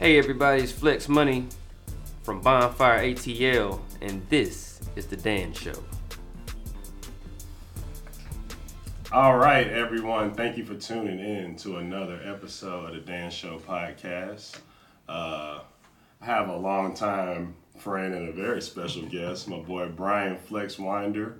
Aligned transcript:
Hey 0.00 0.16
everybody, 0.16 0.62
it's 0.62 0.72
Flex 0.72 1.10
Money 1.10 1.46
from 2.22 2.40
Bonfire 2.40 3.04
ATL, 3.04 3.80
and 4.00 4.26
this 4.30 4.80
is 4.96 5.04
the 5.04 5.14
Dan 5.18 5.52
Show. 5.52 5.74
All 9.12 9.36
right, 9.36 9.66
everyone. 9.66 10.32
Thank 10.32 10.56
you 10.56 10.64
for 10.64 10.74
tuning 10.74 11.18
in 11.18 11.54
to 11.56 11.76
another 11.76 12.18
episode 12.24 12.88
of 12.88 12.94
the 12.94 13.00
Dan 13.02 13.30
Show 13.30 13.58
podcast. 13.58 14.60
Uh, 15.06 15.58
I 16.22 16.24
have 16.24 16.48
a 16.48 16.56
long-time 16.56 17.54
friend 17.76 18.14
and 18.14 18.30
a 18.30 18.32
very 18.32 18.62
special 18.62 19.02
guest. 19.02 19.48
My 19.48 19.58
boy 19.58 19.90
Brian 19.94 20.38
Flex 20.38 20.76
Wynder 20.76 21.34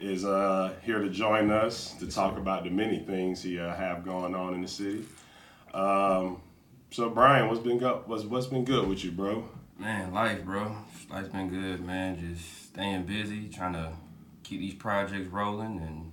is 0.00 0.24
uh, 0.24 0.72
here 0.82 1.00
to 1.00 1.10
join 1.10 1.50
us 1.50 1.92
to 1.98 2.10
talk 2.10 2.38
about 2.38 2.64
the 2.64 2.70
many 2.70 3.00
things 3.00 3.42
he 3.42 3.58
uh, 3.58 3.74
have 3.74 4.02
going 4.02 4.34
on 4.34 4.54
in 4.54 4.62
the 4.62 4.68
city. 4.68 5.04
Um, 5.74 6.40
so, 6.90 7.10
Brian, 7.10 7.48
what's 7.48 7.60
been 7.60 7.78
go- 7.78 8.02
what's 8.06 8.24
what's 8.24 8.46
been 8.46 8.64
good 8.64 8.88
with 8.88 9.04
you, 9.04 9.10
bro? 9.10 9.48
Man, 9.78 10.12
life, 10.12 10.44
bro. 10.44 10.74
Life's 11.10 11.28
been 11.28 11.48
good, 11.48 11.84
man. 11.84 12.18
Just 12.18 12.68
staying 12.68 13.04
busy, 13.04 13.48
trying 13.48 13.74
to 13.74 13.92
keep 14.42 14.60
these 14.60 14.74
projects 14.74 15.28
rolling 15.28 15.78
and 15.80 16.12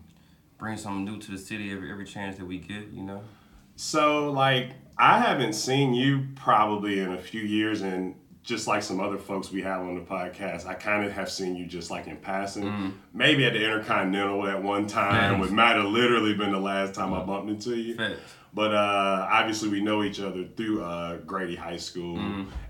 bring 0.57 0.77
something 0.77 1.03
new 1.05 1.19
to 1.19 1.31
the 1.31 1.38
city 1.38 1.71
every 1.71 1.91
every 1.91 2.05
chance 2.05 2.38
that 2.38 2.45
we 2.45 2.57
get, 2.57 2.88
you 2.91 3.03
know. 3.03 3.21
So, 3.75 4.31
like, 4.31 4.71
I 4.97 5.19
haven't 5.19 5.53
seen 5.53 5.93
you 5.93 6.27
probably 6.35 6.99
in 6.99 7.11
a 7.13 7.17
few 7.21 7.41
years, 7.41 7.81
and 7.81 8.16
just 8.44 8.67
like 8.67 8.83
some 8.83 8.99
other 8.99 9.17
folks 9.17 9.52
we 9.52 9.61
have 9.63 9.81
on 9.81 9.95
the 9.95 10.02
podcast, 10.02 10.67
I 10.67 10.75
kind 10.75 11.03
of 11.05 11.11
have 11.13 11.30
seen 11.31 11.55
you 11.55 11.66
just 11.66 11.89
like 11.89 12.05
in 12.07 12.17
passing. 12.17 12.63
Mm-hmm. 12.66 12.89
Maybe 13.13 13.44
at 13.45 13.53
the 13.53 13.63
Intercontinental 13.66 14.47
at 14.47 14.61
one 14.61 14.85
time, 14.88 15.33
Yeah. 15.33 15.39
which 15.41 15.49
might 15.52 15.75
have 15.75 15.85
literally 15.85 16.35
been 16.35 16.52
the 16.52 16.59
last 16.59 16.94
time 16.94 17.13
I 17.13 17.23
bumped 17.23 17.49
into 17.49 17.75
you. 17.75 17.95
Facts. 17.95 18.19
But 18.56 18.73
uh, 18.73 19.28
obviously, 19.30 19.67
we 19.70 19.81
know 19.81 20.02
each 20.02 20.22
other 20.22 20.45
through 20.56 20.81
uh, 20.81 21.17
Grady 21.17 21.56
High 21.58 21.75
School, 21.78 22.17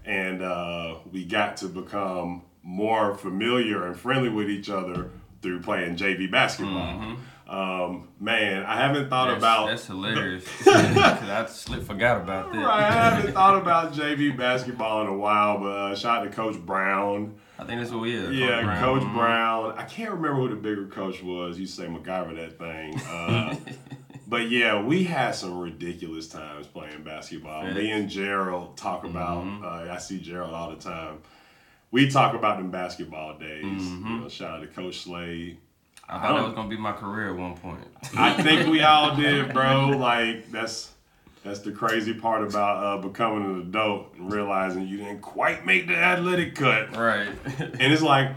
and 0.03 0.42
uh, 0.42 0.95
we 1.11 1.23
got 1.25 1.58
to 1.58 1.67
become 1.67 2.42
more 2.64 3.14
familiar 3.16 3.86
and 3.86 3.95
friendly 3.95 4.30
with 4.30 4.50
each 4.50 4.67
other 4.69 5.11
through 5.44 5.61
playing 5.61 5.95
JV 5.95 6.30
basketball. 6.31 7.17
Um, 7.47 8.08
man, 8.19 8.64
I 8.64 8.77
haven't 8.77 9.11
thought 9.11 9.27
That's, 9.27 9.38
about 9.38 9.67
that's 9.67 9.86
hilarious. 9.86 10.45
I 10.67 11.45
slipped 11.47 11.86
forgot 11.86 12.20
about 12.22 12.52
that. 12.52 12.66
Right, 12.66 12.83
I 12.83 12.92
haven't 12.92 13.33
thought 13.36 13.61
about 13.61 13.94
JV 13.94 14.36
basketball 14.36 15.02
in 15.03 15.08
a 15.08 15.16
while, 15.16 15.59
but 15.59 15.67
uh, 15.70 15.95
shout 15.95 16.22
out 16.22 16.23
to 16.23 16.36
Coach 16.36 16.58
Brown. 16.58 17.36
I 17.59 17.64
think 17.66 17.80
that's 17.80 17.92
what 17.92 18.02
we 18.02 18.16
is. 18.16 18.36
yeah, 18.36 18.80
Coach 18.80 19.03
Mhm. 19.03 19.14
Brown. 19.14 19.75
I 19.77 19.83
can't 19.83 20.09
remember 20.09 20.42
who 20.42 20.49
the 20.49 20.55
bigger 20.55 20.88
coach 20.88 21.22
was. 21.22 21.59
You 21.59 21.67
say 21.67 21.86
MacGyver 21.86 22.36
that 22.38 22.58
thing. 22.58 22.99
Uh, 23.02 23.55
but 24.27 24.49
yeah, 24.49 24.81
we 24.81 25.03
had 25.03 25.35
some 25.35 25.59
ridiculous 25.59 26.27
times 26.27 26.67
playing 26.67 27.03
basketball. 27.03 27.71
Me 27.71 27.91
and 27.91 28.09
Gerald 28.09 28.77
talk 28.77 29.03
about. 29.03 29.43
Uh, 29.63 29.91
I 29.91 29.97
see 29.97 30.19
Gerald 30.19 30.53
all 30.53 30.69
the 30.69 30.77
time. 30.77 31.19
We 31.91 32.09
talk 32.09 32.35
about 32.35 32.57
them 32.57 32.71
basketball 32.71 33.37
days. 33.37 33.63
You 33.63 33.99
know, 33.99 34.29
shout 34.29 34.57
out 34.57 34.61
to 34.61 34.67
Coach 34.67 34.99
Slade. 35.01 35.57
I 36.07 36.19
thought 36.19 36.37
that 36.37 36.45
was 36.45 36.53
gonna 36.53 36.69
be 36.69 36.77
my 36.77 36.91
career 36.91 37.29
at 37.31 37.35
one 37.37 37.55
point. 37.55 37.87
I 38.15 38.33
think 38.33 38.69
we 38.69 38.81
all 38.81 39.15
did, 39.17 39.53
bro. 39.53 39.87
Like 39.89 40.51
that's 40.51 40.91
that's 41.43 41.59
the 41.59 41.71
crazy 41.71 42.13
part 42.13 42.43
about 42.43 42.83
uh, 42.83 43.01
becoming 43.01 43.45
an 43.45 43.61
adult 43.61 44.13
and 44.15 44.31
realizing 44.31 44.87
you 44.87 44.97
didn't 44.97 45.21
quite 45.21 45.65
make 45.65 45.87
the 45.87 45.95
athletic 45.95 46.55
cut. 46.55 46.95
Right. 46.95 47.29
And 47.59 47.93
it's 47.93 48.01
like 48.01 48.31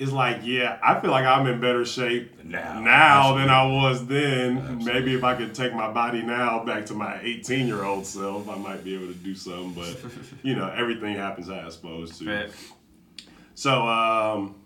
it's 0.00 0.12
like, 0.12 0.40
yeah, 0.44 0.78
I 0.82 0.98
feel 0.98 1.10
like 1.10 1.26
I'm 1.26 1.46
in 1.46 1.60
better 1.60 1.84
shape 1.84 2.42
Now. 2.42 2.80
now 2.80 3.36
than 3.36 3.50
I 3.50 3.66
was 3.66 4.06
then. 4.06 4.82
Maybe 4.82 5.14
if 5.14 5.22
I 5.22 5.34
could 5.36 5.54
take 5.54 5.74
my 5.74 5.92
body 5.92 6.22
now 6.22 6.64
back 6.64 6.86
to 6.86 6.94
my 6.94 7.20
18 7.20 7.66
year 7.66 7.84
old 7.84 8.06
self, 8.06 8.48
I 8.48 8.56
might 8.56 8.82
be 8.82 8.94
able 8.94 9.08
to 9.08 9.14
do 9.14 9.34
something. 9.34 9.74
But 9.74 10.10
you 10.42 10.56
know, 10.56 10.72
everything 10.74 11.16
happens 11.16 11.50
as 11.50 11.74
supposed 11.74 12.18
to. 12.18 12.24
Facts. 12.24 12.72
So 13.54 13.86
um, 13.86 14.62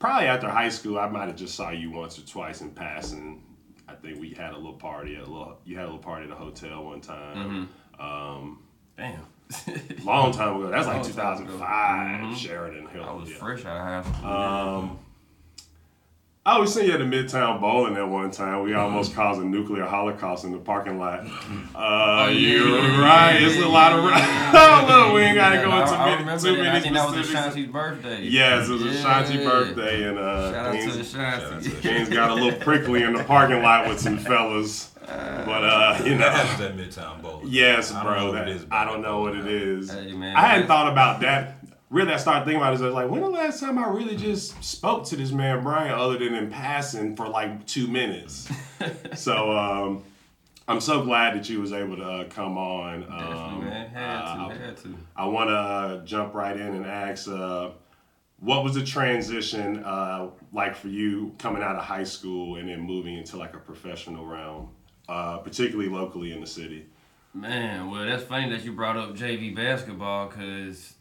probably 0.00 0.26
after 0.26 0.48
high 0.48 0.68
school, 0.68 0.98
I 0.98 1.06
might 1.08 1.28
have 1.28 1.36
just 1.36 1.54
saw 1.54 1.70
you 1.70 1.92
once 1.92 2.18
or 2.18 2.22
twice 2.22 2.60
in 2.60 2.70
passing. 2.70 3.40
I 3.86 3.94
think 3.94 4.20
we 4.20 4.30
had 4.34 4.52
a 4.52 4.56
little 4.56 4.72
party 4.72 5.14
at 5.14 5.22
a 5.22 5.30
little. 5.30 5.58
You 5.64 5.76
had 5.76 5.84
a 5.84 5.92
little 5.92 6.02
party 6.02 6.24
at 6.24 6.32
a 6.32 6.34
hotel 6.34 6.84
one 6.84 7.00
time. 7.00 7.68
Um, 8.00 8.64
Damn. 8.96 9.26
long 10.04 10.32
time 10.32 10.56
ago. 10.56 10.70
That's 10.70 10.86
like 10.86 11.02
Long 11.02 11.12
time 11.12 11.36
ago. 11.42 11.52
2005. 11.52 12.38
Sheridan 12.38 12.86
Hill. 12.88 13.04
I 13.04 13.12
was 13.12 13.30
yeah. 13.30 13.36
fresh 13.36 13.64
out 13.64 13.76
of 13.76 14.04
high 14.06 14.12
school. 14.18 14.30
Um, 14.30 14.98
I 16.44 16.58
was 16.58 16.74
seeing 16.74 16.88
you 16.88 16.92
at 16.94 16.98
the 16.98 17.04
Midtown 17.04 17.60
Bowling 17.60 17.96
at 17.96 18.08
one 18.08 18.32
time. 18.32 18.64
We 18.64 18.74
almost 18.74 19.14
caused 19.14 19.40
a 19.40 19.44
nuclear 19.44 19.84
holocaust 19.84 20.42
in 20.44 20.50
the 20.50 20.58
parking 20.58 20.98
lot. 20.98 21.24
Uh, 21.74 22.28
you're 22.30 22.66
right. 23.00 23.38
yeah, 23.40 23.48
It's 23.48 23.62
a 23.62 23.66
lot 23.68 23.92
of. 23.92 24.04
yeah, 24.04 24.84
Look, 25.06 25.14
we 25.14 25.20
ain't 25.22 25.36
gotta 25.36 25.56
go 25.56 25.70
into 25.80 25.92
I 25.92 26.04
many, 26.06 26.20
remember 26.20 26.42
too 26.44 26.56
many 26.56 26.68
I 26.68 26.80
think 26.80 26.94
that 26.94 27.06
was 27.06 27.14
specifics. 27.14 27.40
Ashanti's 27.40 27.72
birthday. 27.72 28.22
Yes, 28.24 28.68
it 28.68 28.72
was 28.72 28.82
Ashanti 28.84 29.38
Yeah. 29.38 29.44
birthday, 29.44 30.08
and 30.08 30.18
uh, 30.18 30.52
Shout 30.52 30.66
out 30.66 30.72
to 30.72 30.78
things, 30.90 30.96
Ashanti. 31.14 31.68
things 31.70 32.08
got 32.10 32.30
a 32.30 32.34
little 32.34 32.58
prickly 32.60 33.02
in 33.04 33.14
the 33.14 33.24
parking 33.24 33.62
lot 33.62 33.88
with 33.88 34.00
some 34.00 34.18
fellas. 34.18 34.91
But 35.06 35.64
uh, 35.64 36.00
you 36.04 36.14
know, 36.16 36.28
happens 36.30 36.60
at 36.60 36.76
Midtown 36.76 37.20
Bowl. 37.22 37.42
yes, 37.44 37.92
I 37.92 38.02
don't 38.02 38.12
bro. 38.12 38.20
know 38.20 38.26
what 38.26 38.32
that- 38.34 38.48
it 38.48 38.56
is, 38.56 38.66
I 38.70 38.84
don't 38.84 39.02
know 39.02 39.20
what 39.20 39.36
it 39.36 39.46
is. 39.46 39.90
Hey, 39.92 40.12
man, 40.12 40.36
I 40.36 40.40
hadn't 40.46 40.66
thought 40.66 40.90
about 40.90 41.20
that. 41.20 41.58
Really, 41.90 42.12
I 42.12 42.16
started 42.16 42.44
thinking 42.46 42.56
about 42.56 42.72
it. 42.74 42.80
I 42.80 42.84
was 42.86 42.94
like, 42.94 43.10
when 43.10 43.20
the 43.20 43.28
last 43.28 43.60
time 43.60 43.76
I 43.78 43.86
really 43.88 44.16
just 44.16 44.62
spoke 44.64 45.04
to 45.08 45.16
this 45.16 45.30
man 45.30 45.62
Brian, 45.62 45.92
other 45.92 46.16
than 46.18 46.34
in 46.34 46.48
passing 46.50 47.16
for 47.16 47.28
like 47.28 47.66
two 47.66 47.86
minutes? 47.86 48.50
so 49.14 49.52
um, 49.52 50.02
I'm 50.66 50.80
so 50.80 51.02
glad 51.04 51.34
that 51.34 51.50
you 51.50 51.60
was 51.60 51.72
able 51.74 51.96
to 51.98 52.02
uh, 52.04 52.24
come 52.30 52.56
on. 52.56 53.00
Definitely, 53.02 53.34
Um, 53.36 53.64
man. 53.64 53.90
Had 53.90 54.14
uh, 54.16 54.48
to, 54.48 54.54
had 54.54 54.76
to. 54.78 54.96
I 55.14 55.26
want 55.26 55.50
to 55.50 55.54
uh, 55.56 56.04
jump 56.06 56.32
right 56.32 56.56
in 56.56 56.66
and 56.66 56.86
ask, 56.86 57.28
uh, 57.28 57.70
what 58.40 58.64
was 58.64 58.74
the 58.74 58.84
transition 58.84 59.84
uh, 59.84 60.30
like 60.52 60.74
for 60.74 60.88
you 60.88 61.34
coming 61.38 61.62
out 61.62 61.76
of 61.76 61.84
high 61.84 62.04
school 62.04 62.56
and 62.56 62.70
then 62.70 62.80
moving 62.80 63.18
into 63.18 63.36
like 63.36 63.52
a 63.54 63.58
professional 63.58 64.24
realm, 64.24 64.70
uh, 65.12 65.36
particularly 65.38 65.90
locally 65.90 66.32
in 66.32 66.40
the 66.40 66.46
city? 66.46 66.86
Man, 67.34 67.90
well, 67.90 68.06
that's 68.06 68.22
funny 68.22 68.48
that 68.50 68.64
you 68.64 68.72
brought 68.72 68.96
up 68.96 69.14
JV 69.14 69.54
basketball 69.54 70.28
because 70.28 70.94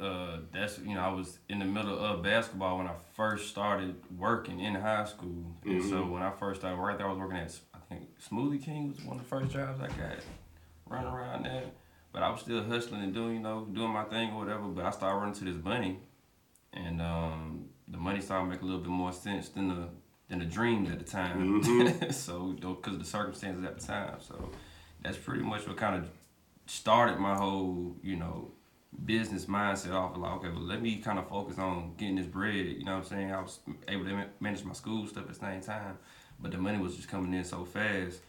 uh, 0.00 0.38
that's 0.52 0.78
you 0.78 0.94
know 0.94 1.00
I 1.00 1.08
was 1.08 1.38
in 1.50 1.58
the 1.58 1.64
middle 1.66 1.98
of 1.98 2.22
basketball 2.22 2.78
when 2.78 2.86
I 2.86 2.94
first 3.14 3.48
started 3.48 3.94
working 4.16 4.60
in 4.60 4.74
high 4.74 5.04
school, 5.04 5.54
and 5.66 5.84
so 5.84 6.06
when 6.06 6.22
I 6.22 6.30
first 6.30 6.60
started 6.60 6.78
working, 6.78 7.04
I 7.04 7.08
was 7.10 7.18
working 7.18 7.36
at 7.36 7.58
I 7.74 7.78
think 7.90 8.08
Smoothie 8.18 8.64
King 8.64 8.88
was 8.88 9.04
one 9.04 9.18
of 9.18 9.22
the 9.22 9.28
first 9.28 9.52
jobs 9.52 9.80
I 9.80 9.88
got, 9.88 10.18
running 10.88 11.12
around 11.12 11.44
there. 11.44 11.64
But 12.10 12.22
I 12.22 12.30
was 12.30 12.40
still 12.40 12.64
hustling 12.64 13.02
and 13.02 13.12
doing 13.12 13.34
you 13.34 13.40
know 13.40 13.66
doing 13.70 13.92
my 13.92 14.04
thing 14.04 14.30
or 14.30 14.38
whatever. 14.38 14.62
But 14.62 14.86
I 14.86 14.90
started 14.92 15.18
running 15.18 15.34
to 15.34 15.44
this 15.44 15.62
money, 15.62 15.98
and 16.72 17.02
um, 17.02 17.66
the 17.86 17.98
money 17.98 18.22
started 18.22 18.48
making 18.48 18.64
a 18.64 18.66
little 18.66 18.82
bit 18.82 18.90
more 18.90 19.12
sense 19.12 19.50
than 19.50 19.68
the 19.68 19.88
than 20.28 20.40
the 20.40 20.44
dreams 20.44 20.90
at 20.90 20.98
the 20.98 21.04
time. 21.04 21.62
so 22.12 22.52
because 22.52 22.94
of 22.94 22.98
the 22.98 23.04
circumstances 23.04 23.64
at 23.64 23.78
the 23.78 23.86
time, 23.86 24.16
so 24.20 24.50
that's 25.02 25.16
pretty 25.16 25.42
much 25.42 25.66
what 25.66 25.76
kind 25.76 25.96
of 25.96 26.08
started 26.66 27.18
my 27.18 27.34
whole, 27.34 27.96
you 28.02 28.16
know, 28.16 28.50
business 29.04 29.46
mindset 29.46 29.92
off 29.92 30.14
of 30.14 30.20
like, 30.20 30.32
okay, 30.32 30.48
well, 30.48 30.60
let 30.60 30.82
me 30.82 30.96
kind 30.96 31.18
of 31.18 31.28
focus 31.28 31.58
on 31.58 31.94
getting 31.96 32.16
this 32.16 32.26
bread. 32.26 32.54
You 32.54 32.84
know 32.84 32.96
what 32.96 33.04
I'm 33.04 33.08
saying? 33.08 33.32
I 33.32 33.40
was 33.40 33.60
able 33.86 34.04
to 34.04 34.26
manage 34.40 34.64
my 34.64 34.72
school 34.72 35.06
stuff 35.06 35.24
at 35.24 35.28
the 35.28 35.34
same 35.34 35.60
time, 35.60 35.98
but 36.40 36.52
the 36.52 36.58
money 36.58 36.78
was 36.78 36.96
just 36.96 37.08
coming 37.08 37.32
in 37.34 37.44
so 37.44 37.64
fast. 37.64 38.20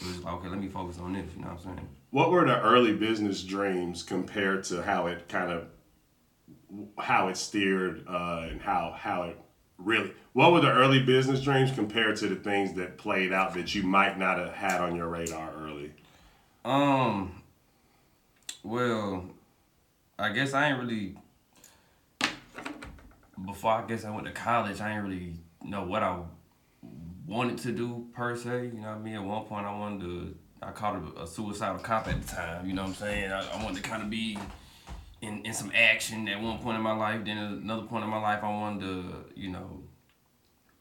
It 0.00 0.06
was 0.06 0.22
like, 0.22 0.34
okay, 0.34 0.48
let 0.48 0.58
me 0.58 0.68
focus 0.68 0.98
on 0.98 1.12
this. 1.12 1.26
You 1.34 1.42
know 1.42 1.48
what 1.48 1.66
I'm 1.66 1.76
saying? 1.76 1.88
What 2.10 2.30
were 2.30 2.46
the 2.46 2.60
early 2.60 2.94
business 2.94 3.42
dreams 3.42 4.02
compared 4.02 4.64
to 4.64 4.82
how 4.82 5.06
it 5.06 5.28
kind 5.28 5.52
of 5.52 5.66
how 6.98 7.28
it 7.28 7.36
steered 7.36 8.04
uh, 8.08 8.46
and 8.50 8.60
how 8.60 8.94
how 8.96 9.24
it 9.24 9.38
really? 9.84 10.12
What 10.32 10.52
were 10.52 10.60
the 10.60 10.70
early 10.70 11.02
business 11.02 11.42
dreams 11.42 11.70
compared 11.72 12.16
to 12.16 12.28
the 12.28 12.36
things 12.36 12.74
that 12.74 12.98
played 12.98 13.32
out 13.32 13.54
that 13.54 13.74
you 13.74 13.82
might 13.82 14.18
not 14.18 14.38
have 14.38 14.52
had 14.52 14.80
on 14.80 14.96
your 14.96 15.08
radar 15.08 15.52
early? 15.58 15.92
Um. 16.64 17.42
Well, 18.62 19.26
I 20.18 20.32
guess 20.32 20.54
I 20.54 20.70
ain't 20.70 20.80
really. 20.80 21.16
Before 23.44 23.72
I 23.72 23.86
guess 23.86 24.04
I 24.04 24.10
went 24.10 24.26
to 24.26 24.32
college, 24.32 24.80
I 24.80 24.94
ain't 24.94 25.04
really 25.04 25.34
know 25.64 25.84
what 25.84 26.02
I 26.02 26.18
wanted 27.26 27.58
to 27.58 27.72
do 27.72 28.06
per 28.14 28.36
se. 28.36 28.70
You 28.74 28.80
know 28.80 28.88
what 28.88 28.96
I 28.96 28.98
mean? 28.98 29.14
At 29.14 29.24
one 29.24 29.44
point, 29.44 29.66
I 29.66 29.76
wanted 29.76 30.00
to. 30.02 30.36
I 30.62 30.70
called 30.70 31.02
it 31.02 31.20
a 31.20 31.26
suicidal 31.26 31.78
cop 31.78 32.06
at 32.06 32.22
the 32.22 32.28
time. 32.28 32.66
You 32.66 32.74
know 32.74 32.82
what 32.82 32.88
I'm 32.90 32.94
saying? 32.94 33.32
I, 33.32 33.40
I 33.50 33.64
wanted 33.64 33.82
to 33.82 33.88
kind 33.88 34.02
of 34.02 34.10
be 34.10 34.38
in, 35.22 35.44
in 35.46 35.54
some 35.54 35.72
action 35.74 36.28
at 36.28 36.40
one 36.42 36.58
point 36.58 36.76
in 36.76 36.82
my 36.82 36.92
life. 36.94 37.24
Then 37.24 37.38
at 37.38 37.50
another 37.52 37.82
point 37.84 38.04
in 38.04 38.10
my 38.10 38.20
life, 38.20 38.42
I 38.44 38.48
wanted 38.50 38.80
to, 38.80 39.24
you 39.34 39.50
know, 39.50 39.82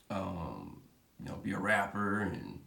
um, 0.10 0.82
you 1.20 1.26
know, 1.26 1.36
be 1.44 1.52
a 1.54 1.60
rapper 1.60 2.22
and 2.22 2.60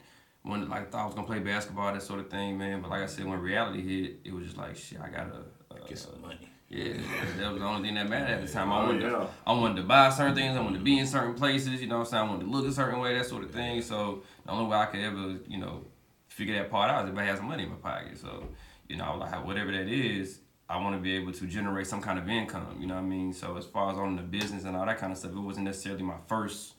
wanted 0.44 0.68
like 0.68 0.82
I 0.82 0.84
thought 0.90 1.02
I 1.02 1.06
was 1.06 1.14
gonna 1.14 1.26
play 1.26 1.40
basketball, 1.40 1.92
that 1.92 2.02
sort 2.02 2.20
of 2.20 2.30
thing, 2.30 2.56
man. 2.58 2.80
But 2.80 2.90
like 2.90 3.02
I 3.02 3.06
said, 3.06 3.26
when 3.26 3.38
reality 3.40 3.82
hit, 3.82 4.20
it 4.24 4.32
was 4.32 4.44
just 4.44 4.56
like 4.56 4.76
shit. 4.76 5.00
I 5.00 5.08
gotta 5.08 5.36
uh, 5.70 5.74
Get 5.88 5.98
some 5.98 6.20
money. 6.22 6.38
yeah, 6.68 6.94
that 7.38 7.52
was 7.52 7.60
the 7.60 7.66
only 7.66 7.88
thing 7.88 7.96
that 7.96 8.08
mattered 8.08 8.34
at 8.34 8.46
the 8.46 8.52
time. 8.52 8.72
I 8.72 8.76
Oh, 8.80 8.86
wanted, 8.86 9.02
yeah. 9.02 9.08
to, 9.10 9.28
I 9.46 9.52
wanted 9.52 9.76
to 9.76 9.82
buy 9.82 10.08
certain 10.10 10.34
things. 10.34 10.56
I 10.56 10.60
wanted 10.60 10.78
to 10.78 10.84
be 10.84 10.98
in 10.98 11.06
certain 11.06 11.34
places. 11.34 11.80
You 11.82 11.88
know 11.88 11.98
what 11.98 12.06
I'm 12.06 12.10
saying? 12.10 12.24
I 12.24 12.30
wanted 12.30 12.44
to 12.44 12.50
look 12.50 12.66
a 12.66 12.72
certain 12.72 13.00
way, 13.00 13.16
that 13.18 13.26
sort 13.26 13.44
of 13.44 13.50
thing. 13.50 13.82
So 13.82 14.22
the 14.46 14.52
only 14.52 14.70
way 14.70 14.76
I 14.78 14.86
could 14.86 15.00
ever, 15.00 15.36
you 15.48 15.58
know, 15.58 15.84
figure 16.28 16.54
that 16.56 16.70
part 16.70 16.90
out 16.90 17.04
is 17.04 17.10
if 17.12 17.18
I 17.18 17.24
had 17.24 17.36
some 17.36 17.48
money 17.48 17.64
in 17.64 17.70
my 17.70 17.76
pocket. 17.76 18.16
So, 18.18 18.44
you 18.88 18.96
know, 18.96 19.04
I 19.04 19.10
was 19.16 19.20
like, 19.20 19.44
whatever 19.46 19.72
that 19.72 19.88
is, 19.88 20.40
I 20.69 20.78
want 20.78 20.96
to 20.96 21.00
be 21.00 21.14
able 21.16 21.32
to 21.32 21.46
generate 21.46 21.87
some 21.87 22.00
kind 22.00 22.19
of 22.19 22.28
income. 22.28 22.76
You 22.81 22.87
know 22.87 22.94
what 22.94 23.00
I 23.00 23.06
mean? 23.06 23.32
So 23.32 23.56
as 23.56 23.66
far 23.66 23.93
as 23.93 23.99
owning 23.99 24.16
the 24.16 24.22
business 24.22 24.64
and 24.64 24.75
all 24.76 24.87
that 24.87 24.99
kind 24.99 25.12
of 25.12 25.19
stuff, 25.19 25.32
it 25.32 25.38
wasn't 25.38 25.66
necessarily 25.66 26.02
my 26.02 26.16
first 26.26 26.75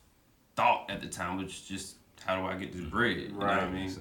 thought 0.56 0.90
at 0.90 1.00
the 1.00 1.06
time, 1.06 1.36
which 1.36 1.66
just 1.68 1.96
how 2.24 2.40
do 2.40 2.46
I 2.46 2.56
get 2.56 2.72
this 2.72 2.82
bread? 2.82 3.16
You 3.16 3.28
know 3.28 3.38
what 3.38 3.48
I 3.50 3.64
Right. 3.64 3.72
mean? 3.72 3.94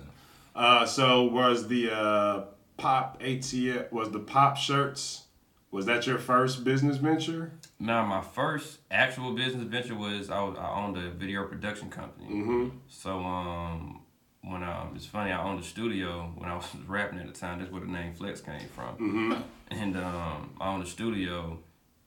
Uh, 0.55 0.85
so 0.85 1.23
was 1.25 1.67
the 1.67 1.91
uh, 1.93 2.45
pop 2.77 3.21
ATL 3.21 3.91
was 3.91 4.09
the 4.11 4.19
pop 4.19 4.57
shirts? 4.57 5.23
Was 5.71 5.85
that 5.87 6.07
your 6.07 6.17
first 6.17 6.63
business 6.63 6.95
venture? 6.95 7.51
Now, 7.79 8.05
my 8.05 8.21
first 8.21 8.77
actual 8.89 9.33
business 9.33 9.65
venture 9.65 9.93
was 9.95 10.29
I, 10.29 10.41
was, 10.41 10.57
I 10.57 10.69
owned 10.81 10.95
a 10.97 11.09
video 11.11 11.43
production 11.45 11.89
company. 11.89 12.29
Mm-hmm. 12.33 12.77
So 12.87 13.19
um, 13.19 13.99
when 14.47 14.63
um, 14.63 14.93
it's 14.95 15.05
funny, 15.05 15.31
I 15.31 15.43
owned 15.43 15.59
a 15.59 15.63
studio 15.63 16.31
when 16.35 16.49
I 16.49 16.55
was 16.55 16.67
rapping 16.87 17.19
at 17.19 17.27
the 17.27 17.33
time. 17.33 17.59
That's 17.59 17.71
where 17.71 17.81
the 17.81 17.87
name 17.87 18.13
Flex 18.13 18.41
came 18.41 18.67
from. 18.73 18.95
Mm-hmm. 18.95 19.41
And 19.71 19.97
um, 19.97 20.55
I 20.59 20.73
owned 20.73 20.83
a 20.83 20.87
studio, 20.87 21.59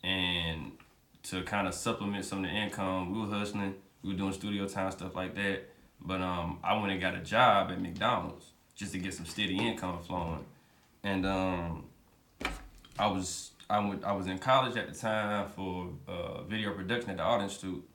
and 0.03 0.73
to 1.25 1.43
kind 1.43 1.67
of 1.67 1.75
supplement 1.75 2.25
some 2.25 2.45
of 2.45 2.51
the 2.51 2.57
income, 2.57 3.13
we 3.13 3.21
were 3.21 3.37
hustling. 3.37 3.75
We 4.03 4.11
were 4.13 4.17
doing 4.17 4.33
studio 4.33 4.67
time 4.69 4.91
stuff 4.93 5.15
like 5.15 5.35
that. 5.35 5.69
But 6.01 6.21
um, 6.21 6.61
I 6.63 6.79
went 6.79 6.93
and 6.93 7.01
got 7.01 7.17
a 7.17 7.21
job 7.21 7.71
at 7.73 7.81
McDonald's 7.81 8.47
just 8.77 8.93
to 8.93 8.99
get 8.99 9.13
some 9.13 9.27
steady 9.27 9.59
income 9.59 10.01
flowing. 10.03 10.45
And 11.03 11.27
um, 11.27 11.87
I 12.99 13.09
was 13.09 13.51
I 13.69 13.81
went 13.81 14.05
I 14.05 14.13
was 14.13 14.27
in 14.27 14.39
college 14.39 14.77
at 14.77 14.93
the 14.93 14.99
time 14.99 15.49
for 15.49 15.89
uh, 16.07 16.43
video 16.43 16.73
production 16.73 17.11
at 17.11 17.17
the 17.17 17.23
Art 17.23 17.43
Institute, 17.43 17.87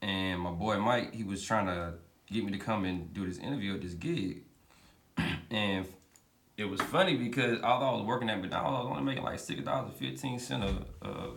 and 0.00 0.40
my 0.40 0.50
boy 0.50 0.78
Mike 0.78 1.14
he 1.14 1.22
was 1.22 1.42
trying 1.42 1.66
to 1.66 1.94
get 2.30 2.44
me 2.44 2.52
to 2.52 2.58
come 2.58 2.84
and 2.84 3.12
do 3.14 3.26
this 3.26 3.38
interview 3.38 3.74
at 3.74 3.82
this 3.82 3.94
gig, 3.94 4.42
and 5.50 5.86
it 6.56 6.64
was 6.64 6.80
funny 6.80 7.16
because 7.16 7.60
although 7.62 7.88
I 7.90 7.92
was 7.96 8.04
working 8.04 8.30
at 8.30 8.40
McDonald's, 8.40 8.78
I 8.78 8.82
was 8.88 8.90
only 8.98 9.02
making 9.04 9.24
like 9.24 9.38
six 9.38 9.62
dollars 9.62 9.90
and 9.90 9.94
fifteen 9.98 10.38
cent 10.38 10.64
a, 10.64 11.06
a 11.06 11.30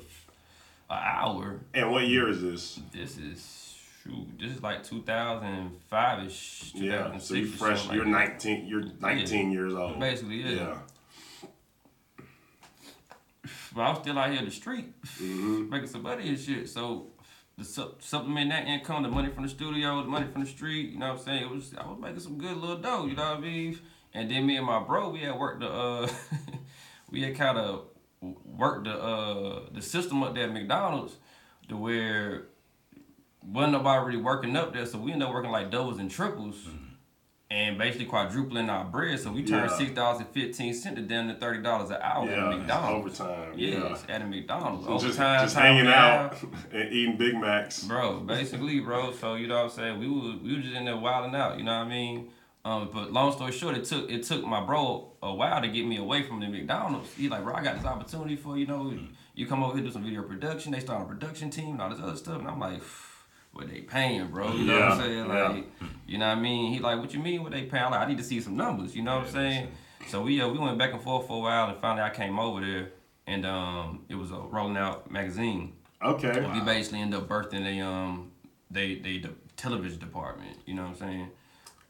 a 0.90 0.94
hour. 0.94 1.60
And 1.74 1.92
what 1.92 2.08
year 2.08 2.30
is 2.30 2.42
this? 2.42 2.80
This 2.92 3.18
is 3.18 3.76
shoot, 4.04 4.28
this 4.40 4.52
is 4.52 4.64
like 4.64 4.84
two 4.84 5.02
thousand 5.04 5.72
five 5.90 6.26
ish. 6.26 6.72
Yeah, 6.74 7.18
so 7.18 7.34
you're 7.36 7.48
fresh. 7.48 7.90
You're 7.92 8.06
19. 8.06 8.66
You're 8.68 8.86
19 9.00 9.52
years 9.52 9.74
old. 9.74 10.00
Basically, 10.00 10.38
yeah. 10.42 10.52
Yeah. 10.52 10.78
But 13.76 13.82
I 13.82 13.90
was 13.92 14.00
still 14.00 14.18
out 14.18 14.30
here 14.32 14.40
in 14.40 14.46
the 14.46 14.52
street 14.52 14.86
Mm-hmm. 15.04 15.70
making 15.70 15.88
some 15.90 16.02
money 16.02 16.30
and 16.30 16.40
shit. 16.40 16.70
So 16.70 17.08
to 17.60 17.66
su- 17.66 17.96
supplement 18.00 18.50
that 18.52 18.68
income, 18.68 19.04
the 19.04 19.10
money 19.10 19.30
from 19.30 19.44
the 19.44 19.50
studio, 19.50 20.02
the 20.02 20.08
money 20.08 20.28
from 20.32 20.42
the 20.42 20.48
street, 20.50 20.92
you 20.92 21.00
know 21.00 21.10
what 21.10 21.20
I'm 21.20 21.26
saying? 21.26 21.44
It 21.44 21.50
was 21.50 21.74
I 21.78 21.86
was 21.86 22.00
making 22.00 22.20
some 22.20 22.38
good 22.38 22.58
little 22.58 22.78
dough, 22.78 23.06
you 23.06 23.16
know 23.16 23.30
what 23.30 23.38
I 23.38 23.42
mean? 23.42 23.80
And 24.14 24.32
then 24.32 24.46
me 24.46 24.58
and 24.58 24.66
my 24.66 24.80
bro, 24.80 25.10
we 25.10 25.20
had 25.20 25.38
worked 25.38 25.60
the 25.62 25.70
uh 25.70 26.10
we 27.12 27.22
had 27.22 27.36
kind 27.36 27.58
of 27.58 27.86
worked 28.22 28.86
the 28.86 28.94
uh 28.94 29.62
the 29.72 29.82
system 29.82 30.24
up 30.24 30.34
there 30.36 30.46
at 30.46 30.54
McDonald's 30.54 31.18
to 31.68 31.78
where 31.78 32.48
wasn't 33.44 33.74
nobody 33.74 34.06
really 34.06 34.22
working 34.22 34.56
up 34.56 34.74
there, 34.74 34.86
so 34.86 34.98
we 34.98 35.12
ended 35.12 35.28
up 35.28 35.34
working 35.34 35.52
like 35.52 35.72
doubles 35.72 36.00
and 36.00 36.10
triples. 36.10 36.68
And 37.52 37.80
basically 37.80 38.06
quadrupling 38.06 38.70
our 38.70 38.86
bread, 38.86 39.20
so 39.20 39.32
we 39.32 39.44
turned 39.44 39.72
Yeah. 39.72 39.76
six 39.78 39.90
dollars 39.92 40.20
and 40.20 40.30
fifteen 40.30 40.72
cent 40.72 40.98
to 40.98 41.02
down 41.02 41.30
to 41.30 41.34
thirty 41.34 41.64
dollars 41.64 41.90
an 41.90 41.98
hour 42.00 42.30
Yeah. 42.30 42.48
at 42.52 42.58
McDonald's. 42.60 43.20
Overtime. 43.20 43.54
Yeah. 43.58 43.90
Yes, 43.90 44.06
at 44.08 44.22
a 44.22 44.26
McDonald's. 44.28 44.86
Yeah. 44.86 44.94
Just, 44.94 45.06
Overtime, 45.06 45.42
just 45.46 45.56
time 45.56 45.64
hanging 45.78 45.88
out 45.92 46.38
and 46.72 46.94
eating 46.94 47.18
Big 47.18 47.36
Macs. 47.36 47.84
Bro, 47.86 48.20
basically, 48.20 48.80
bro. 48.82 49.14
So 49.14 49.34
you 49.34 49.48
know 49.48 49.56
what 49.56 49.64
I'm 49.64 49.70
saying? 49.72 50.00
We 50.00 50.08
were 50.08 50.38
we 50.44 50.56
were 50.58 50.62
just 50.62 50.76
in 50.76 50.86
there 50.86 50.96
wilding 50.96 51.34
out, 51.34 51.58
you 51.58 51.64
know 51.64 51.76
what 51.76 51.88
I 51.88 51.90
mean? 51.90 52.30
Um, 52.66 52.90
but 52.94 53.12
long 53.12 53.32
story 53.32 53.52
short, 53.52 53.76
it 53.76 53.86
took 53.86 54.12
it 54.12 54.22
took 54.22 54.46
my 54.46 54.64
bro 54.64 55.12
a 55.24 55.34
while 55.34 55.60
to 55.60 55.68
get 55.70 55.88
me 55.88 55.98
away 55.98 56.22
from 56.22 56.40
the 56.42 56.48
McDonald's. 56.48 57.12
He 57.16 57.30
like, 57.30 57.44
bro, 57.44 57.56
I 57.56 57.64
got 57.64 57.78
this 57.78 57.86
opportunity 57.86 58.36
for 58.36 58.60
you 58.60 58.68
know, 58.68 58.94
you 59.34 59.48
come 59.48 59.64
over 59.64 59.76
here 59.76 59.84
do 59.84 59.92
some 59.92 60.04
video 60.04 60.22
production. 60.22 60.72
They 60.72 60.82
start 60.82 61.02
a 61.02 61.06
production 61.06 61.50
team 61.50 61.72
and 61.72 61.82
all 61.82 61.90
this 61.90 62.00
other 62.00 62.16
stuff, 62.16 62.38
and 62.42 62.48
I'm 62.48 62.60
like, 62.60 62.84
what 63.60 63.70
they 63.70 63.82
paying, 63.82 64.28
bro? 64.28 64.54
You 64.54 64.66
know 64.66 64.74
what 64.74 64.82
I'm 64.84 64.90
Yeah, 64.90 64.98
saying? 65.06 65.18
yeah. 65.30 65.48
Like, 65.50 65.66
you 66.08 66.18
know 66.18 66.28
what 66.28 66.38
I 66.38 66.42
mean? 66.42 66.74
He 66.74 66.80
like, 66.80 67.00
what 67.00 67.14
you 67.14 67.20
mean? 67.20 67.44
What 67.44 67.52
they 67.52 67.64
paying? 67.64 67.84
I'm 67.86 67.92
like, 67.92 68.02
I 68.02 68.08
need 68.08 68.18
to 68.18 68.24
see 68.24 68.42
some 68.42 68.56
numbers. 68.56 68.96
You 68.96 69.04
know 69.04 69.18
what 69.18 69.28
I'm 69.28 69.32
saying? 69.34 69.68
So 70.08 70.22
we 70.22 70.42
uh, 70.42 70.48
we 70.48 70.58
went 70.58 70.78
back 70.78 70.94
and 70.94 71.02
forth 71.02 71.28
for 71.28 71.38
a 71.38 71.42
while, 71.42 71.70
and 71.70 71.78
finally 71.80 72.02
I 72.04 72.10
came 72.10 72.40
over 72.40 72.62
there, 72.62 72.90
and 73.28 73.46
um, 73.46 74.06
it 74.10 74.16
was 74.16 74.32
a 74.32 74.36
rolling 74.38 74.78
out 74.78 75.12
magazine. 75.12 75.74
Okay. 76.02 76.50
We 76.54 76.62
basically 76.62 77.02
end 77.02 77.14
up 77.14 77.28
birthing 77.28 77.66
a 77.66 77.86
um 77.86 78.32
they 78.72 78.96
they 78.96 79.20
the 79.20 79.32
television 79.58 80.00
department. 80.00 80.58
You 80.66 80.74
know 80.76 80.84
what 80.84 80.90
I'm 80.92 80.96
saying? 80.96 81.30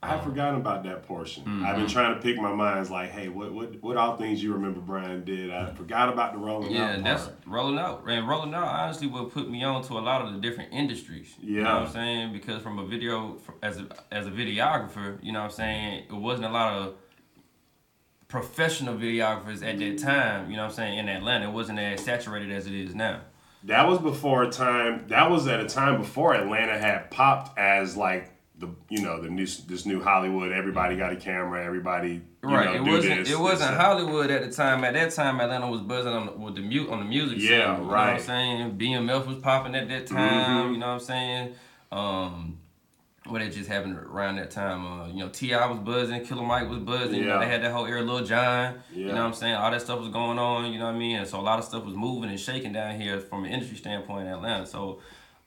I 0.01 0.11
had 0.11 0.23
forgotten 0.23 0.61
about 0.61 0.83
that 0.85 1.03
portion. 1.05 1.43
I've 1.43 1.49
Mm-hmm. 1.51 1.75
been 1.81 1.87
trying 1.87 2.15
to 2.15 2.21
pick 2.21 2.37
my 2.37 2.53
minds 2.53 2.89
like, 2.89 3.09
hey, 3.11 3.27
what 3.27 3.53
what 3.53 3.81
what 3.83 3.97
all 3.97 4.15
things 4.15 4.41
you 4.41 4.53
remember 4.53 4.79
Brian 4.79 5.25
did? 5.25 5.51
I 5.51 5.73
forgot 5.73 6.07
about 6.07 6.31
the 6.31 6.39
rolling 6.39 6.71
Yeah, 6.71 6.95
out 6.97 7.03
that's 7.03 7.23
part. 7.23 7.35
rolling 7.45 7.77
out. 7.77 8.03
And 8.07 8.25
rolling 8.27 8.53
out 8.53 8.63
honestly 8.67 9.07
what 9.07 9.29
put 9.31 9.49
me 9.49 9.61
on 9.63 9.83
to 9.83 9.93
a 9.93 9.99
lot 9.99 10.21
of 10.21 10.33
the 10.33 10.39
different 10.39 10.71
industries. 10.73 11.35
You 11.41 11.63
know 11.63 11.69
Yeah. 11.69 11.73
what 11.79 11.87
I'm 11.87 11.93
saying? 11.93 12.31
Because 12.33 12.61
from 12.63 12.79
a 12.79 12.85
video 12.85 13.37
as 13.61 13.79
a 13.79 13.87
as 14.09 14.25
a 14.25 14.31
videographer, 14.31 15.17
you 15.21 15.33
know 15.33 15.39
what 15.39 15.45
I'm 15.47 15.51
saying, 15.51 16.03
it 16.09 16.13
wasn't 16.15 16.47
a 16.47 16.51
lot 16.51 16.73
of 16.77 16.95
professional 18.27 18.95
videographers 18.95 19.63
at 19.67 19.79
that 19.79 19.97
time, 19.97 20.49
you 20.51 20.55
know 20.55 20.63
what 20.63 20.69
I'm 20.69 20.75
saying, 20.75 20.99
in 20.99 21.09
Atlanta. 21.09 21.49
It 21.49 21.53
wasn't 21.53 21.79
as 21.79 22.01
saturated 22.03 22.51
as 22.51 22.67
it 22.67 22.73
is 22.73 22.93
now. 22.93 23.21
That 23.63 23.87
was 23.87 23.99
before 23.99 24.43
a 24.43 24.49
time. 24.51 25.05
That 25.07 25.29
was 25.29 25.47
at 25.47 25.59
a 25.59 25.67
time 25.67 25.99
before 25.99 26.33
Atlanta 26.35 26.77
had 26.77 27.11
popped 27.11 27.57
as 27.59 27.97
like 27.97 28.29
the 28.59 28.67
you 28.89 29.01
know 29.01 29.21
the 29.21 29.29
new 29.29 29.45
this 29.45 29.85
new 29.85 30.01
Hollywood. 30.01 30.51
Everybody 30.51 30.95
got 30.97 31.11
a 31.13 31.15
camera. 31.15 31.63
Everybody 31.65 32.09
you 32.44 32.50
Right. 32.50 32.65
know, 32.65 32.73
it 32.85 32.89
wasn't. 32.91 33.19
this, 33.25 33.31
it 33.33 33.39
wasn't. 33.39 33.75
Hollywood 33.75 34.29
at 34.31 34.44
the 34.44 34.51
time. 34.51 34.83
At 34.83 34.94
that 34.94 35.11
time, 35.11 35.39
Atlanta 35.39 35.69
was 35.69 35.81
buzzing 35.81 36.13
on 36.13 36.25
the, 36.27 36.31
with 36.33 36.56
the 36.56 36.61
mute 36.61 36.89
on 36.89 37.00
the 37.00 37.06
music 37.06 37.39
scene. 37.39 37.51
Yeah, 37.51 37.71
You 37.73 37.77
know 37.79 37.83
what 37.85 37.94
right. 37.94 38.13
I'm 38.15 38.19
saying? 38.19 38.77
BMF 38.77 39.25
was 39.27 39.38
popping 39.38 39.75
at 39.75 39.88
that 39.89 40.07
time. 40.07 40.73
You 40.73 40.77
know 40.79 40.88
what 40.88 40.94
I'm 40.94 41.00
saying? 41.00 41.56
Um, 41.91 42.57
what 43.25 43.41
had 43.41 43.51
just 43.51 43.69
happened 43.69 43.95
around 43.97 44.38
that 44.38 44.50
time? 44.51 44.85
Uh, 44.85 45.07
you 45.07 45.19
know, 45.19 45.29
T.I. 45.29 45.65
was 45.67 45.79
buzzing, 45.79 46.25
Killer 46.25 46.41
Mike 46.44 46.67
was 46.69 46.79
buzzing. 46.79 47.15
You 47.19 47.25
know, 47.25 47.33
Yeah. 47.35 47.39
they 47.45 47.51
had 47.51 47.61
that 47.63 47.71
whole 47.71 47.85
era, 47.85 48.01
Lil 48.01 48.25
Jon. 48.25 48.75
Yeah. 48.91 48.97
You 48.97 49.06
know 49.07 49.13
what 49.15 49.21
I'm 49.21 49.33
saying? 49.33 49.56
All 49.56 49.69
that 49.71 49.81
stuff 49.81 50.00
was 50.00 50.09
going 50.09 50.39
on. 50.39 50.71
You 50.71 50.79
know 50.79 50.85
what 50.85 50.95
I 50.95 50.97
mean? 50.97 51.17
And 51.17 51.27
so 51.27 51.39
a 51.39 51.41
lot 51.41 51.59
of 51.59 51.65
stuff 51.65 51.85
was 51.85 51.95
moving 51.95 52.29
and 52.29 52.39
shaking 52.39 52.73
down 52.73 53.00
here 53.00 53.19
from 53.19 53.45
an 53.45 53.51
industry 53.51 53.77
standpoint 53.77 54.27
in 54.27 54.33
Atlanta. 54.33 54.65
So. 54.65 55.00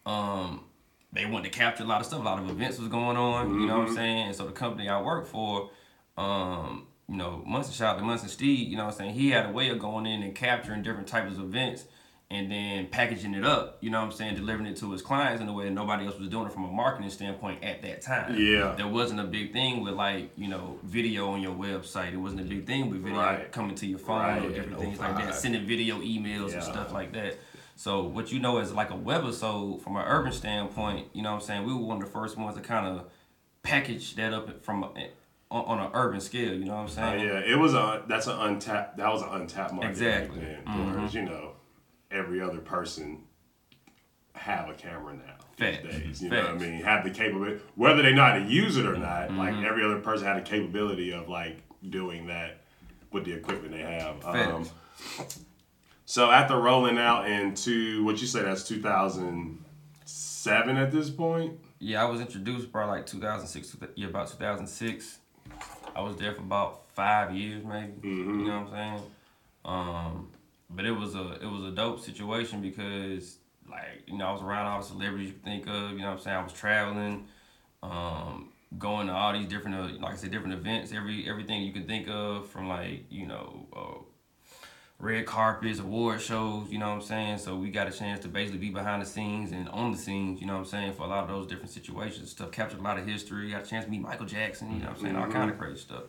Um, 0.05 0.65
they 1.13 1.27
wanted 1.27 1.53
to 1.53 1.59
capture 1.59 1.85
a 1.85 1.87
lot 1.87 2.01
of 2.01 2.07
stuff. 2.07 2.21
A 2.21 2.25
lot 2.25 2.39
of 2.43 2.49
events 2.49 2.79
was 2.79 2.89
going 2.89 3.17
on. 3.17 3.61
You 3.61 3.67
know 3.67 3.81
what 3.81 3.89
I'm 3.89 3.95
saying? 3.95 4.27
And 4.29 4.35
so 4.37 4.47
the 4.47 4.53
company 4.53 4.89
I 4.89 5.01
work 5.03 5.27
for, 5.27 5.71
um, 6.17 6.87
you 7.09 7.17
know, 7.17 7.43
Munson 7.47 7.75
shout 7.75 7.97
out 7.97 7.99
to 7.99 8.05
Munson 8.05 8.29
Steed. 8.29 8.69
You 8.69 8.77
know 8.77 8.85
what 8.87 8.93
I'm 8.95 8.99
saying? 8.99 9.15
He 9.15 9.31
had 9.31 9.47
a 9.47 9.51
way 9.53 9.69
of 9.69 9.79
going 9.79 10.07
in 10.07 10.23
and 10.23 10.35
capturing 10.35 10.83
different 10.83 11.09
types 11.09 11.33
of 11.37 11.41
events 11.41 11.85
and 12.31 12.51
then 12.51 12.87
packaging 12.87 13.35
it 13.35 13.45
up. 13.45 13.77
You 13.83 13.91
know 13.91 13.99
what 14.01 14.07
I'm 14.07 14.13
saying? 14.13 14.37
Delivering 14.37 14.65
it 14.67 14.77
to 14.79 14.91
his 14.93 15.03
clients 15.03 15.43
in 15.43 15.49
a 15.49 15.53
way 15.53 15.65
that 15.67 15.73
nobody 15.73 16.07
else 16.07 16.19
was 16.19 16.31
doing 16.31 16.47
it 16.47 16.53
from 16.53 16.65
a 16.65 16.73
marketing 16.73 17.11
standpoint 17.11 17.63
at 17.63 17.83
that 17.83 18.01
time. 18.01 18.35
Yeah. 18.39 18.73
There 18.75 18.89
wasn't 18.89 19.21
a 19.21 19.25
big 19.25 19.53
thing 19.53 19.83
with 19.83 19.93
like 19.93 20.31
you 20.39 20.49
know 20.49 20.79
video 20.83 21.29
on 21.29 21.43
your 21.43 21.55
website. 21.55 22.15
It 22.15 22.17
wasn't 22.17 22.41
a 22.41 22.45
big 22.45 22.67
thing 22.67 22.89
with 22.89 23.03
video 23.03 23.19
Right. 23.19 23.53
coming 23.53 23.75
to 23.77 23.87
your 23.87 23.99
phone 23.99 24.21
Right, 24.21 24.43
or 24.43 24.49
different 24.49 24.79
things 24.79 24.99
like 24.99 25.15
that. 25.17 25.35
Sending 25.35 25.67
video 25.67 25.99
emails 25.99 26.49
Yeah. 26.51 26.55
and 26.55 26.65
stuff 26.65 26.91
like 26.95 27.13
that. 27.13 27.37
So 27.83 28.05
what 28.05 28.31
you 28.31 28.39
know 28.39 28.59
is 28.59 28.73
like 28.73 28.93
a 28.93 28.97
webisode 28.97 29.83
from 29.83 29.97
an 29.97 30.05
urban 30.07 30.31
standpoint, 30.31 31.09
you 31.13 31.21
know 31.21 31.33
what 31.33 31.41
I'm 31.41 31.45
saying? 31.45 31.67
We 31.67 31.75
were 31.75 31.81
one 31.81 32.01
of 32.01 32.05
the 32.05 32.11
first 32.13 32.37
ones 32.37 32.55
to 32.55 32.63
kind 32.63 32.87
of 32.87 33.07
package 33.65 34.15
that 34.15 34.33
up 34.33 34.63
from 34.65 34.85
a, 34.85 35.09
on, 35.51 35.65
on 35.65 35.79
an 35.87 35.91
urban 35.93 36.21
scale, 36.21 36.55
you 36.55 36.67
know 36.67 36.75
what 36.75 36.79
I'm 36.79 36.85
Oh, 36.85 37.19
saying? 37.19 37.27
yeah, 37.27 37.41
it 37.41 37.59
was 37.59 37.75
a 37.75 38.05
that's 38.07 38.29
an 38.29 38.39
untapped 38.39 38.99
that 38.99 39.13
was 39.13 39.23
an 39.23 39.31
untapped 39.31 39.73
market 39.73 39.91
Exactly. 39.91 40.39
back 40.39 40.65
then. 40.65 40.93
Whereas 40.93 41.13
you 41.13 41.23
know, 41.23 41.55
every 42.13 42.41
other 42.41 42.59
person 42.59 43.25
have 44.37 44.69
a 44.69 44.75
camera 44.75 45.15
now 45.15 45.45
these 45.59 45.79
days. 45.79 46.23
You 46.23 46.31
know 46.31 46.41
what 46.41 46.51
I 46.51 46.59
mean? 46.59 46.83
Have 46.83 47.03
the 47.03 47.11
capability, 47.11 47.63
whether 47.75 48.01
they 48.01 48.13
know 48.13 48.23
how 48.23 48.35
to 48.35 48.45
use 48.45 48.77
it 48.77 48.87
or 48.87 48.97
not. 48.97 49.31
Mm-hmm. 49.31 49.39
Like 49.39 49.55
every 49.65 49.85
other 49.85 49.99
person 49.99 50.29
had 50.29 50.37
a 50.37 50.43
capability 50.43 51.13
of 51.13 51.29
like 51.29 51.57
doing 51.91 52.29
that 52.29 52.59
with 53.11 53.25
the 53.25 53.33
equipment 53.33 53.73
they 53.73 53.83
have. 53.83 54.25
Um. 54.25 54.69
So 56.05 56.31
after 56.31 56.59
rolling 56.59 56.99
out 56.99 57.29
into 57.29 58.05
what 58.05 58.21
you 58.21 58.27
say 58.27 58.43
that's 58.43 58.65
2007 58.65 60.77
at 60.77 60.93
this 60.93 61.11
point. 61.11 61.59
Yeah, 61.79 62.03
I 62.03 62.09
was 62.09 62.21
introduced 62.21 62.71
probably 62.71 62.99
like 62.99 63.07
2006, 63.07 63.77
yeah, 63.97 64.07
about 64.07 64.29
2006. 64.29 65.19
I 65.95 66.01
was 66.01 66.17
there 66.17 66.35
for 66.35 66.43
about 66.43 66.83
five 66.95 67.35
years, 67.35 67.65
maybe. 67.65 68.09
You 68.09 68.25
know 68.25 68.61
what 68.61 68.69
I'm 68.69 68.71
saying? 68.71 69.03
Um, 69.65 70.31
but 70.71 70.85
it 70.85 70.93
was 70.93 71.15
a 71.15 71.39
it 71.41 71.51
was 71.51 71.65
a 71.65 71.71
dope 71.71 72.01
situation 72.01 72.61
because 72.61 73.39
like 73.71 74.03
you 74.07 74.17
know 74.17 74.27
I 74.27 74.33
was 74.33 74.43
around 74.43 74.67
all 74.67 74.81
the 74.81 74.87
celebrities 74.87 75.29
you 75.29 75.35
could 75.35 75.45
think 75.45 75.67
of. 75.67 75.93
You 75.93 75.99
know 75.99 76.11
what 76.11 76.19
I'm 76.19 76.21
saying? 76.21 76.37
I 76.37 76.43
was 76.43 76.53
traveling, 76.53 77.27
um, 77.83 78.51
going 78.79 79.07
to 79.09 79.13
all 79.13 79.33
these 79.33 79.47
different 79.47 79.77
uh, 79.77 80.03
like 80.03 80.15
I 80.15 80.17
said 80.17 80.31
different 80.31 80.55
events. 80.55 80.93
Every 80.93 81.29
everything 81.29 81.63
you 81.63 81.73
can 81.73 81.87
think 81.87 82.09
of 82.09 82.49
from 82.49 82.69
like 82.69 83.05
you 83.11 83.27
know. 83.27 83.67
Uh, 83.75 84.03
red 85.03 85.27
carpets, 85.27 85.81
award 85.81 86.23
shows, 86.23 86.71
you 86.71 86.79
know 86.79 86.89
what 86.89 86.95
I'm 86.95 87.03
saying? 87.03 87.39
So 87.39 87.57
we 87.57 87.71
got 87.71 87.89
a 87.89 87.91
chance 87.91 88.21
to 88.21 88.29
basically 88.29 88.61
be 88.61 88.71
behind 88.71 89.03
the 89.03 89.07
scenes 89.07 89.53
and 89.53 89.69
on 89.69 89.93
the 89.93 89.99
scenes, 89.99 90.41
you 90.41 90.47
know 90.47 90.55
what 90.55 90.61
I'm 90.61 90.65
saying, 90.67 90.93
for 90.95 91.03
a 91.03 91.09
lot 91.09 91.25
of 91.25 91.29
those 91.29 91.47
different 91.47 91.71
situations. 91.71 92.31
Stuff 92.31 92.53
captured 92.53 92.81
a 92.81 92.83
lot 92.83 92.99
of 92.99 93.07
history, 93.07 93.51
got 93.51 93.67
a 93.67 93.69
chance 93.69 93.85
to 93.85 93.91
meet 93.91 94.01
Michael 94.01 94.27
Jackson, 94.27 94.73
you 94.73 94.79
know 94.79 94.87
what 94.87 94.99
I'm 94.99 95.03
saying, 95.03 95.17
all 95.17 95.27
kind 95.27 95.51
of 95.51 95.59
crazy 95.59 95.81
stuff. 95.81 96.05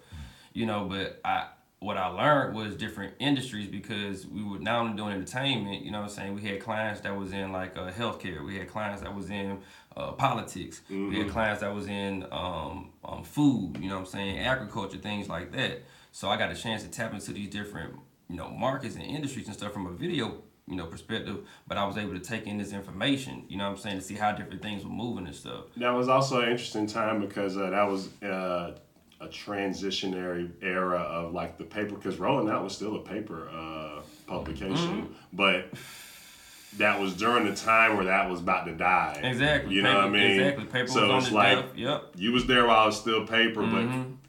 You 0.54 0.68
know, 0.68 0.86
but 0.86 1.20
I 1.26 1.48
what 1.84 1.98
I 1.98 2.08
learned 2.08 2.56
was 2.56 2.76
different 2.76 3.16
industries 3.20 3.68
because 3.68 4.26
we 4.26 4.42
were 4.42 4.60
not 4.60 4.80
only 4.80 4.96
doing 4.96 5.14
entertainment, 5.14 5.84
you 5.84 5.92
know 5.92 6.00
what 6.00 6.10
I'm 6.12 6.16
saying? 6.16 6.34
We 6.36 6.42
had 6.42 6.62
clients 6.62 7.02
that 7.02 7.18
was 7.18 7.34
in 7.34 7.52
like 7.52 7.76
uh, 7.76 7.92
healthcare. 7.92 8.46
We 8.46 8.58
had 8.58 8.70
clients 8.70 9.02
that 9.02 9.14
was 9.14 9.30
in 9.30 9.60
uh, 9.98 10.14
politics. 10.14 10.82
Mm-hmm. 10.86 11.10
We 11.10 11.16
had 11.18 11.26
mm-hmm. 11.26 11.34
clients 11.34 11.60
that 11.60 11.76
was 11.76 11.88
in 11.88 12.26
um, 12.32 12.92
um, 13.04 13.24
food, 13.24 13.78
you 13.82 13.90
know 13.90 13.96
what 13.96 14.02
I'm 14.02 14.06
saying? 14.06 14.40
Agriculture, 14.40 14.98
things 14.98 15.28
like 15.28 15.52
that. 15.52 15.84
So 16.14 16.30
I 16.30 16.38
got 16.38 16.52
a 16.52 16.56
chance 16.56 16.84
to 16.84 16.90
tap 16.90 17.14
into 17.14 17.34
these 17.34 17.50
different, 17.50 17.96
you 18.30 18.36
know, 18.36 18.50
markets 18.50 18.96
and 18.96 19.04
industries 19.04 19.48
and 19.48 19.56
stuff 19.56 19.74
from 19.74 19.86
a 19.86 19.92
video, 19.92 20.42
you 20.68 20.76
know, 20.76 20.86
perspective. 20.86 21.40
But 21.68 21.78
I 21.78 21.86
was 21.86 21.98
able 21.98 22.14
to 22.14 22.20
take 22.20 22.48
in 22.48 22.58
this 22.58 22.72
information, 22.72 23.46
you 23.48 23.58
know 23.58 23.66
what 23.66 23.78
I'm 23.78 23.82
saying, 23.82 23.98
to 23.98 24.04
see 24.04 24.16
how 24.16 24.32
different 24.32 24.62
things 24.62 24.84
were 24.84 24.92
moving 24.92 25.26
and 25.26 25.36
stuff. 25.36 25.66
That 25.78 25.92
was 25.92 26.10
also 26.10 26.42
an 26.42 26.50
interesting 26.50 26.88
time 26.88 27.20
because 27.22 27.58
uh, 27.58 27.70
that 27.70 27.90
was 27.90 28.10
uh, 28.24 28.76
a 29.20 29.28
transitionary 29.28 30.52
era 30.62 31.00
of 31.00 31.34
like 31.34 31.58
the 31.58 31.64
paper 31.64 31.96
because 31.96 32.18
Rolling 32.18 32.50
Out 32.50 32.64
was 32.64 32.76
still 32.76 32.96
a 32.96 33.02
paper 33.02 33.50
uh, 33.50 34.02
publication, 34.28 35.04
mm-hmm. 35.04 35.14
but 35.34 35.68
that 36.78 37.00
was 37.00 37.14
during 37.16 37.46
the 37.46 37.56
time 37.56 37.96
where 37.96 38.06
that 38.06 38.30
was 38.30 38.40
about 38.40 38.66
to 38.66 38.74
die. 38.74 39.20
Exactly. 39.24 39.76
You 39.76 39.84
know 39.84 39.96
what 39.96 40.06
I 40.06 40.10
mean? 40.10 40.40
Exactly. 40.40 40.66
Paper 40.66 40.88
so 40.88 41.18
it's 41.18 41.32
like 41.32 41.60
death. 41.60 41.78
yep. 41.78 42.12
you 42.16 42.32
was 42.32 42.48
there 42.48 42.66
while 42.66 42.84
it 42.84 42.88
was 42.88 43.00
still 43.00 43.28
paper, 43.28 43.62
mm-hmm. 43.62 44.02
but 44.02 44.23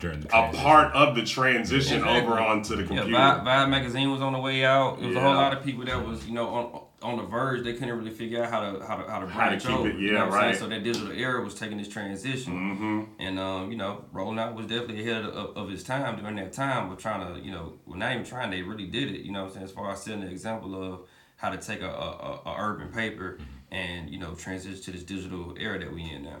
during 0.00 0.20
the 0.20 0.28
a 0.28 0.52
part 0.52 0.92
of 0.94 1.14
the 1.14 1.22
transition 1.22 1.98
exactly. 1.98 2.22
over 2.22 2.40
onto 2.40 2.76
the 2.76 2.84
computer. 2.84 3.10
Yeah, 3.10 3.40
Vibe, 3.40 3.44
Vibe 3.44 3.70
magazine 3.70 4.10
was 4.10 4.20
on 4.20 4.32
the 4.32 4.38
way 4.38 4.64
out. 4.64 4.98
It 4.98 5.06
was 5.06 5.14
yeah. 5.14 5.20
a 5.20 5.24
whole 5.24 5.34
lot 5.34 5.56
of 5.56 5.62
people 5.62 5.84
that 5.84 6.04
was 6.04 6.26
you 6.26 6.34
know 6.34 6.48
on 6.48 6.82
on 7.02 7.16
the 7.16 7.22
verge. 7.22 7.62
They 7.62 7.74
couldn't 7.74 7.96
really 7.96 8.10
figure 8.10 8.42
out 8.42 8.50
how 8.50 8.60
to 8.60 8.84
how 8.84 8.96
to 8.96 9.10
how 9.10 9.18
to 9.20 9.26
branch 9.26 9.64
how 9.64 9.70
to 9.70 9.76
over. 9.76 9.88
It, 9.88 9.94
yeah, 9.96 10.00
you 10.00 10.12
know 10.12 10.28
right. 10.28 10.56
So 10.56 10.66
that 10.68 10.82
digital 10.82 11.12
era 11.12 11.44
was 11.44 11.54
taking 11.54 11.78
this 11.78 11.88
transition, 11.88 12.52
mm-hmm. 12.52 13.02
and 13.20 13.38
um, 13.38 13.70
you 13.70 13.76
know, 13.76 14.04
rolling 14.12 14.38
out 14.38 14.54
was 14.54 14.66
definitely 14.66 15.00
ahead 15.08 15.24
of, 15.24 15.56
of 15.56 15.68
his 15.68 15.84
time 15.84 16.18
during 16.18 16.36
that 16.36 16.52
time. 16.52 16.88
But 16.88 16.98
trying 16.98 17.34
to 17.34 17.40
you 17.40 17.52
know, 17.52 17.74
well, 17.86 17.98
not 17.98 18.12
even 18.12 18.24
trying, 18.24 18.50
they 18.50 18.62
really 18.62 18.86
did 18.86 19.10
it. 19.14 19.20
You 19.20 19.32
know, 19.32 19.42
what 19.42 19.48
I'm 19.48 19.54
saying 19.54 19.64
as 19.66 19.72
far 19.72 19.92
as 19.92 20.02
setting 20.02 20.20
the 20.20 20.30
example 20.30 20.82
of 20.82 21.00
how 21.36 21.50
to 21.50 21.56
take 21.56 21.80
a, 21.80 21.88
a, 21.88 22.40
a 22.46 22.56
urban 22.58 22.88
paper 22.88 23.38
and 23.70 24.10
you 24.10 24.18
know 24.18 24.34
transition 24.34 24.82
to 24.82 24.90
this 24.90 25.02
digital 25.02 25.54
era 25.58 25.78
that 25.78 25.92
we 25.92 26.02
in 26.10 26.24
now. 26.24 26.40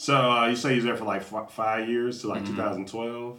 So 0.00 0.16
uh, 0.16 0.46
you 0.46 0.56
say 0.56 0.76
he's 0.76 0.84
there 0.84 0.96
for 0.96 1.04
like 1.04 1.20
f- 1.20 1.52
five 1.52 1.86
years 1.86 2.22
to 2.22 2.28
like 2.28 2.42
mm-hmm. 2.42 2.56
2012. 2.56 3.38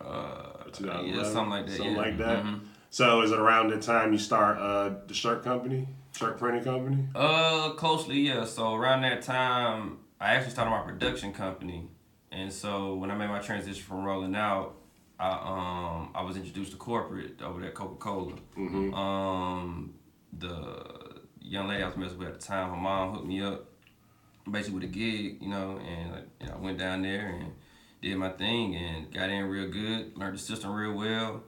Uh, 0.00 0.42
yeah, 0.80 1.22
something 1.24 1.50
like 1.50 1.66
that. 1.66 1.76
Something 1.76 1.94
yeah. 1.94 2.00
like 2.00 2.16
that. 2.16 2.42
Mm-hmm. 2.42 2.64
So 2.88 3.20
is 3.20 3.32
it 3.32 3.38
around 3.38 3.68
the 3.68 3.78
time 3.78 4.10
you 4.10 4.18
start 4.18 4.56
uh, 4.56 4.94
the 5.06 5.12
shirt 5.12 5.44
company, 5.44 5.86
shirt 6.16 6.38
printing 6.38 6.64
company? 6.64 7.04
Uh, 7.14 7.72
closely, 7.72 8.20
yeah. 8.20 8.46
So 8.46 8.72
around 8.74 9.02
that 9.02 9.20
time, 9.20 9.98
I 10.18 10.36
actually 10.36 10.52
started 10.52 10.70
my 10.70 10.80
production 10.80 11.34
company, 11.34 11.90
and 12.32 12.50
so 12.50 12.94
when 12.94 13.10
I 13.10 13.14
made 13.14 13.28
my 13.28 13.40
transition 13.40 13.82
from 13.82 14.02
rolling 14.02 14.34
out, 14.34 14.76
I 15.18 15.32
um 15.32 16.12
I 16.14 16.22
was 16.22 16.34
introduced 16.34 16.70
to 16.70 16.78
corporate 16.78 17.42
over 17.42 17.62
at 17.62 17.74
Coca 17.74 17.96
Cola. 17.96 18.32
Mm-hmm. 18.56 18.94
Um, 18.94 19.92
the 20.32 21.20
young 21.42 21.68
lady 21.68 21.82
I 21.82 21.86
was 21.88 21.98
messing 21.98 22.16
with 22.16 22.28
at 22.28 22.40
the 22.40 22.46
time, 22.46 22.70
her 22.70 22.76
mom 22.76 23.12
hooked 23.12 23.26
me 23.26 23.42
up, 23.42 23.66
basically 24.50 24.80
with 24.80 24.84
a 24.84 24.92
gig, 24.92 25.38
you 25.40 25.48
know, 25.48 25.78
and 25.78 26.24
you 26.40 26.46
know, 26.46 26.54
I 26.54 26.56
went 26.58 26.78
down 26.78 27.02
there 27.02 27.28
and 27.28 27.52
did 28.00 28.16
my 28.16 28.30
thing 28.30 28.76
and 28.76 29.12
got 29.12 29.30
in 29.30 29.44
real 29.46 29.70
good, 29.70 30.16
learned 30.16 30.34
the 30.34 30.38
system 30.38 30.72
real 30.72 30.94
well. 30.94 31.42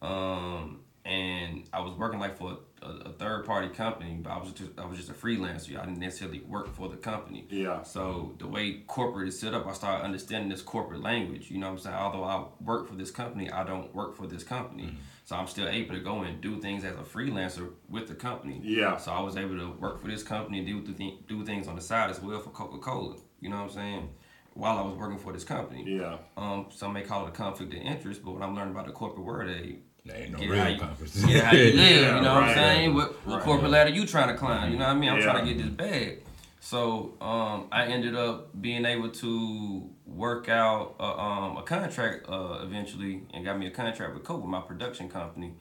Um, 0.00 0.80
and 1.04 1.64
I 1.72 1.80
was 1.80 1.96
working 1.96 2.20
like 2.20 2.36
for 2.36 2.58
a, 2.82 2.86
a, 2.86 3.12
third 3.12 3.46
party 3.46 3.68
company, 3.68 4.18
but 4.22 4.30
I 4.30 4.38
was 4.38 4.52
just 4.52 4.70
I 4.78 4.84
was 4.84 4.98
just 4.98 5.10
a 5.10 5.14
freelancer. 5.14 5.80
I 5.80 5.84
didn't 5.84 5.98
necessarily 5.98 6.40
work 6.40 6.74
for 6.74 6.88
the 6.88 6.96
company. 6.96 7.46
Yeah. 7.50 7.82
So 7.82 8.34
the 8.38 8.46
way 8.46 8.82
corporate 8.86 9.28
is 9.28 9.38
set 9.38 9.54
up, 9.54 9.66
I 9.66 9.72
started 9.72 10.04
understanding 10.04 10.50
this 10.50 10.62
corporate 10.62 11.02
language. 11.02 11.50
You 11.50 11.58
know 11.58 11.66
what 11.66 11.72
I'm 11.72 11.78
saying? 11.78 11.96
Although 11.96 12.24
I 12.24 12.44
work 12.62 12.88
for 12.88 12.94
this 12.94 13.10
company, 13.10 13.50
I 13.50 13.64
don't 13.64 13.92
work 13.94 14.16
for 14.16 14.26
this 14.26 14.44
company. 14.44 14.84
Mm-hmm. 14.84 14.96
So 15.28 15.36
I'm 15.36 15.46
still 15.46 15.68
able 15.68 15.94
to 15.94 16.00
go 16.00 16.22
and 16.22 16.40
do 16.40 16.58
things 16.58 16.84
as 16.84 16.94
a 16.94 17.02
freelancer 17.02 17.68
with 17.90 18.08
the 18.08 18.14
company. 18.14 18.62
Yeah. 18.64 18.96
So 18.96 19.12
I 19.12 19.20
was 19.20 19.36
able 19.36 19.58
to 19.58 19.72
work 19.72 20.00
for 20.00 20.08
this 20.08 20.22
company 20.22 20.60
and 20.60 20.66
do 20.66 20.80
th- 20.90 21.16
do 21.28 21.44
things 21.44 21.68
on 21.68 21.76
the 21.76 21.82
side 21.82 22.08
as 22.08 22.18
well 22.18 22.40
for 22.40 22.48
Coca 22.48 22.78
Cola. 22.78 23.16
You 23.38 23.50
know 23.50 23.56
what 23.56 23.64
I'm 23.64 23.70
saying? 23.70 24.08
while 24.54 24.76
I 24.76 24.82
was 24.82 24.96
working 24.96 25.18
for 25.18 25.32
this 25.32 25.44
company. 25.44 25.84
Yeah. 25.86 26.16
Um, 26.36 26.66
some 26.70 26.92
may 26.92 27.02
call 27.02 27.26
it 27.26 27.28
a 27.28 27.32
conflict 27.32 27.72
of 27.74 27.80
interest, 27.80 28.24
but 28.24 28.32
what 28.32 28.42
I'm 28.42 28.56
learning 28.56 28.72
about 28.72 28.86
the 28.86 28.92
corporate 28.92 29.24
world, 29.24 29.48
they 29.48 29.76
there 30.04 30.16
ain't 30.16 30.32
no 30.32 30.38
real 30.38 30.68
you, 30.68 30.78
conflict. 30.78 31.14
Yeah, 31.28 31.42
how 31.42 31.52
you 31.54 31.64
live, 31.74 31.76
yeah, 31.76 32.16
you 32.16 32.22
know 32.22 32.34
right. 32.34 32.40
what 32.40 32.42
I'm 32.42 32.54
saying? 32.54 32.94
What, 32.94 33.26
what 33.26 33.34
right. 33.36 33.44
corporate 33.44 33.70
ladder 33.70 33.90
you 33.90 34.04
trying 34.04 34.28
to 34.28 34.34
climb? 34.34 34.72
You 34.72 34.78
know 34.78 34.86
what 34.86 34.96
I 34.96 34.98
mean? 34.98 35.10
I'm 35.10 35.18
yeah. 35.18 35.24
trying 35.24 35.46
to 35.46 35.54
get 35.54 35.62
this 35.62 35.70
bag. 35.70 36.24
So 36.60 37.14
um, 37.20 37.68
I 37.70 37.84
ended 37.84 38.16
up 38.16 38.60
being 38.60 38.84
able 38.84 39.10
to 39.10 39.90
work 40.18 40.48
out 40.48 40.96
a, 40.98 41.04
um, 41.04 41.56
a 41.56 41.62
contract 41.62 42.28
uh, 42.28 42.58
eventually 42.62 43.22
and 43.32 43.44
got 43.44 43.58
me 43.58 43.66
a 43.66 43.70
contract 43.70 44.14
with 44.14 44.24
Coke, 44.24 44.44
my 44.44 44.60
production 44.60 45.08
company, 45.08 45.54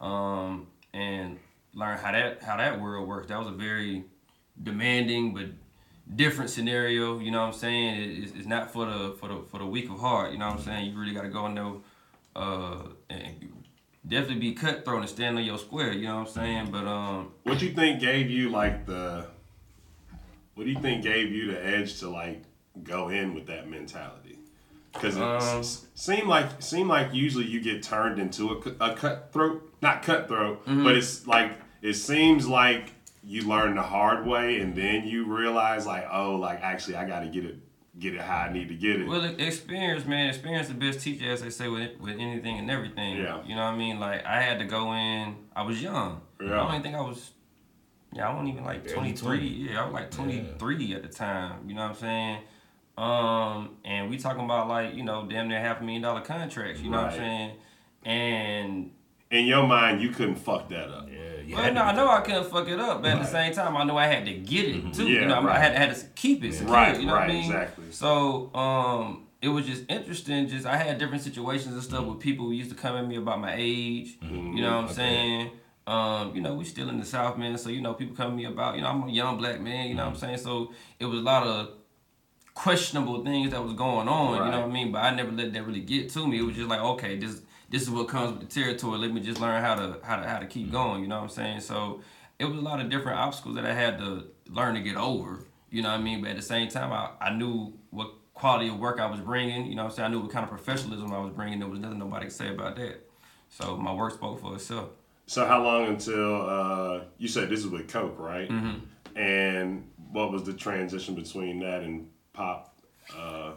um, 0.00 0.66
and 0.92 1.38
learn 1.74 1.96
how 1.96 2.12
that 2.12 2.42
how 2.42 2.56
that 2.56 2.80
world 2.80 3.08
works. 3.08 3.28
That 3.28 3.38
was 3.38 3.46
a 3.46 3.52
very 3.52 4.04
demanding 4.60 5.32
but 5.32 5.46
different 6.16 6.50
scenario. 6.50 7.20
You 7.20 7.30
know 7.30 7.40
what 7.40 7.54
I'm 7.54 7.60
saying? 7.60 7.94
It, 8.00 8.24
it's, 8.24 8.32
it's 8.32 8.46
not 8.46 8.72
for 8.72 8.86
the 8.86 9.16
for 9.20 9.28
the 9.28 9.42
for 9.50 9.58
the 9.58 9.66
weak 9.66 9.88
of 9.88 10.00
heart. 10.00 10.32
You 10.32 10.38
know 10.38 10.48
what 10.48 10.58
I'm 10.58 10.64
saying? 10.64 10.90
You 10.90 10.98
really 10.98 11.14
got 11.14 11.22
to 11.22 11.28
go 11.28 11.46
and 11.46 11.54
know, 11.54 11.82
uh, 12.34 12.82
and 13.08 13.52
definitely 14.06 14.40
be 14.40 14.54
cutthroat 14.54 15.00
and 15.00 15.08
stand 15.08 15.38
on 15.38 15.44
your 15.44 15.58
square. 15.58 15.92
You 15.92 16.08
know 16.08 16.18
what 16.18 16.28
I'm 16.28 16.34
saying? 16.34 16.68
But 16.72 16.86
um, 16.86 17.32
what 17.44 17.62
you 17.62 17.70
think 17.70 18.00
gave 18.00 18.28
you 18.28 18.50
like 18.50 18.86
the? 18.86 19.26
What 20.54 20.64
do 20.64 20.70
you 20.70 20.80
think 20.80 21.04
gave 21.04 21.30
you 21.30 21.52
the 21.52 21.64
edge 21.64 22.00
to 22.00 22.10
like 22.10 22.42
go 22.82 23.08
in 23.08 23.34
with 23.34 23.46
that 23.46 23.68
mentality? 23.68 24.38
Because 24.92 25.16
it 25.16 25.22
um, 25.22 25.62
seemed 25.94 26.28
like 26.28 26.60
seemed 26.60 26.88
like 26.88 27.14
usually 27.14 27.46
you 27.46 27.60
get 27.60 27.82
turned 27.82 28.18
into 28.18 28.50
a, 28.50 28.84
a 28.90 28.94
cutthroat, 28.94 29.72
not 29.80 30.02
cutthroat, 30.02 30.66
mm-hmm. 30.66 30.82
but 30.82 30.96
it's 30.96 31.26
like 31.26 31.52
it 31.80 31.94
seems 31.94 32.48
like 32.48 32.92
you 33.22 33.42
learn 33.42 33.76
the 33.76 33.82
hard 33.82 34.26
way 34.26 34.60
and 34.60 34.74
then 34.74 35.06
you 35.06 35.32
realize 35.32 35.86
like 35.86 36.06
oh 36.10 36.36
like 36.36 36.60
actually 36.62 36.96
I 36.96 37.06
got 37.06 37.20
to 37.20 37.28
get 37.28 37.44
it 37.44 37.56
get 37.98 38.14
it 38.14 38.20
how 38.20 38.38
I 38.38 38.52
need 38.52 38.68
to 38.68 38.74
get 38.74 39.00
it. 39.00 39.06
Well, 39.06 39.24
experience, 39.24 40.06
man, 40.06 40.28
experience 40.28 40.68
the 40.68 40.74
best 40.74 41.00
teacher, 41.00 41.30
as 41.30 41.42
they 41.42 41.50
say 41.50 41.68
with 41.68 42.00
with 42.00 42.18
anything 42.18 42.58
and 42.58 42.70
everything. 42.70 43.18
Yeah. 43.18 43.42
You 43.44 43.54
know 43.54 43.64
what 43.64 43.74
I 43.74 43.76
mean? 43.76 44.00
Like 44.00 44.24
I 44.24 44.40
had 44.40 44.58
to 44.58 44.64
go 44.64 44.92
in. 44.92 45.36
I 45.54 45.62
was 45.62 45.80
young. 45.82 46.20
Yeah. 46.40 46.46
I 46.46 46.56
don't 46.56 46.68
even 46.70 46.82
think 46.82 46.96
I 46.96 47.00
was. 47.00 47.30
Yeah, 48.12 48.28
I 48.28 48.32
wasn't 48.32 48.48
even 48.48 48.64
like 48.64 48.88
twenty 48.88 49.12
three. 49.12 49.68
Yeah, 49.70 49.82
I 49.82 49.84
was 49.84 49.94
like 49.94 50.10
twenty 50.10 50.48
three 50.58 50.84
yeah. 50.84 50.96
at 50.96 51.02
the 51.02 51.08
time. 51.08 51.68
You 51.68 51.74
know 51.74 51.82
what 51.82 51.90
I'm 51.90 51.96
saying? 51.96 52.38
Um, 52.98 53.76
and 53.84 54.10
we 54.10 54.18
talking 54.18 54.44
about 54.44 54.68
like 54.68 54.94
you 54.94 55.04
know 55.04 55.26
damn 55.28 55.48
near 55.48 55.60
half 55.60 55.80
a 55.80 55.84
million 55.84 56.02
dollar 56.02 56.20
contracts. 56.20 56.80
You 56.80 56.90
know 56.90 56.98
right. 56.98 57.04
what 57.04 57.12
I'm 57.14 57.18
saying? 57.18 57.52
And 58.04 58.90
in 59.30 59.46
your 59.46 59.66
mind, 59.66 60.02
you 60.02 60.10
couldn't 60.10 60.36
fuck 60.36 60.68
that 60.70 60.88
up. 60.88 61.08
Yeah, 61.10 61.56
well, 61.56 61.72
no, 61.72 61.82
I 61.82 61.94
know 61.94 62.08
I 62.08 62.20
couldn't 62.20 62.50
fuck 62.50 62.68
it 62.68 62.78
up, 62.78 63.02
but 63.02 63.08
right. 63.08 63.16
at 63.16 63.22
the 63.22 63.28
same 63.28 63.52
time, 63.52 63.76
I 63.76 63.84
know 63.84 63.96
I 63.96 64.06
had 64.06 64.24
to 64.26 64.34
get 64.34 64.68
it 64.68 64.76
mm-hmm. 64.76 64.90
too. 64.90 65.08
Yeah, 65.08 65.22
you 65.22 65.26
know, 65.26 65.42
right. 65.42 65.56
I 65.56 65.58
had, 65.58 65.76
had 65.76 65.96
to 65.96 66.06
keep 66.14 66.44
it 66.44 66.52
secure. 66.52 66.72
Right, 66.72 66.98
you 66.98 67.06
know 67.06 67.14
right, 67.14 67.28
what 67.28 67.30
I 67.30 67.32
mean? 67.32 67.44
Exactly. 67.44 67.90
So, 67.90 68.54
um, 68.54 69.26
it 69.42 69.48
was 69.48 69.66
just 69.66 69.84
interesting. 69.88 70.48
Just 70.48 70.66
I 70.66 70.76
had 70.76 70.98
different 70.98 71.22
situations 71.22 71.74
and 71.74 71.82
stuff 71.82 72.04
with 72.04 72.20
people 72.20 72.46
who 72.46 72.52
used 72.52 72.70
to 72.70 72.76
come 72.76 72.96
at 72.96 73.06
me 73.06 73.16
about 73.16 73.40
my 73.40 73.54
age. 73.56 74.18
Mm-hmm. 74.20 74.56
You 74.56 74.62
know 74.62 74.76
what 74.76 74.78
I'm 74.78 74.84
okay. 74.84 74.94
saying? 74.94 75.50
Um, 75.86 76.36
you 76.36 76.42
know, 76.42 76.54
we 76.54 76.64
still 76.64 76.88
in 76.88 76.98
the 76.98 77.06
South, 77.06 77.38
man. 77.38 77.56
So 77.56 77.70
you 77.70 77.80
know, 77.80 77.94
people 77.94 78.14
come 78.14 78.30
to 78.30 78.36
me 78.36 78.44
about, 78.44 78.76
you 78.76 78.82
know, 78.82 78.88
I'm 78.88 79.02
a 79.02 79.10
young 79.10 79.38
black 79.38 79.60
man. 79.60 79.88
You 79.88 79.94
know 79.94 80.04
what 80.04 80.14
I'm 80.14 80.18
saying? 80.18 80.38
So 80.38 80.72
it 80.98 81.06
was 81.06 81.20
a 81.20 81.22
lot 81.22 81.46
of 81.46 81.70
questionable 82.54 83.24
things 83.24 83.50
that 83.52 83.62
was 83.62 83.74
going 83.74 84.08
on. 84.08 84.38
Right. 84.38 84.46
You 84.46 84.50
know 84.52 84.60
what 84.60 84.70
I 84.70 84.72
mean? 84.72 84.92
But 84.92 85.04
I 85.04 85.14
never 85.14 85.32
let 85.32 85.52
that 85.52 85.66
really 85.66 85.80
get 85.80 86.10
to 86.10 86.26
me. 86.26 86.38
It 86.38 86.42
was 86.42 86.56
just 86.56 86.68
like, 86.68 86.80
okay, 86.80 87.18
this 87.18 87.42
this 87.70 87.82
is 87.82 87.90
what 87.90 88.08
comes 88.08 88.32
with 88.32 88.40
the 88.40 88.46
territory. 88.46 88.98
Let 88.98 89.12
me 89.12 89.20
just 89.20 89.40
learn 89.40 89.62
how 89.62 89.74
to 89.76 89.98
how 90.02 90.16
to 90.16 90.28
how 90.28 90.38
to 90.38 90.46
keep 90.46 90.70
going. 90.70 91.02
You 91.02 91.08
know 91.08 91.16
what 91.16 91.24
I'm 91.24 91.30
saying? 91.30 91.60
So 91.60 92.00
it 92.38 92.44
was 92.44 92.58
a 92.58 92.62
lot 92.62 92.80
of 92.80 92.90
different 92.90 93.18
obstacles 93.18 93.54
that 93.56 93.64
I 93.64 93.72
had 93.74 93.98
to 93.98 94.24
learn 94.48 94.74
to 94.74 94.80
get 94.80 94.96
over. 94.96 95.44
You 95.70 95.82
know 95.82 95.90
what 95.90 96.00
I 96.00 96.02
mean? 96.02 96.20
But 96.20 96.30
at 96.30 96.36
the 96.36 96.42
same 96.42 96.68
time, 96.68 96.92
I, 96.92 97.10
I 97.20 97.32
knew 97.32 97.72
what 97.90 98.10
quality 98.34 98.68
of 98.68 98.78
work 98.78 98.98
I 98.98 99.06
was 99.06 99.20
bringing. 99.20 99.66
You 99.66 99.76
know 99.76 99.84
what 99.84 99.90
I'm 99.90 99.96
saying? 99.96 100.06
I 100.06 100.10
knew 100.10 100.20
what 100.20 100.32
kind 100.32 100.42
of 100.42 100.50
professionalism 100.50 101.12
I 101.12 101.18
was 101.20 101.32
bringing. 101.32 101.60
There 101.60 101.68
was 101.68 101.78
nothing 101.78 101.98
nobody 101.98 102.26
could 102.26 102.34
say 102.34 102.48
about 102.48 102.76
that. 102.76 103.06
So 103.50 103.76
my 103.76 103.92
work 103.92 104.14
spoke 104.14 104.40
for 104.40 104.54
itself. 104.54 104.90
So 105.26 105.46
how 105.46 105.62
long 105.62 105.86
until 105.86 106.50
uh, 106.50 107.00
you 107.18 107.28
said 107.28 107.50
this 107.50 107.60
is 107.60 107.68
with 107.68 107.86
Coke, 107.86 108.18
right? 108.18 108.48
Mm-hmm. 108.48 109.18
And 109.18 109.88
what 110.10 110.32
was 110.32 110.42
the 110.42 110.52
transition 110.52 111.14
between 111.14 111.60
that 111.60 111.82
and 111.82 112.08
pop? 112.32 112.74
Uh, 113.16 113.52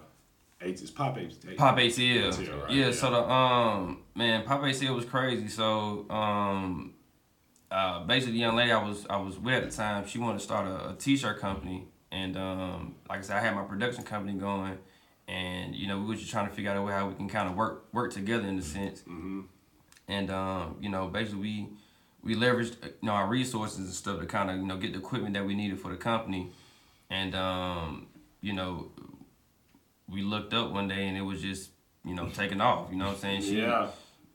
it's 0.66 0.92
Pop 0.92 1.18
ATL. 1.18 1.58
Pop 1.58 1.78
ATL. 1.78 2.32
ATL 2.32 2.62
right? 2.64 2.72
yeah, 2.72 2.86
yeah, 2.86 2.92
so 2.92 3.12
the 3.12 3.30
um 3.30 4.00
man, 4.16 4.44
Pop 4.44 4.62
ATL 4.62 4.96
was 4.96 5.06
crazy. 5.06 5.48
So 5.48 6.06
um 6.10 6.94
uh 7.70 8.04
basically 8.04 8.34
the 8.34 8.40
young 8.40 8.56
lady 8.56 8.72
I 8.72 8.84
was 8.84 9.06
I 9.10 9.18
was 9.18 9.38
with 9.38 9.64
at 9.64 9.70
the 9.70 9.76
time, 9.76 10.08
she 10.08 10.20
wanted 10.20 10.40
to 10.40 10.44
start 10.44 10.68
a 10.68 10.92
a 10.92 10.96
t-shirt 10.96 11.40
company 11.40 11.88
and 12.12 12.38
um 12.38 12.96
like 13.10 13.20
I 13.20 13.22
said 13.22 13.38
I 13.38 13.42
had 13.42 13.56
my 13.56 13.64
production 13.64 14.04
company 14.04 14.38
going 14.40 14.78
and 15.28 15.76
you 15.76 15.88
know 15.88 16.00
we 16.00 16.06
were 16.06 16.16
just 16.16 16.32
trying 16.32 16.48
to 16.48 16.54
figure 16.54 16.72
out 16.72 16.78
a 16.78 16.82
way 16.82 16.94
how 16.94 17.08
we 17.08 17.16
can 17.16 17.30
kind 17.30 17.50
of 17.50 17.56
work 17.56 17.88
work 17.94 18.14
together 18.14 18.48
in 18.48 18.58
a 18.58 18.62
sense. 18.62 19.02
Mm-hmm. 19.02 19.42
And 20.08 20.32
um 20.32 20.78
you 20.80 20.90
know 20.90 21.08
basically 21.08 21.42
we 21.42 21.70
we 22.24 22.36
leveraged 22.36 22.84
you 22.84 22.92
know 23.08 23.14
our 23.14 23.28
resources 23.28 23.80
and 23.80 23.90
stuff 23.90 24.20
to 24.20 24.26
kind 24.26 24.50
of 24.50 24.58
you 24.58 24.66
know 24.66 24.78
get 24.78 24.94
the 24.94 25.00
equipment 25.00 25.34
that 25.34 25.46
we 25.46 25.56
needed 25.56 25.80
for 25.80 25.90
the 25.90 25.98
company 25.98 26.52
and 27.10 27.36
um 27.36 28.08
you 28.44 28.54
know 28.54 28.92
we 30.10 30.22
looked 30.22 30.54
up 30.54 30.72
one 30.72 30.88
day 30.88 31.08
and 31.08 31.18
it 31.18 31.22
was 31.22 31.42
just 31.42 31.72
you 32.06 32.14
know 32.16 32.30
taking 32.30 32.62
off. 32.62 32.90
You 32.92 32.98
know 32.98 33.06
what 33.06 33.16
I'm 33.16 33.20
saying? 33.20 33.42
She 33.42 33.62
yeah. 33.62 33.88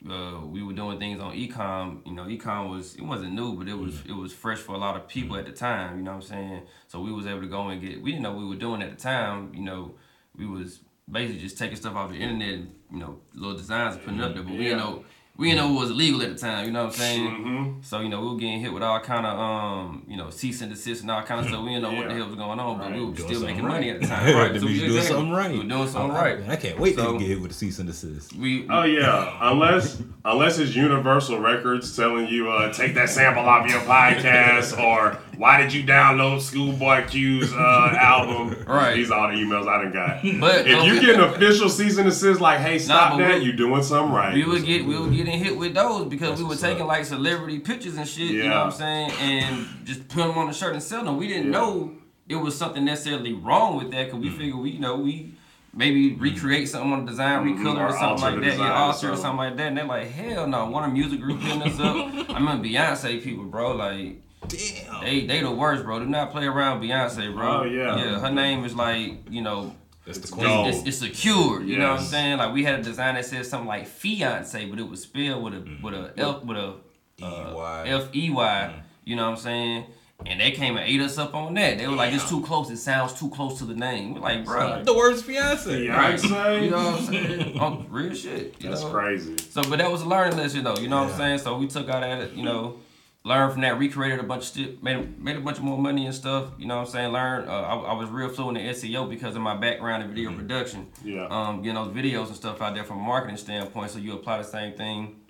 uh, 0.09 0.41
we 0.55 0.63
were 0.63 0.73
doing 0.73 0.99
things 0.99 1.21
on 1.21 1.35
ecom. 1.35 2.07
You 2.07 2.15
know, 2.15 2.25
ecom 2.25 2.71
was 2.71 2.95
it 2.97 3.03
wasn't 3.03 3.35
new, 3.35 3.55
but 3.55 3.69
it 3.69 3.75
was 3.79 3.95
Mm. 3.97 4.11
it 4.11 4.17
was 4.25 4.33
fresh 4.33 4.59
for 4.59 4.75
a 4.75 4.79
lot 4.79 4.97
of 4.97 5.07
people 5.09 5.37
at 5.37 5.45
the 5.47 5.53
time. 5.53 5.99
You 5.99 6.05
know 6.05 6.13
what 6.13 6.23
I'm 6.25 6.29
saying? 6.35 6.63
So 6.89 7.01
we 7.01 7.13
was 7.13 7.27
able 7.27 7.43
to 7.43 7.47
go 7.49 7.69
and 7.69 7.81
get. 7.81 8.03
We 8.03 8.11
didn't 8.13 8.23
know 8.25 8.33
what 8.33 8.41
we 8.41 8.49
were 8.49 8.57
doing 8.67 8.83
at 8.83 8.91
the 8.91 8.97
time. 8.97 9.53
You 9.55 9.63
know, 9.63 9.95
we 10.37 10.47
was 10.47 10.81
basically 11.11 11.41
just 11.41 11.59
taking 11.59 11.77
stuff 11.77 11.95
off 11.95 12.11
the 12.11 12.17
internet. 12.17 12.55
and, 12.55 12.75
You 12.93 12.99
know, 12.99 13.21
little 13.35 13.57
designs 13.57 13.95
and 13.97 14.05
putting 14.05 14.21
it 14.21 14.25
up 14.25 14.35
there, 14.35 14.43
but 14.43 14.53
we 14.53 14.65
didn't 14.65 14.79
know. 14.79 15.05
We 15.39 15.51
didn't 15.51 15.59
know 15.69 15.77
it 15.77 15.81
was 15.83 15.91
illegal 15.91 16.21
at 16.23 16.31
the 16.31 16.35
time, 16.35 16.67
you 16.67 16.73
know 16.73 16.87
what 16.87 16.95
I'm 16.95 16.99
saying? 16.99 17.25
Mm-hmm. 17.31 17.81
So, 17.83 18.01
you 18.01 18.09
know, 18.09 18.21
we 18.23 18.27
were 18.27 18.35
getting 18.41 18.59
hit 18.59 18.73
with 18.73 18.83
all 18.83 18.99
kind 18.99 19.25
of, 19.25 19.39
um, 19.39 20.03
you 20.09 20.17
know, 20.17 20.31
cease 20.31 20.63
and 20.63 20.73
desist 20.73 21.03
and 21.03 21.11
all 21.13 21.23
kind 21.23 21.41
of 21.41 21.47
stuff. 21.47 21.63
We 21.63 21.69
didn't 21.75 21.83
know 21.85 21.93
what 21.93 22.09
the 22.09 22.15
hell 22.17 22.27
was 22.27 22.35
going 22.35 22.59
on, 22.59 22.77
but 22.79 22.87
Right. 22.91 22.95
we 22.99 23.05
were 23.07 23.13
Doing 23.13 23.29
still 23.29 23.43
making 23.43 23.63
right. 23.63 23.73
money 23.75 23.91
at 23.91 24.01
the 24.01 24.07
time. 24.09 24.27
That 24.27 24.35
Right. 24.35 24.61
So 24.61 24.67
we 24.67 24.73
you're 24.73 24.87
doing 24.89 24.97
exactly. 24.99 25.17
something 25.17 25.33
right. 25.33 25.51
We 25.53 25.59
were 25.59 25.65
doing 25.65 25.89
something 25.89 26.11
I, 26.11 26.21
right. 26.35 26.49
I, 26.49 26.53
I 26.55 26.57
can't 26.57 26.81
wait 26.81 26.97
So- 26.97 27.13
to 27.13 27.19
get 27.21 27.29
hit 27.29 27.41
with 27.41 27.53
a 27.53 27.55
cease 27.55 27.79
and 27.79 27.87
desist. 27.89 28.35
We, 28.35 28.67
Oh 28.69 28.83
yeah, 28.83 29.39
unless 29.41 30.03
unless 30.25 30.59
it's 30.59 30.75
Universal 30.75 31.39
Records 31.39 31.95
telling 31.95 32.27
you 32.27 32.51
uh, 32.51 32.73
take 32.73 32.95
that 32.95 33.09
sample 33.09 33.45
off 33.49 33.71
your 33.71 33.79
podcast, 33.83 34.77
or 34.83 35.19
why 35.37 35.63
did 35.63 35.73
you 35.73 35.85
download 35.85 36.41
Schoolboy 36.41 37.07
Q's 37.07 37.53
uh, 37.53 37.95
album? 37.97 38.65
Right. 38.67 38.97
These 38.97 39.13
are 39.13 39.21
all 39.21 39.29
the 39.29 39.41
emails 39.41 39.69
I 39.69 39.85
done 39.85 39.93
got. 39.93 40.41
But- 40.41 40.67
if 40.67 40.85
you 40.85 41.01
get 41.01 41.15
an 41.15 41.21
official 41.33 41.69
cease 41.69 41.97
and 41.97 42.07
desist 42.09 42.41
like, 42.41 42.59
hey, 42.59 42.81
stop 42.81 43.13
but 43.13 43.19
that, 43.19 43.39
we- 43.39 43.45
you 43.45 43.53
doing 43.53 43.85
something 43.85 44.13
right. 44.13 44.35
we 44.35 44.45
would 44.45 44.65
get 44.67 44.85
we 44.85 44.99
were 44.99 45.09
getting 45.31 45.45
hit 45.45 45.57
with 45.57 45.75
those 45.75 46.07
because 46.07 46.39
we 46.41 46.45
were 46.49 46.57
taking 46.57 46.83
up. 46.83 46.89
like 46.89 47.05
celebrity 47.05 47.59
pictures 47.61 47.97
and 47.97 48.09
shit. 48.09 48.31
You 48.31 48.45
know 48.49 48.65
what 48.65 48.67
I'm 48.67 48.73
saying? 48.73 49.11
And 49.21 49.67
just 49.85 50.09
put 50.09 50.27
them 50.27 50.37
on 50.39 50.49
the 50.49 50.53
shirt 50.53 50.73
and 50.75 50.83
sell 50.83 51.05
them. 51.05 51.17
We 51.17 51.29
didn't 51.29 51.47
Yeah. 51.47 51.59
know 51.59 51.93
it 52.29 52.37
was 52.37 52.57
something 52.57 52.85
necessarily 52.85 53.33
wrong 53.33 53.77
with 53.79 53.91
that 53.93 54.07
because 54.07 54.21
we 54.21 54.31
figured 54.31 54.57
we 54.59 54.71
you 54.71 54.81
know 54.81 54.97
we 54.97 55.35
maybe 55.75 56.15
recreate 56.15 56.69
something 56.69 56.93
on 56.93 57.05
the 57.05 57.11
design, 57.11 57.47
Mhm, 57.47 57.59
recolor 57.61 57.79
or 57.79 57.87
or 57.89 57.93
something 57.93 58.23
like 58.23 58.41
that, 58.41 58.59
yeah, 58.59 58.73
alter 58.73 59.13
or 59.13 59.17
something. 59.17 59.37
like 59.37 59.57
that. 59.59 59.67
And 59.69 59.77
they're 59.77 59.85
like, 59.85 60.11
hell 60.11 60.47
no, 60.47 60.67
one 60.67 60.85
of 60.85 60.93
Music 60.93 61.21
Group 61.21 61.41
hitting 61.41 61.63
us 61.63 61.79
up. 61.79 61.97
I 62.31 62.35
remember 62.35 62.67
Beyonce 62.67 63.23
people, 63.23 63.45
bro, 63.45 63.73
like. 63.77 64.23
Damn. 64.47 65.01
They 65.05 65.27
they 65.27 65.41
the 65.41 65.51
worst, 65.51 65.85
bro. 65.85 65.99
Do 65.99 66.07
not 66.07 66.31
play 66.31 66.47
around 66.47 66.81
Beyonce, 66.81 67.35
bro. 67.35 67.61
Oh, 67.61 67.65
yeah. 67.65 67.97
Yeah, 67.97 68.19
her 68.21 68.31
name 68.31 68.65
is 68.65 68.75
like, 68.75 69.15
you 69.31 69.43
know, 69.43 69.75
That's 70.09 70.19
the 70.21 70.23
it's, 70.23 70.31
queen. 70.31 70.47
Gold. 70.47 70.69
it's, 70.69 70.87
it's 70.87 70.99
secured. 70.99 71.69
You 71.69 71.77
know 71.77 71.91
what 71.91 72.01
I'm 72.01 72.07
saying? 72.07 72.39
Like 72.39 72.55
we 72.55 72.65
had 72.65 72.81
a 72.81 72.83
design 72.83 73.15
that 73.17 73.27
said 73.27 73.45
something 73.45 73.69
like 73.69 73.87
fiance, 73.87 74.65
but 74.65 74.79
it 74.79 74.89
was 74.89 75.03
spelled 75.03 75.45
with 75.45 75.53
a 75.53 75.79
with 75.83 75.93
a 75.93 76.13
F 76.17 76.43
with 76.45 76.57
a 76.57 76.75
uh, 77.23 77.51
E-Y. 77.53 77.85
F 77.89 78.09
E 78.15 78.31
Y. 78.31 78.83
You 79.05 79.17
know 79.17 79.25
what 79.25 79.37
I'm 79.37 79.43
saying? 79.43 79.85
And 80.25 80.41
they 80.41 80.51
came 80.53 80.79
and 80.79 80.89
ate 80.89 81.03
us 81.03 81.19
up 81.19 81.35
on 81.35 81.53
that. 81.55 81.77
They 81.77 81.87
were 81.87 81.95
like, 81.95 82.15
"It's 82.15 82.27
too 82.29 82.43
close. 82.43 82.71
It 82.71 82.79
sounds 82.79 83.13
too 83.21 83.29
close 83.29 83.59
to 83.59 83.67
the 83.67 83.75
name." 83.75 84.15
We're 84.15 84.21
like, 84.21 84.47
bro, 84.47 84.83
The 84.83 84.95
worst 84.95 85.27
fiance. 85.27 85.71
Beyonce. 85.71 86.65
you 86.65 86.71
know 86.71 86.77
what 86.79 87.01
I'm 87.01 87.07
saying? 87.07 87.59
oh, 87.61 87.85
real 87.91 88.15
shit. 88.15 88.59
That's 88.61 88.83
know? 88.83 88.91
crazy. 88.91 89.37
So, 89.51 89.63
but 89.63 89.79
that 89.79 89.93
was 89.93 90.01
a 90.03 90.07
learning 90.07 90.39
lesson, 90.39 90.65
though. 90.65 90.77
You 90.79 90.89
know 90.89 91.05
what 91.05 91.13
I'm 91.13 91.19
saying? 91.19 91.39
So 91.41 91.59
we 91.59 91.69
took 91.69 91.89
out 91.91 92.01
that, 92.01 92.35
you 92.35 92.45
know, 92.45 92.81
learned 93.25 93.53
from 93.53 93.63
that, 93.63 93.79
recreated 93.79 94.21
a 94.21 94.23
bunch 94.23 94.51
of 94.51 94.57
shit, 94.57 94.83
made 94.83 95.21
made 95.21 95.37
a 95.37 95.41
bunch 95.41 95.59
of 95.59 95.65
more 95.65 95.79
money 95.79 96.07
and 96.07 96.15
stuff. 96.15 96.51
You 96.59 96.67
know 96.67 96.77
what 96.77 96.87
I'm 96.87 96.93
saying? 96.93 97.13
Learned. 97.13 97.49
Uh, 97.49 97.63
I, 97.63 97.75
I 97.77 97.93
was 97.95 98.09
real 98.11 98.29
fluent 98.29 98.59
in 98.59 98.67
SEO 98.75 99.09
because 99.09 99.37
of 99.37 99.43
my 99.43 99.57
background 99.57 100.03
in 100.03 100.11
video 100.11 100.33
production. 100.33 100.89
Yeah. 101.05 101.27
Um, 101.31 101.63
getting 101.63 101.75
those 101.75 101.95
videos 101.95 102.27
and 102.29 102.37
stuff 102.37 102.61
out 102.63 102.75
there 102.75 102.85
from 102.85 102.99
a 102.99 103.03
marketing 103.03 103.37
standpoint. 103.37 103.91
So 103.91 103.99
you 103.99 104.15
apply 104.15 104.39
the 104.39 104.45
same 104.45 104.75
thing, 104.75 105.21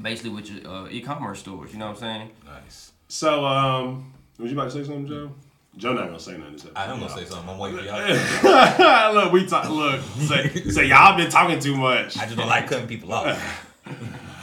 basically 0.00 0.30
with 0.30 0.50
your 0.50 0.70
uh, 0.70 0.88
e-commerce 0.90 1.40
stores. 1.40 1.72
You 1.72 1.78
know 1.78 1.86
what 1.86 1.96
I'm 1.96 2.00
saying? 2.00 2.30
Nice. 2.44 2.92
So, 3.08 3.44
um, 3.46 4.12
was 4.38 4.50
you 4.52 4.58
about 4.58 4.70
to 4.70 4.78
say 4.78 4.84
something, 4.84 5.06
Joe? 5.06 5.32
Joe 5.76 5.92
not 5.92 6.06
gonna 6.06 6.18
say 6.18 6.36
nothing. 6.36 6.54
This 6.54 6.66
I 6.74 6.86
am 6.86 6.98
gonna 6.98 7.10
say 7.10 7.24
something. 7.24 7.48
I'm 7.48 7.58
waiting 7.58 7.78
for 7.78 7.84
y'all. 7.84 9.14
look, 9.14 9.32
we 9.32 9.46
talk. 9.46 9.68
Look, 9.70 10.00
say, 10.00 10.48
say 10.70 10.86
y'all 10.86 11.16
been 11.16 11.30
talking 11.30 11.60
too 11.60 11.76
much. 11.76 12.18
I 12.18 12.24
just 12.24 12.36
don't 12.36 12.48
like 12.48 12.68
cutting 12.68 12.88
people 12.88 13.12
off. 13.12 13.64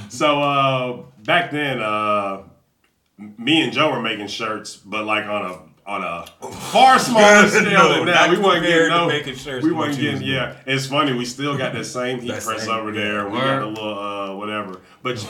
So 0.08 0.41
uh, 0.41 1.01
back 1.25 1.51
then, 1.51 1.81
uh, 1.81 2.43
me 3.17 3.62
and 3.63 3.71
Joe 3.73 3.91
were 3.91 4.01
making 4.01 4.28
shirts, 4.28 4.75
but 4.75 5.06
like 5.06 5.25
on 5.25 5.45
a 5.51 5.60
on 5.88 6.04
a 6.04 6.25
far 6.71 6.97
smaller 6.99 7.47
scale 7.47 7.63
No, 7.71 7.93
than 7.97 8.06
that. 8.08 8.30
We 8.32 8.39
weren't 8.39 8.65
getting 8.65 8.89
no. 8.89 9.08
making 9.08 9.36
shirts 9.36 9.63
we 9.63 9.71
wasn't 9.71 9.99
getting. 9.99 10.21
Yeah, 10.23 10.56
it's 10.65 10.88
funny. 10.88 11.13
We 11.13 11.25
still 11.25 11.56
got 11.58 11.73
that 11.73 11.86
same 11.86 12.19
heat 12.21 12.30
That 12.32 12.43
press 12.43 12.62
same- 12.65 12.71
over 12.71 12.91
there. 12.91 13.28
We 13.30 13.38
got 13.38 13.62
a 13.62 13.67
little 13.67 13.99
uh, 13.99 14.36
whatever. 14.36 14.82
But 15.04 15.23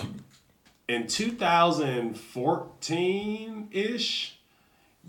in 0.88 1.08
2014 1.08 3.68
ish, 3.72 4.38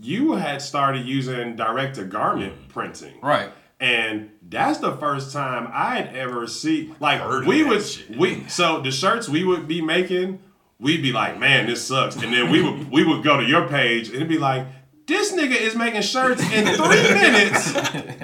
you 0.01 0.33
had 0.33 0.61
started 0.63 1.07
using 1.07 1.55
direct 1.57 1.97
to 1.97 2.05
garment 2.05 2.69
printing. 2.69 3.15
Right. 3.23 3.51
And 3.79 4.31
that's 4.49 4.79
the 4.79 4.97
first 4.97 5.33
time 5.33 5.69
I 5.73 5.97
had 5.97 6.17
ever 6.17 6.47
see 6.47 6.95
like 6.99 7.47
we 7.47 7.63
would 7.63 7.83
shit. 7.85 8.17
we 8.17 8.49
so 8.49 8.81
the 8.81 8.91
shirts 8.91 9.29
we 9.29 9.45
would 9.45 9.69
be 9.69 9.83
making, 9.83 10.39
we'd 10.79 11.03
be 11.03 11.13
like, 11.13 11.39
man, 11.39 11.67
this 11.67 11.87
sucks. 11.87 12.17
And 12.17 12.33
then 12.33 12.51
we 12.51 12.63
would 12.63 12.91
we 12.91 13.05
would 13.05 13.23
go 13.25 13.37
to 13.39 13.45
your 13.45 13.69
page 13.69 14.09
and 14.09 14.17
it'd 14.17 14.29
be 14.29 14.39
like, 14.39 14.67
this 15.07 15.33
nigga 15.33 15.55
is 15.55 15.77
making 15.77 16.03
shirts 16.03 16.43
in 16.53 16.67
three 16.67 17.15
minutes, 17.15 17.73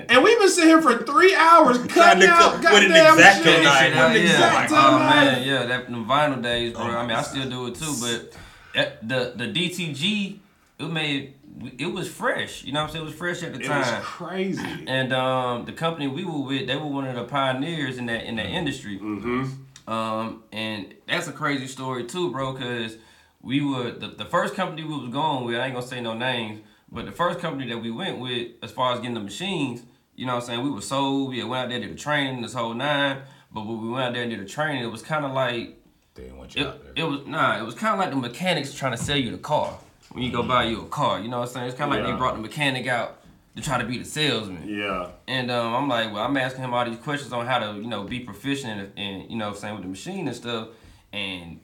and 0.09 0.23
we've 0.25 0.39
been 0.39 0.49
sitting 0.49 0.69
here 0.69 0.83
for 0.83 0.99
three 1.05 1.33
hours 1.35 1.79
cutting 1.87 2.29
out 2.29 2.61
cut 2.61 2.73
with 2.73 2.83
an 2.85 2.89
goddamn 2.91 3.43
shit. 3.45 3.63
knife. 3.63 3.79
Shit 3.79 3.93
an 3.93 4.27
yeah. 4.27 4.63
X-Acto 4.63 4.77
Oh 4.77 4.99
man, 4.99 5.47
yeah, 5.47 5.65
that 5.67 5.87
the 5.87 5.93
vinyl 5.93 6.43
days, 6.43 6.73
bro. 6.73 6.83
Oh, 6.83 6.91
I 6.91 7.07
mean, 7.07 7.17
I 7.17 7.23
still 7.23 7.49
do 7.49 7.69
it 7.69 7.77
too, 7.77 7.95
but 8.01 8.37
that, 8.75 9.09
the 9.09 9.33
the 9.37 9.53
DTG, 9.53 10.39
it 10.81 10.91
made 10.91 11.35
it 11.79 11.87
was 11.87 12.09
fresh. 12.09 12.65
You 12.65 12.73
know 12.73 12.81
what 12.81 12.87
I'm 12.87 12.93
saying? 12.93 13.05
It 13.05 13.09
was 13.09 13.15
fresh 13.15 13.43
at 13.43 13.53
the 13.55 13.61
It 13.61 13.69
was 13.69 13.87
time. 13.87 14.03
crazy. 14.03 14.85
And 14.89 15.13
um, 15.13 15.65
the 15.67 15.73
company 15.73 16.09
we 16.09 16.25
were 16.25 16.41
with, 16.41 16.67
they 16.67 16.77
were 16.77 16.87
one 16.87 17.07
of 17.07 17.15
the 17.15 17.25
pioneers 17.25 17.99
in 17.99 18.07
that 18.07 18.25
in 18.25 18.37
that 18.37 18.47
industry. 18.47 18.99
Mm-hmm. 18.99 19.45
Um, 19.87 20.45
and 20.53 20.95
that's 21.09 21.29
a 21.29 21.33
crazy 21.33 21.67
story 21.67 22.05
too, 22.05 22.31
bro. 22.31 22.55
Cause 22.55 22.97
we 23.41 23.61
were 23.61 23.91
the, 23.91 24.09
the 24.09 24.25
first 24.25 24.55
company 24.55 24.85
we 24.85 24.97
was 24.97 25.11
going 25.11 25.45
with. 25.45 25.57
I 25.57 25.67
ain't 25.67 25.75
gonna 25.75 25.87
say 25.87 26.01
no 26.01 26.15
names, 26.15 26.61
but 26.91 27.05
the 27.07 27.13
first 27.13 27.41
company 27.41 27.69
that 27.71 27.79
we 27.79 27.91
went 27.91 28.19
with, 28.19 28.53
as 28.63 28.71
far 28.71 28.93
as 28.93 29.01
getting 29.01 29.15
the 29.15 29.21
machines, 29.21 29.83
you 30.15 30.27
know 30.27 30.35
what 30.35 30.43
I'm 30.43 30.47
saying? 30.47 30.63
We 30.63 30.71
were 30.71 30.81
sold. 30.81 31.31
We 31.31 31.43
went 31.43 31.65
out 31.65 31.69
there 31.71 31.81
did 31.81 31.91
the 31.91 31.97
training, 31.99 32.43
this 32.43 32.55
whole 32.55 32.75
nine. 32.75 33.23
But 33.51 33.67
when 33.67 33.83
we 33.83 33.89
went 33.89 34.05
out 34.07 34.13
there 34.13 34.23
and 34.23 34.31
did 34.31 34.41
the 34.41 34.47
training, 34.49 34.83
it 34.83 34.87
was 34.91 35.03
kind 35.03 35.25
of 35.25 35.33
like 35.33 35.77
They 36.15 36.25
didn't 36.25 36.39
want 36.39 36.55
you 36.55 36.63
it, 36.63 36.67
out 36.69 36.83
there. 36.85 36.93
it 36.97 37.09
was 37.09 37.27
nah. 37.27 37.59
It 37.59 37.65
was 37.65 37.75
kind 37.75 37.95
of 37.95 37.99
like 37.99 38.11
the 38.11 38.17
mechanics 38.17 38.73
trying 38.75 38.93
to 38.93 38.99
sell 38.99 39.17
you 39.17 39.31
the 39.31 39.39
car 39.39 39.79
when 40.13 40.23
you 40.23 40.31
go 40.31 40.43
buy 40.43 40.65
you 40.65 40.83
a 40.83 40.87
car. 40.87 41.19
You 41.21 41.29
know 41.29 41.41
what 41.41 41.49
I'm 41.49 41.55
saying? 41.55 41.67
It's 41.69 41.77
kind 41.79 41.93
of 41.93 41.99
like 41.99 42.07
they 42.07 42.17
brought 42.17 42.35
the 42.37 42.43
mechanic 42.43 42.87
out 42.87 43.22
to 43.57 43.63
try 43.63 43.79
to 43.79 43.85
be 43.85 43.99
the 43.99 44.05
salesman. 44.05 44.67
Yeah. 44.69 45.09
And 45.29 45.51
um, 45.51 45.75
I'm 45.75 45.89
like, 45.89 46.13
well, 46.13 46.23
I'm 46.25 46.37
asking 46.37 46.65
him 46.65 46.73
all 46.73 46.85
these 46.89 46.99
questions 46.99 47.33
on 47.33 47.47
how 47.47 47.59
to, 47.59 47.79
you 47.79 47.87
know, 47.89 48.05
be 48.05 48.21
proficient 48.21 48.93
and, 48.97 49.31
you 49.31 49.37
know, 49.37 49.53
same 49.53 49.75
with 49.75 49.83
the 49.83 49.89
machine 49.89 50.27
and 50.27 50.35
stuff. 50.37 50.69
And 51.13 51.61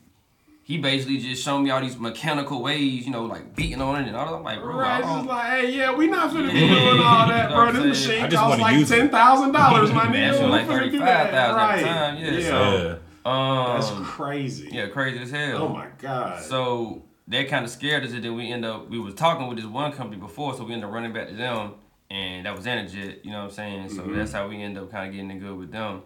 he 0.64 0.76
basically 0.76 1.16
just 1.16 1.42
showed 1.42 1.60
me 1.60 1.70
all 1.70 1.80
these 1.80 1.96
mechanical 1.98 2.60
ways, 2.62 3.06
you 3.06 3.10
know, 3.10 3.24
like 3.24 3.56
beating 3.56 3.80
on 3.80 4.02
it 4.02 4.06
and 4.08 4.14
all 4.14 4.26
that. 4.26 4.34
I'm 4.34 4.42
like, 4.42 4.60
bro, 4.60 4.76
I 4.76 4.78
Right, 4.82 4.98
it's 4.98 5.06
don't- 5.08 5.16
just 5.20 5.28
like, 5.28 5.46
hey, 5.46 5.76
yeah, 5.76 5.94
we 5.94 6.06
not 6.08 6.30
finna 6.30 6.52
be 6.52 6.58
doing 6.58 7.00
all 7.00 7.26
that, 7.28 7.50
You 7.50 7.56
know 7.56 7.72
bro. 7.72 7.82
This 7.82 8.04
saying? 8.04 8.20
I 8.20 8.26
machine 8.26 8.30
just 8.30 8.42
costs 8.42 8.60
like 8.60 8.86
ten 8.88 9.08
thousand 9.08 9.52
dollars, 9.52 9.92
my 9.92 10.04
nigga. 10.08 10.12
That 10.12 10.34
shit 10.34 10.44
We 10.44 10.50
like 10.50 10.66
finna 10.66 10.90
do 10.90 10.98
that. 10.98 11.30
35,000 11.30 11.34
at 11.34 11.48
the 11.48 11.54
Right. 11.56 11.82
time, 11.84 12.16
yeah, 12.18 12.30
yeah. 12.32 12.46
so- 12.48 12.86
yeah. 12.88 12.94
That's 13.24 13.90
um, 13.90 14.04
crazy. 14.04 14.68
yeah, 14.72 14.86
crazy 14.88 15.18
as 15.20 15.30
hell. 15.30 15.62
Oh 15.62 15.68
my 15.68 15.88
god. 15.98 16.42
So 16.42 17.02
that 17.28 17.48
kind 17.48 17.64
of 17.64 17.70
scared 17.70 18.04
us, 18.04 18.12
and 18.12 18.24
then 18.24 18.34
we 18.34 18.50
end 18.52 18.64
up 18.64 18.88
we 18.88 18.98
was 18.98 19.14
talking 19.14 19.46
with 19.48 19.56
this 19.58 19.66
one 19.66 19.92
company 19.92 20.20
before, 20.20 20.54
so 20.56 20.64
we 20.64 20.72
ended 20.72 20.88
up 20.88 20.94
running 20.94 21.12
back 21.12 21.28
to 21.28 21.34
them, 21.34 21.74
and 22.10 22.46
that 22.46 22.56
was 22.56 22.64
AnaJet. 22.66 23.24
You 23.24 23.30
know 23.32 23.38
what 23.38 23.44
I'm 23.44 23.50
saying? 23.50 23.88
So 23.90 24.02
Mhm. 24.02 24.14
that's 24.14 24.32
how 24.32 24.48
we 24.48 24.62
ended 24.62 24.82
up 24.82 24.90
kind 24.90 25.06
of 25.08 25.12
getting 25.14 25.30
in 25.30 25.38
good 25.38 25.56
with 25.56 25.70
them, 25.70 26.02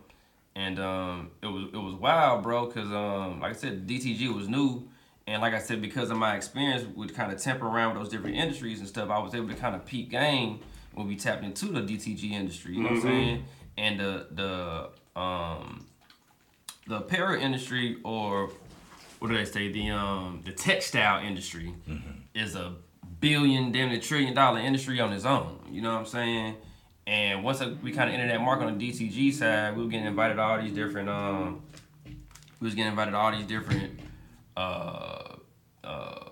and 0.55 0.79
um, 0.81 1.31
it 1.43 1.47
was 1.47 1.65
it 1.73 1.77
was 1.79 1.95
wild, 1.95 2.43
bro, 2.43 2.67
because 2.67 2.91
um, 2.93 3.41
like 3.41 3.51
I 3.51 3.55
said, 3.55 3.87
DTG 3.87 4.35
was 4.35 4.49
new. 4.49 4.89
And 5.25 5.41
like 5.41 5.55
I 5.55 5.61
said, 5.61 5.81
because 5.81 6.11
of 6.11 6.17
my 6.17 6.35
experience 6.35 6.85
with 6.97 7.15
kind 7.15 7.33
of 7.33 7.41
temper 7.41 7.65
around 7.69 7.95
with 7.95 8.03
those 8.03 8.11
different 8.11 8.35
industries 8.37 8.81
and 8.81 8.89
stuff, 8.89 9.09
I 9.09 9.21
was 9.21 9.37
able 9.37 9.47
to 9.51 9.55
kind 9.55 9.77
of 9.77 9.87
peak 9.87 10.11
game 10.11 10.59
when 10.95 11.07
we 11.07 11.15
tapped 11.15 11.45
into 11.45 11.67
the 11.67 11.81
DTG 11.81 12.33
industry. 12.33 12.75
You 12.75 12.83
know 12.83 12.89
what 12.91 12.97
I'm 12.99 13.03
Mhm. 13.05 13.05
saying? 13.05 13.45
And 13.79 14.01
the 14.01 14.27
the 15.15 15.21
um 15.21 15.87
the 16.89 16.97
apparel 16.97 17.41
industry 17.41 17.99
or 18.03 18.51
what 19.23 19.31
do 19.31 19.37
they 19.37 19.45
say? 19.45 19.71
The 19.71 19.91
um 19.91 20.43
the 20.45 20.51
textile 20.51 21.25
industry 21.25 21.73
is 22.35 22.57
a 22.57 22.75
billion 23.21 23.71
damn 23.71 23.91
near 23.91 24.01
trillion 24.01 24.35
dollar 24.35 24.59
industry 24.59 24.99
on 24.99 25.13
its 25.13 25.25
own 25.25 25.61
you 25.71 25.81
know 25.81 25.93
what 25.93 26.01
i'm 26.01 26.07
saying? 26.07 26.57
And 27.07 27.45
once 27.45 27.61
we 27.83 27.93
kind 27.93 28.09
of 28.11 28.15
entered 28.15 28.31
that 28.31 28.41
market 28.41 28.65
on 28.65 28.77
the 28.79 28.91
DTG 28.91 29.33
side 29.33 29.77
we 29.77 29.85
were 29.85 29.89
getting 29.89 30.07
invited 30.07 30.35
to 30.35 30.43
all 30.43 30.61
these 30.61 30.73
different 30.75 31.09
um 31.09 31.63
we 32.61 32.65
was 32.65 32.75
getting 32.75 32.91
invited 32.91 33.13
to 33.13 33.17
all 33.17 33.31
these 33.31 33.47
different 33.47 34.01
uh 34.57 35.37
uh 35.85 36.31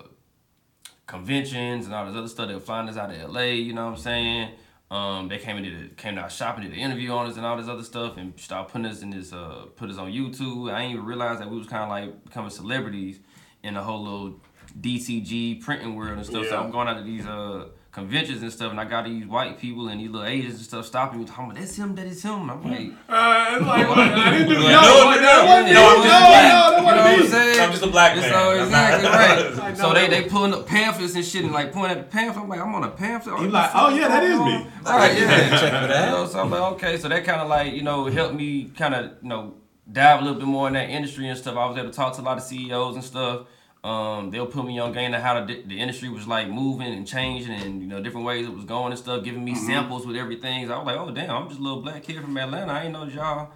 conventions 1.07 1.87
and 1.87 1.94
all 1.94 2.07
this 2.07 2.16
other 2.16 2.26
stuff 2.26 2.48
they 2.48 2.55
were 2.55 2.61
flying 2.61 2.88
us 2.88 2.96
out 2.96 3.14
of 3.14 3.31
la 3.31 3.40
you 3.42 3.72
know 3.72 3.85
what 3.85 3.92
i'm 3.92 3.96
saying 3.96 4.50
um, 4.90 5.29
they 5.29 5.38
came 5.38 5.57
and 5.57 5.64
did 5.64 5.92
a, 5.92 5.94
came 5.94 6.16
to 6.16 6.20
our 6.22 6.31
shop 6.31 6.57
and 6.57 6.64
did 6.64 6.72
an 6.72 6.79
interview 6.79 7.11
on 7.12 7.26
us 7.26 7.37
and 7.37 7.46
all 7.46 7.57
this 7.57 7.68
other 7.68 7.85
stuff 7.85 8.16
and 8.16 8.38
started 8.38 8.72
putting 8.72 8.87
us 8.87 9.03
in 9.03 9.11
this 9.11 9.33
uh 9.33 9.66
put 9.76 9.88
us 9.88 9.98
on 9.98 10.11
YouTube. 10.11 10.72
I 10.72 10.81
didn't 10.81 10.94
even 10.94 11.05
realize 11.07 11.38
that 11.38 11.48
we 11.48 11.57
was 11.59 11.68
kind 11.68 11.85
of 11.85 11.88
like 11.90 12.24
becoming 12.24 12.50
celebrities 12.50 13.20
in 13.62 13.74
the 13.74 13.83
whole 13.83 14.03
little 14.03 14.40
DTG 14.81 15.62
printing 15.62 15.94
world 15.94 16.16
and 16.18 16.26
stuff. 16.26 16.46
So 16.48 16.59
I'm 16.61 16.70
going 16.70 16.88
out 16.88 16.96
to 16.96 17.05
these 17.05 17.24
uh 17.26 17.68
conventions 17.92 18.40
and 18.42 18.53
stuff, 18.53 18.70
and 18.70 18.81
I 18.81 18.85
got 18.85 19.05
these 19.05 19.26
white 19.26 19.59
people 19.59 19.88
and 19.88 20.00
these 20.00 20.09
little 20.11 20.26
Asians 20.26 20.55
and 20.55 20.62
stuff 20.62 20.87
stopping 20.87 21.18
me, 21.18 21.24
talking 21.24 21.46
about 21.46 21.57
that's 21.57 21.74
him, 21.76 21.94
that 21.96 22.07
is 22.07 22.22
him. 22.22 22.48
I'm 22.48 22.62
like, 22.62 22.92
Uh, 23.09 23.57
it's 23.57 23.66
like, 23.66 23.88
what? 23.88 23.98
I 23.98 24.31
didn't 24.38 24.48
do 24.48 24.55
No, 24.55 24.61
no, 24.61 24.70
no, 24.70 25.05
what- 25.07 25.16
no, 25.16 25.22
that 25.22 25.46
wasn't 25.46 25.74
no, 25.74 25.81
me. 25.81 25.87
I'm 25.87 25.96
just 25.96 26.05
No, 26.05 26.20
black. 26.20 26.53
no, 26.53 26.70
that 26.70 26.76
You 26.81 26.81
know 26.81 26.85
what 26.85 26.98
I'm 26.98 27.05
wasn't 27.05 27.22
me. 27.22 27.29
saying? 27.31 27.61
I'm 27.61 27.70
just 27.72 27.83
a 27.83 27.87
black 27.88 28.16
man. 28.16 28.33
So 28.33 28.62
exactly 28.64 29.09
right. 29.09 29.76
So 29.76 29.92
they 29.92 30.09
they 30.09 30.22
pulling 30.29 30.55
up 30.55 30.66
pamphlets 30.66 31.14
and 31.14 31.24
shit 31.24 31.44
and 31.44 31.53
like 31.53 31.72
pointing 31.72 31.98
at 31.98 32.05
the 32.05 32.11
pamphlet. 32.16 32.44
I'm 32.44 32.48
like, 32.48 32.61
I'm 32.61 32.74
on 32.74 32.85
a 32.85 32.90
pamphlet. 32.90 33.40
You 33.40 33.48
like, 33.48 33.70
oh, 33.74 33.88
yeah, 33.94 34.09
that 34.09 34.20
going 34.20 34.33
is 34.33 34.38
on? 34.38 34.46
me. 34.64 34.70
Right, 34.85 35.18
yeah. 35.18 35.59
Check 35.61 35.83
for 35.83 35.88
that. 35.88 36.29
So 36.31 36.40
I'm 36.40 36.50
like, 36.50 36.61
okay, 36.74 36.96
so 36.98 37.09
that 37.09 37.24
kind 37.24 37.40
of 37.40 37.48
like 37.48 37.72
you 37.72 37.83
know 37.83 38.05
helped 38.07 38.35
me 38.35 38.64
kind 38.76 38.94
of 38.94 39.12
you 39.22 39.29
know 39.29 39.55
dive 39.90 40.20
a 40.20 40.24
little 40.24 40.38
bit 40.38 40.46
more 40.46 40.68
in 40.68 40.74
that 40.74 40.88
industry 40.90 41.29
and 41.29 41.37
stuff. 41.37 41.57
I 41.57 41.66
was 41.66 41.76
able 41.76 41.90
to 41.90 41.96
talk 41.96 42.14
to 42.14 42.20
a 42.20 42.22
lot 42.22 42.38
of 42.38 42.44
CEOs 42.44 42.94
and 42.94 43.05
stuff. 43.05 43.46
Um, 43.83 44.31
they'll 44.31 44.47
put 44.47 44.66
me 44.66 44.79
on 44.79 44.93
game 44.93 45.12
to 45.12 45.21
how 45.21 45.43
the, 45.43 45.62
the 45.62 45.81
industry 45.81 46.11
was 46.11 46.27
like 46.27 46.51
moving 46.51 46.88
and 46.88 47.07
changing 47.07 47.55
and 47.55 47.81
you 47.81 47.88
know 47.88 48.03
different 48.03 48.27
ways 48.27 48.47
it 48.47 48.53
was 48.53 48.64
going 48.64 48.93
and 48.93 48.99
stuff, 48.99 49.25
giving 49.25 49.43
me 49.43 49.53
mm-hmm. 49.53 49.66
samples 49.66 50.07
with 50.07 50.16
everything. 50.16 50.66
So 50.66 50.75
I 50.75 50.79
was 50.79 50.87
like, 50.87 50.99
oh 50.99 51.11
damn, 51.11 51.31
I'm 51.31 51.49
just 51.49 51.61
a 51.61 51.62
little 51.62 51.81
black 51.81 52.03
kid 52.03 52.21
from 52.21 52.37
Atlanta. 52.37 52.73
I 52.73 52.85
ain't 52.85 52.93
know 52.93 53.05
y'all, 53.05 53.53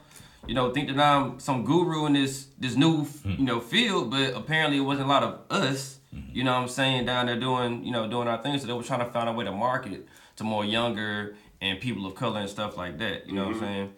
you 0.47 0.55
know, 0.55 0.71
think 0.73 0.89
that 0.89 0.99
I'm 0.99 1.39
some 1.41 1.65
guru 1.65 2.07
in 2.07 2.15
this 2.15 2.47
this 2.59 2.75
new 2.75 3.05
hmm. 3.05 3.33
you 3.33 3.45
know 3.45 3.61
field, 3.61 4.11
but 4.11 4.35
apparently 4.35 4.79
it 4.79 4.83
wasn't 4.83 5.07
a 5.07 5.11
lot 5.11 5.23
of 5.23 5.41
us. 5.51 5.99
Mm-hmm. 6.15 6.37
You 6.37 6.45
know 6.45 6.55
what 6.55 6.63
I'm 6.63 6.69
saying 6.69 7.05
down 7.05 7.27
there 7.27 7.39
doing 7.39 7.85
you 7.85 7.93
know 7.93 8.09
doing 8.09 8.27
our 8.27 8.43
things. 8.43 8.63
So 8.63 8.67
they 8.67 8.73
were 8.73 8.83
trying 8.83 9.01
to 9.01 9.13
find 9.13 9.29
a 9.29 9.33
way 9.33 9.45
to 9.45 9.53
market 9.53 10.07
to 10.37 10.45
more 10.45 10.65
younger 10.65 11.37
and 11.61 11.79
people 11.81 12.07
of 12.07 12.15
color 12.15 12.41
and 12.41 12.49
stuff 12.49 12.79
like 12.79 12.99
that. 12.99 13.27
You 13.27 13.35
know 13.35 13.43
what 13.45 13.57
I'm 13.57 13.61
mm-hmm. 13.61 13.65
saying? 13.65 13.93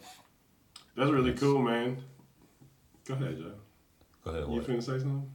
That's 0.97 1.11
really 1.11 1.35
cool, 1.35 1.63
man. 1.63 1.99
Go 3.07 3.15
ahead, 3.15 3.39
Joe. 3.39 3.53
Go 4.25 4.31
ahead. 4.33 4.43
You 4.43 4.55
What? 4.55 4.67
finna 4.67 4.83
say 4.83 4.99
something? 4.99 5.31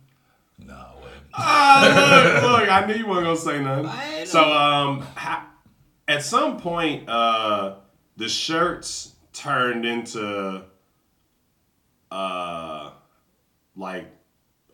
No, 0.66 0.86
wait. 1.04 1.12
Ah, 1.34 2.42
look, 2.44 2.60
look, 2.62 2.70
I 2.72 2.86
knew 2.86 2.96
you 2.96 3.08
weren't 3.08 3.26
gonna 3.26 3.38
say 3.38 3.62
nothing. 3.64 3.86
So, 4.28 4.42
um, 4.52 5.02
ha- 5.16 5.48
at 6.08 6.24
some 6.24 6.58
point, 6.60 7.08
uh, 7.10 7.76
the 8.18 8.28
shirts 8.30 9.16
turned 9.34 9.86
into, 9.86 10.64
uh, 12.12 12.92
like 13.76 14.12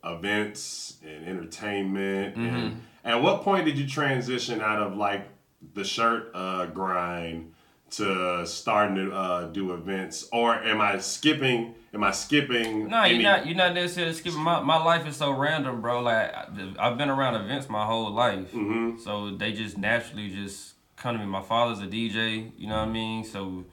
events 0.03 0.97
and 1.05 1.25
entertainment. 1.25 2.35
And 2.35 2.81
at 3.03 3.21
what 3.21 3.43
point 3.43 3.65
did 3.65 3.77
you 3.77 3.87
transition 3.87 4.61
out 4.61 4.81
of 4.81 4.95
like 4.97 5.27
the 5.73 5.83
shirt 5.83 6.31
uh, 6.33 6.65
grind 6.67 7.53
to 7.91 8.45
starting 8.45 8.95
to 8.95 9.11
uh, 9.13 9.47
do 9.47 9.73
events, 9.73 10.27
or 10.31 10.53
am 10.55 10.81
I 10.81 10.97
skipping? 10.99 11.73
Am 11.93 12.03
I 12.03 12.11
skipping? 12.11 12.89
No, 12.89 13.05
you're 13.05 13.21
not. 13.23 13.45
You're 13.47 13.55
not 13.55 13.73
necessarily 13.73 14.13
skipping. 14.13 14.39
My 14.39 14.59
my 14.61 14.83
life 14.83 15.07
is 15.07 15.15
so 15.15 15.31
random, 15.31 15.81
bro. 15.81 16.01
Like 16.01 16.33
I've 16.77 16.97
been 16.97 17.09
around 17.09 17.35
events 17.35 17.69
my 17.69 17.85
whole 17.85 18.11
life, 18.11 18.51
Mhm. 18.51 18.99
so 18.99 19.31
they 19.35 19.53
just 19.53 19.77
naturally 19.77 20.29
just 20.29 20.73
come 20.97 21.15
to 21.17 21.23
me. 21.23 21.29
My 21.29 21.41
father's 21.41 21.79
a 21.79 21.87
DJ. 21.87 22.51
You 22.57 22.67
know 22.67 22.77
what 22.77 22.87
I 22.89 22.91
mean? 22.91 23.23
So 23.23 23.65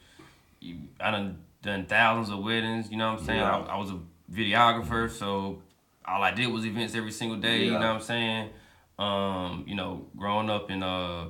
I 1.01 1.11
done 1.11 1.39
done 1.63 1.87
thousands 1.87 2.31
of 2.31 2.43
weddings. 2.45 2.91
You 2.91 2.97
know 2.99 3.13
what 3.13 3.21
I'm 3.21 3.27
saying? 3.27 3.41
Yeah. 3.41 3.57
I, 3.69 3.75
I 3.75 3.79
was 3.79 3.91
a 3.91 3.99
videographer, 4.33 5.11
so 5.11 5.61
all 6.07 6.23
I 6.23 6.31
did 6.31 6.47
was 6.53 6.65
events 6.65 6.95
every 6.95 7.11
single 7.13 7.39
day. 7.39 7.65
You 7.65 7.73
know 7.73 7.79
what 7.79 7.87
I'm 7.97 8.01
saying? 8.01 8.51
Um, 8.99 9.65
you 9.67 9.75
know, 9.75 10.07
growing 10.17 10.49
up 10.51 10.71
in 10.71 10.83
uh 10.83 11.27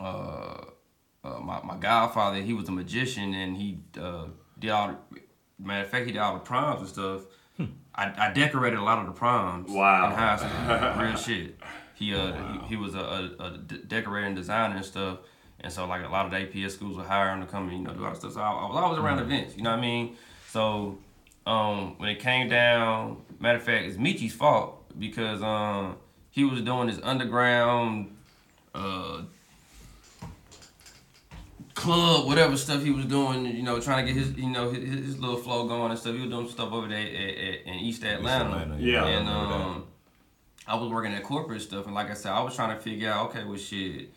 uh, 0.00 0.64
uh, 1.24 1.38
my, 1.40 1.60
my 1.64 1.76
godfather, 1.76 2.40
he 2.40 2.52
was 2.52 2.68
a 2.68 2.72
magician 2.72 3.34
and 3.34 3.56
he 3.56 3.78
uh, 4.00 4.26
did 4.58 4.70
all 4.70 4.88
the, 5.10 5.20
matter 5.58 5.82
of 5.84 5.88
fact, 5.90 6.06
he 6.06 6.12
did 6.12 6.18
all 6.18 6.34
the 6.34 6.40
proms 6.40 6.80
and 6.80 6.88
stuff. 6.88 7.22
I, 7.94 8.28
I 8.28 8.32
decorated 8.32 8.78
a 8.78 8.82
lot 8.82 8.98
of 9.00 9.06
the 9.06 9.12
proms 9.12 9.70
Wow. 9.70 10.06
in 10.10 10.12
high 10.16 10.36
school. 10.36 11.02
Real 11.04 11.16
shit. 11.16 11.58
He 11.96 12.14
uh 12.14 12.32
he, 12.60 12.68
he 12.68 12.76
was 12.76 12.94
a, 12.94 13.00
a, 13.00 13.44
a 13.44 13.58
de- 13.58 13.78
decorator 13.78 14.26
and 14.28 14.36
designer 14.36 14.76
and 14.76 14.84
stuff. 14.84 15.18
And 15.58 15.72
so 15.72 15.84
like 15.86 16.04
a 16.04 16.08
lot 16.08 16.24
of 16.24 16.30
the 16.30 16.36
APS 16.36 16.70
schools 16.70 16.96
would 16.96 17.06
hire 17.06 17.32
him 17.32 17.40
to 17.40 17.46
come 17.48 17.68
and 17.68 17.78
you 17.78 17.82
know 17.84 17.92
do 17.92 18.04
all 18.04 18.10
that 18.12 18.18
stuff. 18.20 18.34
So 18.34 18.40
I, 18.40 18.52
I 18.52 18.66
was 18.68 18.76
always 18.76 19.00
around 19.00 19.18
events, 19.18 19.56
you 19.56 19.64
know 19.64 19.70
what 19.70 19.80
I 19.80 19.82
mean? 19.82 20.16
So 20.50 20.98
um 21.44 21.98
when 21.98 22.08
it 22.10 22.20
came 22.20 22.48
down, 22.48 23.22
matter 23.40 23.58
of 23.58 23.64
fact, 23.64 23.86
it's 23.86 23.96
Michi's 23.96 24.32
fault 24.32 24.84
because 24.96 25.42
um 25.42 25.96
he 26.30 26.44
was 26.44 26.60
doing 26.62 26.86
this 26.86 27.00
underground 27.02 28.16
uh 28.76 29.22
club, 31.78 32.26
whatever 32.26 32.56
stuff 32.56 32.82
he 32.82 32.90
was 32.90 33.06
doing, 33.06 33.46
you 33.46 33.62
know, 33.62 33.80
trying 33.80 34.04
to 34.06 34.12
get 34.12 34.20
his, 34.22 34.36
you 34.36 34.50
know, 34.50 34.70
his, 34.70 34.82
his 35.06 35.18
little 35.18 35.36
flow 35.38 35.66
going 35.66 35.90
and 35.90 35.98
stuff. 35.98 36.14
He 36.14 36.20
was 36.20 36.30
doing 36.30 36.48
stuff 36.48 36.72
over 36.72 36.88
there 36.88 36.98
at, 36.98 37.06
at, 37.06 37.66
in 37.66 37.74
East 37.74 38.04
Atlanta. 38.04 38.44
Atlanta, 38.46 38.76
Yeah. 38.78 39.04
I 39.04 39.08
And 39.10 39.28
remember 39.28 39.48
that. 39.54 39.60
um, 39.64 39.84
I 40.66 40.74
was 40.76 40.90
working 40.90 41.12
at 41.14 41.22
corporate 41.22 41.62
stuff, 41.62 41.86
and 41.86 41.94
like 41.94 42.10
I 42.10 42.14
said, 42.14 42.32
I 42.32 42.40
was 42.42 42.54
trying 42.54 42.76
to 42.76 42.82
figure 42.82 43.10
out, 43.10 43.30
okay, 43.30 43.44
well, 43.44 43.56
shit, 43.56 44.10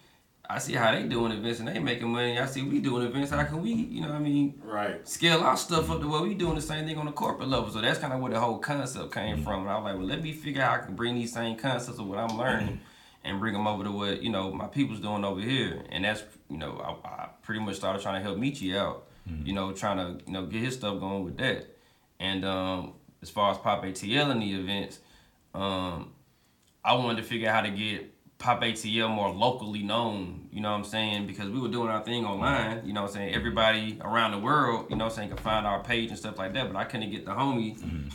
I 0.49 0.57
see 0.59 0.73
how 0.73 0.91
they 0.91 1.03
doing 1.03 1.31
events 1.31 1.59
and 1.59 1.67
they 1.69 1.79
making 1.79 2.09
money. 2.09 2.37
I 2.37 2.45
see 2.45 2.61
we 2.61 2.79
doing 2.79 3.05
events. 3.07 3.31
How 3.31 3.43
can 3.45 3.61
we, 3.61 3.71
you 3.71 4.01
know, 4.01 4.07
what 4.07 4.17
I 4.17 4.19
mean, 4.19 4.59
Right. 4.61 5.07
scale 5.07 5.39
our 5.39 5.55
stuff 5.55 5.89
up 5.89 6.01
to 6.01 6.07
where 6.09 6.21
we 6.21 6.33
doing 6.33 6.55
the 6.55 6.61
same 6.61 6.85
thing 6.85 6.97
on 6.97 7.05
the 7.05 7.13
corporate 7.13 7.47
level. 7.47 7.69
So 7.71 7.79
that's 7.79 7.99
kind 7.99 8.11
of 8.11 8.19
where 8.19 8.31
the 8.33 8.39
whole 8.39 8.57
concept 8.57 9.13
came 9.13 9.35
Mm-hmm. 9.35 9.43
from. 9.45 9.61
And 9.61 9.69
I 9.69 9.75
was 9.75 9.83
like, 9.85 9.95
well, 9.95 10.05
let 10.07 10.21
me 10.21 10.33
figure 10.33 10.61
out 10.61 10.71
how 10.71 10.81
I 10.81 10.85
can 10.85 10.95
bring 10.95 11.15
these 11.15 11.31
same 11.31 11.55
concepts 11.57 11.99
of 11.99 12.05
what 12.07 12.17
I'm 12.19 12.37
learning 12.37 12.81
and 13.23 13.39
bring 13.39 13.53
them 13.53 13.67
over 13.67 13.83
to 13.83 13.91
what 13.91 14.21
you 14.21 14.29
know 14.29 14.51
my 14.51 14.67
people's 14.67 14.99
doing 14.99 15.23
over 15.23 15.41
here. 15.41 15.83
And 15.89 16.05
that's 16.05 16.23
you 16.49 16.57
know 16.57 16.77
I, 16.79 17.07
I 17.07 17.29
pretty 17.41 17.61
much 17.61 17.75
started 17.75 18.01
trying 18.01 18.21
to 18.21 18.21
help 18.21 18.37
Michi 18.37 18.75
out. 18.77 19.07
Mm-hmm. 19.29 19.45
You 19.45 19.53
know, 19.53 19.71
trying 19.71 19.97
to 19.97 20.23
you 20.25 20.33
know 20.33 20.45
get 20.45 20.61
his 20.61 20.75
stuff 20.75 20.99
going 20.99 21.23
with 21.23 21.37
that. 21.37 21.67
And 22.19 22.45
um, 22.45 22.93
as 23.21 23.29
far 23.29 23.51
as 23.51 23.57
Pop 23.57 23.83
ATL 23.83 24.31
and 24.31 24.41
the 24.41 24.53
events, 24.53 24.99
um, 25.53 26.11
I 26.83 26.93
wanted 26.93 27.21
to 27.21 27.27
figure 27.27 27.49
out 27.49 27.55
how 27.55 27.61
to 27.61 27.71
get 27.71 28.13
Pop 28.41 28.61
ATL 28.61 29.09
more 29.09 29.29
locally 29.29 29.83
known, 29.83 30.47
you 30.51 30.61
know 30.61 30.71
what 30.71 30.77
I'm 30.77 30.83
saying? 30.83 31.27
Because 31.27 31.47
we 31.49 31.59
were 31.59 31.67
doing 31.67 31.89
our 31.89 32.03
thing 32.03 32.25
online, 32.25 32.85
you 32.85 32.91
know 32.91 33.03
what 33.03 33.09
I'm 33.09 33.13
saying? 33.13 33.35
Everybody 33.35 33.99
around 34.01 34.31
the 34.31 34.39
world, 34.39 34.87
you 34.89 34.95
know 34.95 35.05
what 35.05 35.11
I'm 35.11 35.15
saying, 35.15 35.29
could 35.29 35.39
find 35.39 35.67
our 35.67 35.83
page 35.83 36.09
and 36.09 36.17
stuff 36.17 36.39
like 36.39 36.53
that, 36.53 36.67
but 36.71 36.75
I 36.75 36.85
couldn't 36.85 37.11
get 37.11 37.25
the 37.25 37.31
homie 37.31 38.11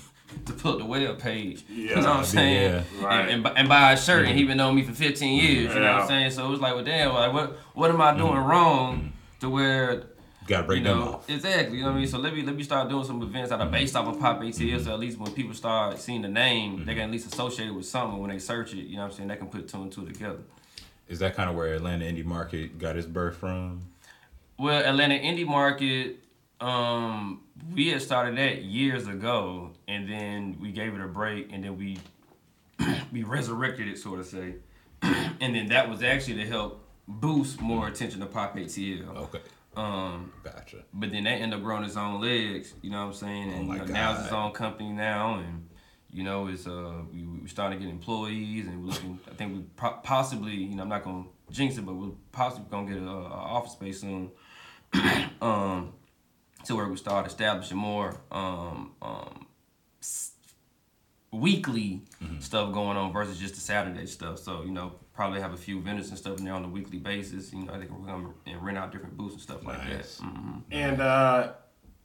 to 0.46 0.52
put 0.52 0.78
the 0.78 0.84
web 0.84 1.18
page. 1.18 1.64
You 1.68 1.96
know 1.96 2.02
what 2.02 2.06
I'm 2.06 2.24
saying? 2.24 2.84
yeah. 3.00 3.04
Right. 3.04 3.20
And, 3.22 3.30
and, 3.30 3.42
bu- 3.42 3.50
and 3.50 3.68
buy 3.68 3.92
a 3.92 3.96
shirt, 3.96 4.20
and 4.20 4.28
mm-hmm. 4.28 4.38
he 4.38 4.44
been 4.44 4.56
knowing 4.56 4.76
me 4.76 4.82
for 4.82 4.92
15 4.92 5.28
mm-hmm. 5.28 5.46
years, 5.46 5.74
you 5.74 5.80
know 5.80 5.92
what 5.92 6.02
I'm 6.02 6.08
saying? 6.08 6.30
So 6.32 6.46
it 6.46 6.50
was 6.50 6.60
like, 6.60 6.74
well, 6.74 6.84
damn, 6.84 7.12
like, 7.12 7.32
what, 7.32 7.58
what 7.74 7.90
am 7.90 8.00
I 8.00 8.16
doing 8.16 8.32
mm-hmm. 8.32 8.48
wrong 8.48 9.12
to 9.40 9.50
where 9.50 10.04
Gotta 10.46 10.64
break 10.64 10.78
you 10.78 10.84
them 10.84 10.98
know, 10.98 11.14
off. 11.14 11.28
exactly. 11.28 11.78
You 11.78 11.82
know 11.82 11.90
what 11.90 11.96
I 11.96 12.00
mean? 12.00 12.08
So 12.08 12.18
let 12.18 12.32
me 12.32 12.42
let 12.42 12.54
me 12.54 12.62
start 12.62 12.88
doing 12.88 13.04
some 13.04 13.20
events 13.20 13.50
that 13.50 13.60
are 13.60 13.68
based 13.68 13.96
off 13.96 14.06
of 14.06 14.20
Pop 14.20 14.40
ATL. 14.40 14.84
So 14.84 14.92
at 14.92 15.00
least 15.00 15.18
when 15.18 15.32
people 15.32 15.54
start 15.54 15.98
seeing 15.98 16.22
the 16.22 16.28
name, 16.28 16.84
they 16.84 16.94
can 16.94 17.02
at 17.02 17.10
least 17.10 17.32
associate 17.32 17.68
it 17.68 17.72
with 17.72 17.86
something. 17.86 18.20
When 18.20 18.30
they 18.30 18.38
search 18.38 18.72
it, 18.72 18.86
you 18.86 18.94
know 18.94 19.02
what 19.02 19.10
I'm 19.10 19.16
saying? 19.16 19.28
They 19.28 19.36
can 19.36 19.48
put 19.48 19.68
two 19.68 19.82
and 19.82 19.90
two 19.90 20.06
together. 20.06 20.38
Is 21.08 21.18
that 21.18 21.34
kind 21.34 21.50
of 21.50 21.56
where 21.56 21.74
Atlanta 21.74 22.04
indie 22.04 22.24
market 22.24 22.78
got 22.78 22.96
its 22.96 23.06
birth 23.08 23.36
from? 23.36 23.82
Well, 24.58 24.82
Atlanta 24.82 25.16
Indie 25.16 25.46
Market, 25.46 26.18
um, 26.60 27.42
we 27.74 27.88
had 27.88 28.02
started 28.02 28.36
that 28.38 28.62
years 28.62 29.06
ago, 29.06 29.72
and 29.88 30.08
then 30.08 30.56
we 30.60 30.72
gave 30.72 30.94
it 30.94 31.00
a 31.00 31.06
break, 31.08 31.52
and 31.52 31.62
then 31.64 31.76
we 31.76 31.98
we 33.12 33.22
resurrected 33.22 33.88
it, 33.88 33.98
sort 33.98 34.20
of 34.20 34.26
say, 34.26 34.56
and 35.02 35.54
then 35.54 35.66
that 35.68 35.88
was 35.88 36.02
actually 36.02 36.36
to 36.36 36.46
help 36.46 36.84
boost 37.08 37.60
more 37.60 37.88
attention 37.88 38.20
to 38.20 38.26
Pop 38.26 38.56
ATL. 38.56 39.16
Okay, 39.16 39.40
Um, 39.76 40.32
gotcha. 40.42 40.78
But 40.92 41.12
then 41.12 41.24
they 41.24 41.30
end 41.34 41.54
up 41.54 41.62
growing 41.62 41.84
its 41.84 41.96
own 41.96 42.20
legs, 42.20 42.74
you 42.82 42.90
know 42.90 43.00
what 43.00 43.06
I'm 43.08 43.12
saying? 43.14 43.52
And 43.52 43.70
Oh 43.70 43.72
you 43.74 43.78
know, 43.80 43.84
now 43.86 44.12
it's 44.12 44.24
its 44.24 44.32
own 44.32 44.52
company 44.52 44.90
now, 44.90 45.38
and 45.38 45.68
you 46.10 46.22
know, 46.22 46.46
it's 46.48 46.66
uh, 46.66 47.02
we 47.12 47.22
we 47.26 47.48
starting 47.48 47.78
to 47.78 47.84
get 47.84 47.92
employees, 47.92 48.66
and 48.66 48.80
we're 48.82 48.90
looking. 48.90 49.18
I 49.30 49.34
think 49.34 49.54
we 49.54 49.60
po- 49.76 50.00
possibly, 50.02 50.54
you 50.54 50.74
know, 50.74 50.82
I'm 50.82 50.88
not 50.88 51.04
gonna 51.04 51.24
jinx 51.50 51.76
it, 51.76 51.84
but 51.84 51.94
we're 51.94 52.12
possibly 52.32 52.66
gonna 52.70 52.88
get 52.92 53.02
a, 53.02 53.10
a 53.10 53.24
office 53.28 53.72
space 53.72 54.00
soon, 54.00 54.30
um, 55.42 55.92
to 56.66 56.76
where 56.76 56.88
we 56.88 56.96
start 56.96 57.26
establishing 57.26 57.76
more 57.76 58.20
um 58.30 58.92
um 59.02 59.46
s- 60.00 60.32
weekly 61.32 62.02
Mm-hmm. 62.24 62.40
stuff 62.40 62.72
going 62.72 62.96
on 62.96 63.12
versus 63.12 63.38
just 63.38 63.54
the 63.56 63.60
Saturday 63.60 64.06
stuff. 64.06 64.38
So 64.38 64.62
you 64.62 64.70
know, 64.70 64.92
probably 65.12 65.40
have 65.40 65.52
a 65.52 65.56
few 65.56 65.80
vendors 65.80 66.08
and 66.08 66.16
stuff 66.16 66.38
in 66.38 66.44
there 66.44 66.54
on 66.54 66.64
a 66.64 66.68
weekly 66.68 66.98
basis. 66.98 67.52
You 67.52 67.64
know, 67.66 67.74
I 67.74 67.78
think 67.78 67.90
we're 67.90 68.06
gonna 68.06 68.30
and 68.46 68.62
rent 68.64 68.78
out 68.78 68.90
different 68.90 69.16
booths 69.18 69.34
and 69.34 69.42
stuff 69.42 69.64
like 69.64 69.78
Nice. 69.86 70.16
that. 70.16 70.24
hmm 70.24 70.58
And 70.70 71.00
uh, 71.00 71.52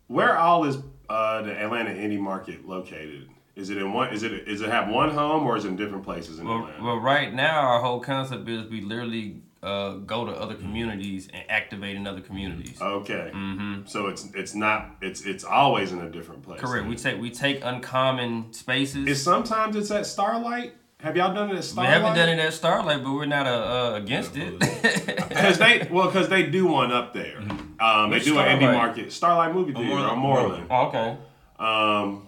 where 0.08 0.38
all 0.38 0.66
is 0.66 0.78
uh, 1.10 1.42
the 1.44 1.54
Atlanta 1.58 1.92
indie 1.92 2.20
market 2.20 2.68
located? 2.68 3.30
Is 3.56 3.70
it 3.70 3.78
in 3.78 3.94
one? 3.94 4.14
Is 4.14 4.24
it? 4.24 4.34
Is 4.48 4.62
it 4.62 4.70
have 4.70 4.90
one 4.90 5.12
home 5.12 5.46
or 5.48 5.56
is 5.58 5.64
it 5.66 5.70
in 5.70 5.76
different 5.78 6.04
places 6.04 6.40
in 6.40 6.46
Well, 6.48 6.60
Atlanta? 6.66 6.84
well, 6.84 6.98
right 6.98 7.34
now 7.34 7.60
our 7.62 7.82
whole 7.82 8.02
concept 8.02 8.48
is 8.50 8.68
we 8.70 8.82
literally 8.82 9.42
uh, 9.64 9.94
go 9.94 10.26
to 10.26 10.32
other 10.32 10.56
communities 10.56 11.28
and 11.34 11.44
activate 11.50 11.96
in 11.96 12.08
other 12.08 12.22
communities. 12.22 12.82
okay. 12.82 13.32
Mm-hmm. 13.34 13.86
So 13.86 14.08
it's 14.08 14.28
it's 14.34 14.56
not 14.56 14.96
it's 15.02 15.22
it's 15.26 15.44
always 15.44 15.92
in 15.92 16.00
a 16.02 16.10
different 16.10 16.44
place. 16.44 16.60
Correct. 16.60 16.88
We 16.88 16.96
take 16.96 17.20
we 17.22 17.30
take 17.30 17.64
uncommon 17.64 18.54
spaces. 18.54 19.08
Is 19.08 19.24
sometimes 19.24 19.76
it's 19.76 19.92
at 19.92 20.06
Starlight. 20.06 20.74
Have 21.02 21.18
y'all 21.18 21.34
done 21.34 21.50
it 21.50 21.58
at 21.58 21.64
Starlight? 21.64 21.90
we 21.90 21.94
haven't 21.94 22.16
done 22.16 22.30
it 22.30 22.40
at 22.40 22.54
Starlight, 22.54 23.04
but 23.04 23.12
we're 23.12 23.26
not 23.26 23.48
uh, 23.48 23.50
uh, 23.94 23.96
against 23.98 24.36
it. 24.36 24.60
Because 25.32 25.58
they 25.58 25.88
well, 25.90 26.08
because 26.08 26.28
they 26.30 26.44
do 26.44 26.68
one 26.68 26.92
up 26.92 27.14
there. 27.14 27.40
Um, 27.80 28.10
they 28.12 28.18
Which 28.18 28.26
do 28.26 28.38
an 28.38 28.60
indie 28.60 28.72
market, 28.74 29.12
Starlight 29.12 29.56
movie 29.56 29.74
theater 29.74 29.88
Moreland. 29.88 30.12
on 30.12 30.20
Moreland. 30.20 30.68
Oh, 30.70 30.88
okay. 30.88 31.18
Um, 31.58 32.28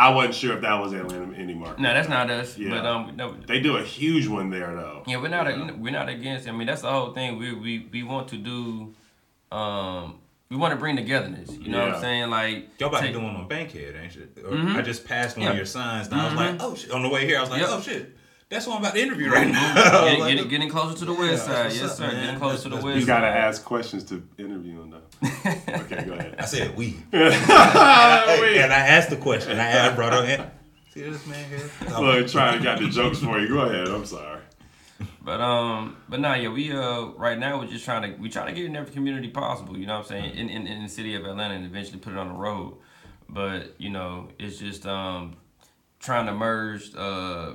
I 0.00 0.10
wasn't 0.10 0.36
sure 0.36 0.54
if 0.54 0.62
that 0.62 0.74
was 0.80 0.92
Atlanta 0.92 1.26
indie 1.36 1.56
market. 1.56 1.80
No, 1.80 1.92
that's 1.92 2.08
not 2.08 2.30
us. 2.30 2.56
Yeah. 2.56 2.70
But 2.70 2.86
um, 2.86 3.16
no, 3.16 3.34
They 3.48 3.58
do 3.58 3.76
a 3.78 3.82
huge 3.82 4.28
one 4.28 4.48
there 4.48 4.72
though. 4.74 5.02
Yeah, 5.08 5.16
we're 5.20 5.28
not 5.28 5.48
you 5.58 5.64
know, 5.64 5.74
we're 5.76 5.92
not 5.92 6.08
against. 6.08 6.48
I 6.48 6.52
mean, 6.52 6.68
that's 6.68 6.82
the 6.82 6.90
whole 6.90 7.12
thing. 7.12 7.36
We 7.36 7.52
we 7.52 7.88
we 7.92 8.02
want 8.04 8.28
to 8.28 8.36
do. 8.36 8.94
Um, 9.50 10.20
we 10.50 10.56
want 10.56 10.72
to 10.72 10.76
bring 10.76 10.96
togetherness. 10.96 11.50
You 11.58 11.70
know 11.72 11.84
what 11.84 11.94
I'm 11.96 12.00
saying? 12.00 12.30
Like 12.30 12.68
Y'all 12.78 12.88
about 12.90 13.02
to 13.02 13.12
do 13.12 13.20
one 13.20 13.34
on 13.36 13.48
Bankhead, 13.48 13.96
ain't 13.96 14.14
you? 14.14 14.28
Or 14.44 14.52
Mhm. 14.52 14.76
I 14.76 14.82
just 14.82 15.04
passed 15.04 15.36
one 15.36 15.44
Yeah. 15.44 15.50
of 15.50 15.56
your 15.56 15.66
signs, 15.66 16.06
and 16.08 16.20
I 16.20 16.24
was 16.26 16.34
like, 16.34 16.56
oh 16.60 16.74
shit. 16.76 16.90
On 16.92 17.02
the 17.02 17.08
way 17.08 17.26
here, 17.26 17.38
I 17.38 17.40
was 17.40 17.50
like, 17.50 17.60
Yep. 17.60 17.68
oh 17.72 17.80
shit. 17.80 18.16
That's 18.50 18.66
what 18.66 18.76
I'm 18.76 18.80
about 18.82 18.94
to 18.94 19.00
interview 19.02 19.30
right 19.30 19.46
now. 19.46 19.74
Getting, 20.04 20.20
Like, 20.20 20.30
getting, 20.34 20.48
getting 20.48 20.68
closer 20.70 20.96
to 21.00 21.04
the 21.04 21.12
west 21.12 21.44
side, 21.44 21.70
yes 21.72 21.98
sir. 21.98 22.06
man. 22.06 22.24
Getting 22.24 22.40
closer 22.40 22.62
to 22.64 22.68
the 22.70 22.76
That's- 22.76 22.84
west 22.84 22.94
You 22.96 23.02
side. 23.02 23.06
gotta 23.08 23.26
ask 23.26 23.64
questions 23.64 24.04
to 24.04 24.26
interview 24.38 24.78
them 24.78 24.90
though. 24.90 25.28
okay, 25.82 26.04
go 26.06 26.14
ahead. 26.14 26.36
I 26.38 26.44
said 26.46 26.74
we. 26.76 26.96
Wait. 27.12 27.22
and 27.22 28.72
I 28.72 28.86
asked 28.88 29.10
the 29.10 29.16
question. 29.16 29.58
I, 29.58 29.88
I 29.90 29.94
brought 29.94 30.14
up. 30.14 30.24
"Eh, 30.24 30.44
See 30.94 31.02
this 31.02 31.26
man 31.26 31.46
here? 31.50 31.70
Look, 32.00 32.28
trying 32.28 32.56
to 32.58 32.64
got 32.64 32.78
the 32.78 32.88
jokes 32.88 33.18
for 33.18 33.38
you. 33.38 33.48
Go 33.48 33.60
ahead. 33.60 33.88
I'm 33.88 34.06
sorry. 34.06 34.40
But 35.22 35.40
um, 35.42 35.96
but 36.08 36.18
nah, 36.20 36.34
yeah, 36.34 36.48
we 36.48 36.72
uh 36.72 37.08
right 37.18 37.38
now 37.38 37.58
we're 37.60 37.66
just 37.66 37.84
trying 37.84 38.10
to 38.10 38.18
we 38.18 38.30
trying 38.30 38.46
to 38.46 38.52
get 38.54 38.64
in 38.64 38.74
every 38.76 38.92
community 38.92 39.28
possible. 39.28 39.76
You 39.76 39.86
know 39.86 39.98
what 39.98 40.10
I'm 40.10 40.22
saying? 40.22 40.36
In 40.36 40.48
in, 40.48 40.66
in 40.66 40.82
the 40.84 40.88
city 40.88 41.14
of 41.14 41.24
Atlanta 41.26 41.52
and 41.54 41.66
eventually 41.66 41.98
put 41.98 42.14
it 42.14 42.18
on 42.18 42.28
the 42.28 42.34
road. 42.34 42.78
But 43.28 43.74
you 43.78 43.90
know, 43.90 44.28
it's 44.38 44.56
just 44.58 44.86
um 44.86 45.36
trying 46.00 46.26
to 46.26 46.32
merge 46.32 46.94
uh 46.96 47.52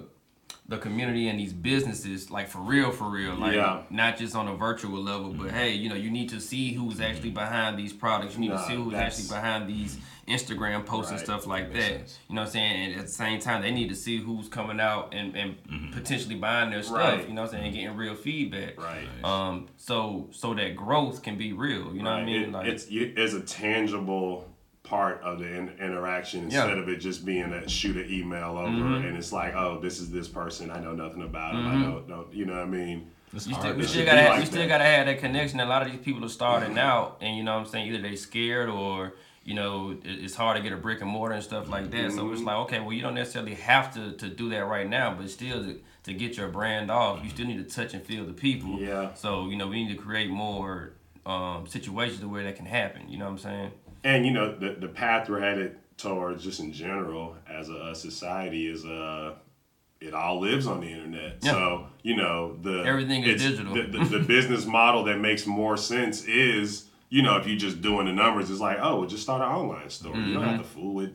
the 0.69 0.77
community 0.77 1.27
and 1.27 1.37
these 1.39 1.51
businesses 1.51 2.31
like 2.31 2.47
for 2.47 2.59
real 2.59 2.89
for 2.91 3.09
real. 3.09 3.35
Like 3.35 3.55
Yeah. 3.55 3.81
not 3.89 4.17
just 4.17 4.33
on 4.35 4.47
a 4.47 4.55
virtual 4.55 5.01
level 5.01 5.31
but 5.33 5.47
mm-hmm. 5.47 5.55
hey 5.55 5.71
you 5.73 5.89
know 5.89 5.95
you 5.95 6.09
need 6.09 6.29
to 6.29 6.39
see 6.39 6.71
who's 6.73 6.95
mm-hmm. 6.95 7.03
actually 7.03 7.31
behind 7.31 7.77
these 7.77 7.91
products. 7.91 8.35
You 8.35 8.41
need 8.41 8.51
Nah, 8.51 8.61
to 8.61 8.67
see 8.67 8.75
who's 8.75 8.93
actually 8.93 9.27
behind 9.27 9.69
these 9.69 9.97
instagram 10.25 10.85
posts 10.85 11.11
and 11.11 11.19
stuff 11.19 11.45
like 11.45 11.73
Makes 11.73 11.85
that. 11.85 12.17
you 12.29 12.35
know 12.35 12.41
what 12.43 12.47
i'm 12.47 12.53
saying? 12.53 12.91
And 12.91 12.99
at 13.01 13.07
the 13.07 13.11
same 13.11 13.41
time 13.41 13.61
they 13.61 13.71
need 13.71 13.89
to 13.89 13.95
see 13.95 14.19
who's 14.19 14.47
coming 14.47 14.79
out 14.79 15.13
and, 15.13 15.35
and 15.35 15.61
mm-hmm. 15.65 15.91
potentially 15.91 16.35
buying 16.35 16.69
their 16.71 16.81
stuff 16.81 16.97
Right. 16.97 17.27
you 17.27 17.33
know 17.33 17.41
what 17.41 17.47
i'm 17.49 17.59
saying 17.59 17.65
and 17.65 17.75
getting 17.75 17.97
real 17.97 18.15
feedback. 18.15 18.81
Right. 18.81 19.07
um 19.25 19.67
so 19.75 20.29
so 20.31 20.53
that 20.53 20.77
growth 20.77 21.23
can 21.23 21.37
be 21.37 21.51
real 21.51 21.93
you 21.93 22.03
know 22.03 22.11
what 22.11 22.19
i 22.21 22.25
mean? 22.25 22.43
It- 22.43 22.51
like 22.53 22.67
it's 22.67 22.87
it's 22.89 23.33
a 23.33 23.41
tangible 23.41 24.49
part 24.83 25.21
of 25.23 25.39
the 25.39 25.47
in- 25.47 25.69
interaction 25.79 26.41
Yeah. 26.49 26.63
instead 26.65 26.77
of 26.77 26.89
it 26.89 26.97
just 26.97 27.25
being 27.25 27.49
that 27.51 27.69
shoot 27.71 27.95
an 27.95 28.11
email 28.11 28.57
over 28.57 28.69
Mhm. 28.69 29.07
and 29.07 29.17
it's 29.17 29.31
like, 29.31 29.55
oh, 29.55 29.79
this 29.79 29.99
is 29.99 30.11
this 30.11 30.27
person. 30.27 30.69
I 30.69 30.79
know 30.79 30.91
nothing 30.93 31.23
about 31.23 31.55
him. 31.55 31.67
I 31.67 31.75
Mhm. 31.75 31.83
don't, 31.83 32.07
don't 32.09 32.33
you 32.33 32.45
know 32.45 32.53
what 32.53 32.63
I 32.63 32.65
mean? 32.65 33.09
It's 33.33 33.47
You 33.47 33.55
still, 33.55 33.73
we 33.75 33.83
still 33.85 34.05
gotta 34.05 34.21
have, 34.21 34.31
like 34.31 34.39
you 34.41 34.45
still 34.45 34.61
that. 34.61 34.67
gotta 34.67 34.83
have 34.83 35.05
that 35.07 35.19
connection. 35.19 35.59
A 35.61 35.65
lot 35.65 35.81
of 35.83 35.91
these 35.91 36.01
people 36.01 36.23
are 36.23 36.29
starting 36.29 36.77
out, 36.77 37.17
and 37.21 37.35
you 37.35 37.43
know 37.43 37.53
what 37.55 37.61
I'm 37.61 37.71
saying. 37.71 37.87
Either 37.91 38.01
they 38.01 38.15
scared 38.15 38.69
or 38.69 39.13
you 39.43 39.55
know 39.55 39.97
it's 40.03 40.35
hard 40.35 40.55
to 40.57 40.61
get 40.61 40.71
a 40.71 40.77
brick 40.77 41.01
and 41.01 41.09
mortar 41.09 41.33
and 41.35 41.43
stuff 41.43 41.67
like 41.67 41.89
that. 41.91 42.11
So 42.11 42.29
it's 42.29 42.39
Mm-hmm. 42.41 42.47
like 42.47 42.55
okay, 42.57 42.79
well 42.79 42.93
you 42.93 43.01
don't 43.01 43.15
necessarily 43.15 43.55
have 43.55 43.91
to, 43.95 44.11
to 44.11 44.27
do 44.29 44.49
that 44.49 44.67
right 44.67 44.87
now, 44.87 45.15
but 45.17 45.29
still 45.31 45.63
to, 45.63 45.79
to 46.03 46.13
get 46.13 46.37
your 46.37 46.49
brand 46.49 46.91
off, 46.91 47.23
you 47.23 47.29
still 47.31 47.47
need 47.47 47.57
to 47.67 47.75
touch 47.75 47.95
and 47.95 48.03
feel 48.03 48.23
the 48.25 48.33
people. 48.33 48.79
Yeah. 48.79 49.13
So 49.15 49.47
you 49.49 49.55
know 49.57 49.65
we 49.67 49.83
need 49.83 49.97
to 49.97 50.01
create 50.03 50.29
more 50.29 50.91
um, 51.25 51.65
situations 51.67 52.19
to 52.19 52.27
where 52.27 52.43
that 52.43 52.55
can 52.57 52.65
happen. 52.67 53.09
You 53.09 53.17
know 53.17 53.25
what 53.25 53.31
I'm 53.31 53.37
saying? 53.39 53.71
And 54.03 54.25
you 54.25 54.31
know 54.31 54.55
the 54.57 54.71
the 54.71 54.87
path 54.87 55.29
we're 55.29 55.39
headed 55.39 55.77
towards, 55.97 56.43
just 56.43 56.59
in 56.59 56.73
general, 56.73 57.35
as 57.49 57.69
a, 57.69 57.89
a 57.91 57.95
society, 57.95 58.67
is 58.67 58.85
uh, 58.85 59.35
it 60.01 60.13
all 60.13 60.39
lives 60.39 60.67
on 60.67 60.81
the 60.81 60.87
internet. 60.87 61.37
Yeah. 61.41 61.51
So 61.51 61.87
you 62.01 62.15
know 62.15 62.57
the 62.61 62.83
Everything 62.83 63.23
is 63.23 63.41
digital. 63.41 63.73
The, 63.73 63.83
the, 63.83 64.05
the 64.17 64.19
business 64.19 64.65
model 64.65 65.03
that 65.05 65.17
makes 65.19 65.45
more 65.45 65.77
sense 65.77 66.25
is 66.25 66.85
you 67.09 67.21
know 67.21 67.37
if 67.37 67.47
you're 67.47 67.57
just 67.57 67.81
doing 67.81 68.07
the 68.07 68.13
numbers, 68.13 68.49
it's 68.49 68.59
like 68.59 68.77
oh, 68.81 68.99
well, 68.99 69.07
just 69.07 69.23
start 69.23 69.41
an 69.41 69.47
online 69.47 69.89
store. 69.89 70.15
You 70.15 70.33
don't 70.33 70.43
have 70.43 70.59
to 70.59 70.67
fool 70.67 70.93
with 70.93 71.13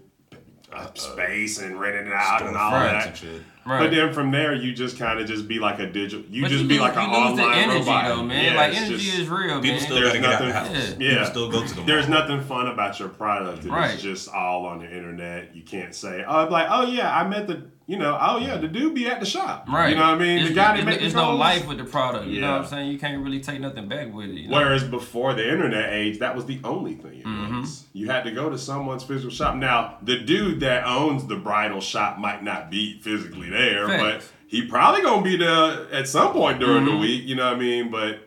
uh, 0.72 0.92
space 0.94 1.60
and 1.60 1.78
renting 1.78 2.06
it 2.06 2.12
out 2.12 2.42
and 2.42 2.56
all 2.56 2.70
that. 2.72 3.06
and 3.08 3.16
shit. 3.16 3.42
Right. 3.68 3.80
But 3.80 3.90
then 3.90 4.12
from 4.14 4.30
there, 4.30 4.54
you 4.54 4.72
just 4.72 4.98
kind 4.98 5.20
of 5.20 5.26
just 5.26 5.46
be 5.46 5.58
like 5.58 5.78
a 5.78 5.86
digital. 5.86 6.24
You 6.30 6.42
But 6.42 6.48
just 6.50 6.62
you 6.62 6.68
be 6.68 6.74
lose- 6.74 6.82
like 6.82 6.96
an 6.96 7.10
online 7.10 7.54
energy 7.58 7.78
robot. 7.80 8.06
though, 8.08 8.22
man. 8.22 8.44
Yeah, 8.44 8.56
like 8.56 8.74
energy 8.74 8.96
just- 8.96 9.18
is 9.18 9.28
real, 9.28 9.60
People 9.60 9.76
man. 9.76 9.80
still 9.80 9.96
There's 9.96 10.06
gotta 10.08 10.18
get 10.20 10.32
out 10.32 10.38
the 10.40 10.46
nothing- 10.48 10.74
house. 10.74 10.84
Yeah. 10.84 10.90
People 10.96 11.06
Yeah. 11.14 11.24
still 11.24 11.50
go 11.50 11.62
to 11.62 11.68
the 11.68 11.76
mall. 11.76 11.84
There's 11.86 12.08
nothing 12.08 12.40
fun 12.42 12.66
about 12.68 12.98
your 12.98 13.08
product. 13.10 13.58
It's 13.58 13.66
Right. 13.66 13.98
just 13.98 14.32
all 14.32 14.64
on 14.66 14.78
the 14.78 14.86
internet. 14.90 15.54
You 15.54 15.62
can't 15.62 15.94
say, 15.94 16.24
oh, 16.26 16.46
I'm 16.46 16.50
like, 16.50 16.66
oh 16.70 16.86
yeah, 16.90 17.14
I 17.14 17.28
met 17.28 17.46
the, 17.46 17.62
you 17.88 17.96
know, 17.98 18.16
oh 18.20 18.36
yeah, 18.38 18.58
the 18.58 18.68
dude 18.68 18.94
be 18.94 19.06
at 19.06 19.18
the 19.18 19.24
shop. 19.26 19.66
Right. 19.68 19.88
You 19.88 19.96
know 19.96 20.02
what 20.02 20.14
I 20.14 20.18
mean? 20.18 20.38
It's, 20.40 20.48
the 20.50 20.54
guy 20.54 20.72
that 20.72 20.78
it's, 20.80 20.86
make 20.86 21.00
it's 21.00 21.14
no 21.14 21.34
life 21.34 21.66
with 21.66 21.78
the 21.78 21.84
product. 21.84 22.26
You 22.26 22.40
know 22.42 22.52
what 22.52 22.60
I'm 22.60 22.66
saying? 22.68 22.92
You 22.92 22.98
can't 22.98 23.24
really 23.24 23.40
take 23.40 23.60
nothing 23.60 23.88
back 23.88 24.12
with 24.12 24.26
it. 24.28 24.34
You 24.34 24.48
know? 24.48 24.56
Whereas 24.58 24.84
before 24.84 25.32
the 25.32 25.50
internet 25.50 25.90
age, 25.92 26.18
that 26.18 26.36
was 26.36 26.44
the 26.44 26.60
only 26.64 26.94
thing 26.94 27.20
it 27.20 27.24
Mm-hmm. 27.26 27.60
was. 27.62 27.86
You 27.94 28.10
had 28.10 28.24
to 28.24 28.30
go 28.30 28.50
to 28.50 28.58
someone's 28.58 29.02
physical 29.04 29.30
shop. 29.34 29.56
Now, 29.56 29.96
the 30.02 30.18
dude 30.18 30.60
that 30.60 30.84
owns 30.86 31.26
the 31.26 31.36
bridal 31.36 31.80
shop 31.80 32.18
might 32.18 32.44
not 32.44 32.70
be 32.70 33.00
physically 33.00 33.48
there, 33.48 33.86
Facts. 33.88 34.02
but 34.26 34.32
he 34.48 34.66
probably 34.66 35.00
gonna 35.02 35.22
be 35.22 35.36
there 35.38 35.90
at 35.92 36.06
some 36.06 36.32
point 36.34 36.60
during 36.60 36.84
Mm-hmm. 36.84 36.94
the 36.94 37.00
week. 37.00 37.24
You 37.24 37.36
know 37.36 37.46
what 37.46 37.56
I 37.56 37.58
mean? 37.58 37.90
But 37.90 38.20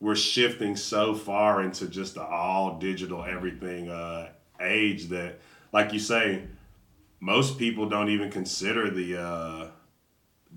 we're 0.00 0.14
shifting 0.14 0.76
so 0.76 1.12
far 1.16 1.60
into 1.62 1.88
just 1.88 2.14
the 2.14 2.22
all 2.22 2.78
digital 2.78 3.24
everything 3.24 3.88
uh, 3.90 4.28
age 4.60 5.08
that, 5.08 5.40
like 5.72 5.92
you 5.92 5.98
say, 5.98 6.44
most 7.20 7.58
people 7.58 7.88
don't 7.88 8.08
even 8.10 8.30
consider 8.30 8.90
the. 8.90 9.20
Uh, 9.20 9.66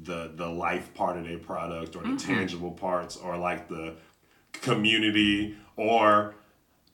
the 0.03 0.31
the 0.35 0.47
life 0.47 0.93
part 0.93 1.17
of 1.17 1.25
their 1.25 1.37
product 1.37 1.97
or 1.97 2.01
the 2.03 2.15
tangible 2.15 2.71
parts 2.71 3.17
or 3.17 3.37
like 3.37 3.67
the 3.67 3.93
community 4.53 5.55
or 5.75 6.33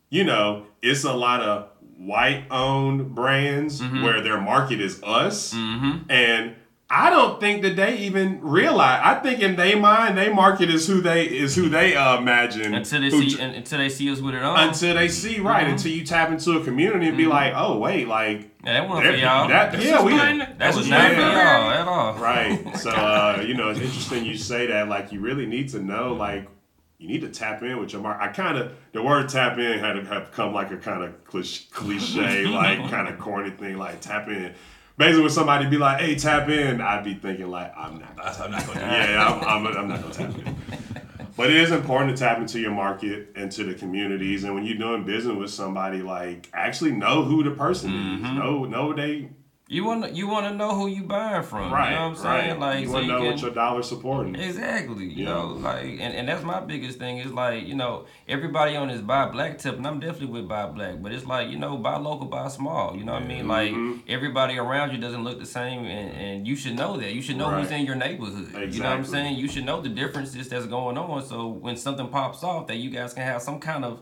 you 0.09 0.23
know 0.23 0.65
it's 0.81 1.03
a 1.03 1.13
lot 1.13 1.41
of 1.41 1.69
white 1.97 2.43
owned 2.49 3.13
brands 3.13 3.81
where 3.83 4.21
their 4.21 4.41
market 4.41 4.81
is 4.81 5.01
us 5.03 5.53
and 5.53 6.55
I 6.89 7.09
don't 7.09 7.41
think 7.41 7.63
that 7.63 7.75
they 7.75 7.97
even 7.97 8.39
realize. 8.41 9.01
I 9.03 9.15
think 9.15 9.41
in 9.41 9.57
their 9.57 9.75
mind, 9.77 10.17
their 10.17 10.33
market 10.33 10.69
is 10.69 10.87
who 10.87 11.01
they 11.01 11.25
is 11.25 11.53
who 11.53 11.67
they 11.67 11.95
uh, 11.97 12.17
imagine 12.17 12.73
until 12.73 13.01
they 13.01 13.09
see 13.09 13.39
until 13.41 13.77
they 13.79 13.89
see 13.89 14.09
us 14.09 14.21
with 14.21 14.33
it 14.35 14.41
on. 14.41 14.69
until 14.69 14.95
they 14.95 15.09
see 15.09 15.39
right 15.41 15.63
Mm-hmm. 15.63 15.71
until 15.73 15.91
you 15.91 16.05
tap 16.05 16.29
into 16.31 16.51
a 16.53 16.63
community 16.63 17.09
and 17.09 17.17
be 17.17 17.25
like, 17.27 17.51
oh 17.57 17.77
wait, 17.77 18.07
like 18.07 18.56
yeah, 18.67 18.73
that 18.81 18.89
wasn't 18.89 19.07
for 19.07 19.15
y'all. 19.15 19.47
that- 19.47 19.71
That's 19.71 19.85
yeah, 19.85 20.03
we- 20.03 20.11
that 20.17 20.59
that 20.59 20.75
was 20.75 20.87
not 20.89 21.11
for 21.13 21.19
y'all 21.21 21.71
at 21.71 21.87
all. 21.87 22.13
Right. 22.15 22.63
So 22.77 22.89
uh, 22.91 23.43
you 23.45 23.53
know, 23.55 23.69
it's 23.69 23.79
interesting 23.79 24.25
you 24.25 24.37
say 24.37 24.67
that. 24.67 24.87
Like 24.89 25.11
you 25.11 25.19
really 25.21 25.45
need 25.45 25.69
to 25.69 25.79
know, 25.79 26.13
like 26.13 26.47
you 26.99 27.07
need 27.07 27.21
to 27.21 27.29
tap 27.29 27.61
in 27.63 27.79
with 27.79 27.93
your 27.93 28.01
mark. 28.01 28.19
I 28.21 28.27
kind 28.29 28.57
of 28.57 28.73
the 28.91 29.01
word 29.01 29.29
tap 29.29 29.57
in 29.57 29.79
had 29.79 29.93
to 29.93 30.03
have 30.05 30.31
come 30.31 30.53
like 30.53 30.71
a 30.71 30.77
kind 30.77 31.03
of 31.03 31.23
cliche, 31.25 31.65
cliche 31.71 32.45
like 32.47 32.89
kind 32.91 33.07
of 33.07 33.17
corny 33.19 33.51
thing, 33.51 33.77
like 33.77 34.01
tap 34.01 34.27
in. 34.27 34.53
Basically, 34.97 35.21
when 35.21 35.29
somebody 35.31 35.67
be 35.67 35.77
like, 35.77 36.01
"Hey, 36.01 36.15
tap 36.15 36.49
in," 36.49 36.81
I'd 36.81 37.03
be 37.03 37.13
thinking 37.13 37.47
like, 37.51 37.71
"I'm 37.77 37.99
not." 37.99 38.17
I'm 38.39 38.49
not 38.51 38.65
gonna. 38.65 38.79
Yeah, 38.79 39.39
I'm, 39.47 39.65
I'm, 39.67 39.77
I'm 39.77 39.87
not 39.87 40.01
gonna 40.01 40.13
tap 40.13 40.35
in. 40.39 40.55
But 41.37 41.51
it 41.51 41.55
is 41.57 41.71
important 41.71 42.17
to 42.17 42.23
tap 42.23 42.39
into 42.39 42.59
your 42.59 42.71
market 42.71 43.29
and 43.35 43.51
to 43.51 43.63
the 43.63 43.75
communities. 43.75 44.43
And 44.43 44.55
when 44.55 44.65
you're 44.65 44.77
doing 44.77 45.03
business 45.05 45.37
with 45.37 45.51
somebody, 45.51 46.01
like 46.01 46.49
actually 46.51 46.91
know 46.91 47.23
who 47.23 47.43
the 47.43 47.51
person 47.51 47.91
Mm-hmm. 47.91 48.25
is. 48.25 48.31
Know 48.33 48.65
know 48.65 48.93
they 48.93 49.29
You 49.69 49.83
want 49.83 50.05
to 50.05 50.11
you 50.13 50.27
want 50.29 50.47
to 50.47 50.53
know 50.53 50.73
who 50.73 50.87
you 50.87 51.03
buying 51.03 51.43
from. 51.43 51.73
right. 51.73 51.89
You 51.89 51.95
know 51.97 52.01
what 52.03 52.09
I'm 52.09 52.15
saying? 52.15 52.49
right. 52.51 52.59
Like 52.59 52.79
you 52.81 52.87
so 52.87 52.93
want 52.93 53.03
to 53.05 53.11
know 53.11 53.17
can, 53.19 53.27
what 53.31 53.41
your 53.41 53.51
dollar 53.51 53.83
supporting. 53.83 54.35
Exactly. 54.35 55.05
You 55.05 55.25
Yeah. 55.25 55.33
know, 55.33 55.47
like 55.47 55.83
and, 55.83 56.13
and 56.13 56.27
that's 56.29 56.43
my 56.43 56.61
biggest 56.61 56.99
thing 56.99 57.17
is 57.17 57.33
like, 57.33 57.67
you 57.67 57.75
know, 57.75 58.05
everybody 58.29 58.77
on 58.77 58.87
this 58.87 59.01
buy 59.01 59.27
black 59.27 59.57
tip 59.57 59.75
and 59.75 59.85
I'm 59.85 59.99
definitely 59.99 60.27
with 60.27 60.47
buy 60.47 60.67
black, 60.67 61.01
but 61.01 61.11
it's 61.11 61.25
like, 61.25 61.49
you 61.49 61.57
know, 61.57 61.77
buy 61.77 61.97
local, 61.97 62.27
buy 62.27 62.47
small. 62.47 62.95
You 62.95 63.03
know 63.03 63.13
what 63.13 63.23
I 63.23 63.27
mean? 63.27 63.47
Like 63.47 63.71
Mm-hmm. 63.71 63.99
everybody 64.07 64.57
around 64.57 64.91
you 64.93 64.99
doesn't 64.99 65.23
look 65.25 65.37
the 65.39 65.45
same 65.45 65.83
and, 65.85 66.11
and 66.15 66.47
you 66.47 66.55
should 66.55 66.75
know 66.77 66.95
that. 66.97 67.13
You 67.13 67.21
should 67.21 67.35
know 67.37 67.49
who's 67.51 67.69
in 67.71 67.85
your 67.85 67.95
neighborhood. 67.95 68.73
You 68.73 68.81
know 68.81 68.89
what 68.89 68.99
I'm 68.99 69.05
saying? 69.05 69.37
You 69.37 69.49
should 69.49 69.65
know 69.65 69.81
the 69.81 69.89
differences 69.89 70.47
that's 70.47 70.65
going 70.67 70.97
on 70.97 71.25
so 71.25 71.47
when 71.49 71.75
something 71.75 72.07
pops 72.07 72.41
off 72.41 72.67
that 72.67 72.77
you 72.77 72.89
guys 72.89 73.13
can 73.13 73.23
have 73.23 73.41
some 73.41 73.59
kind 73.59 73.83
of 73.83 73.99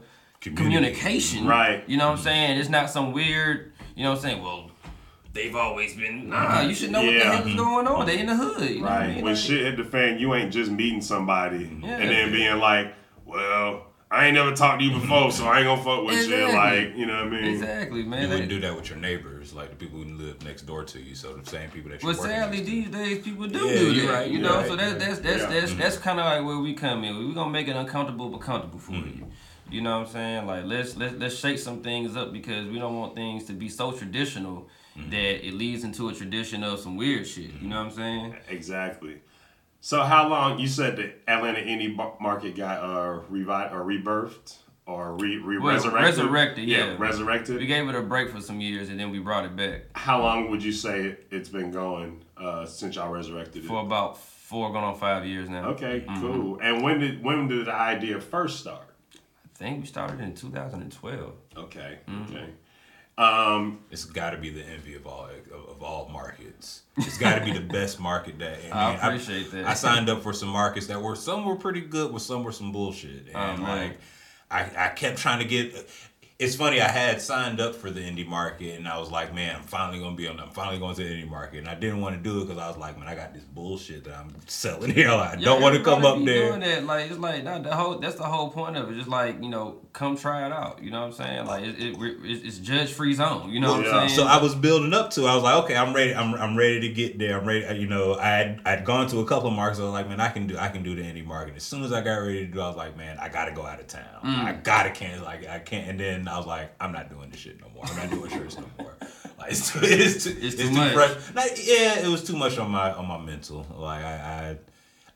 communication. 0.56 1.48
Right. 1.48 1.84
You 1.88 1.98
know 1.98 2.08
what 2.10 2.20
I'm 2.20 2.24
saying? 2.24 2.60
It's 2.60 2.70
not 2.70 2.90
some 2.90 3.12
weird, 3.14 3.72
you 3.96 4.04
know 4.04 4.12
what 4.12 4.18
I'm 4.18 4.22
saying? 4.22 4.42
Well, 4.44 4.70
they've 5.36 5.56
always 5.56 5.94
been 5.94 6.30
nah, 6.30 6.62
you 6.62 6.74
should 6.74 6.92
know 6.92 7.02
what 7.04 7.12
the 7.12 7.18
Yeah. 7.18 7.36
hell 7.36 7.48
is 7.48 7.56
going 7.56 7.88
on. 7.88 8.06
They 8.08 8.20
in 8.20 8.26
the 8.28 8.36
hood. 8.36 8.70
You 8.70 8.78
know 8.78 8.82
what 8.84 8.92
I 8.92 8.98
Right. 9.00 9.08
mean? 9.16 9.24
When 9.24 9.34
Like- 9.36 9.44
shit 9.44 9.62
hit 9.62 9.78
the 9.78 9.84
fan, 9.84 10.18
you 10.18 10.34
ain't 10.34 10.52
just 10.52 10.72
meeting 10.72 11.02
somebody 11.02 11.70
Yeah. 11.84 11.98
and 11.98 12.10
then 12.10 12.32
being 12.32 12.58
like, 12.58 12.94
well, 13.26 13.88
I 14.10 14.28
ain't 14.28 14.36
never 14.36 14.54
talked 14.56 14.80
to 14.80 14.86
you 14.86 14.92
before, 14.98 15.30
so 15.32 15.46
I 15.46 15.58
ain't 15.60 15.66
gonna 15.66 15.84
fuck 15.84 16.06
with 16.06 16.30
you. 16.30 16.48
Like, 16.54 16.96
you 16.96 17.06
know 17.06 17.26
what 17.26 17.34
I 17.34 17.42
mean? 17.42 17.44
Exactly, 17.56 18.04
man. 18.04 18.22
You 18.24 18.30
wouldn't 18.30 18.50
do 18.50 18.60
that 18.62 18.76
with 18.76 18.90
your 18.90 19.00
neighbors, 19.00 19.54
like 19.54 19.72
the 19.72 19.76
people 19.76 20.00
who 20.00 20.06
live 20.14 20.42
next 20.46 20.62
door 20.62 20.84
to 20.86 21.02
you. 21.02 21.16
So 21.16 21.34
the 21.34 21.46
same 21.50 21.70
people 21.70 21.92
that 21.92 22.02
you 22.02 22.08
Well, 22.08 22.16
sadly, 22.16 22.62
these 22.62 22.88
days 22.88 23.20
people 23.20 23.48
do 23.48 23.60
Yeah, 23.68 23.80
do 23.80 23.94
that. 24.08 24.14
right, 24.14 24.32
you 24.32 24.40
know, 24.40 24.56
right, 24.58 24.68
so 24.68 24.76
that's 24.78 24.92
you're 24.92 25.00
that's 25.00 25.20
that's 25.20 25.42
Yeah. 25.44 25.60
that's 25.60 25.74
that's 25.74 25.98
kind 25.98 26.20
of 26.20 26.26
like 26.28 26.46
where 26.46 26.60
we 26.60 26.74
come 26.74 27.04
in. 27.04 27.28
We're 27.28 27.34
gonna 27.34 27.52
make 27.52 27.68
it 27.68 27.76
uncomfortable 27.76 28.30
but 28.30 28.40
comfortable 28.40 28.80
for 28.80 28.94
Mm-hmm. 28.94 29.20
you. 29.20 29.28
You 29.72 29.82
know 29.82 30.00
what 30.00 30.08
I'm 30.08 30.14
saying? 30.14 30.46
Like 30.48 30.66
let's 30.66 30.96
let's 30.96 31.16
let's 31.18 31.38
shake 31.38 31.58
some 31.58 31.82
things 31.82 32.16
up 32.16 32.32
because 32.32 32.68
we 32.68 32.78
don't 32.80 32.96
want 32.98 33.16
things 33.16 33.44
to 33.46 33.54
be 33.54 33.68
so 33.68 33.92
traditional 33.92 34.70
Mm-hmm. 34.98 35.10
that 35.10 35.46
it 35.48 35.54
leads 35.54 35.84
into 35.84 36.08
a 36.10 36.14
tradition 36.14 36.64
of 36.64 36.80
some 36.80 36.96
weird 36.96 37.28
shit. 37.28 37.52
You 37.62 37.68
know 37.68 37.78
what 37.84 37.88
I'm 37.88 37.92
saying? 37.92 38.36
Exactly. 38.50 39.22
So 39.82 40.04
how 40.04 40.30
long 40.30 40.58
you 40.58 40.68
said 40.68 40.96
the 40.96 41.12
Atlanta 41.30 41.60
indie 41.60 41.94
market 42.20 42.56
got 42.56 42.80
uh 42.80 43.20
revi- 43.32 43.72
or 43.74 43.84
rebirthed? 43.84 44.56
or 44.88 45.16
re, 45.16 45.38
re 45.38 45.58
Well, 45.58 45.74
resurrected. 45.74 46.06
resurrected, 46.06 46.66
yeah. 46.68 46.96
resurrected. 47.00 47.58
We 47.58 47.66
gave 47.66 47.90
it 47.90 47.96
a 47.96 48.04
break 48.04 48.30
for 48.30 48.40
some 48.40 48.62
years 48.62 48.90
and 48.90 49.00
then 49.00 49.10
we 49.10 49.18
brought 49.18 49.44
it 49.44 49.56
back 49.56 49.82
How 49.96 50.22
long 50.22 50.52
would 50.52 50.64
you 50.64 50.72
say 50.72 51.18
it's 51.32 51.50
been 51.50 51.72
going 51.72 52.24
uh, 52.38 52.66
since 52.68 52.96
y'all 52.96 53.12
resurrected 53.12 53.64
it? 53.64 53.68
for 53.68 53.82
about 53.82 54.18
four, 54.20 54.72
going 54.72 54.84
on 54.86 54.96
five 54.96 55.26
years 55.26 55.50
now. 55.50 55.70
Okay, 55.70 56.06
Mm-hmm. 56.08 56.22
cool. 56.22 56.60
And 56.62 56.84
when 56.84 57.00
did 57.00 57.24
when 57.24 57.48
did 57.48 57.66
the 57.66 57.74
idea 57.74 58.22
first 58.22 58.60
start? 58.60 58.88
I 59.16 59.58
think 59.58 59.82
we 59.82 59.88
started 59.88 60.20
in 60.22 60.36
2012. 60.36 61.34
Okay, 61.58 62.00
Mm-hmm. 62.08 62.34
okay. 62.36 62.50
Um, 63.18 63.80
It's 63.92 64.04
got 64.06 64.32
to 64.32 64.38
be 64.38 64.50
the 64.50 64.64
envy 64.64 64.96
of 64.96 65.08
all 65.08 65.30
of, 65.30 65.70
of 65.70 65.84
all 65.84 66.10
markets. 66.10 66.82
It's 66.98 67.18
got 67.18 67.40
to 67.40 67.46
be 67.46 67.52
the 67.54 67.62
best 67.74 68.00
market 68.00 68.38
that. 68.40 68.60
and 68.64 68.74
I 68.74 68.90
mean, 68.92 69.00
appreciate 69.00 69.52
that. 69.52 69.66
I 69.66 69.74
signed 69.74 70.10
up 70.10 70.22
for 70.22 70.34
some 70.34 70.50
markets 70.50 70.88
that 70.88 71.02
were 71.02 71.16
some 71.16 71.46
were 71.46 71.56
pretty 71.56 71.82
good, 71.82 72.12
with 72.12 72.24
some 72.24 72.44
were 72.44 72.52
some 72.52 72.72
bullshit, 72.72 73.28
and 73.34 73.60
Oh, 73.60 73.64
like 73.64 73.98
I, 74.52 74.70
I 74.78 74.88
kept 74.90 75.18
trying 75.18 75.40
to 75.40 75.46
get. 75.46 75.74
It's 76.38 76.58
funny. 76.58 76.82
I 76.82 76.90
had 76.90 77.22
signed 77.22 77.62
up 77.62 77.76
for 77.76 77.90
the 77.90 78.02
indie 78.02 78.28
market, 78.28 78.78
and 78.78 78.90
I 78.90 79.00
was 79.00 79.10
like, 79.10 79.34
"Man, 79.34 79.56
I'm 79.56 79.62
finally 79.64 80.00
gonna 80.00 80.18
be 80.18 80.28
on. 80.28 80.38
I'm 80.38 80.50
finally 80.50 80.80
going 80.80 80.94
to 80.96 81.02
the 81.02 81.10
indie 81.10 81.30
market." 81.30 81.60
And 81.60 81.70
I 81.70 81.76
didn't 81.76 82.02
want 82.02 82.18
to 82.18 82.22
do 82.22 82.42
it 82.42 82.48
because 82.48 82.62
I 82.62 82.68
was 82.68 82.76
like, 82.78 83.00
"Man, 83.00 83.08
I 83.08 83.16
got 83.16 83.34
this 83.34 83.46
bullshit 83.46 84.04
that 84.04 84.18
I'm 84.18 84.36
selling 84.46 84.92
here. 84.92 85.10
I 85.12 85.36
Yeah, 85.40 85.46
don't 85.46 85.62
want 85.62 85.78
to 85.78 85.82
come 85.82 86.04
everybody 86.04 86.20
up 86.22 86.26
be 86.26 86.26
there." 86.26 86.50
Doing 86.50 86.60
that, 86.60 86.84
like 86.86 87.10
it's 87.10 87.20
like 87.20 87.44
not 87.46 87.64
the 87.64 87.74
whole. 87.74 88.00
That's 88.00 88.16
the 88.16 88.26
whole 88.26 88.50
point 88.50 88.76
of 88.76 88.92
it. 88.92 88.96
Just 88.96 89.08
like 89.08 89.42
you 89.42 89.48
know, 89.48 89.80
come 89.94 90.18
try 90.18 90.46
it 90.46 90.52
out. 90.52 90.84
You 90.84 90.92
know 90.92 91.00
what 91.00 91.08
I'm 91.08 91.14
saying? 91.14 91.46
Like 91.46 91.64
it, 91.64 91.76
it, 91.80 91.96
it's, 92.26 92.44
it's 92.44 92.58
judge 92.58 92.92
free 92.92 93.14
zone. 93.14 93.50
You 93.50 93.62
know 93.62 93.72
what 93.72 93.88
I'm 93.88 94.10
saying? 94.10 94.20
So 94.20 94.26
I 94.26 94.42
was 94.42 94.56
building 94.56 94.94
up 94.94 95.12
to. 95.12 95.28
I 95.28 95.36
was 95.36 95.44
like, 95.44 95.64
okay, 95.64 95.78
I'm 95.78 95.96
ready. 95.96 96.14
I'm, 96.14 96.34
I'm 96.34 96.58
ready 96.58 96.82
to 96.82 96.90
get 96.90 97.18
there. 97.18 97.40
I'm 97.40 97.48
ready. 97.48 97.80
You 97.80 97.88
know, 97.88 98.16
I 98.16 98.28
had 98.28 98.62
I'd 98.66 98.84
gone 98.84 99.08
to 99.08 99.20
a 99.20 99.26
couple 99.26 99.48
of 99.48 99.56
markets. 99.56 99.80
I 99.80 99.84
was 99.84 99.94
like, 99.94 100.10
man, 100.10 100.20
I 100.20 100.28
can 100.28 100.48
do 100.48 100.58
I 100.58 100.68
can 100.68 100.84
do 100.84 100.96
the 100.96 101.02
indie 101.02 101.26
market. 101.26 101.56
As 101.56 101.64
soon 101.64 101.82
as 101.86 101.94
I 101.94 102.02
got 102.02 102.18
ready 102.18 102.46
to 102.46 102.52
do, 102.52 102.60
I 102.60 102.68
was 102.68 102.76
like, 102.76 102.98
man, 102.98 103.18
I 103.20 103.30
gotta 103.30 103.54
go 103.54 103.66
out 103.66 103.80
of 103.80 103.88
town. 103.88 104.04
Mm. 104.22 104.44
I 104.44 104.52
gotta 104.52 104.90
can't 104.90 105.24
like 105.24 105.48
I 105.48 105.60
can't. 105.60 105.92
And 105.92 105.98
then 105.98 106.25
I 106.30 106.38
was 106.38 106.48
like, 106.48 106.74
I'm 106.80 106.92
not 106.92 107.10
doing 107.10 107.30
this 107.30 107.40
shit 107.40 107.60
no 107.62 107.68
more. 107.74 107.86
I'm 107.86 107.96
not 107.98 108.10
doing 108.10 108.30
shirts 108.30 108.58
no 108.58 108.66
more. 108.80 108.94
Like 109.38 109.52
it's 109.52 109.70
too 109.74 109.80
it's 109.84 110.24
too, 110.24 110.30
It's 110.40 110.56
it's 110.56 110.64
too 110.70 110.72
much. 110.72 110.94
fresh. 110.94 111.12
Like, 111.36 111.58
yeah, 111.68 112.00
it 112.00 112.08
was 112.08 112.24
too 112.24 112.38
much 112.38 112.58
on 112.58 112.72
my 112.72 112.94
on 112.94 113.06
my 113.06 113.18
mental. 113.20 113.66
Like 113.78 114.02
I 114.04 114.56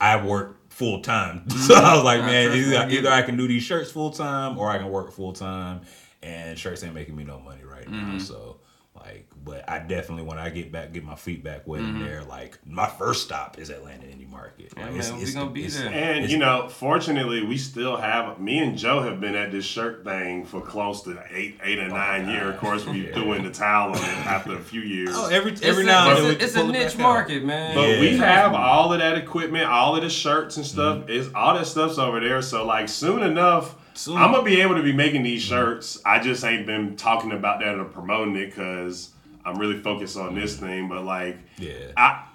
I, 0.01 0.15
I 0.17 0.25
work 0.25 0.57
full 0.69 0.99
time, 1.01 1.49
so 1.67 1.73
I 1.75 1.95
was 1.95 2.03
like, 2.03 2.21
man, 2.21 2.47
trust 2.51 2.67
me, 2.67 2.75
I 2.75 2.83
either, 2.83 2.91
either. 2.97 3.09
I 3.11 3.21
can 3.21 3.37
do 3.37 3.47
these 3.47 3.63
shirts 3.63 3.91
full 3.91 4.11
time 4.11 4.57
or 4.57 4.69
I 4.69 4.77
can 4.77 4.89
work 4.89 5.13
full 5.13 5.31
time. 5.31 5.81
And 6.21 6.59
shirts 6.59 6.83
ain't 6.83 6.93
making 6.93 7.15
me 7.15 7.23
no 7.23 7.39
money 7.39 7.63
right 7.63 7.87
Mm-hmm. 7.87 8.17
now, 8.17 8.19
so. 8.19 8.57
Like, 9.49 9.65
but 9.65 9.69
I 9.69 9.79
definitely 9.79 10.23
when 10.23 10.37
I 10.37 10.49
get 10.49 10.71
back, 10.71 10.93
get 10.93 11.03
my 11.03 11.15
feet 11.15 11.43
back 11.43 11.67
wet 11.67 11.81
Mm-hmm. 11.81 11.97
in 12.01 12.05
there. 12.05 12.23
Like, 12.23 12.57
my 12.65 12.87
first 12.87 13.23
stop 13.23 13.57
is 13.57 13.69
Atlanta 13.69 14.03
Indie 14.05 14.29
Market. 14.29 14.73
Yeah, 14.77 14.85
Like, 14.85 14.95
man, 14.95 15.17
we 15.19 15.33
gonna 15.33 15.49
be 15.51 15.65
it's- 15.65 15.79
there. 15.81 15.87
and 15.91 16.17
it's- 16.17 16.31
you 16.31 16.37
know, 16.37 16.67
fortunately, 16.69 17.43
we 17.43 17.57
still 17.57 17.97
have. 17.97 18.39
Me 18.39 18.59
and 18.59 18.77
Joe 18.77 19.01
have 19.01 19.19
been 19.19 19.35
at 19.35 19.51
this 19.51 19.65
shirt 19.65 20.03
thing 20.03 20.45
for 20.45 20.61
close 20.61 21.01
to 21.03 21.17
eight, 21.31 21.59
eight 21.63 21.79
or 21.79 21.87
nine 21.87 22.29
years. 22.29 22.53
Of 22.55 22.59
course, 22.59 22.85
we 22.85 23.07
Yeah. 23.07 23.13
threw 23.13 23.33
in 23.33 23.43
the 23.43 23.49
towel 23.51 23.91
on 23.91 23.97
it 23.97 24.25
after 24.25 24.55
a 24.55 24.59
few 24.59 24.81
years. 24.81 25.11
Oh, 25.13 25.27
every 25.27 25.51
it's 25.53 25.61
every 25.61 25.83
a, 25.83 25.85
now 25.87 26.09
and 26.09 26.11
it's 26.11 26.21
then 26.21 26.29
a, 26.29 26.43
it's 26.43 26.55
a 26.55 26.59
it 26.59 26.63
back 26.63 26.71
niche 26.71 26.93
out. 26.95 26.99
market, 26.99 27.43
man. 27.43 27.75
But 27.75 27.87
Yeah. 27.89 27.99
we 28.01 28.17
have 28.17 28.53
all 28.53 28.93
of 28.93 28.99
that 28.99 29.17
equipment, 29.17 29.65
all 29.65 29.95
of 29.95 30.03
the 30.03 30.09
shirts 30.09 30.57
and 30.57 30.65
stuff. 30.65 31.09
Is 31.09 31.29
all 31.33 31.53
that 31.55 31.67
stuff's 31.67 31.97
over 31.97 32.19
there. 32.19 32.41
So 32.41 32.65
like 32.65 32.89
soon 32.89 33.23
enough, 33.23 33.75
Soon. 33.95 34.15
I'm 34.17 34.31
gonna 34.31 34.43
be 34.43 34.61
able 34.61 34.75
to 34.75 34.83
be 34.83 34.93
making 34.93 35.23
these 35.23 35.41
shirts. 35.41 35.99
I 36.05 36.19
just 36.19 36.43
ain't 36.45 36.65
been 36.65 36.95
talking 36.95 37.31
about 37.33 37.59
that 37.59 37.75
or 37.77 37.83
promoting 37.83 38.35
it 38.37 38.45
because 38.55 39.09
I'm 39.45 39.57
really 39.57 39.79
focused 39.79 40.17
on 40.17 40.35
this 40.35 40.55
mm-hmm. 40.55 40.65
thing. 40.65 40.89
But 40.89 41.03
like, 41.05 41.37
Yeah. 41.57 41.91
I 41.97 42.25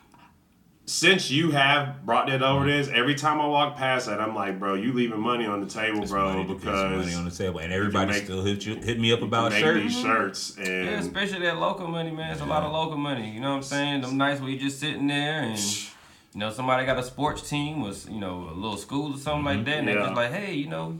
since 0.86 1.30
you 1.30 1.50
have 1.50 2.04
brought 2.04 2.26
that 2.26 2.42
over 2.42 2.66
this, 2.66 2.88
mm-hmm. 2.88 2.96
every 2.96 3.14
time 3.14 3.40
I 3.40 3.46
walk 3.46 3.76
past 3.76 4.06
that, 4.06 4.20
I'm 4.20 4.34
like, 4.34 4.58
bro, 4.58 4.74
you 4.74 4.92
leaving 4.92 5.20
money 5.20 5.46
on 5.46 5.60
the 5.60 5.66
table, 5.66 6.02
It's 6.02 6.10
bro, 6.10 6.32
money, 6.32 6.44
because 6.44 7.04
money 7.06 7.14
on 7.14 7.24
the 7.24 7.30
table, 7.30 7.60
and 7.60 7.72
everybody 7.72 8.12
make- 8.12 8.24
still 8.24 8.44
hit 8.44 8.66
you, 8.66 8.74
hit 8.76 9.00
me 9.00 9.12
up 9.12 9.20
you 9.20 9.26
about 9.26 9.52
make 9.52 9.60
shirts. 9.62 9.82
these 9.82 9.96
mm-hmm. 9.96 10.06
shirts 10.06 10.56
and 10.58 10.66
Yeah, 10.66 11.00
especially 11.00 11.40
that 11.40 11.58
local 11.58 11.88
money, 11.88 12.10
man. 12.10 12.32
It's 12.32 12.42
a 12.42 12.46
lot 12.46 12.64
of 12.64 12.72
local 12.72 12.98
money. 12.98 13.30
You 13.30 13.40
know 13.40 13.50
what 13.50 13.56
I'm 13.56 13.62
saying? 13.62 14.00
Them 14.02 14.18
nights 14.18 14.40
where 14.40 14.50
you 14.50 14.58
just 14.58 14.78
sitting 14.78 15.06
there 15.06 15.40
and 15.40 15.58
you 15.58 16.40
know 16.40 16.50
somebody 16.50 16.84
got 16.84 16.98
a 16.98 17.02
sports 17.02 17.48
team 17.48 17.80
was 17.80 18.06
you 18.08 18.20
know 18.20 18.50
a 18.50 18.54
little 18.54 18.76
school 18.76 19.14
or 19.14 19.18
something 19.18 19.44
like 19.44 19.64
that, 19.64 19.78
and 19.78 19.88
they 19.88 19.94
Yeah. 19.94 20.02
just 20.02 20.14
like, 20.14 20.32
hey, 20.32 20.54
you 20.54 20.68
know, 20.68 20.98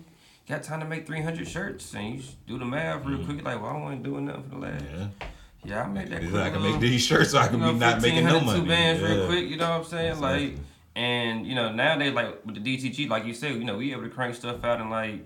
got 0.49 0.63
time 0.63 0.81
to 0.81 0.87
make 0.87 1.07
300 1.07 1.47
shirts, 1.47 1.93
and 1.95 2.15
you 2.15 2.21
just 2.21 2.47
do 2.47 2.59
the 2.59 2.65
math 2.65 3.05
real 3.05 3.25
quick. 3.25 3.45
Like, 3.45 3.61
well, 3.61 3.71
I 3.71 3.73
don't 3.75 3.83
want 3.83 4.03
to 4.03 4.11
do 4.11 4.19
nothing 4.21 4.43
for 4.45 4.49
the 4.51 4.59
last. 4.59 4.85
Yeah. 4.91 5.27
Yeah, 5.65 5.83
I 5.85 5.87
make 5.89 6.09
that. 6.11 6.21
Quick 6.21 6.35
I 6.35 6.51
can 6.51 6.63
little- 6.63 6.73
make 6.73 6.81
these 6.81 7.03
shirts, 7.03 7.31
so 7.31 7.39
I 7.39 7.47
can 7.49 7.59
you 7.61 7.67
know, 7.67 7.73
be 7.73 7.79
not 7.79 8.03
making 8.03 8.25
no 8.25 8.35
1500 8.35 8.47
money. 8.47 8.61
Two 8.61 8.67
bands 8.67 9.01
yeah. 9.03 9.09
real 9.09 9.27
quick, 9.27 9.49
you 9.51 9.57
know 9.57 9.71
what 9.71 9.79
I'm 9.81 9.85
saying? 9.85 10.21
Like, 10.21 10.55
and 10.97 11.47
you 11.47 11.55
know 11.55 11.73
nowadays, 11.73 12.13
like 12.15 12.45
with 12.45 12.63
the 12.63 12.77
DTG, 12.79 13.09
like 13.09 13.25
you 13.25 13.35
said, 13.35 13.55
you 13.55 13.65
know 13.65 13.77
we 13.79 13.93
able 13.93 14.03
to 14.03 14.09
crank 14.11 14.35
stuff 14.35 14.63
out 14.65 14.81
in 14.81 14.91
like 14.91 15.23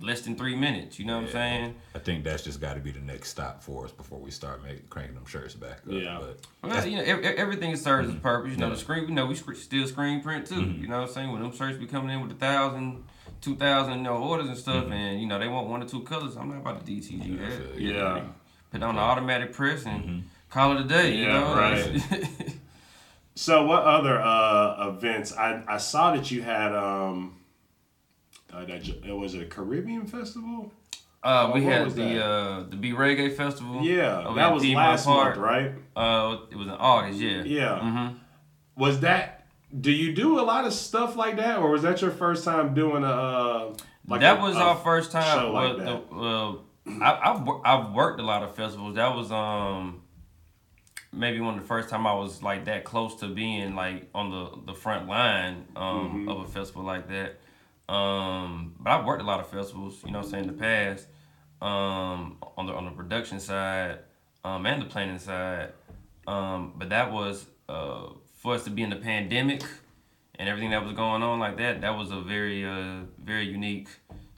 less 0.00 0.20
than 0.22 0.36
three 0.36 0.54
minutes. 0.54 0.98
You 0.98 1.04
know 1.06 1.16
what 1.16 1.26
I'm 1.26 1.32
saying? 1.32 1.74
I 1.94 1.98
think 1.98 2.24
that's 2.24 2.42
just 2.44 2.60
got 2.60 2.74
to 2.74 2.80
be 2.80 2.90
the 2.90 3.00
next 3.00 3.28
stop 3.30 3.62
for 3.62 3.84
us 3.84 3.92
before 3.92 4.18
we 4.18 4.30
start 4.30 4.62
making 4.62 4.84
cranking 4.88 5.14
them 5.14 5.26
shirts 5.26 5.54
back 5.54 5.78
up. 5.78 5.82
Yeah. 5.88 6.20
But 6.62 6.70
Well, 6.70 6.86
you 6.86 6.96
know, 6.98 7.02
ev- 7.02 7.24
ev- 7.24 7.36
everything 7.36 7.74
serves 7.76 8.06
Mm-hmm. 8.08 8.16
its 8.16 8.22
purpose. 8.22 8.52
You 8.52 8.58
know, 8.58 8.70
the 8.70 8.76
screen, 8.76 9.08
you 9.08 9.14
know, 9.14 9.26
we 9.26 9.34
still 9.34 9.86
screen 9.86 10.22
print 10.22 10.46
too. 10.46 10.62
You 10.62 10.86
know 10.88 11.00
what 11.00 11.08
I'm 11.08 11.14
saying? 11.14 11.32
When 11.32 11.42
them 11.42 11.52
shirts 11.54 11.76
be 11.78 11.86
coming 11.86 12.14
in 12.14 12.20
with 12.22 12.30
a 12.32 12.34
thousand, 12.36 13.02
two 13.40 13.56
thousand, 13.56 13.98
you 13.98 14.02
know, 14.04 14.16
orders 14.18 14.46
and 14.48 14.56
stuff, 14.56 14.86
and 14.90 15.20
you 15.20 15.26
know 15.26 15.38
they 15.38 15.48
want 15.48 15.68
one 15.68 15.82
or 15.82 15.86
two 15.86 16.02
colors. 16.02 16.36
I'm 16.36 16.48
not 16.50 16.58
about 16.58 16.84
to 16.86 16.92
DTG 16.92 17.22
Mm-hmm. 17.22 17.44
I 17.44 17.48
that. 17.48 17.74
feel 17.74 17.80
yeah. 17.80 18.22
Put 18.72 18.82
on 18.82 18.94
the 18.94 19.00
automatic 19.00 19.52
press 19.52 19.84
and 19.86 20.02
Mm-hmm. 20.04 20.18
call 20.50 20.76
it 20.76 20.80
a 20.82 20.84
day. 20.84 21.16
You 21.16 21.26
know, 21.28 21.54
right. 21.54 22.02
So 23.34 23.64
what 23.64 23.84
other 23.84 24.20
uh, 24.20 24.88
events? 24.88 25.32
I, 25.32 25.62
I 25.66 25.78
saw 25.78 26.14
that 26.14 26.30
you 26.30 26.42
had 26.42 26.74
um, 26.74 27.36
uh, 28.52 28.64
that 28.66 28.82
j- 28.82 29.00
it 29.06 29.12
was 29.12 29.34
a 29.34 29.46
Caribbean 29.46 30.04
festival. 30.06 30.72
uh, 31.22 31.50
we 31.54 31.62
What 31.62 31.72
had 31.72 31.90
the 31.92 32.22
uh, 32.24 32.62
the 32.68 32.76
B 32.76 32.90
Reggae 32.92 33.34
Festival. 33.34 33.82
Yeah, 33.82 34.30
that 34.34 34.38
at 34.38 34.52
was 34.52 34.62
Piedmont 34.62 34.88
last 34.90 35.04
Park. 35.06 35.36
month, 35.36 35.38
right? 35.38 35.72
Uh, 35.96 36.38
it 36.50 36.56
was 36.56 36.66
in 36.66 36.72
August. 36.74 37.18
Yeah. 37.18 37.42
Yeah. 37.44 37.78
hmm 38.10 38.16
Was 38.76 39.00
that? 39.00 39.46
Do 39.80 39.90
you 39.92 40.12
do 40.12 40.38
a 40.38 40.42
lot 40.42 40.66
of 40.66 40.74
stuff 40.74 41.16
like 41.16 41.36
that, 41.36 41.58
or 41.60 41.70
was 41.70 41.82
that 41.82 42.02
your 42.02 42.10
first 42.10 42.44
time 42.44 42.74
doing 42.74 43.04
a? 43.04 43.06
Uh, 43.06 43.74
like 44.06 44.20
that 44.20 44.38
a- 44.38 44.42
was 44.42 44.56
a 44.56 44.60
our 44.60 44.76
first 44.76 45.12
time. 45.12 45.38
show 45.38 45.52
like 45.52 45.76
well, 45.76 45.78
that? 45.78 46.10
the, 46.10 46.14
well, 46.16 46.64
I, 47.02 47.18
I've 47.32 47.48
I've 47.64 47.92
worked 47.92 48.20
a 48.20 48.24
lot 48.24 48.42
of 48.42 48.54
festivals. 48.54 48.96
That 48.96 49.14
was 49.14 49.30
um 49.32 50.02
maybe 51.12 51.40
one 51.40 51.54
of 51.54 51.60
the 51.60 51.66
first 51.66 51.88
time 51.88 52.06
I 52.06 52.14
was 52.14 52.42
like 52.42 52.64
that 52.66 52.84
close 52.84 53.16
to 53.16 53.28
being 53.28 53.74
like 53.74 54.08
on 54.14 54.30
the 54.30 54.72
the 54.72 54.74
front 54.78 55.08
line 55.08 55.66
um 55.76 55.84
Mm-hmm. 55.84 56.28
of 56.28 56.40
a 56.40 56.46
festival 56.48 56.82
like 56.84 57.08
that. 57.08 57.38
Um, 57.92 58.74
but 58.78 58.90
I've 58.92 59.04
worked 59.04 59.20
a 59.22 59.26
lot 59.26 59.40
of 59.40 59.48
festivals. 59.48 60.02
You 60.04 60.12
know, 60.12 60.18
what 60.18 60.26
I'm 60.26 60.30
saying 60.30 60.44
in 60.44 60.56
the 60.56 60.60
past 60.60 61.06
um 61.60 62.38
on 62.56 62.66
the 62.66 62.72
on 62.72 62.84
the 62.84 62.90
production 62.92 63.40
side 63.40 63.98
um 64.44 64.64
and 64.66 64.80
the 64.82 64.86
planning 64.86 65.18
side. 65.18 65.72
Um, 66.26 66.74
but 66.76 66.88
that 66.90 67.12
was 67.12 67.46
uh 67.68 68.08
for 68.36 68.54
us 68.54 68.64
to 68.64 68.70
be 68.70 68.82
in 68.82 68.90
the 68.90 68.96
pandemic 68.96 69.62
and 70.38 70.48
everything 70.48 70.70
that 70.70 70.82
was 70.84 70.94
going 70.94 71.22
on 71.22 71.38
like 71.38 71.58
that, 71.58 71.80
that 71.82 71.96
was 71.96 72.10
a 72.10 72.20
very 72.20 72.64
uh 72.64 73.00
very 73.22 73.44
unique, 73.46 73.88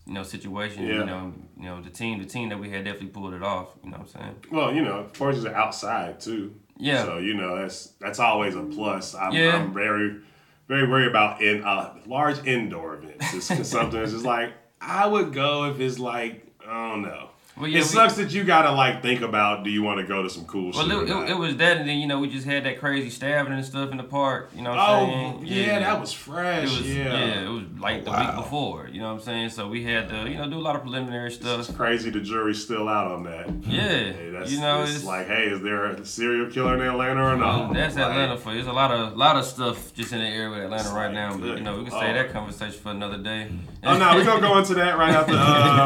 you 0.07 0.15
know, 0.15 0.23
situation. 0.23 0.85
Yeah. 0.87 1.01
You 1.01 1.07
know, 1.07 1.35
you 1.63 1.69
know, 1.69 1.81
the 1.81 1.91
team 1.91 2.19
the 2.19 2.25
team 2.27 2.49
that 2.49 2.59
we 2.59 2.71
had 2.71 2.85
definitely 2.85 3.09
pulled 3.09 3.35
it 3.35 3.43
off, 3.43 3.69
you 3.85 3.91
know 3.91 3.99
what 3.99 4.09
I'm 4.17 4.21
saying? 4.21 4.37
Well, 4.51 4.75
you 4.75 4.83
know, 4.83 5.07
course, 5.17 5.37
it's 5.37 5.47
outside 5.47 6.21
too. 6.21 6.55
Yeah. 6.77 7.05
So 7.05 7.19
you 7.19 7.35
know 7.35 7.57
that's 7.57 7.89
that's 8.01 8.19
always 8.19 8.57
a 8.57 8.63
plus. 8.63 9.15
I'm, 9.15 9.33
Yeah. 9.33 9.57
I'm 9.57 9.73
very 9.73 10.21
very 10.67 10.89
worried 10.89 11.09
about 11.09 11.41
in 11.41 11.63
uh, 11.63 11.95
large 12.07 12.45
indoor 12.47 12.95
events. 12.97 13.51
It's 13.51 13.69
something 13.69 14.01
that's 14.01 14.13
just 14.13 14.25
like 14.25 14.53
I 14.81 15.07
would 15.07 15.33
go 15.33 15.71
if 15.71 15.79
it's 15.79 15.99
like 15.99 16.47
I 16.67 16.89
don't 16.89 17.03
know. 17.03 17.31
Well, 17.57 17.67
it 17.67 17.75
we- 17.75 17.83
sucks 17.83 18.15
that 18.15 18.33
you 18.33 18.45
gotta 18.45 18.73
like 18.73 19.03
think 19.03 19.21
about 19.21 19.63
do 19.63 19.69
you 19.71 19.83
want 19.83 20.01
to 20.01 20.07
go 20.07 20.23
to 20.23 20.31
some 20.31 20.47
cool 20.47 20.71
Well, 20.73 20.85
shit. 20.89 20.93
it, 20.93 20.95
or 20.97 21.03
it, 21.05 21.09
not. 21.09 21.29
it 21.31 21.37
was 21.39 21.57
that, 21.57 21.77
and 21.77 21.89
then 21.89 21.99
you 21.99 22.07
know 22.07 22.19
we 22.19 22.29
just 22.31 22.47
had 22.47 22.65
that 22.65 22.81
crazy 22.81 23.11
stabbing 23.11 23.53
and 23.53 23.65
stuff 23.65 23.91
in 23.91 23.99
the 23.99 24.03
park. 24.05 24.51
You 24.57 24.63
know 24.63 24.71
what 24.71 24.79
I'm 24.79 25.03
Oh 25.09 25.13
saying? 25.13 25.41
yeah, 25.45 25.79
that 25.81 26.01
was 26.01 26.13
It 26.13 26.17
fresh. 26.17 26.63
was 26.65 26.97
yeah. 26.97 27.43
it 27.45 27.49
was 27.49 27.65
like 27.79 28.05
the 28.05 28.11
Wow. 28.11 28.27
week 28.27 28.37
before. 28.45 28.89
You 28.91 29.01
know 29.01 29.09
what 29.09 29.21
I'm 29.21 29.21
saying? 29.21 29.51
So 29.51 29.69
we 29.69 29.85
had 29.85 30.09
to 30.09 30.29
you 30.31 30.39
know 30.39 30.49
do 30.49 30.57
a 30.57 30.61
lot 30.65 30.77
of 30.77 30.83
preliminary 30.83 31.31
stuff. 31.31 31.61
It's 31.69 31.77
crazy 31.77 32.09
the 32.11 32.21
jury's 32.21 32.63
still 32.65 32.89
out 32.89 33.11
on 33.13 33.25
that. 33.25 33.51
Yeah, 33.67 33.83
Hey, 33.83 34.31
that's, 34.33 34.51
you 34.51 34.59
know 34.61 34.83
it's, 34.83 34.97
it's, 34.97 35.05
like, 35.05 35.27
hey, 35.27 35.45
is 35.49 35.61
there 35.63 35.85
a 35.85 36.05
serial 36.07 36.51
killer 36.51 36.75
in 36.75 36.81
Atlanta 36.81 37.23
or 37.23 37.37
not? 37.37 37.75
That's 37.75 37.95
Like, 37.97 38.07
Atlanta 38.07 38.39
for 38.39 38.51
you. 38.51 38.57
There's 38.57 38.67
a 38.67 38.73
lot 38.73 38.91
of 38.91 39.15
lot 39.17 39.37
of 39.37 39.45
stuff 39.45 39.93
just 39.93 40.13
in 40.15 40.21
the 40.21 40.25
area 40.27 40.49
with 40.49 40.61
Atlanta 40.61 40.89
right 40.95 41.05
like, 41.07 41.13
now. 41.15 41.37
But 41.37 41.59
you 41.59 41.61
know, 41.65 41.77
we 41.77 41.85
can 41.85 41.93
lord. 41.93 42.05
say 42.07 42.13
that 42.15 42.33
conversation 42.33 42.81
for 42.81 42.91
another 42.93 43.19
day. 43.19 43.49
Oh 43.85 43.99
no, 43.99 44.15
we're 44.17 44.25
gonna 44.25 44.41
go 44.41 44.57
into 44.59 44.73
that 44.75 44.97
right 44.97 45.13
after 45.15 45.35
uh, 45.35 45.37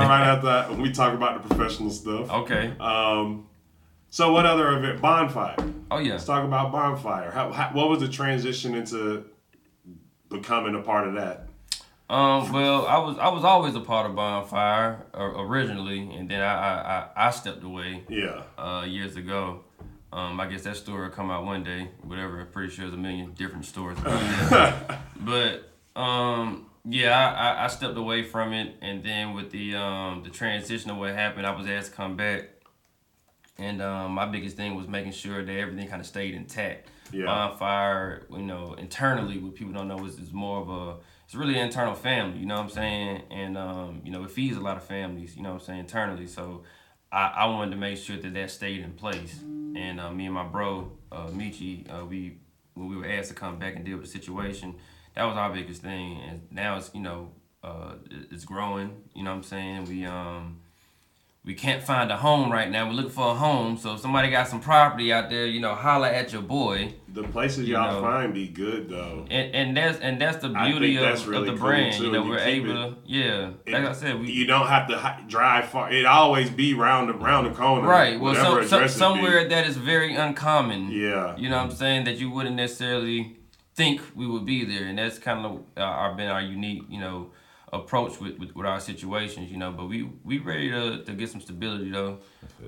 right 0.09 0.27
after 0.29 0.47
that 0.47 0.71
when 0.71 0.81
we 0.81 0.93
talk 0.93 1.13
about 1.13 1.47
the 1.49 1.56
professional 1.57 1.91
stuff. 1.91 2.31
Okay. 2.31 2.73
Um, 2.79 3.47
so 4.11 4.33
what 4.33 4.47
other 4.47 4.77
event? 4.79 5.01
Bonfire. 5.01 5.57
Oh 5.91 5.99
yeah. 5.99 6.13
Let's 6.13 6.25
talk 6.25 6.45
about 6.45 6.73
bonfire. 6.73 7.31
How, 7.31 7.51
how 7.53 7.71
what 7.73 7.89
was 7.89 8.01
the 8.01 8.09
transition 8.09 8.75
into 8.75 9.25
becoming 10.29 10.75
a 10.75 10.81
part 10.83 11.07
of 11.09 11.15
that? 11.15 11.49
Um. 12.09 12.53
Well, 12.53 12.87
I 12.87 12.99
was 12.99 13.19
I 13.19 13.29
was 13.29 13.43
always 13.45 13.75
a 13.75 13.81
part 13.81 14.09
of 14.09 14.15
Bonfire 14.15 15.07
uh, 15.13 15.43
originally, 15.43 16.15
and 16.15 16.31
then 16.31 16.41
I 16.41 16.55
I, 16.55 16.73
I, 17.17 17.27
I 17.27 17.31
stepped 17.33 17.65
away 17.65 18.05
Yeah. 18.09 18.43
uh, 18.57 18.85
years 18.87 19.17
ago. 19.17 19.65
Um, 20.13 20.39
I 20.41 20.47
guess 20.47 20.63
that 20.63 20.77
story 20.77 21.03
will 21.03 21.11
come 21.15 21.33
out 21.33 21.45
one 21.45 21.65
day. 21.65 21.89
Whatever. 22.05 22.41
I'm 22.41 22.47
pretty 22.47 22.73
sure 22.73 22.85
there's 22.85 22.95
a 22.95 22.97
million 22.97 23.33
different 23.33 23.65
stories. 23.65 23.99
But 25.19 25.73
um, 25.97 26.66
Yeah, 26.89 27.19
I, 27.19 27.65
I, 27.65 27.67
stepped 27.67 27.97
away 27.97 28.23
from 28.23 28.53
it, 28.53 28.77
and 28.81 29.03
then 29.03 29.35
with 29.35 29.51
the 29.51 29.75
um 29.75 30.23
the 30.23 30.31
transition 30.31 30.91
of 30.91 30.99
what 30.99 31.15
happened, 31.15 31.47
I 31.47 31.55
was 31.55 31.67
asked 31.67 31.91
to 31.91 31.97
come 31.97 32.17
back, 32.17 32.51
and 33.59 33.83
um 33.83 34.13
my 34.13 34.27
biggest 34.27 34.57
thing 34.57 34.77
was 34.77 34.87
making 34.87 35.13
sure 35.13 35.45
that 35.45 35.53
everything 35.53 35.89
kind 35.89 36.01
of 36.01 36.07
stayed 36.07 36.35
intact. 36.35 36.89
Yeah. 37.13 37.27
Bonfire, 37.27 38.27
you 38.31 38.43
know, 38.43 38.75
internally, 38.75 39.39
what 39.39 39.55
people 39.55 39.73
don't 39.73 39.89
know 39.89 40.05
is 40.05 40.19
is 40.19 40.33
more 40.33 40.61
of 40.61 40.69
a 40.71 40.97
it's 41.25 41.35
really 41.35 41.59
an 41.59 41.67
internal 41.67 41.95
family. 41.95 42.39
You 42.39 42.47
know 42.47 42.55
what 42.55 42.65
I'm 42.65 42.71
saying? 42.71 43.23
And 43.31 43.59
um 43.59 44.03
you 44.05 44.13
know 44.13 44.23
it 44.23 44.31
feeds 44.31 44.57
a 44.57 44.61
lot 44.61 44.77
of 44.77 44.85
families. 44.85 45.37
You 45.37 45.43
know 45.43 45.55
what 45.55 45.63
I'm 45.63 45.67
saying 45.67 45.81
internally. 45.81 46.29
So 46.29 46.63
I, 47.11 47.33
I 47.37 47.47
wanted 47.47 47.73
to 47.73 47.77
make 47.79 47.99
sure 47.99 48.17
that 48.17 48.35
that 48.35 48.51
stayed 48.51 48.81
in 48.81 48.93
place. 48.93 49.41
And 49.43 50.01
uh, 50.01 50.11
me 50.11 50.27
and 50.27 50.35
my 50.35 50.45
bro 50.45 50.93
uh, 51.13 51.29
Michi, 51.29 51.87
uh, 51.93 52.05
we 52.05 52.39
when 52.75 52.89
we 52.89 52.97
were 52.97 53.07
asked 53.07 53.29
to 53.29 53.35
come 53.35 53.59
back 53.59 53.75
and 53.75 53.85
deal 53.85 53.97
with 53.97 54.07
the 54.07 54.13
situation, 54.13 54.77
that 55.17 55.25
was 55.25 55.37
our 55.37 55.53
biggest 55.53 55.83
thing. 55.83 56.21
And 56.29 56.43
now 56.51 56.77
it's 56.77 56.91
you 56.95 57.01
know 57.01 57.33
uh, 57.65 57.95
it's 58.31 58.45
growing. 58.45 59.03
You 59.15 59.25
know 59.25 59.31
what 59.31 59.39
I'm 59.39 59.43
saying? 59.43 59.85
We 59.87 60.05
um 60.07 60.61
we 61.45 61.55
can't 61.55 61.81
find 61.81 62.11
a 62.11 62.17
home 62.17 62.51
right 62.51 62.69
now. 62.69 62.89
We're 62.89 62.95
looking 62.95 63.13
for 63.13 63.31
a 63.31 63.35
home. 63.35 63.77
So 63.77 63.95
if 63.95 64.01
somebody 64.01 64.31
got 64.31 64.49
some 64.49 64.61
property 64.61 65.13
out 65.13 65.31
there, 65.31 65.47
you 65.47 65.61
know, 65.61 65.77
holla 65.77 66.11
at 66.11 66.33
your 66.33 66.43
boy. 66.43 66.95
The 67.15 67.23
places 67.23 67.69
You 67.69 67.75
y'all 67.77 67.93
know. 67.93 68.01
find 68.03 68.35
be 68.35 68.49
good 68.49 68.89
though. 68.89 69.27
And 69.31 69.55
and 69.55 69.77
that's 69.77 69.99
and 70.01 70.21
that's 70.21 70.39
the 70.39 70.49
beauty 70.49 70.97
think 70.97 71.01
that's 71.07 71.23
of, 71.23 71.29
really 71.29 71.49
of 71.49 71.55
the 71.55 71.61
cool, 71.61 71.69
brand. 71.69 71.95
too. 71.95 72.07
You 72.07 72.13
know, 72.13 72.25
You 72.25 72.31
we're 72.31 72.39
able 72.41 72.75
to 72.75 72.97
yeah. 73.07 73.51
Like 73.69 73.85
I 73.85 73.93
said, 73.93 74.21
we 74.21 74.33
you 74.33 74.45
don't 74.47 74.67
have 74.67 74.89
to 74.89 75.25
drive 75.29 75.67
far. 75.69 75.91
It 75.91 76.05
always 76.05 76.51
be 76.51 76.75
round 76.75 77.09
the 77.09 77.15
round 77.15 77.47
the 77.47 77.55
corner. 77.55 77.89
Right. 77.89 78.21
Well, 78.21 78.35
some, 78.35 78.67
some, 78.67 78.81
it 78.83 78.87
be. 78.87 78.89
somewhere 78.89 79.49
that 79.49 79.67
is 79.69 79.77
very 79.77 80.15
uncommon. 80.17 80.91
Yeah. 80.91 81.37
You 81.37 81.49
know 81.49 81.57
what 81.59 81.71
I'm 81.71 81.77
saying? 81.77 82.05
That 82.05 82.17
you 82.19 82.29
wouldn't 82.29 82.57
necessarily 82.57 83.36
think 83.77 84.01
we 84.15 84.27
would 84.27 84.45
be 84.45 84.65
there, 84.65 84.87
and 84.87 84.99
that's 84.99 85.19
kind 85.19 85.45
of 85.45 85.63
uh, 85.77 85.81
our 85.81 86.15
been 86.15 86.29
our 86.29 86.41
unique, 86.41 86.85
you 86.89 86.99
know, 86.99 87.31
approach 87.73 88.21
with, 88.21 88.39
with, 88.39 88.55
with 88.57 88.67
our 88.67 88.81
situations. 88.81 89.51
You 89.51 89.59
know, 89.59 89.71
but 89.71 89.87
we 89.89 90.09
we 90.25 90.39
ready 90.39 90.71
to, 90.71 91.05
to 91.05 91.13
get 91.13 91.29
some 91.29 91.41
stability 91.41 91.91
though, 91.91 92.19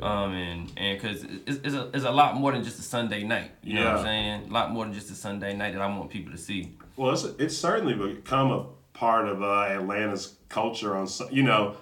um, 0.03 0.33
and 0.33 0.73
and 0.77 1.01
because 1.01 1.25
it's, 1.25 1.59
it's 1.65 1.75
a 1.75 1.91
it's 1.95 2.05
a 2.05 2.11
lot 2.11 2.37
more 2.37 2.53
than 2.53 2.63
just 2.63 2.79
a 2.79 2.83
Sunday 2.83 3.25
night. 3.25 3.53
You 3.63 3.75
know 3.75 3.87
what 3.87 3.97
I'm 3.97 4.05
saying? 4.05 4.51
A 4.51 4.53
lot 4.53 4.71
more 4.71 4.85
than 4.85 4.95
just 4.95 5.11
a 5.11 5.15
Sunday 5.15 5.57
night 5.57 5.73
that 5.73 5.83
I 5.83 5.87
want 5.87 6.11
people 6.11 6.31
to 6.33 6.39
see. 6.39 6.77
Well, 6.97 7.13
it's, 7.13 7.25
it's 7.25 7.57
certainly 7.57 7.95
become 7.95 8.51
a 8.51 8.67
part 8.93 9.29
of 9.29 9.43
uh, 9.43 9.69
Atlanta's 9.71 10.37
culture. 10.49 10.95
On 10.95 11.09
you 11.31 11.43
know, 11.43 11.77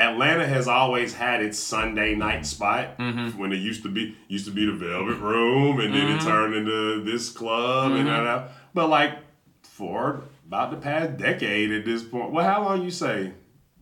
Atlanta 0.00 0.46
has 0.46 0.66
always 0.66 1.14
had 1.14 1.42
its 1.42 1.58
Sunday 1.58 2.14
night 2.14 2.46
spot 2.46 2.96
Mm-hmm. 2.98 3.38
when 3.38 3.52
it 3.52 3.56
used 3.58 3.82
to 3.82 3.88
be 3.88 4.16
used 4.28 4.46
to 4.46 4.50
be 4.50 4.64
the 4.66 4.72
Velvet 4.72 5.16
Room, 5.18 5.78
and 5.80 5.94
then 5.94 6.08
it 6.16 6.20
turned 6.22 6.54
into 6.54 7.02
this 7.04 7.28
club, 7.30 7.92
and 7.92 8.08
Mm-hmm. 8.08 8.24
that. 8.24 8.52
But 8.74 8.88
like 8.88 9.18
for 9.62 10.22
about 10.46 10.70
the 10.70 10.76
past 10.78 11.16
decade 11.16 11.70
at 11.72 11.84
this 11.84 12.02
point, 12.02 12.32
well, 12.32 12.44
how 12.44 12.64
long 12.64 12.82
you 12.82 12.90
say 12.90 13.32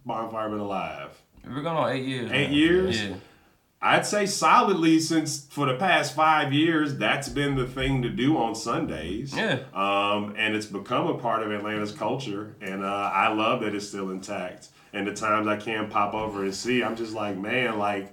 Bonfire 0.04 0.48
been 0.50 0.58
alive? 0.58 1.10
We're 1.46 1.62
going 1.62 1.76
on 1.76 1.90
eight 1.92 2.04
years. 2.04 2.30
Eight 2.32 2.48
now. 2.50 2.54
years? 2.56 3.02
Yeah. 3.02 3.14
I'd 3.80 4.04
say 4.04 4.26
solidly 4.26 4.98
since 4.98 5.46
for 5.46 5.66
the 5.66 5.76
past 5.76 6.12
five 6.14 6.52
years, 6.52 6.96
that's 6.96 7.28
been 7.28 7.54
the 7.54 7.66
thing 7.66 8.02
to 8.02 8.08
do 8.08 8.36
on 8.36 8.56
Sundays. 8.56 9.32
Yeah. 9.36 9.60
Um, 9.72 10.34
and 10.36 10.56
it's 10.56 10.66
become 10.66 11.06
a 11.06 11.16
part 11.16 11.44
of 11.44 11.52
Atlanta's 11.52 11.92
culture, 11.92 12.56
and 12.60 12.84
uh, 12.84 12.88
I 13.14 13.28
love 13.28 13.60
that 13.60 13.74
it's 13.76 13.86
still 13.88 14.10
intact. 14.10 14.68
And 14.92 15.06
the 15.06 15.14
times 15.14 15.46
I 15.46 15.56
can 15.56 15.88
pop 15.90 16.14
over 16.14 16.42
and 16.44 16.54
see, 16.54 16.82
I'm 16.82 16.96
just 16.96 17.12
like, 17.14 17.36
man, 17.36 17.78
like 17.78 18.12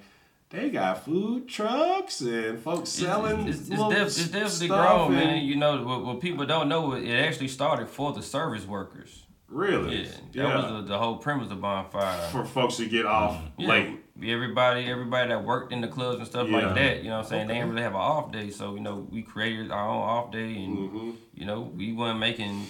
they 0.49 0.69
got 0.69 1.03
food 1.05 1.47
trucks 1.47 2.21
and 2.21 2.59
folks 2.59 2.89
selling. 2.89 3.47
It's, 3.47 3.59
it's, 3.61 3.69
little 3.69 3.89
def- 3.89 4.07
it's 4.07 4.27
definitely 4.27 4.67
grown, 4.67 5.13
man. 5.13 5.43
You 5.43 5.55
know, 5.55 5.83
what, 5.83 6.05
what 6.05 6.19
people 6.21 6.45
don't 6.45 6.69
know, 6.69 6.93
it 6.93 7.09
actually 7.11 7.47
started 7.47 7.87
for 7.89 8.13
the 8.13 8.21
service 8.21 8.65
workers. 8.65 9.23
Really? 9.47 10.03
Yeah, 10.33 10.47
that 10.47 10.55
was 10.55 10.83
the, 10.83 10.93
the 10.93 10.97
whole 10.97 11.17
premise 11.17 11.51
of 11.51 11.61
bonfire. 11.61 12.29
for 12.31 12.43
folks 12.45 12.77
to 12.77 12.87
get 12.87 13.05
off 13.05 13.39
Yeah, 13.57 13.67
late. 13.69 13.99
everybody, 14.23 14.85
everybody 14.89 15.29
that 15.29 15.43
worked 15.43 15.71
in 15.71 15.81
the 15.81 15.87
clubs 15.87 16.17
and 16.19 16.27
stuff 16.27 16.47
Yeah. 16.49 16.65
like 16.65 16.75
that. 16.75 17.03
You 17.03 17.09
know 17.09 17.17
what 17.17 17.23
I'm 17.25 17.29
saying? 17.29 17.47
They 17.47 17.53
didn't 17.55 17.69
really 17.69 17.83
have 17.83 17.93
an 17.93 17.99
off 18.01 18.31
day, 18.31 18.49
so 18.49 18.73
you 18.75 18.81
know 18.81 19.07
we 19.09 19.21
created 19.21 19.71
our 19.71 19.87
own 19.87 20.01
off 20.01 20.31
day, 20.31 20.55
and 20.63 20.77
Mm-hmm. 20.77 21.11
you 21.35 21.45
know 21.45 21.61
we 21.61 21.93
weren't 21.93 22.19
making 22.19 22.65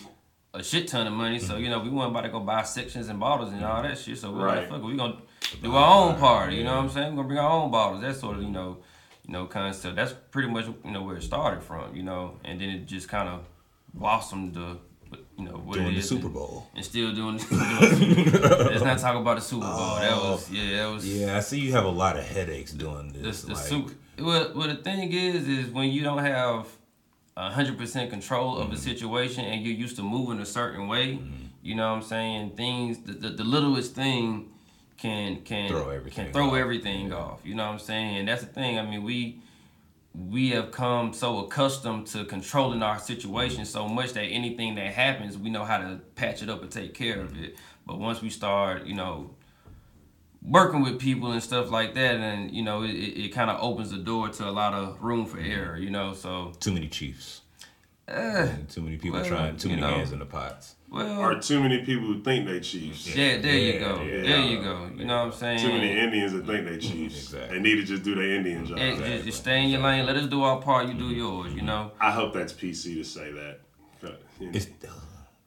a 0.55 0.63
shit 0.63 0.87
ton 0.87 1.05
of 1.07 1.13
money, 1.13 1.39
so 1.39 1.53
mm-hmm. 1.53 1.63
you 1.63 1.69
know 1.69 1.79
we 1.79 1.89
weren't 1.89 2.11
about 2.11 2.21
to 2.21 2.29
go 2.29 2.39
buy 2.39 2.63
sections 2.63 3.09
and 3.09 3.19
bottles 3.19 3.51
and 3.51 3.63
all 3.63 3.81
that 3.83 3.97
shit. 3.97 4.17
So 4.17 4.31
we're 4.31 4.45
Right. 4.45 4.57
like, 4.59 4.69
fuck, 4.69 4.79
it, 4.79 4.85
we 4.85 4.95
gonna 4.95 5.17
do 5.61 5.75
our 5.75 6.09
own 6.09 6.15
party. 6.19 6.55
You 6.57 6.63
know 6.63 6.75
what 6.75 6.83
I'm 6.85 6.89
saying? 6.89 7.09
We're 7.11 7.17
gonna 7.23 7.27
bring 7.27 7.39
our 7.39 7.49
own 7.51 7.71
bottles. 7.71 8.01
That 8.01 8.15
sort 8.15 8.37
of 8.37 8.43
you 8.43 8.49
know, 8.49 8.77
you 9.25 9.33
know 9.33 9.45
concept. 9.45 9.95
That's 9.95 10.13
pretty 10.31 10.49
much 10.49 10.65
you 10.83 10.91
know 10.91 11.03
where 11.03 11.17
it 11.17 11.23
started 11.23 11.61
from. 11.61 11.95
You 11.95 12.03
know, 12.03 12.37
and 12.43 12.59
then 12.59 12.69
it 12.69 12.85
just 12.85 13.07
kind 13.09 13.29
of 13.29 13.45
blossomed 13.93 14.53
to 14.55 14.77
you 15.37 15.45
know 15.45 15.51
what 15.65 15.75
Doing 15.75 15.93
it 15.93 15.95
the 15.95 16.01
Super 16.01 16.29
Bowl. 16.29 16.67
and 16.75 16.83
still 16.83 17.13
doing. 17.13 17.37
doing 17.37 18.25
let's 18.31 18.83
not 18.83 18.99
talk 18.99 19.15
about 19.15 19.35
the 19.35 19.41
Super 19.41 19.65
Bowl. 19.65 19.95
that 19.95 20.11
Oh. 20.13 20.31
was 20.33 20.49
yeah, 20.51 20.77
that 20.83 20.93
was 20.93 21.07
Yeah, 21.07 21.37
I 21.37 21.39
see 21.41 21.59
you 21.59 21.71
have 21.73 21.85
a 21.85 21.89
lot 21.89 22.17
of 22.17 22.25
headaches 22.25 22.71
doing 22.71 23.11
the, 23.13 23.19
this. 23.19 23.41
the 23.43 23.53
like, 23.53 23.63
super. 23.63 23.93
Well, 24.17 24.51
well, 24.55 24.67
the 24.69 24.75
thing 24.75 25.11
is, 25.11 25.47
is 25.47 25.67
when 25.69 25.89
you 25.89 26.01
don't 26.03 26.19
have 26.23 26.67
hundred 27.37 27.77
percent 27.77 28.09
control 28.09 28.53
Mm-hmm. 28.55 28.61
of 28.63 28.69
the 28.69 28.75
mm-hmm. 28.77 28.97
situation 28.97 29.45
and 29.45 29.61
you're 29.63 29.75
used 29.75 29.95
to 29.97 30.03
moving 30.03 30.39
a 30.39 30.45
certain 30.45 30.87
way, 30.87 31.13
mm-hmm. 31.13 31.45
you 31.61 31.75
know 31.75 31.89
what 31.89 31.97
I'm 31.97 32.03
saying? 32.03 32.51
Things, 32.51 32.99
the, 32.99 33.13
the, 33.13 33.29
the 33.29 33.43
littlest 33.43 33.93
thing 33.95 34.51
can 34.97 35.41
can 35.41 35.69
Throw 35.69 35.89
everything 35.89 36.25
can 36.25 36.33
throw 36.33 36.49
off. 36.51 36.55
everything 36.55 37.13
off. 37.13 37.41
You 37.43 37.55
know 37.55 37.65
what 37.65 37.73
I'm 37.73 37.79
saying? 37.79 38.17
And 38.17 38.27
that's 38.27 38.41
the 38.41 38.47
thing. 38.47 38.79
I 38.79 38.83
mean, 38.83 39.03
we 39.03 39.41
we 40.13 40.51
have 40.51 40.71
come 40.71 41.11
so 41.13 41.39
accustomed 41.45 42.07
to 42.07 42.23
controlling 42.23 42.81
our 42.81 42.99
situation 42.99 43.63
mm-hmm. 43.63 43.65
so 43.65 43.87
much 43.89 44.13
that 44.13 44.23
anything 44.23 44.75
that 44.75 44.93
happens, 44.93 45.37
we 45.37 45.49
know 45.49 45.65
how 45.65 45.77
to 45.77 45.99
patch 46.15 46.41
it 46.41 46.49
up 46.49 46.61
and 46.61 46.71
take 46.71 46.93
care 46.93 47.19
of 47.19 47.37
it. 47.37 47.57
But 47.85 47.99
once 47.99 48.21
we 48.21 48.29
start, 48.29 48.85
you 48.85 48.95
know, 48.95 49.34
working 50.47 50.81
with 50.83 50.99
people 50.99 51.31
and 51.31 51.41
stuff 51.41 51.71
like 51.71 51.93
that, 51.95 52.15
and 52.15 52.51
you 52.51 52.63
know, 52.63 52.83
it, 52.83 52.91
it, 52.91 53.25
it 53.25 53.29
kind 53.29 53.49
of 53.49 53.61
opens 53.61 53.91
the 53.91 53.97
door 53.97 54.29
to 54.29 54.47
a 54.47 54.51
lot 54.51 54.73
of 54.73 55.01
room 55.01 55.25
for 55.25 55.39
error. 55.39 55.77
You 55.77 55.89
know, 55.89 56.13
so 56.13 56.53
Too 56.59 56.71
many 56.71 56.87
Chiefs. 56.87 57.41
uh, 58.07 58.47
Too 58.69 58.81
many 58.81 58.97
people 58.97 59.19
well, 59.19 59.27
trying. 59.29 59.57
Too 59.57 59.69
many 59.69 59.81
know. 59.81 59.87
hands 59.89 60.11
in 60.11 60.19
the 60.19 60.25
pots. 60.25 60.75
well, 60.91 61.19
Or 61.19 61.39
too 61.39 61.59
many 61.61 61.79
people 61.83 62.05
who 62.05 62.21
think 62.21 62.47
they 62.47 62.59
Chiefs. 62.59 63.15
yeah, 63.15 63.37
there 63.37 63.57
you 63.57 63.79
go, 63.79 64.01
yeah. 64.03 64.21
there 64.21 64.39
you 64.41 64.61
go. 64.61 64.89
You 64.95 65.05
know 65.05 65.25
what 65.25 65.33
I'm 65.33 65.39
saying? 65.39 65.59
Too 65.59 65.69
many 65.69 65.99
Indians 65.99 66.33
that 66.33 66.45
think 66.45 66.67
they 66.67 66.77
Chiefs. 66.77 67.33
Exactly. 67.33 67.57
They 67.57 67.63
need 67.63 67.75
to 67.77 67.83
just 67.83 68.03
do 68.03 68.15
their 68.15 68.35
Indian 68.35 68.65
job. 68.65 68.77
Hey, 68.77 68.95
just, 68.97 69.25
just 69.25 69.37
stay 69.39 69.63
in 69.63 69.69
your 69.69 69.81
lane. 69.81 70.05
Let 70.05 70.15
us 70.15 70.27
do 70.27 70.43
our 70.43 70.61
part. 70.61 70.87
You 70.87 70.93
do 70.93 71.09
yours. 71.09 71.53
You 71.53 71.63
know. 71.63 71.91
I 71.99 72.11
hope 72.11 72.33
that's 72.33 72.53
PC 72.53 72.95
to 72.95 73.03
say 73.03 73.31
that. 73.31 73.59
It's 74.39 74.67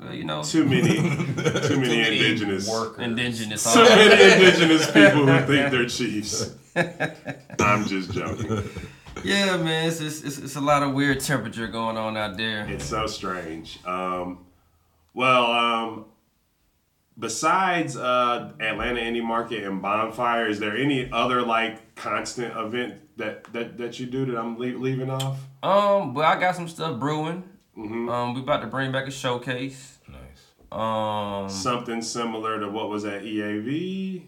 Well, 0.01 0.15
you 0.15 0.25
know. 0.25 0.43
too 0.45 0.65
many, 0.65 0.95
too 0.97 1.81
many 1.81 2.01
indigenous, 2.01 2.69
workers. 2.69 3.05
Indigenous. 3.05 3.73
too 3.73 3.83
many 3.83 4.33
indigenous 4.33 4.87
people 4.87 5.27
who 5.27 5.47
think 5.47 5.49
they're 5.73 5.87
chiefs. 5.87 6.55
I'm 7.61 7.85
just 7.87 8.13
joking. 8.13 8.63
Yeah, 9.25 9.57
man, 9.57 9.89
it's, 9.89 10.01
it's 10.01 10.23
it's 10.23 10.39
it's 10.39 10.57
a 10.57 10.61
lot 10.61 10.85
of 10.85 10.95
weird 10.95 11.19
temperature 11.21 11.67
going 11.67 11.97
on 11.97 12.17
out 12.17 12.37
there. 12.37 12.69
It's 12.69 12.85
so 12.85 13.07
strange. 13.09 13.81
Um, 13.85 14.47
well, 15.13 15.47
um, 15.47 16.05
besides 17.19 17.97
uh, 17.97 18.53
Atlanta 18.61 19.01
Indie 19.01 19.25
Market 19.25 19.65
and 19.65 19.83
Bonfire, 19.83 20.47
is 20.47 20.61
there 20.61 20.77
any 20.77 21.11
other 21.11 21.43
like 21.43 21.97
constant 21.97 22.57
event 22.57 22.95
that 23.17 23.45
that, 23.53 23.77
that 23.79 23.99
you 23.99 24.07
do 24.07 24.25
that 24.27 24.39
I'm 24.39 24.57
le- 24.57 24.79
leaving 24.79 25.11
off? 25.11 25.41
Um, 25.65 26.15
but 26.15 26.25
I 26.25 26.39
got 26.39 26.55
some 26.55 26.69
stuff 26.69 27.01
brewing. 27.01 27.43
Mm-hmm. 27.79 28.09
Um, 28.09 28.35
we 28.35 28.41
about 28.41 28.61
to 28.63 28.67
bring 28.67 28.91
back 28.91 29.07
a 29.07 29.11
showcase. 29.11 29.99
nice. 30.09 30.45
Um, 30.73 31.49
Something 31.49 32.03
similar 32.03 32.59
to 32.61 32.69
what 32.69 32.89
was 32.91 33.05
at 33.05 33.23
EAV. 33.23 34.23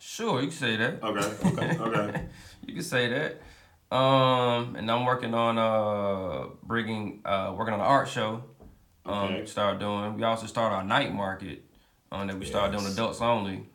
sure, 0.00 0.40
you 0.40 0.48
can 0.48 0.56
say 0.56 0.76
that. 0.76 1.02
Okay, 1.02 1.48
okay, 1.48 1.78
okay. 1.80 2.22
You 2.66 2.74
can 2.74 2.82
say 2.82 3.08
that. 3.08 3.94
Um, 3.94 4.74
and 4.76 4.90
I'm 4.90 5.04
working 5.04 5.32
on 5.34 5.58
uh 5.58 6.48
bringing 6.64 7.20
uh 7.24 7.54
working 7.56 7.74
on 7.74 7.80
an 7.80 7.86
art 7.86 8.08
show. 8.08 8.42
Um, 9.04 9.14
Okay. 9.34 9.46
start 9.46 9.78
doing. 9.78 10.16
We 10.16 10.24
also 10.24 10.46
start 10.46 10.72
our 10.72 10.82
night 10.82 11.12
market. 11.14 11.62
Um, 12.10 12.26
that 12.28 12.38
we 12.38 12.46
start 12.46 12.72
doing 12.72 12.86
adults 12.86 13.20
only. 13.20 13.68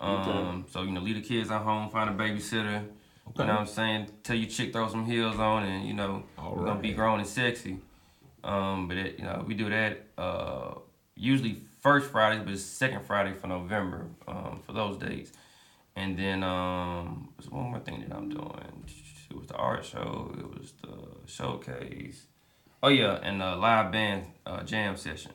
Um, 0.00 0.66
so 0.70 0.82
you 0.82 0.90
know, 0.92 1.00
leave 1.00 1.14
the 1.16 1.22
kids 1.22 1.50
at 1.50 1.62
home, 1.62 1.88
find 1.90 2.10
a 2.10 2.12
babysitter. 2.12 2.76
Okay. 3.28 3.40
You 3.40 3.44
know 3.46 3.52
what 3.54 3.60
I'm 3.60 3.66
saying? 3.66 4.10
Tell 4.22 4.36
your 4.36 4.48
chick 4.50 4.72
throw 4.72 4.88
some 4.88 5.04
heels 5.06 5.38
on, 5.38 5.64
and 5.64 5.86
you 5.88 5.94
know 5.94 6.22
All 6.38 6.54
we're 6.54 6.64
gonna 6.66 6.80
be 6.80 6.88
right. 6.90 6.96
grown 6.96 7.18
and 7.20 7.28
sexy. 7.28 7.78
Um, 8.46 8.88
but 8.88 8.96
it, 8.96 9.18
you 9.18 9.24
know 9.24 9.44
we 9.46 9.54
do 9.54 9.68
that 9.70 10.06
uh 10.16 10.74
usually 11.16 11.56
first 11.82 12.10
Fridays, 12.10 12.42
but 12.44 12.52
it's 12.52 12.62
second 12.62 13.04
Friday 13.06 13.32
for 13.32 13.46
November 13.48 14.06
um 14.28 14.60
for 14.64 14.72
those 14.72 14.96
dates. 14.98 15.32
And 15.98 16.18
then 16.18 16.42
um, 16.42 17.30
there's 17.38 17.50
one 17.50 17.70
more 17.70 17.80
thing 17.80 18.04
that 18.06 18.14
I'm 18.14 18.28
doing. 18.28 18.84
It 19.30 19.34
was 19.36 19.46
the 19.46 19.54
art 19.54 19.82
show. 19.82 20.30
It 20.38 20.58
was 20.60 20.72
the 20.82 21.26
showcase. 21.26 22.26
Oh 22.82 22.88
yeah, 22.88 23.18
and 23.22 23.40
the 23.40 23.56
live 23.56 23.92
band 23.92 24.26
uh, 24.44 24.62
jam 24.62 24.96
session. 24.98 25.32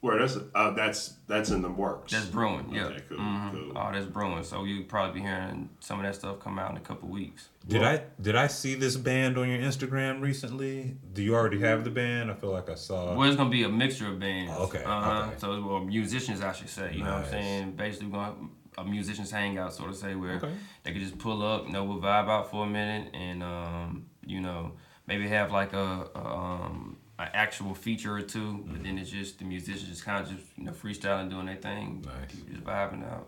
Where 0.00 0.18
that's 0.20 0.38
uh, 0.54 0.70
that's 0.70 1.14
that's 1.26 1.50
in 1.50 1.60
the 1.62 1.70
works. 1.70 2.12
That's 2.12 2.26
brewing. 2.26 2.70
Yeah. 2.72 2.84
Okay, 2.84 3.02
cool, 3.08 3.18
Mhm. 3.18 3.50
cool. 3.52 3.72
Oh, 3.74 3.90
that's 3.92 4.06
brewing. 4.06 4.44
So 4.44 4.62
you 4.64 4.84
probably 4.84 5.20
be 5.20 5.26
hearing 5.26 5.70
some 5.80 5.98
of 5.98 6.06
that 6.06 6.14
stuff 6.14 6.38
come 6.38 6.58
out 6.58 6.70
in 6.70 6.76
a 6.76 6.80
couple 6.80 7.08
weeks. 7.08 7.48
Did 7.68 7.82
I 7.82 8.02
did 8.20 8.36
I 8.36 8.46
see 8.46 8.74
this 8.76 8.96
band 8.96 9.36
on 9.38 9.48
your 9.48 9.58
Instagram 9.58 10.20
recently? 10.20 10.96
Do 11.12 11.22
you 11.22 11.34
already 11.34 11.60
have 11.60 11.82
the 11.82 11.90
band? 11.90 12.30
I 12.30 12.34
feel 12.34 12.52
like 12.52 12.70
I 12.70 12.74
saw. 12.76 13.14
Well, 13.16 13.26
it's 13.28 13.36
gonna 13.36 13.50
be 13.50 13.64
a 13.64 13.68
mixture 13.68 14.06
of 14.08 14.20
bands. 14.20 14.52
Oh, 14.54 14.64
okay, 14.64 14.84
Uh-huh. 14.84 15.24
okay. 15.28 15.34
So 15.38 15.60
well, 15.66 15.80
musicians, 15.80 16.42
I 16.42 16.52
should 16.52 16.68
say. 16.68 16.92
You 16.94 17.02
know 17.02 17.14
what 17.14 17.24
I'm 17.24 17.30
saying? 17.30 17.72
Basically, 17.72 18.06
we're 18.08 18.18
gonna 18.18 18.48
a 18.78 18.84
musicians 18.84 19.30
hangout, 19.30 19.72
sort 19.74 19.88
of 19.90 19.96
say, 19.96 20.14
where 20.14 20.32
Okay. 20.36 20.52
they 20.84 20.92
could 20.92 21.00
just 21.00 21.16
pull 21.18 21.42
up, 21.42 21.66
you 21.66 21.72
know, 21.72 21.82
we'll 21.82 21.98
vibe 21.98 22.28
out 22.28 22.50
for 22.50 22.66
a 22.66 22.68
minute, 22.68 23.12
and 23.14 23.42
um, 23.42 24.06
you 24.24 24.40
know, 24.40 24.72
maybe 25.06 25.26
have 25.28 25.50
like 25.50 25.72
a, 25.72 26.08
a 26.14 26.18
um 26.24 26.98
an 27.18 27.28
actual 27.32 27.74
feature 27.74 28.14
or 28.14 28.20
two, 28.22 28.62
but 28.70 28.82
then 28.84 28.98
it's 28.98 29.08
just 29.10 29.38
the 29.38 29.44
musicians 29.46 29.88
just 29.88 30.04
kind 30.04 30.22
of 30.22 30.30
just 30.30 30.46
you 30.56 30.64
know 30.64 30.72
freestyling, 30.72 31.30
doing 31.30 31.46
their 31.46 31.56
thing, 31.56 32.04
Nice. 32.04 32.32
just 32.52 32.62
vibing 32.62 33.02
out. 33.10 33.26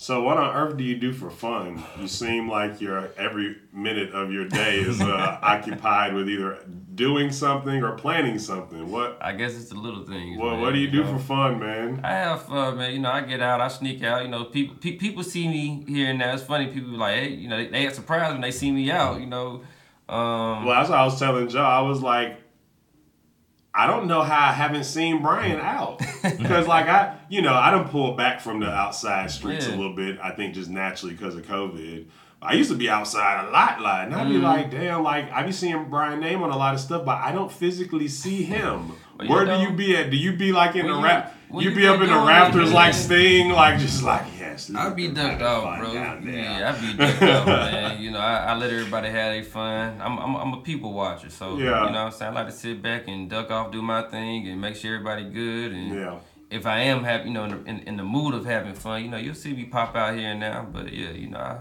So 0.00 0.22
what 0.22 0.36
on 0.38 0.54
earth 0.54 0.76
do 0.76 0.84
you 0.84 0.96
do 0.96 1.12
for 1.12 1.28
fun? 1.28 1.82
You 2.00 2.06
seem 2.06 2.48
like 2.48 2.80
your 2.80 3.10
every 3.18 3.56
minute 3.72 4.12
of 4.12 4.30
your 4.32 4.44
day 4.46 4.78
is 4.78 5.00
uh, 5.00 5.38
occupied 5.42 6.14
with 6.14 6.28
either 6.30 6.60
doing 6.94 7.32
something 7.32 7.82
or 7.82 7.96
planning 7.96 8.38
something. 8.38 8.92
What 8.92 9.18
I 9.20 9.32
guess 9.32 9.56
it's 9.56 9.70
the 9.70 9.74
little 9.74 10.04
things. 10.06 10.38
well, 10.38 10.52
man, 10.52 10.60
what 10.60 10.72
do 10.72 10.78
you 10.78 10.88
do 10.88 11.02
know? 11.02 11.14
for 11.14 11.18
fun, 11.18 11.58
man? 11.58 12.00
I 12.04 12.12
have 12.12 12.42
fun, 12.44 12.76
man. 12.78 12.92
You 12.92 13.00
know, 13.00 13.10
I 13.10 13.22
get 13.22 13.42
out, 13.42 13.60
I 13.60 13.66
sneak 13.66 14.04
out. 14.04 14.22
You 14.22 14.28
know, 14.28 14.44
people 14.44 14.76
pe- 14.76 14.96
people 14.96 15.24
see 15.24 15.48
me 15.48 15.84
here 15.88 16.10
and 16.10 16.20
there. 16.20 16.32
It's 16.32 16.44
funny. 16.44 16.68
People 16.68 16.92
be 16.92 16.96
like, 16.96 17.16
hey, 17.16 17.30
you 17.30 17.48
know, 17.48 17.56
they, 17.56 17.66
they 17.66 17.82
get 17.82 17.96
surprised 17.96 18.30
when 18.34 18.40
they 18.40 18.52
see 18.52 18.70
me 18.70 18.88
out. 18.92 19.18
You 19.20 19.26
know, 19.26 19.64
um, 20.08 20.64
Well, 20.64 20.76
that's 20.76 20.90
what 20.90 20.98
I 21.00 21.04
was 21.06 21.18
telling 21.18 21.48
Joe. 21.48 21.60
I 21.62 21.80
was 21.80 22.00
like, 22.02 22.38
I 23.78 23.86
don't 23.86 24.08
know 24.08 24.22
how 24.22 24.48
I 24.48 24.52
haven't 24.52 24.82
seen 24.82 25.22
Brian 25.22 25.60
out 25.60 25.98
because, 26.22 26.66
like, 26.66 26.88
I, 26.88 27.16
you 27.28 27.42
know, 27.42 27.54
I 27.54 27.70
don't 27.70 27.88
pull 27.88 28.14
back 28.14 28.40
from 28.40 28.58
the 28.58 28.68
outside 28.68 29.30
streets 29.30 29.68
a 29.68 29.70
little 29.70 29.94
bit. 29.94 30.18
I 30.20 30.32
think 30.32 30.54
just 30.54 30.68
naturally 30.68 31.14
because 31.14 31.36
of 31.36 31.46
COVID. 31.46 32.06
I 32.42 32.54
used 32.54 32.70
to 32.70 32.76
be 32.76 32.90
outside 32.90 33.46
a 33.46 33.50
lot, 33.52 33.80
lot, 33.80 34.06
and 34.06 34.14
I'd 34.16 34.28
be 34.28 34.38
like, 34.38 34.72
damn, 34.72 35.04
like 35.04 35.30
I'd 35.30 35.46
be 35.46 35.52
seeing 35.52 35.88
Brian 35.88 36.18
name 36.18 36.42
on 36.42 36.50
a 36.50 36.56
lot 36.56 36.74
of 36.74 36.80
stuff, 36.80 37.04
but 37.04 37.18
I 37.18 37.30
don't 37.30 37.52
physically 37.52 38.08
see 38.08 38.42
him. 38.54 38.94
Where 39.26 39.44
do 39.44 39.60
you 39.60 39.70
be 39.70 39.96
at? 39.96 40.10
Do 40.10 40.16
you 40.16 40.32
be 40.32 40.50
like 40.50 40.74
in 40.74 40.88
the 40.88 40.94
rap? 40.94 41.36
you 41.54 41.70
you 41.70 41.74
be 41.76 41.86
up 41.86 42.00
in 42.00 42.08
the 42.08 42.18
rafters 42.18 42.72
like. 42.72 42.94
Sting, 42.98 43.50
like 43.50 43.78
just 43.78 44.02
like 44.02 44.24
yes. 44.68 44.74
I 44.76 44.90
be 44.94 45.08
ducked 45.08 45.42
out, 45.42 45.78
bro. 45.78 45.92
Yeah, 45.92 46.74
I'd 46.74 46.80
be 46.80 46.92
ducked 46.96 47.22
out, 47.22 47.46
man. 47.46 48.00
You 48.00 48.10
know, 48.10 48.18
I, 48.18 48.36
I 48.46 48.54
let 48.56 48.70
everybody 48.70 49.08
have 49.08 49.32
their 49.34 49.44
fun. 49.44 50.00
I'm, 50.00 50.18
I'm, 50.18 50.34
I'm 50.36 50.52
a 50.54 50.60
people 50.62 50.92
watcher, 50.92 51.30
so 51.30 51.56
Yeah. 51.58 51.64
you 51.64 51.70
know 51.70 51.80
what 51.80 51.96
I'm 51.96 52.10
saying. 52.12 52.32
I 52.32 52.34
like 52.34 52.46
to 52.46 52.52
sit 52.52 52.82
back 52.82 53.08
and 53.08 53.28
duck 53.30 53.50
off, 53.50 53.70
do 53.72 53.82
my 53.82 54.02
thing, 54.02 54.48
and 54.48 54.60
make 54.60 54.76
sure 54.76 54.94
everybody 54.94 55.24
good. 55.28 55.72
And 55.72 55.94
Yeah. 55.94 56.18
if 56.50 56.66
I 56.66 56.80
am 56.80 57.04
happy, 57.04 57.28
you 57.28 57.34
know, 57.34 57.44
in 57.44 57.50
the, 57.50 57.70
in, 57.70 57.78
in 57.80 57.96
the 57.96 58.04
mood 58.04 58.34
of 58.34 58.44
having 58.44 58.74
fun, 58.74 59.02
you 59.04 59.08
know, 59.10 59.16
you'll 59.18 59.34
see 59.34 59.52
me 59.54 59.64
pop 59.64 59.94
out 59.96 60.14
here 60.16 60.28
and 60.30 60.40
now. 60.40 60.66
But 60.70 60.92
yeah, 60.92 61.10
you 61.10 61.28
know, 61.30 61.38
I, 61.38 61.58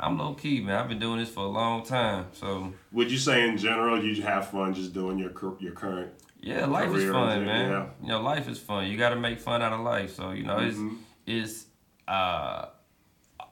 I'm 0.00 0.16
low 0.18 0.34
key, 0.34 0.60
man. 0.60 0.76
I've 0.76 0.88
been 0.88 1.00
doing 1.00 1.18
this 1.18 1.28
for 1.28 1.40
a 1.44 1.48
long 1.48 1.84
time, 1.84 2.26
so. 2.32 2.72
Would 2.92 3.10
you 3.10 3.18
say 3.18 3.48
in 3.48 3.56
general 3.58 4.02
you 4.02 4.22
have 4.22 4.48
fun 4.48 4.72
just 4.74 4.92
doing 4.94 5.18
your 5.18 5.32
your 5.60 5.72
current? 5.72 6.12
Yeah, 6.40 6.66
life 6.66 6.94
is 6.94 7.10
fun, 7.10 7.44
man. 7.44 7.70
yeah. 7.70 7.86
You 8.00 8.08
know, 8.10 8.20
life 8.22 8.48
is 8.48 8.60
fun. 8.60 8.86
You 8.86 8.96
got 8.96 9.08
to 9.10 9.16
make 9.16 9.40
fun 9.40 9.60
out 9.60 9.72
of 9.72 9.80
life. 9.80 10.14
So 10.14 10.30
you 10.30 10.44
know, 10.44 10.58
Mm-hmm. 10.58 10.94
it's 11.26 11.50
it's 11.52 11.66
uh, 12.08 12.68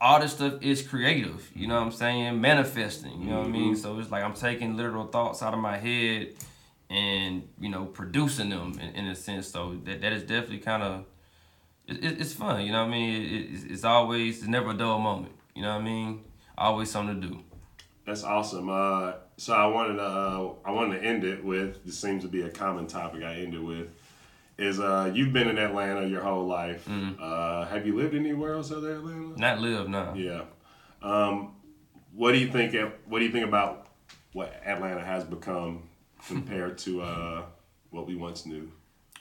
all 0.00 0.20
this 0.20 0.32
stuff 0.32 0.54
is 0.62 0.82
creative. 0.82 1.50
You 1.54 1.68
know 1.68 1.76
what 1.76 1.86
I'm 1.86 1.92
saying? 1.92 2.40
Manifesting. 2.40 3.22
You 3.22 3.30
know 3.30 3.38
what 3.38 3.46
I 3.46 3.50
mean? 3.50 3.72
Mm-hmm. 3.74 3.82
So 3.82 3.98
it's 3.98 4.10
like 4.10 4.24
I'm 4.24 4.34
taking 4.34 4.76
literal 4.76 5.06
thoughts 5.06 5.42
out 5.42 5.54
of 5.54 5.60
my 5.60 5.76
head 5.76 6.34
and 6.88 7.48
you 7.58 7.68
know 7.68 7.84
producing 7.84 8.50
them 8.50 8.78
in, 8.80 8.94
in 8.94 9.06
a 9.06 9.14
sense. 9.14 9.48
So 9.48 9.76
that 9.84 10.00
that 10.00 10.12
is 10.12 10.22
definitely 10.22 10.58
kind 10.58 10.82
of 10.82 11.04
it, 11.86 12.04
it, 12.04 12.20
it's 12.20 12.32
fun. 12.32 12.64
You 12.64 12.72
know 12.72 12.82
what 12.82 12.88
I 12.88 12.92
mean? 12.92 13.22
It, 13.22 13.54
it's, 13.54 13.64
it's 13.64 13.84
always 13.84 14.38
it's 14.38 14.48
never 14.48 14.70
a 14.70 14.74
dull 14.74 14.98
moment. 14.98 15.34
You 15.54 15.62
know 15.62 15.74
what 15.74 15.82
I 15.82 15.84
mean? 15.84 16.24
Always 16.58 16.90
something 16.90 17.20
to 17.20 17.28
do. 17.28 17.40
That's 18.06 18.22
awesome. 18.22 18.70
Uh, 18.70 19.14
so 19.36 19.54
I 19.54 19.66
wanted 19.66 19.96
to 19.96 20.04
uh, 20.04 20.52
I 20.64 20.70
wanted 20.70 21.00
to 21.00 21.06
end 21.06 21.24
it 21.24 21.44
with 21.44 21.84
this 21.84 21.98
seems 21.98 22.22
to 22.22 22.28
be 22.28 22.42
a 22.42 22.50
common 22.50 22.86
topic. 22.86 23.22
I 23.22 23.36
end 23.36 23.54
it 23.54 23.62
with 23.62 23.90
is 24.58 24.80
uh, 24.80 25.10
you've 25.14 25.32
been 25.32 25.48
in 25.48 25.58
Atlanta 25.58 26.06
your 26.06 26.22
whole 26.22 26.46
life. 26.46 26.86
Mm-hmm. 26.88 27.20
Uh, 27.22 27.66
have 27.66 27.86
you 27.86 27.96
lived 27.96 28.14
anywhere 28.14 28.54
else 28.54 28.70
other 28.70 28.98
than 29.00 29.08
Atlanta? 29.34 29.38
Not 29.40 29.60
live 29.60 29.88
no. 29.88 30.14
Yeah. 30.16 30.42
Um, 31.02 31.54
what 32.14 32.32
do 32.32 32.38
you 32.38 32.48
think? 32.50 32.74
What 33.06 33.18
do 33.18 33.24
you 33.24 33.32
think 33.32 33.46
about 33.46 33.88
what 34.32 34.54
Atlanta 34.64 35.04
has 35.04 35.24
become 35.24 35.82
compared 36.26 36.78
to 36.78 37.02
uh, 37.02 37.42
what 37.90 38.06
we 38.06 38.16
once 38.16 38.46
knew? 38.46 38.70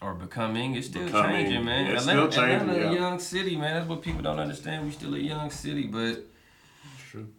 or 0.01 0.13
becoming. 0.13 0.75
It's 0.75 0.87
still 0.87 1.05
Becoming, 1.05 1.45
changing, 1.45 1.63
man. 1.65 1.85
yeah, 1.85 1.93
it's 1.93 2.01
Atlanta, 2.01 2.31
still 2.31 2.43
changing, 2.43 2.69
Atlanta, 2.69 2.89
a 2.91 2.93
young 2.93 3.17
city, 3.17 3.55
man. 3.55 3.75
That's 3.75 3.87
what 3.87 4.01
people 4.01 4.21
don't 4.21 4.39
understand. 4.39 4.85
We 4.85 4.91
still 4.91 5.15
a 5.15 5.17
young 5.17 5.49
city, 5.49 5.87
but 5.87 6.25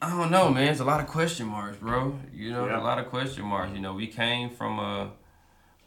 I 0.01 0.09
don't 0.11 0.31
know, 0.31 0.49
man. 0.51 0.69
It's 0.69 0.81
a 0.81 0.85
lot 0.85 1.01
of 1.01 1.07
question 1.07 1.47
marks, 1.47 1.77
bro. 1.77 2.19
You 2.33 2.53
know, 2.53 2.67
Yeah. 2.67 2.81
a 2.81 2.83
lot 2.83 2.99
of 2.99 3.09
question 3.09 3.45
marks. 3.45 3.75
You 3.75 3.81
know, 3.81 3.93
we 3.93 4.07
came 4.07 4.49
from 4.51 4.79
a 4.79 5.11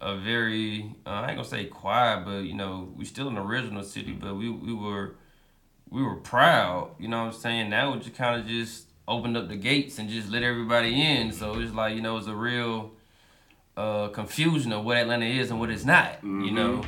a 0.02 0.18
very 0.18 0.96
uh, 1.06 1.10
I 1.10 1.28
ain't 1.30 1.38
gonna 1.38 1.48
say 1.48 1.66
quiet, 1.66 2.26
but 2.26 2.40
you 2.40 2.54
know, 2.54 2.92
we 2.96 3.06
still 3.06 3.28
an 3.28 3.38
original 3.38 3.84
city, 3.84 4.14
but 4.14 4.36
we 4.36 4.50
we 4.50 4.74
were 4.74 5.16
we 5.90 6.04
were 6.04 6.16
proud. 6.16 6.92
You 7.00 7.08
know 7.08 7.26
what 7.26 7.34
I'm 7.34 7.40
saying? 7.40 7.70
Now 7.70 7.94
we 7.94 8.00
just 8.00 8.16
kind 8.16 8.40
of 8.40 8.48
just 8.48 8.88
opened 9.08 9.36
up 9.36 9.48
the 9.48 9.56
gates 9.56 9.98
and 9.98 10.10
just 10.10 10.30
let 10.30 10.44
everybody 10.44 11.02
in. 11.02 11.32
So 11.32 11.60
it's 11.60 11.74
like 11.74 11.96
you 11.96 12.02
know, 12.02 12.18
it's 12.18 12.28
a 12.28 12.36
real 12.36 12.92
uh, 13.76 14.10
confusion 14.10 14.72
of 14.72 14.86
what 14.86 14.98
Atlanta 14.98 15.26
is 15.26 15.52
and 15.52 15.60
what 15.60 15.70
it's 15.70 15.86
not. 15.86 16.24
You 16.46 16.52
know, 16.52 16.84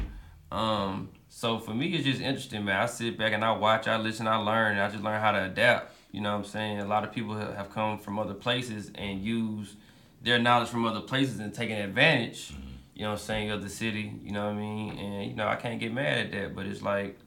um, 0.52 1.10
so 1.30 1.58
for 1.60 1.74
me, 1.74 1.94
it's 1.94 2.04
just 2.04 2.22
interesting, 2.22 2.66
man. 2.66 2.82
I 2.82 2.86
sit 2.86 3.18
back 3.18 3.34
and 3.34 3.44
I 3.44 3.52
watch, 3.54 3.88
I 3.88 3.98
listen, 3.98 4.28
I 4.28 4.36
learn, 4.36 4.74
and 4.74 4.82
I 4.82 4.90
just 4.90 5.04
learn 5.04 5.20
how 5.20 5.32
to 5.32 5.46
adapt. 5.46 5.94
You 6.12 6.22
know 6.22 6.32
what 6.32 6.40
I'm 6.40 6.46
saying? 6.46 6.80
A 6.80 6.86
lot 6.86 7.06
of 7.06 7.14
people 7.14 7.36
have 7.36 7.70
come 7.72 7.98
from 7.98 8.20
other 8.20 8.34
places 8.34 8.92
and 8.96 9.22
use 9.22 9.76
their 10.22 10.38
knowledge 10.38 10.70
from 10.70 10.86
other 10.86 11.00
places 11.00 11.40
and 11.40 11.54
taking 11.54 11.78
advantage. 11.78 12.54
You 13.02 13.08
know 13.08 13.14
what 13.14 13.22
I'm 13.22 13.26
saying 13.26 13.50
of 13.50 13.64
the 13.64 13.70
city. 13.70 14.14
You 14.22 14.32
know 14.32 14.46
what 14.46 14.54
I 14.54 14.60
mean? 14.60 15.00
And 15.00 15.28
you 15.32 15.36
know 15.36 15.48
I 15.48 15.56
can't 15.56 15.80
get 15.80 15.92
mad 15.92 16.20
at 16.20 16.32
that, 16.34 16.56
but 16.56 16.68
it's 16.68 16.84
like, 16.84 17.18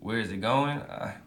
where 0.00 0.18
is 0.18 0.32
it 0.32 0.40
going? 0.40 0.78
I, 0.80 1.18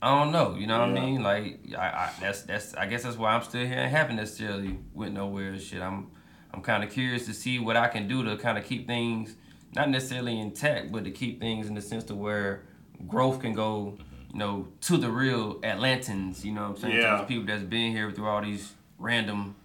I 0.00 0.16
don't 0.16 0.30
know. 0.30 0.54
You 0.54 0.68
know 0.68 0.78
what 0.78 0.90
Yeah. 0.90 1.00
I 1.02 1.04
mean? 1.04 1.22
Like 1.24 1.58
I, 1.76 1.82
I 1.82 2.12
that's 2.20 2.42
that's 2.42 2.74
I 2.74 2.86
guess 2.86 3.02
that's 3.02 3.16
why 3.16 3.34
I'm 3.34 3.42
still 3.42 3.66
here 3.66 3.76
and 3.76 3.90
haven't 3.90 4.14
necessarily 4.14 4.78
went 4.92 5.14
nowhere 5.14 5.48
and 5.48 5.60
shit. 5.60 5.82
I'm 5.82 6.12
I'm 6.52 6.62
kind 6.62 6.84
of 6.84 6.92
curious 6.92 7.26
to 7.26 7.34
see 7.34 7.58
what 7.58 7.76
I 7.76 7.88
can 7.88 8.06
do 8.06 8.22
to 8.22 8.36
kind 8.36 8.56
of 8.56 8.64
keep 8.64 8.86
things 8.86 9.34
not 9.74 9.90
necessarily 9.90 10.38
intact, 10.38 10.92
but 10.92 11.02
to 11.02 11.10
keep 11.10 11.40
things 11.40 11.66
in 11.66 11.74
the 11.74 11.80
sense 11.82 12.04
to 12.04 12.14
where 12.14 12.62
growth 13.08 13.40
can 13.40 13.52
go, 13.52 13.96
mm-hmm. 13.98 14.32
you 14.32 14.38
know, 14.38 14.68
to 14.82 14.96
the 14.96 15.10
real 15.10 15.56
Atlantans. 15.62 16.44
You 16.44 16.52
know 16.52 16.68
what 16.68 16.70
I'm 16.70 16.76
saying? 16.76 16.94
To 16.94 17.00
Yeah. 17.00 17.16
those 17.16 17.26
people 17.26 17.46
that's 17.46 17.64
been 17.64 17.90
here 17.90 18.12
through 18.12 18.28
all 18.28 18.42
these 18.42 18.74
random 18.96 19.56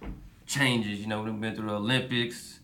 changes. 0.47 0.99
You 1.01 1.05
know, 1.05 1.22
we've 1.22 1.39
been 1.39 1.55
through 1.55 1.67
the 1.67 1.76
Olympics. 1.76 2.55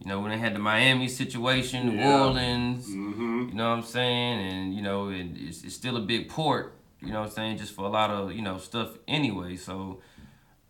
You 0.00 0.08
know, 0.08 0.20
when 0.20 0.30
they 0.30 0.38
had 0.38 0.54
the 0.54 0.58
Miami 0.58 1.08
situation, 1.08 1.88
New 1.90 1.98
Yeah. 1.98 2.20
Orleans. 2.24 2.88
Mm-hmm. 2.88 3.48
You 3.50 3.54
know 3.54 3.68
what 3.70 3.76
I'm 3.76 3.82
saying? 3.82 4.38
And 4.40 4.74
you 4.74 4.82
know, 4.82 5.10
it, 5.10 5.26
it's, 5.36 5.62
it's 5.62 5.74
still 5.74 5.96
a 5.96 6.00
big 6.00 6.28
port. 6.28 6.74
You 7.02 7.12
know 7.12 7.20
what 7.20 7.28
I'm 7.28 7.32
saying? 7.34 7.58
Just 7.58 7.74
for 7.74 7.84
a 7.84 7.88
lot 7.88 8.10
of 8.10 8.32
you 8.32 8.42
know 8.42 8.58
stuff 8.58 8.96
anyway. 9.06 9.56
So, 9.56 10.00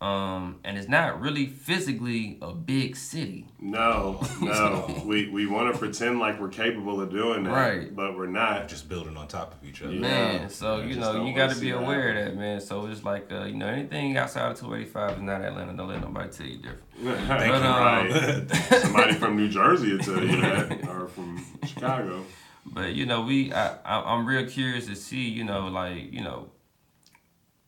um, 0.01 0.59
and 0.63 0.77
it's 0.79 0.89
not 0.89 1.21
really 1.21 1.45
physically 1.45 2.39
a 2.41 2.51
big 2.53 2.95
city. 2.95 3.47
No, 3.59 4.19
no. 4.41 5.03
we 5.05 5.29
we 5.29 5.45
want 5.45 5.71
to 5.71 5.77
pretend 5.77 6.19
like 6.19 6.39
we're 6.41 6.49
capable 6.49 6.99
of 6.99 7.11
doing 7.11 7.43
that, 7.43 7.51
Right. 7.51 7.95
but 7.95 8.17
we're 8.17 8.25
not. 8.25 8.67
Just 8.67 8.89
building 8.89 9.15
on 9.15 9.27
top 9.27 9.53
of 9.53 9.67
each 9.67 9.81
other. 9.83 9.93
Yeah. 9.93 9.99
Man, 10.01 10.49
so 10.49 10.77
I 10.77 10.85
you 10.85 10.95
know 10.95 11.23
you 11.25 11.35
got 11.35 11.51
to 11.51 11.59
be 11.59 11.69
aware 11.71 12.13
happen. 12.13 12.17
of 12.17 12.33
that, 12.33 12.39
man. 12.39 12.61
So 12.61 12.87
it's 12.87 13.03
like 13.03 13.31
uh, 13.31 13.43
you 13.45 13.55
know 13.55 13.67
anything 13.67 14.17
outside 14.17 14.51
of 14.51 14.59
285 14.59 15.17
is 15.17 15.21
not 15.21 15.41
Atlanta. 15.41 15.73
Don't 15.73 15.87
let 15.87 16.01
nobody 16.01 16.29
tell 16.31 16.47
you 16.47 16.57
different. 16.57 16.83
Thank 17.27 17.45
you. 17.47 17.69
right. 17.69 18.81
Somebody 18.81 19.13
from 19.13 19.37
New 19.37 19.49
Jersey 19.57 19.91
will 19.93 19.99
tell 20.03 20.23
you 20.23 20.41
that, 20.41 20.87
or 20.89 21.07
from 21.07 21.45
Chicago. 21.65 22.23
But 22.65 22.93
you 22.93 23.05
know, 23.07 23.21
we 23.21 23.51
I, 23.53 23.75
I 23.85 24.13
I'm 24.13 24.25
real 24.25 24.45
curious 24.47 24.85
to 24.87 24.95
see 24.95 25.29
you 25.29 25.43
know 25.43 25.67
like 25.67 26.11
you 26.13 26.21
know 26.21 26.50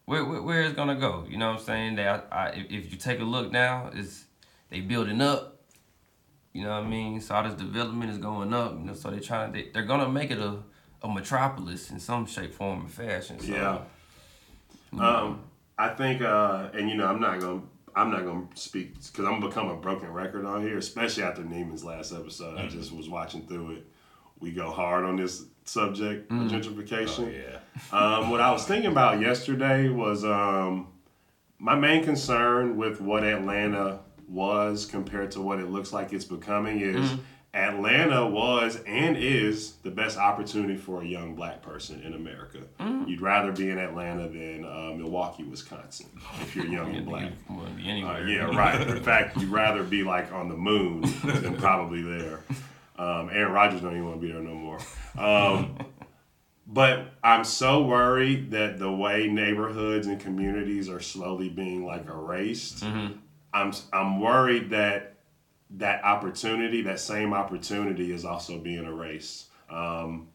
where 0.05 0.25
where, 0.25 0.41
where 0.41 0.61
it's 0.63 0.75
gonna 0.75 0.95
go. 0.95 1.25
You 1.29 1.37
know 1.37 1.51
what 1.51 1.59
I'm 1.59 1.65
saying? 1.65 1.95
That 1.95 2.27
I, 2.31 2.35
I 2.35 2.49
if, 2.69 2.91
you 2.91 2.97
take 2.97 3.19
a 3.19 3.23
look 3.23 3.51
now, 3.51 3.89
is 3.93 4.25
they 4.69 4.81
building 4.81 5.21
up. 5.21 5.61
You 6.53 6.63
know 6.63 6.69
what 6.69 6.83
I 6.83 6.87
mean? 6.87 7.19
So 7.19 7.35
all 7.35 7.43
this 7.43 7.55
development 7.55 8.11
is 8.11 8.17
going 8.17 8.53
up. 8.53 8.73
You 8.73 8.85
know, 8.85 8.93
so 8.93 9.09
they're 9.09 9.19
trying 9.19 9.51
they, 9.51 9.69
they're 9.73 9.83
gonna 9.85 10.09
make 10.09 10.31
it 10.31 10.39
a 10.39 10.59
a 11.03 11.07
metropolis 11.07 11.91
in 11.91 11.99
some 11.99 12.25
shape, 12.25 12.53
form, 12.53 12.85
or 12.85 12.89
fashion. 12.89 13.39
So, 13.39 13.51
Yeah. 13.51 13.79
Um, 14.97 15.41
I 15.77 15.89
think, 15.89 16.21
uh, 16.21 16.69
and 16.73 16.89
you 16.89 16.95
know, 16.95 17.07
I'm 17.07 17.19
not 17.19 17.39
gonna, 17.39 17.61
I'm 17.95 18.11
not 18.11 18.23
gonna 18.23 18.47
speak 18.53 18.93
because 18.95 19.25
I'm 19.25 19.39
gonna 19.39 19.47
become 19.47 19.69
a 19.69 19.75
broken 19.75 20.11
record 20.13 20.45
on 20.45 20.61
here, 20.61 20.77
especially 20.77 21.23
after 21.23 21.41
Neiman's 21.41 21.83
last 21.83 22.13
episode. 22.13 22.57
I 22.57 22.67
just 22.67 22.91
was 22.91 23.09
watching 23.09 23.45
through 23.47 23.71
it. 23.71 23.87
We 24.43 24.51
go 24.51 24.71
hard 24.71 25.05
on 25.05 25.15
this 25.15 25.45
subject 25.63 26.29
of 26.29 26.37
gentrification. 26.37 27.27
Oh, 27.27 27.59
yeah. 27.93 27.97
Um, 27.97 28.29
what 28.29 28.41
I 28.41 28.51
was 28.51 28.65
thinking 28.65 28.91
about 28.91 29.21
yesterday 29.21 29.87
was 29.87 30.25
um, 30.25 30.89
my 31.59 31.75
main 31.75 32.03
concern 32.03 32.75
with 32.75 32.99
what 32.99 33.23
Atlanta 33.23 33.99
was 34.27 34.85
compared 34.85 35.31
to 35.31 35.41
what 35.41 35.59
it 35.59 35.69
looks 35.69 35.93
like 35.93 36.11
it's 36.11 36.25
becoming 36.25 36.81
is 36.81 37.11
Atlanta 37.53 38.27
was 38.27 38.81
and 38.85 39.15
is 39.15 39.75
the 39.83 39.91
best 39.91 40.17
opportunity 40.17 40.75
for 40.75 41.03
a 41.03 41.05
young 41.05 41.35
black 41.35 41.61
person 41.61 42.01
in 42.01 42.15
America. 42.15 42.59
Mm-hmm. 42.79 43.07
You'd 43.07 43.21
rather 43.21 43.53
be 43.53 43.69
in 43.69 43.77
Atlanta 43.77 44.27
than 44.27 44.65
uh, 44.65 44.93
Milwaukee, 44.97 45.43
Wisconsin, 45.43 46.09
if 46.41 46.53
you're 46.53 46.65
young 46.65 46.95
and 46.95 47.05
black. 47.09 47.31
Be 47.77 48.03
Uh, 48.03 48.17
yeah, 48.25 48.55
right. 48.57 48.81
In 48.85 49.01
fact, 49.03 49.37
you'd 49.37 49.49
rather 49.49 49.83
be 49.83 50.03
like 50.03 50.33
on 50.33 50.49
the 50.49 50.57
moon 50.57 51.01
than 51.23 51.55
probably 51.55 52.01
there. 52.01 52.41
Um, 52.97 53.29
Aaron 53.31 53.51
Rodgers 53.51 53.81
don't 53.81 53.93
even 53.93 54.05
want 54.05 54.21
to 54.21 54.27
be 54.27 54.31
there 54.31 54.41
no 54.41 54.53
more. 54.53 54.79
Um, 55.17 55.77
but 56.67 57.13
I'm 57.23 57.43
so 57.43 57.83
worried 57.83 58.51
that 58.51 58.79
the 58.79 58.91
way 58.91 59.27
neighborhoods 59.27 60.07
and 60.07 60.19
communities 60.19 60.89
are 60.89 60.99
slowly 60.99 61.49
being 61.49 61.85
like 61.85 62.07
erased. 62.07 62.83
I'm 63.53 63.73
I'm 63.91 64.19
worried 64.19 64.71
that 64.71 65.17
that 65.71 66.03
opportunity, 66.03 66.81
that 66.83 66.99
same 66.99 67.33
opportunity, 67.33 68.11
is 68.11 68.25
also 68.25 68.59
being 68.59 68.85
erased. 68.85 69.47
Um, 69.69 70.29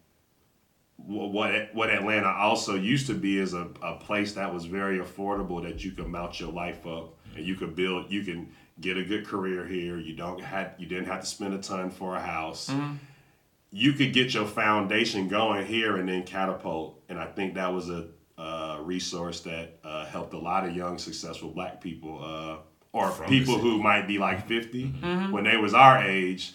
what 0.97 1.73
what 1.75 1.91
Atlanta 1.91 2.29
also 2.29 2.75
used 2.75 3.07
to 3.07 3.15
be 3.15 3.39
is 3.39 3.55
a, 3.55 3.69
a 3.83 3.95
place 3.97 4.33
that 4.35 4.53
was 4.53 4.65
very 4.67 4.99
affordable 4.99 5.63
that 5.63 5.85
you 5.85 5.93
could 5.93 6.09
mount 6.09 6.41
your 6.41 6.53
life 6.53 6.87
up 6.87 7.15
and 7.37 7.47
you 7.47 7.55
could 7.55 7.77
build 7.77 8.11
you 8.11 8.25
can 8.25 8.53
get 8.81 8.97
a 8.97 9.05
good 9.05 9.27
career 9.27 9.67
here. 9.67 9.99
You 9.99 10.15
don't 10.15 10.41
had 10.41 10.75
you 10.79 10.87
didn't 10.87 11.07
have 11.07 11.21
to 11.21 11.27
spend 11.27 11.55
a 11.55 11.59
ton 11.59 11.91
for 11.91 12.15
a 12.17 12.21
house. 12.21 12.71
You 13.71 13.93
could 13.93 14.13
get 14.15 14.33
your 14.33 14.47
foundation 14.47 15.29
going 15.29 15.67
here 15.67 15.97
and 15.97 16.09
then 16.09 16.23
catapult. 16.23 17.03
And 17.09 17.19
I 17.19 17.27
think 17.27 17.55
that 17.55 17.73
was 17.73 17.91
a 17.91 18.07
uh, 18.39 18.79
resource 18.83 19.41
that 19.41 19.79
uh, 19.85 20.07
helped 20.07 20.33
a 20.33 20.39
lot 20.39 20.65
of 20.67 20.75
young 20.75 20.97
successful 20.97 21.51
black 21.51 21.81
people 21.81 22.23
uh, 22.25 22.59
or 22.93 23.11
From 23.11 23.29
people 23.29 23.59
who 23.59 23.83
might 23.83 24.07
be 24.07 24.17
like 24.19 24.47
50 24.49 24.87
when 25.31 25.45
they 25.45 25.57
was 25.59 25.75
our 25.75 26.03
age 26.03 26.55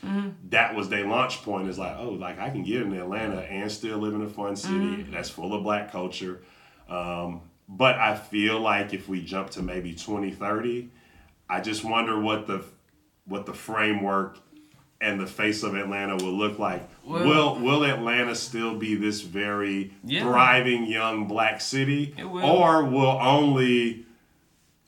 that 0.49 0.74
was 0.76 0.89
their 0.89 1.05
launch 1.05 1.43
point. 1.43 1.67
Is 1.67 1.78
like 1.78 1.95
oh 1.99 2.09
like 2.09 2.39
i 2.39 2.49
can 2.49 2.63
get 2.63 2.82
in 2.82 2.93
atlanta 2.93 3.41
and 3.41 3.71
still 3.71 3.99
live 3.99 4.15
in 4.15 4.24
a 4.24 4.30
fun 4.30 4.55
city 4.55 5.03
that's 5.11 5.30
full 5.30 5.53
of 5.53 5.61
black 5.63 5.91
culture. 5.91 6.41
Um, 6.89 7.41
but 7.69 7.95
i 7.95 8.15
feel 8.15 8.59
like 8.59 8.93
if 8.93 9.07
we 9.07 9.24
jump 9.24 9.51
to 9.51 9.61
maybe 9.61 9.93
2030 9.93 10.89
i 11.54 11.62
just 11.62 11.84
wonder 11.84 12.20
what 12.20 12.47
the 12.47 12.64
what 13.26 13.45
the 13.45 13.54
framework 13.54 14.39
and 15.01 15.20
the 15.20 15.28
face 15.28 15.64
of 15.64 15.76
atlanta 15.76 16.16
will 16.16 16.34
look 16.34 16.58
like 16.60 16.88
Well- 17.06 17.26
will 17.28 17.56
will 17.60 17.84
atlanta 17.86 18.36
still 18.36 18.76
be 18.76 18.95
this 18.95 19.22
very 19.22 19.93
Yeah. 20.04 20.24
thriving 20.24 20.86
young 20.86 21.28
black 21.28 21.62
city 21.62 22.14
It 22.18 22.26
will. 22.30 22.43
or 22.43 22.84
will 22.84 23.18
only 23.22 24.06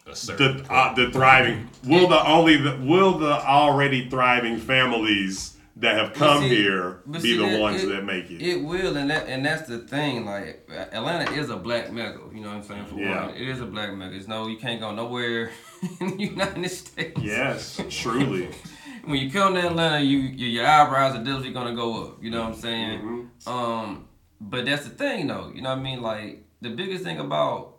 the 0.06 0.66
uh, 0.70 0.94
the 0.94 1.10
thriving 1.12 1.68
will 1.84 2.08
the 2.08 2.24
only 2.28 2.58
the, 2.58 2.78
will 2.82 3.18
the 3.18 3.34
already 3.44 4.08
thriving 4.10 4.58
families 4.60 5.55
that 5.78 5.98
have 5.98 6.14
come 6.14 6.42
see- 6.44 6.50
here 6.56 7.02
be 7.10 7.36
the 7.38 7.44
that- 7.46 7.60
ones 7.60 7.84
it- 7.84 7.88
that 7.90 8.04
make 8.06 8.32
it. 8.32 8.42
It 8.42 8.64
will, 8.64 8.96
and 8.98 9.10
that 9.10 9.28
and 9.28 9.46
that's 9.46 9.68
the 9.68 9.80
thing. 9.80 10.26
Like 10.26 10.70
Atlanta 10.92 11.32
is 11.34 11.50
a 11.50 11.58
black 11.58 11.92
mecca. 11.92 12.20
You 12.34 12.42
know 12.42 12.48
what 12.50 12.58
I'm 12.58 12.64
saying? 12.64 12.86
For 12.86 12.96
Yeah. 13.00 13.26
one, 13.28 13.36
it 13.36 13.48
is 13.48 13.60
a 13.62 13.66
black 13.66 13.94
mecca. 13.94 14.16
It's 14.16 14.28
no, 14.28 14.48
you 14.48 14.58
can't 14.58 14.80
go 14.80 14.94
nowhere 14.94 15.52
in 16.00 16.18
the 16.18 16.24
United 16.24 16.70
States. 16.70 17.20
yes, 17.22 17.80
truly. 17.90 18.50
When 19.06 19.20
you 19.20 19.30
come 19.30 19.54
to 19.54 19.68
Atlanta, 19.68 20.04
you 20.04 20.18
your, 20.18 20.50
your 20.50 20.66
eyebrows 20.68 21.14
are 21.14 21.20
definitely 21.24 21.52
gonna 21.54 21.76
go 21.76 22.06
up. 22.06 22.24
You 22.24 22.32
know 22.32 22.40
what 22.42 22.54
I'm 22.56 22.60
saying? 22.60 23.00
Mm-hmm. 23.02 23.50
Um, 23.50 24.08
but 24.42 24.66
that's 24.66 24.86
the 24.86 24.90
thing, 24.90 25.28
though. 25.28 25.52
You 25.54 25.62
know 25.62 25.70
what 25.70 25.78
I 25.78 25.82
mean? 25.84 26.02
Like 26.02 26.44
the 26.62 26.70
biggest 26.72 27.04
thing 27.04 27.20
about 27.20 27.74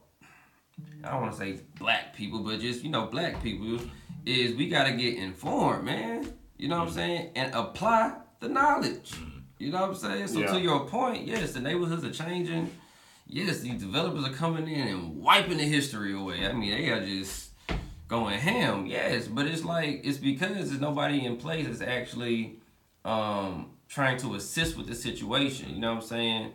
I 1.02 1.10
don't 1.10 1.22
want 1.22 1.32
to 1.32 1.38
say 1.38 1.58
black 1.80 2.14
people, 2.14 2.40
but 2.44 2.60
just 2.60 2.84
you 2.84 2.90
know 2.90 3.06
black 3.06 3.42
people 3.42 3.78
is 4.24 4.54
we 4.54 4.68
gotta 4.68 4.92
get 4.92 5.16
informed, 5.16 5.84
man. 5.84 6.32
You 6.58 6.68
know 6.68 6.78
what 6.78 6.88
I'm 6.88 6.94
saying? 6.94 7.30
And 7.34 7.54
apply 7.54 8.14
the 8.40 8.48
knowledge. 8.48 9.12
You 9.58 9.72
know 9.72 9.80
what 9.80 9.90
I'm 9.90 9.94
saying? 9.96 10.26
So 10.28 10.40
Yeah. 10.40 10.52
to 10.52 10.60
your 10.60 10.86
point, 10.86 11.26
yes, 11.26 11.52
the 11.52 11.60
neighborhoods 11.60 12.04
are 12.04 12.10
changing. 12.24 12.70
Yes, 13.26 13.60
these 13.60 13.80
developers 13.80 14.24
are 14.24 14.32
coming 14.32 14.68
in 14.68 14.86
and 14.88 15.16
wiping 15.16 15.58
the 15.58 15.64
history 15.64 16.12
away. 16.12 16.46
I 16.46 16.52
mean, 16.52 16.70
they 16.70 16.90
are 16.90 17.04
just 17.04 17.50
going 18.08 18.38
ham. 18.38 18.86
Yes, 18.86 19.26
but 19.26 19.46
it's 19.46 19.64
like 19.64 20.02
it's 20.04 20.18
because 20.18 20.54
there's 20.68 20.80
nobody 20.80 21.24
in 21.24 21.36
place 21.36 21.66
that's 21.66 21.80
actually 21.80 22.60
um, 23.04 23.70
trying 23.88 24.16
to 24.18 24.34
assist 24.34 24.76
with 24.76 24.86
the 24.86 24.94
situation. 24.94 25.70
You 25.74 25.80
know 25.80 25.94
what 25.94 26.02
I'm 26.02 26.08
saying? 26.08 26.52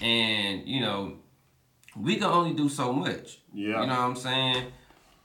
And 0.00 0.66
you 0.66 0.80
know, 0.80 1.16
we 1.96 2.16
can 2.16 2.24
only 2.24 2.54
do 2.54 2.68
so 2.68 2.92
much. 2.92 3.40
Yeah. 3.52 3.80
You 3.82 3.86
know 3.86 3.92
what 3.94 3.98
I'm 3.98 4.16
saying? 4.16 4.66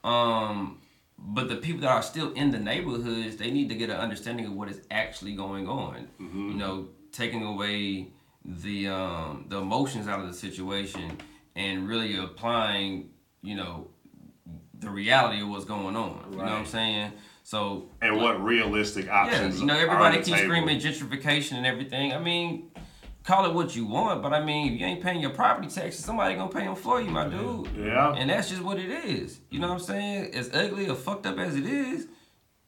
Um, 0.04 0.79
but 1.22 1.48
the 1.48 1.56
people 1.56 1.82
that 1.82 1.90
are 1.90 2.02
still 2.02 2.32
in 2.32 2.50
the 2.50 2.58
neighborhoods, 2.58 3.36
they 3.36 3.50
need 3.50 3.68
to 3.68 3.74
get 3.74 3.90
an 3.90 3.96
understanding 3.96 4.46
of 4.46 4.52
what 4.52 4.68
is 4.68 4.80
actually 4.90 5.34
going 5.34 5.68
on. 5.68 6.08
You 6.18 6.54
know, 6.54 6.88
taking 7.12 7.44
away 7.44 8.08
the 8.44 8.88
um, 8.88 9.44
the 9.48 9.58
emotions 9.58 10.08
out 10.08 10.20
of 10.20 10.26
the 10.26 10.34
situation 10.34 11.18
and 11.54 11.86
really 11.88 12.16
applying, 12.16 13.10
you 13.42 13.54
know, 13.56 13.88
the 14.78 14.88
reality 14.90 15.42
of 15.42 15.48
what's 15.48 15.64
going 15.66 15.94
on. 15.96 16.24
You 16.30 16.38
know 16.38 16.44
what 16.44 16.52
I'm 16.52 16.66
saying? 16.66 17.12
So 17.42 17.90
And 18.00 18.16
what 18.16 18.42
realistic 18.42 19.06
yeah, 19.06 19.22
options? 19.24 19.60
you 19.60 19.66
know, 19.66 19.76
everybody 19.76 20.22
keeps 20.22 20.40
screaming 20.40 20.78
gentrification 20.78 21.52
and 21.54 21.66
everything. 21.66 22.12
I 22.12 22.18
mean, 22.18 22.69
call 23.24 23.46
it 23.46 23.54
what 23.54 23.76
you 23.76 23.86
want, 23.86 24.22
but 24.22 24.32
I 24.32 24.44
mean, 24.44 24.72
if 24.72 24.80
you 24.80 24.86
ain't 24.86 25.02
paying 25.02 25.20
your 25.20 25.30
property 25.30 25.68
taxes, 25.68 26.04
somebody 26.04 26.34
gonna 26.34 26.50
pay 26.50 26.64
them 26.64 26.74
for 26.74 27.00
you, 27.00 27.10
my 27.10 27.28
dude. 27.28 27.68
Yeah. 27.76 28.14
And 28.14 28.30
that's 28.30 28.48
just 28.48 28.62
what 28.62 28.78
it 28.78 28.90
is. 28.90 29.40
You 29.50 29.60
know 29.60 29.68
what 29.68 29.74
I'm 29.74 29.80
saying? 29.80 30.34
As 30.34 30.50
ugly 30.54 30.88
or 30.88 30.94
fucked 30.94 31.26
up 31.26 31.38
as 31.38 31.54
it 31.56 31.66
is, 31.66 32.06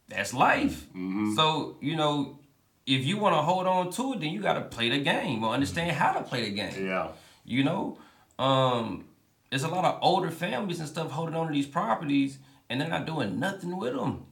that's 0.08 0.34
life. 0.34 0.86
Mm-hmm. 0.90 1.34
So, 1.34 1.76
you 1.80 1.96
know, 1.96 2.38
if 2.86 3.04
you 3.04 3.16
want 3.16 3.34
to 3.34 3.42
hold 3.42 3.66
on 3.66 3.90
to 3.92 4.12
it, 4.12 4.20
then 4.20 4.30
you 4.30 4.40
got 4.40 4.54
to 4.54 4.62
play 4.62 4.90
the 4.90 4.98
game 4.98 5.44
or 5.44 5.54
understand 5.54 5.92
how 5.92 6.12
to 6.12 6.22
play 6.22 6.42
the 6.42 6.54
game. 6.54 6.86
Yeah. 6.86 7.08
You 7.44 7.64
know, 7.64 7.98
um, 8.38 9.06
there's 9.50 9.64
a 9.64 9.68
lot 9.68 9.84
of 9.84 9.98
older 10.02 10.30
families 10.30 10.80
and 10.80 10.88
stuff 10.88 11.10
holding 11.10 11.34
on 11.34 11.46
to 11.46 11.52
these 11.52 11.66
properties, 11.66 12.38
and 12.68 12.80
they're 12.80 12.88
not 12.88 13.06
doing 13.06 13.38
nothing 13.38 13.76
with 13.76 13.94
them. 13.94 14.26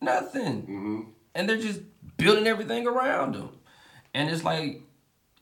Nothing. 0.00 0.62
Mm-hmm. 0.62 1.00
And 1.34 1.48
they're 1.48 1.58
just 1.58 1.80
building 2.16 2.46
everything 2.46 2.86
around 2.86 3.34
them. 3.34 3.50
And 4.14 4.30
it's 4.30 4.44
like, 4.44 4.82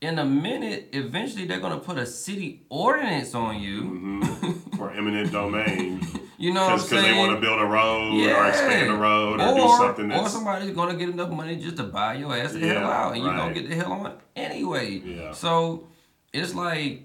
in 0.01 0.19
a 0.19 0.25
minute, 0.25 0.91
eventually 0.93 1.47
they're 1.47 1.61
gonna 1.61 1.79
put 1.79 1.99
a 1.99 2.07
city 2.07 2.65
ordinance 2.69 3.35
on 3.35 3.61
you. 3.61 3.83
Mm-hmm. 3.83 4.53
For 4.77 4.91
eminent 4.91 5.33
domain. 5.33 6.07
You 6.39 6.53
know 6.53 6.67
Because 6.69 6.91
they 6.91 7.17
want 7.17 7.35
to 7.35 7.41
build 7.41 7.59
a 7.61 7.65
road 7.65 8.13
or 8.13 8.47
expand 8.47 8.91
a 8.91 8.95
road 8.95 9.41
or, 9.41 9.55
do 9.55 9.69
something 9.79 10.13
or 10.13 10.29
somebody's 10.29 10.73
gonna 10.73 10.95
get 10.95 11.09
enough 11.09 11.31
money 11.31 11.57
just 11.57 11.79
to 11.79 11.85
buy 11.85 12.15
your 12.15 12.37
ass 12.37 12.53
the 12.53 12.61
hell 12.61 12.83
Yeah, 12.83 12.89
out, 12.91 13.15
and 13.15 13.25
you're 13.25 13.35
gonna 13.35 13.55
get 13.55 13.69
the 13.71 13.75
hell 13.75 13.93
on 13.93 14.19
anyway. 14.35 14.99
Yeah. 14.99 15.33
So 15.33 15.87
it's 16.35 16.55
like 16.55 17.05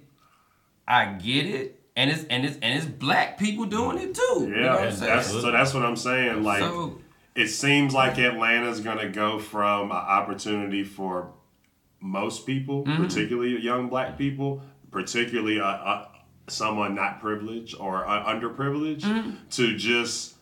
I 0.85 1.13
get 1.13 1.45
it, 1.45 1.79
and 1.95 2.11
it's 2.11 2.25
and 2.25 2.43
it's 2.45 2.57
and 2.61 2.77
it's 2.77 2.85
black 2.85 3.37
people 3.39 3.65
doing 3.65 3.99
it 3.99 4.13
too. 4.13 4.21
you 4.41 4.47
know 4.49 4.61
yeah, 4.61 4.75
what 4.75 4.93
I'm 4.93 4.99
that's 4.99 5.31
so. 5.31 5.51
That's 5.51 5.73
what 5.73 5.83
I'm 5.83 5.95
saying. 5.95 6.43
Like, 6.43 6.59
So- 6.59 6.99
it 7.33 7.47
seems 7.47 7.93
like 7.93 8.19
Atlanta's 8.19 8.81
gonna 8.81 9.07
go 9.07 9.39
from 9.39 9.91
an 9.91 9.97
opportunity 9.97 10.83
for 10.83 11.31
most 12.01 12.45
people, 12.45 12.83
Mm-hmm. 12.83 13.03
particularly 13.03 13.59
young 13.61 13.87
black 13.89 14.17
people, 14.17 14.61
particularly 14.91 15.59
uh, 15.61 15.65
uh, 15.65 16.07
someone 16.47 16.95
not 16.95 17.21
privileged 17.21 17.75
or 17.79 18.05
uh, 18.07 18.25
underprivileged, 18.25 19.01
Mm-hmm. 19.01 19.31
to 19.51 19.77
just 19.77 20.35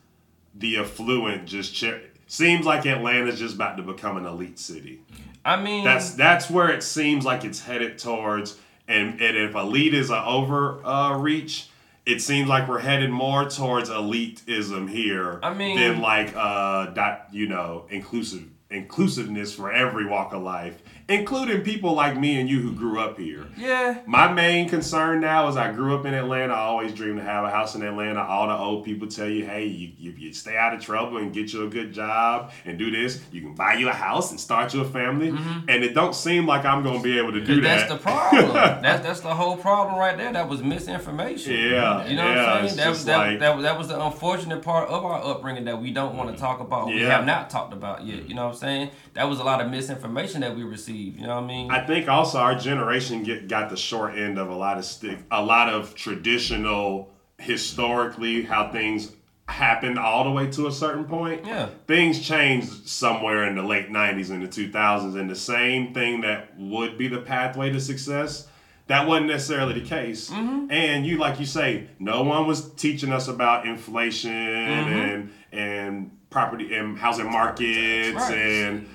the 0.55 0.77
affluent. 0.79 1.45
Just 1.45 1.75
ch- 1.75 1.93
seems 2.27 2.65
like 2.65 2.85
Atlanta's 2.85 3.39
just 3.39 3.55
about 3.55 3.77
to 3.77 3.83
become 3.83 4.17
an 4.17 4.25
elite 4.25 4.57
city. 4.59 5.01
I 5.45 5.61
mean, 5.61 5.83
That's 5.83 6.11
that's 6.15 6.49
where 6.49 6.69
it 6.69 6.83
seems 6.83 7.25
like 7.25 7.43
it's 7.45 7.61
headed 7.61 7.97
towards. 7.97 8.57
And, 8.87 9.21
and 9.21 9.37
if 9.37 9.53
elite 9.55 9.93
is 9.93 10.09
an 10.09 10.17
overreach, 10.25 11.67
uh, 11.69 12.11
it 12.11 12.21
seems 12.23 12.49
like 12.49 12.67
we're 12.67 12.79
headed 12.79 13.11
more 13.11 13.47
towards 13.47 13.89
elitism 13.89 14.89
here 14.89 15.39
I 15.43 15.53
mean- 15.53 15.77
than 15.77 16.01
like 16.01 16.33
uh 16.35 16.87
dot 16.87 17.27
you 17.31 17.47
know 17.47 17.85
inclusive 17.89 18.45
inclusiveness 18.71 19.53
for 19.53 19.71
every 19.71 20.05
walk 20.07 20.33
of 20.33 20.41
life, 20.41 20.81
including 21.09 21.61
people 21.61 21.93
like 21.93 22.17
me 22.17 22.39
and 22.39 22.47
you 22.47 22.61
who 22.61 22.71
grew 22.73 22.99
up 22.99 23.17
here. 23.17 23.47
yeah. 23.57 23.99
My 24.05 24.31
main 24.31 24.69
concern 24.69 25.19
now 25.19 25.47
is 25.49 25.57
I 25.57 25.71
grew 25.71 25.95
up 25.97 26.05
in 26.05 26.13
Atlanta. 26.13 26.53
I 26.53 26.59
always 26.59 26.93
dreamed 26.93 27.17
to 27.17 27.23
have 27.23 27.43
a 27.43 27.49
house 27.49 27.75
in 27.75 27.81
Atlanta. 27.81 28.21
All 28.23 28.47
the 28.47 28.55
old 28.57 28.85
people 28.85 29.07
tell 29.07 29.27
you, 29.27 29.43
hey, 29.45 29.65
you, 29.65 29.91
you, 29.97 30.11
you 30.11 30.33
stay 30.33 30.55
out 30.55 30.73
of 30.73 30.81
trouble 30.81 31.17
and 31.17 31.33
get 31.33 31.51
you 31.51 31.65
a 31.65 31.69
good 31.69 31.91
job 31.93 32.51
and 32.65 32.77
do 32.77 32.91
this. 32.91 33.21
You 33.31 33.41
can 33.41 33.55
buy 33.55 33.73
you 33.73 33.89
a 33.89 33.93
house 33.93 34.31
and 34.31 34.39
start 34.39 34.73
you 34.73 34.81
a 34.81 34.85
family. 34.85 35.29
And 35.29 35.83
it 35.83 35.93
don't 35.93 36.13
seem 36.15 36.45
like 36.45 36.63
I'm 36.63 36.83
going 36.83 36.97
to 36.97 37.03
be 37.03 37.17
able 37.17 37.33
to 37.33 37.41
do 37.43 37.49
Mm-hmm. 37.59 37.63
That's 37.63 37.89
the 37.91 37.97
problem. 37.97 38.51
that's 38.83 39.03
that's 39.05 39.19
the 39.21 39.33
whole 39.33 39.57
problem 39.57 39.97
right 39.97 40.15
there. 40.15 40.31
That 40.31 40.47
was 40.47 40.61
misinformation. 40.61 41.53
Yeah, 41.53 42.05
You 42.07 42.15
know 42.15 42.23
yeah, 42.29 42.35
what 42.35 42.49
I'm 42.49 42.67
saying? 42.67 42.77
That 42.77 42.89
was 42.89 43.05
that, 43.05 43.17
like- 43.17 43.39
that, 43.39 43.61
that 43.63 43.77
was 43.77 43.87
the 43.87 43.99
unfortunate 43.99 44.61
part 44.61 44.87
of 44.89 45.03
our 45.03 45.23
upbringing 45.23 45.65
that 45.65 45.81
we 45.81 45.91
don't 45.91 46.15
want 46.15 46.31
to 46.31 46.37
talk 46.39 46.59
about. 46.59 46.87
We 46.87 47.01
have 47.01 47.25
not 47.25 47.49
talked 47.49 47.73
about 47.73 48.05
yet. 48.05 48.29
You 48.29 48.35
know 48.35 48.45
what 48.45 48.53
I'm 48.53 48.59
saying? 48.59 48.91
That 49.15 49.27
was 49.27 49.39
a 49.39 49.43
lot 49.43 49.59
of 49.61 49.69
misinformation 49.71 50.41
that 50.41 50.55
we 50.55 50.63
received. 50.63 50.98
You 50.99 51.27
know 51.27 51.35
what 51.35 51.43
I 51.43 51.47
mean? 51.47 51.71
I 51.71 51.85
think 51.85 52.07
also 52.07 52.37
our 52.39 52.55
generation 52.55 53.23
get 53.23 53.47
got 53.47 53.69
the 53.69 53.77
short 53.77 54.15
end 54.15 54.37
of 54.37 54.49
a 54.49 54.55
lot 54.55 54.77
of 54.77 54.85
stick, 54.85 55.17
a 55.31 55.43
lot 55.43 55.69
of 55.69 55.95
traditional, 55.95 57.11
historically 57.37 58.43
how 58.43 58.71
things 58.71 59.11
happened 59.47 59.97
all 59.97 60.23
the 60.23 60.29
way 60.31 60.49
to 60.51 60.67
a 60.67 60.71
certain 60.71 61.05
point. 61.05 61.45
Yeah. 61.45 61.69
Things 61.87 62.19
changed 62.19 62.87
somewhere 62.87 63.45
in 63.47 63.55
the 63.55 63.63
late 63.63 63.89
90s 63.89 64.29
and 64.29 64.43
the 64.43 64.47
2000s, 64.47 65.19
and 65.19 65.29
the 65.29 65.35
same 65.35 65.93
thing 65.93 66.21
that 66.21 66.57
would 66.57 66.97
be 66.97 67.07
the 67.07 67.19
pathway 67.21 67.71
to 67.71 67.79
success. 67.79 68.47
That 68.87 69.07
wasn't 69.07 69.27
necessarily 69.27 69.79
the 69.79 69.85
case. 69.87 70.29
Mm-hmm. 70.29 70.71
And 70.71 71.05
you, 71.05 71.17
like 71.17 71.39
you 71.39 71.45
say, 71.45 71.87
no 71.99 72.23
one 72.23 72.47
was 72.47 72.71
teaching 72.73 73.11
us 73.11 73.27
about 73.27 73.65
inflation 73.67 74.31
Mm-hmm. 74.31 74.93
and 74.93 75.31
and 75.51 76.11
property 76.29 76.75
and 76.75 76.97
housing 76.97 77.31
markets 77.31 78.15
Right. 78.15 78.35
and 78.35 78.87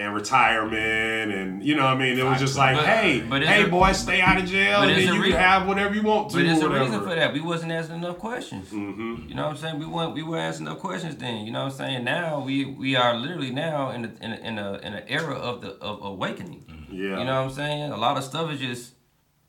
and 0.00 0.14
retirement 0.14 1.32
and 1.32 1.62
you 1.64 1.74
know 1.74 1.84
what 1.84 1.94
I 1.94 1.98
mean 1.98 2.18
it 2.18 2.24
was 2.24 2.38
just 2.38 2.56
like 2.56 2.76
But- 2.76 2.86
hey 2.86 3.20
but 3.20 3.42
hey 3.42 3.62
there- 3.62 3.70
boy 3.70 3.92
stay 3.92 4.20
out 4.20 4.38
of 4.38 4.46
jail 4.46 4.82
and 4.82 4.90
then 4.90 5.06
there 5.06 5.14
you 5.14 5.32
can 5.32 5.40
have 5.40 5.66
whatever 5.66 5.94
you 5.94 6.02
want 6.02 6.30
to 6.30 6.36
But 6.36 6.44
there's 6.44 6.60
a 6.62 6.68
reason 6.68 7.00
for 7.00 7.14
that. 7.14 7.32
We 7.32 7.40
wasn't 7.40 7.72
asking 7.72 7.96
enough 7.96 8.18
questions. 8.18 8.68
Mm-hmm. 8.70 9.28
You 9.28 9.34
know 9.34 9.44
what 9.44 9.50
I'm 9.52 9.56
saying? 9.56 9.78
We 9.78 9.86
weren't 9.86 10.14
we 10.14 10.22
weren't 10.22 10.42
asking 10.42 10.66
enough 10.66 10.78
questions 10.80 11.16
then. 11.16 11.44
You 11.46 11.52
know 11.52 11.64
what 11.64 11.72
I'm 11.72 11.78
saying? 11.78 12.04
Now 12.04 12.40
we 12.44 12.64
we 12.64 12.96
are 12.96 13.14
literally 13.14 13.50
now 13.50 13.90
in 13.90 14.04
a, 14.04 14.10
in 14.24 14.32
a, 14.32 14.36
in 14.48 14.58
a 14.58 14.72
in 14.86 14.92
an 14.94 15.04
era 15.08 15.34
of 15.34 15.60
the 15.62 15.70
of 15.88 16.02
awakening. 16.02 16.64
yeah 16.90 17.18
You 17.18 17.24
know 17.24 17.42
what 17.42 17.50
I'm 17.50 17.50
saying? 17.52 17.92
A 17.92 17.96
lot 17.96 18.16
of 18.18 18.24
stuff 18.24 18.50
is 18.52 18.60
just 18.60 18.94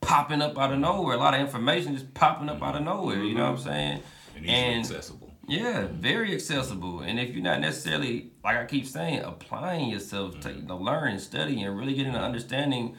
popping 0.02 0.41
up 0.41 0.58
out 0.58 0.72
of 0.74 0.80
nowhere. 0.80 1.16
A 1.16 1.20
lot 1.20 1.34
of 1.34 1.41
information 1.41 1.93
just 1.93 2.14
popping 2.14 2.50
up 2.50 2.62
out 2.64 2.76
of 2.76 2.84
nowhere. 2.84 3.22
You 3.24 3.36
know 3.36 3.45
what 3.52 3.60
I'm 3.60 3.66
saying? 3.72 4.02
And 4.36 4.45
easily 4.45 4.97
accessible. 4.97 5.19
Yeah, 5.50 5.88
very 5.91 6.34
accessible. 6.34 7.02
And 7.02 7.20
if 7.20 7.34
you're 7.34 7.43
not 7.43 7.60
necessarily, 7.60 8.32
like 8.43 8.58
I 8.58 8.66
keep 8.66 8.86
saying, 8.86 9.22
applying 9.22 9.89
yourself 9.89 10.39
to 10.41 10.50
mm-hmm. 10.50 10.62
you 10.62 10.68
know, 10.68 10.78
learn 10.78 11.20
study 11.20 11.62
and 11.62 11.78
really 11.78 11.95
getting 11.95 12.16
an 12.16 12.22
understanding 12.22 12.95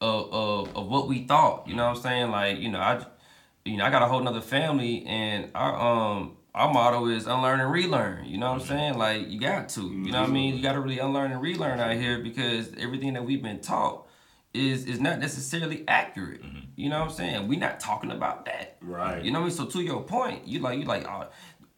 of, 0.00 0.32
of, 0.32 0.76
of 0.76 0.86
what 0.88 1.08
we 1.08 1.24
thought, 1.24 1.68
you 1.68 1.76
know 1.76 1.88
what 1.88 1.96
I'm 1.96 2.02
saying? 2.02 2.30
Like, 2.30 2.58
you 2.58 2.70
know, 2.70 2.80
I 2.80 3.04
you 3.64 3.76
know, 3.76 3.84
I 3.84 3.90
got 3.90 4.02
a 4.02 4.06
whole 4.06 4.20
nother 4.20 4.40
family 4.40 5.04
and 5.06 5.50
our 5.54 5.74
um 5.74 6.36
our 6.54 6.72
motto 6.72 7.06
is 7.06 7.26
unlearn 7.26 7.60
and 7.60 7.72
relearn. 7.72 8.26
You 8.26 8.38
know 8.38 8.50
what 8.50 8.54
I'm 8.54 8.60
mm-hmm. 8.60 8.68
saying? 8.68 8.98
Like 8.98 9.28
you 9.30 9.40
got 9.40 9.68
to. 9.70 9.82
You 9.82 10.12
know 10.12 10.20
what 10.20 10.28
I 10.28 10.32
mean? 10.32 10.48
You 10.48 10.54
mm-hmm. 10.54 10.62
gotta 10.64 10.80
really 10.80 10.98
unlearn 10.98 11.32
and 11.32 11.40
relearn 11.40 11.80
out 11.80 11.96
here 11.96 12.18
because 12.18 12.72
everything 12.78 13.14
that 13.14 13.24
we've 13.24 13.42
been 13.42 13.60
taught 13.60 14.06
is 14.52 14.84
is 14.84 15.00
not 15.00 15.18
necessarily 15.18 15.84
accurate. 15.88 16.42
You 16.76 16.90
know 16.90 17.00
what 17.00 17.10
I'm 17.10 17.14
saying? 17.14 17.48
We're 17.48 17.58
not 17.58 17.80
talking 17.80 18.10
about 18.10 18.44
that. 18.46 18.76
Right. 18.80 19.24
You 19.24 19.30
know 19.30 19.40
what 19.40 19.46
I 19.46 19.48
mean? 19.48 19.56
So 19.56 19.66
to 19.66 19.82
your 19.82 20.02
point, 20.02 20.46
you 20.46 20.58
like 20.58 20.78
you 20.78 20.84
like 20.84 21.06
oh, 21.08 21.28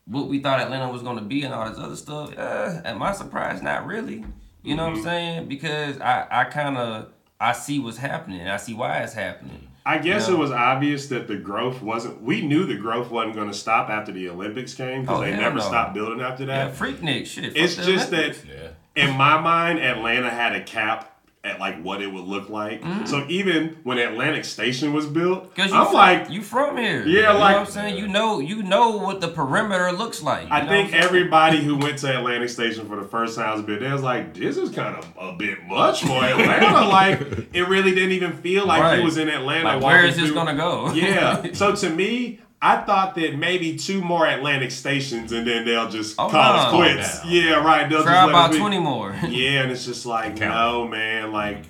what 0.07 0.29
we 0.29 0.39
thought 0.41 0.61
Atlanta 0.61 0.91
was 0.93 1.03
gonna 1.03 1.23
be 1.23 1.43
and 1.45 1.55
all 1.55 1.69
this 1.69 1.79
other 1.79 1.97
stuff. 1.97 2.37
Uh, 2.37 2.81
at 2.85 2.97
my 2.99 3.13
surprise, 3.13 3.63
not 3.63 3.87
really. 3.87 4.25
You 4.63 4.77
know 4.77 4.85
what 4.89 4.97
I'm 4.99 5.03
saying? 5.03 5.49
Because 5.49 6.01
I 6.01 6.27
I 6.31 6.45
kind 6.45 6.77
of 6.77 7.09
I 7.41 7.53
see 7.53 7.79
what's 7.79 7.99
happening. 7.99 8.47
I 8.49 8.57
see 8.57 8.75
why 8.75 8.99
it's 8.99 9.13
happening. 9.15 9.69
I 9.87 9.99
guess 9.99 10.29
Yeah. 10.29 10.35
it 10.35 10.39
was 10.39 10.51
obvious 10.51 11.09
that 11.09 11.29
the 11.29 11.37
growth 11.37 11.83
wasn't. 11.83 12.23
We 12.23 12.41
knew 12.47 12.65
the 12.65 12.77
growth 12.77 13.11
wasn't 13.11 13.35
going 13.35 13.49
to 13.49 13.55
stop 13.55 13.91
after 13.91 14.13
the 14.13 14.31
Olympics 14.31 14.73
came 14.73 15.03
because 15.03 15.19
Oh, 15.19 15.21
they 15.21 15.33
never 15.37 15.57
no. 15.57 15.61
stopped 15.63 15.93
building 15.93 16.23
after 16.23 16.45
Yeah, 16.45 16.69
that. 16.69 16.75
Freaknik 16.77 17.27
shit. 17.27 17.55
it's 17.55 17.77
just 17.77 18.11
Olympics. 18.11 18.41
that 18.41 18.49
Yeah. 18.97 19.05
in 19.11 19.15
my 19.19 19.39
mind, 19.39 19.81
Atlanta 19.81 20.31
had 20.31 20.55
a 20.55 20.63
cap 20.63 21.14
at 21.45 21.61
like 21.61 21.81
what 21.83 22.01
it 22.01 22.07
would 22.07 22.25
look 22.25 22.49
like. 22.49 22.81
Mm. 22.83 23.07
So 23.07 23.25
even 23.29 23.77
when 23.85 23.99
Atlantic 23.99 24.45
Station 24.47 24.93
was 24.95 25.07
built, 25.07 25.53
I'm 25.59 25.69
from, 25.69 25.93
like, 25.93 26.31
you 26.31 26.43
from 26.43 26.77
here. 26.79 27.07
Yeah, 27.07 27.33
you 27.35 27.39
like- 27.39 27.57
I'm 27.57 27.67
saying. 27.67 27.99
You 27.99 28.09
know, 28.09 28.39
you 28.41 28.63
know 28.63 28.97
what 28.97 29.21
the 29.21 29.29
perimeter 29.29 29.93
looks 29.93 30.23
like. 30.23 30.49
I 30.51 30.61
think 30.61 30.69
what 30.71 30.79
I'm 30.79 30.91
saying? 30.91 31.05
everybody 31.05 31.59
who 31.63 31.77
went 31.77 31.99
to 31.99 32.17
Atlantic 32.19 32.49
Station 32.49 32.89
for 32.89 32.97
the 32.97 33.07
first 33.07 33.37
time 33.37 33.53
was 33.53 33.63
bit. 33.63 33.81
They 33.81 33.93
was 33.93 34.03
like, 34.03 34.35
"This 34.35 34.57
is 34.57 34.71
kind 34.71 34.97
of 34.97 35.07
a 35.21 35.33
bit 35.37 35.63
much 35.67 36.03
for 36.03 36.25
Atlanta." 36.25 36.89
like, 36.89 37.21
it 37.53 37.69
really 37.69 37.95
didn't 37.95 38.13
even 38.13 38.33
feel 38.39 38.67
like 38.67 38.81
Right. 38.83 38.99
he 38.99 39.05
was 39.05 39.19
in 39.19 39.29
Atlanta. 39.29 39.65
Like, 39.75 39.83
where 39.83 40.05
is 40.05 40.17
this 40.17 40.27
through- 40.27 40.35
gonna 40.35 40.57
go? 40.57 40.93
yeah. 40.95 41.47
So 41.53 41.75
to 41.77 41.91
me, 41.91 42.41
I 42.63 42.79
thought 42.79 43.15
that 43.17 43.37
maybe 43.37 43.77
two 43.77 44.01
more 44.01 44.27
Atlantic 44.27 44.71
stations 44.71 45.33
and 45.33 45.47
then 45.47 45.65
they'll 45.67 45.91
just 45.91 46.15
Oh, 46.19 46.29
call 46.31 46.41
us 46.57 46.73
no. 46.73 46.79
quits. 46.79 47.19
Calm 47.21 47.31
Yeah, 47.31 47.55
right. 47.65 47.89
They'll 47.91 48.03
Try 48.03 48.13
just 48.15 48.29
about 48.31 48.51
us 48.51 48.53
be- 48.57 48.59
twenty 48.61 48.79
more. 48.79 49.15
Yeah, 49.29 49.63
and 49.63 49.71
it's 49.73 49.85
just 49.85 50.07
like, 50.07 50.37
Count. 50.37 50.55
no, 50.55 50.89
man. 50.89 51.31
Like, 51.33 51.65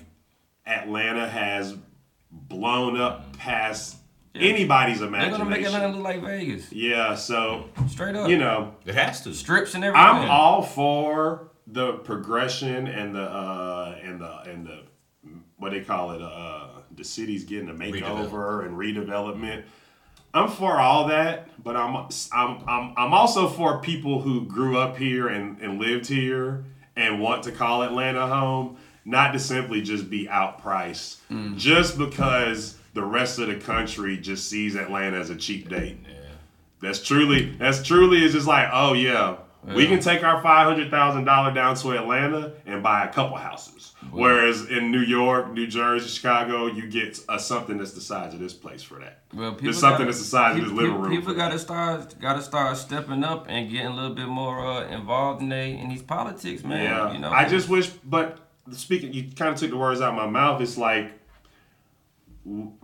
Atlanta 0.65 1.27
has 1.27 1.75
blown 2.31 2.99
up 2.99 3.37
past 3.37 3.97
anybody's 4.33 5.01
imagination. 5.01 5.29
They're 5.31 5.37
gonna 5.39 5.49
make 5.49 5.59
imagination. 5.59 5.89
Atlanta 5.91 5.97
look 6.17 6.23
like 6.23 6.23
Vegas. 6.39 6.71
Yeah. 6.71 7.15
So 7.15 7.69
Straight 7.89 8.15
up. 8.15 8.29
you 8.29 8.37
know, 8.37 8.75
It 8.85 8.95
has 8.95 9.21
to. 9.23 9.33
strips 9.33 9.75
and 9.75 9.83
everything. 9.83 10.05
I'm 10.07 10.29
all 10.29 10.61
for 10.61 11.49
the 11.67 11.93
progression 11.93 12.87
and 12.87 13.15
the 13.15 13.21
uh 13.23 13.97
and 14.03 14.21
the 14.21 14.39
and 14.49 14.65
the 14.67 14.83
what 15.57 15.71
they 15.71 15.81
call 15.81 16.11
it 16.11 16.21
uh 16.21 16.67
the 16.95 17.03
city's 17.03 17.43
getting 17.43 17.69
a 17.69 17.73
makeover 17.73 18.65
and 18.65 18.77
redevelopment. 18.77 19.63
I'm 20.35 20.49
for 20.49 20.79
all 20.79 21.07
that, 21.07 21.47
but 21.63 21.77
I'm 21.77 21.95
I'm 22.33 22.69
I'm 22.69 22.93
I'm 22.97 23.13
also 23.13 23.47
for 23.47 23.79
people 23.79 24.21
who 24.21 24.45
grew 24.45 24.77
up 24.77 24.97
here 24.97 25.29
and, 25.29 25.59
and 25.61 25.79
lived 25.79 26.07
here 26.07 26.65
and 26.97 27.21
want 27.21 27.43
to 27.43 27.51
call 27.51 27.83
Atlanta 27.83 28.27
home, 28.27 28.77
not 29.05 29.31
to 29.31 29.39
simply 29.39 29.81
just 29.81 30.09
be 30.09 30.27
outpriced. 30.27 31.17
Mm. 31.31 31.57
Just 31.57 31.97
because 31.97 32.77
the 32.93 33.03
rest 33.03 33.39
of 33.39 33.47
the 33.47 33.55
country 33.55 34.17
just 34.17 34.49
sees 34.49 34.75
Atlanta 34.75 35.17
as 35.17 35.29
a 35.29 35.35
cheap 35.35 35.69
date. 35.69 35.97
That's 36.81 37.01
truly 37.01 37.51
that's 37.57 37.81
truly 37.81 38.23
is 38.23 38.33
just 38.33 38.45
like, 38.45 38.67
oh 38.73 38.93
yeah, 38.93 39.37
we 39.73 39.87
can 39.87 39.99
take 39.99 40.23
our 40.23 40.41
five 40.41 40.67
hundred 40.67 40.91
thousand 40.91 41.25
dollar 41.25 41.53
down 41.53 41.75
to 41.75 41.91
Atlanta 41.91 42.53
and 42.65 42.83
buy 42.83 43.05
a 43.05 43.11
couple 43.11 43.37
houses. 43.37 43.93
Whereas 44.11 44.67
in 44.69 44.91
New 44.91 45.01
York, 45.01 45.51
New 45.51 45.67
Jersey, 45.67 46.07
Chicago, 46.07 46.67
you 46.67 46.87
get 46.87 47.19
a, 47.27 47.39
something 47.39 47.77
that's 47.77 47.93
the 47.93 48.01
size 48.01 48.33
of 48.33 48.39
this 48.39 48.53
place 48.53 48.83
for 48.83 48.99
that. 48.99 49.21
Well, 49.33 49.51
people 49.51 49.65
There's 49.65 49.79
something 49.79 50.05
gotta- 50.05 50.05
that's 50.05 50.19
the 50.19 50.25
size 50.25 50.57
of 50.57 50.63
this 50.65 50.71
living 50.71 51.01
room. 51.01 51.09
People 51.09 51.33
for 51.33 51.37
got 51.37 51.49
that. 51.49 51.53
to 51.53 51.59
start, 51.59 52.19
got 52.19 52.35
to 52.35 52.41
start 52.41 52.77
stepping 52.77 53.23
up 53.23 53.47
and 53.49 53.69
getting 53.69 53.87
a 53.87 53.95
little 53.95 54.13
bit 54.15 54.27
more 54.27 54.65
uh, 54.65 54.87
involved 54.89 55.41
in 55.41 55.49
they 55.49 55.77
in 55.77 55.89
these 55.89 56.03
politics, 56.03 56.63
man. 56.63 56.83
Yeah, 56.83 57.13
you 57.13 57.19
know, 57.19 57.31
I 57.31 57.47
just 57.47 57.67
wish, 57.67 57.87
but 57.89 58.39
speaking, 58.71 59.11
you 59.13 59.31
kind 59.35 59.53
of 59.53 59.59
took 59.59 59.71
the 59.71 59.77
words 59.77 60.01
out 60.01 60.09
of 60.09 60.15
my 60.15 60.27
mouth. 60.27 60.61
It's 60.61 60.77
like, 60.77 61.11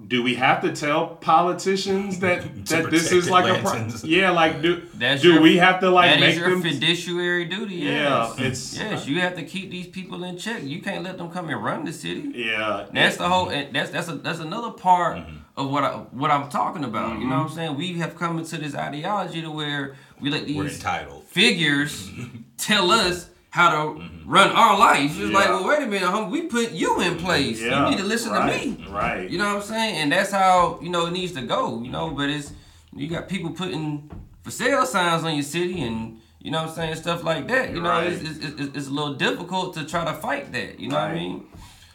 do 0.08 0.24
we 0.24 0.34
have 0.36 0.62
to 0.64 0.72
tell 0.76 1.08
politicians 1.18 2.20
that 2.20 2.66
that 2.66 2.90
this 2.90 3.12
is 3.12 3.30
like 3.30 3.46
a 3.46 3.62
pro- 3.62 3.88
yeah, 4.04 4.32
like 4.32 4.62
do 4.62 4.82
That's 4.96 5.22
do 5.22 5.34
your- 5.34 5.42
we 5.42 5.58
have 5.58 5.80
to 5.82 5.90
like 5.90 6.10
that 6.12 6.20
make 6.20 6.32
is 6.34 6.40
your 6.40 6.50
them? 6.50 6.62
fiduciary 6.64 7.46
duty. 7.46 7.76
Yeah, 7.76 8.34
Yes. 8.38 8.40
it's- 8.40 8.78
yes, 8.78 9.08
you 9.08 9.20
have 9.22 9.36
to 9.36 9.44
keep 9.44 9.70
these 9.70 9.88
people 9.88 10.24
in 10.24 10.38
check. 10.38 10.64
You 10.64 10.82
can't 10.82 11.04
let 11.04 11.18
them 11.20 11.30
come 11.30 11.50
and 11.50 11.64
run 11.64 11.86
the 11.86 11.94
city. 11.94 12.32
yeah, 12.36 12.88
That's 12.92 13.18
the 13.18 13.30
whole. 13.30 13.50
and 13.50 13.74
That's 13.76 13.92
that's 13.92 14.08
a, 14.10 14.16
that's 14.16 14.40
another 14.40 14.72
part 14.72 15.18
Mm-hmm. 15.18 15.38
of 15.58 15.70
what 15.70 15.84
I 15.84 15.90
what 16.22 16.32
I'm 16.32 16.50
talking 16.50 16.84
about. 16.84 17.20
You 17.20 17.28
know 17.28 17.38
what 17.44 17.50
I'm 17.52 17.56
saying? 17.56 17.76
We 17.78 17.94
have 18.00 18.16
come 18.16 18.40
into 18.40 18.58
this 18.58 18.74
ideology 18.74 19.42
to 19.44 19.52
where 19.52 19.96
we 20.20 20.30
let 20.32 20.42
We're 20.44 20.64
these 20.64 20.76
entitled. 20.78 21.26
figures 21.26 22.10
tell 22.58 22.90
us 22.90 23.30
how 23.52 23.70
to 23.70 24.00
mm-hmm. 24.00 24.30
run 24.30 24.50
our 24.50 24.80
life. 24.80 25.12
It's 25.20 25.34
like, 25.34 25.50
well, 25.50 25.68
wait 25.68 25.84
a 25.84 25.86
minute, 25.86 26.10
homie, 26.10 26.32
we 26.32 26.44
put 26.44 26.72
you 26.72 27.02
in 27.02 27.16
mm-hmm. 27.16 27.26
place. 27.26 27.62
Yeah, 27.62 27.86
you 27.86 27.92
need 27.92 28.02
to 28.02 28.06
listen 28.08 28.32
right, 28.32 28.62
to 28.62 28.68
me. 28.70 28.88
right. 28.90 29.30
You 29.30 29.38
know 29.38 29.54
what 29.54 29.58
I'm 29.58 29.62
saying? 29.62 29.96
And 29.98 30.12
that's 30.12 30.32
how 30.32 30.80
you 30.82 30.90
know 30.90 31.06
it 31.06 31.12
needs 31.12 31.34
to 31.34 31.42
go. 31.42 31.82
You 31.84 31.92
know, 31.92 32.10
but 32.12 32.30
it's 32.30 32.54
you 32.96 33.08
got 33.08 33.30
people 33.30 33.52
putting 33.52 34.10
for 34.42 34.52
sale 34.52 34.86
signs 34.86 35.24
on 35.24 35.36
your 35.36 35.44
city 35.44 35.82
and. 35.82 36.18
You 36.44 36.50
know 36.50 36.62
what 36.64 36.70
I'm 36.70 36.76
saying? 36.76 36.96
Stuff 36.96 37.24
like 37.24 37.48
that. 37.50 37.70
You 37.70 37.82
know, 37.82 37.90
Right. 37.90 38.12
it's, 38.12 38.24
it's, 38.24 38.60
it's, 38.60 38.76
it's 38.76 38.88
a 38.88 38.90
little 38.90 39.14
difficult 39.14 39.76
to 39.76 39.86
try 39.86 40.04
to 40.04 40.14
fight 40.14 40.52
that. 40.54 40.80
You 40.80 40.90
know 40.90 40.96
what 40.96 41.12
I 41.12 41.14
mean? 41.14 41.46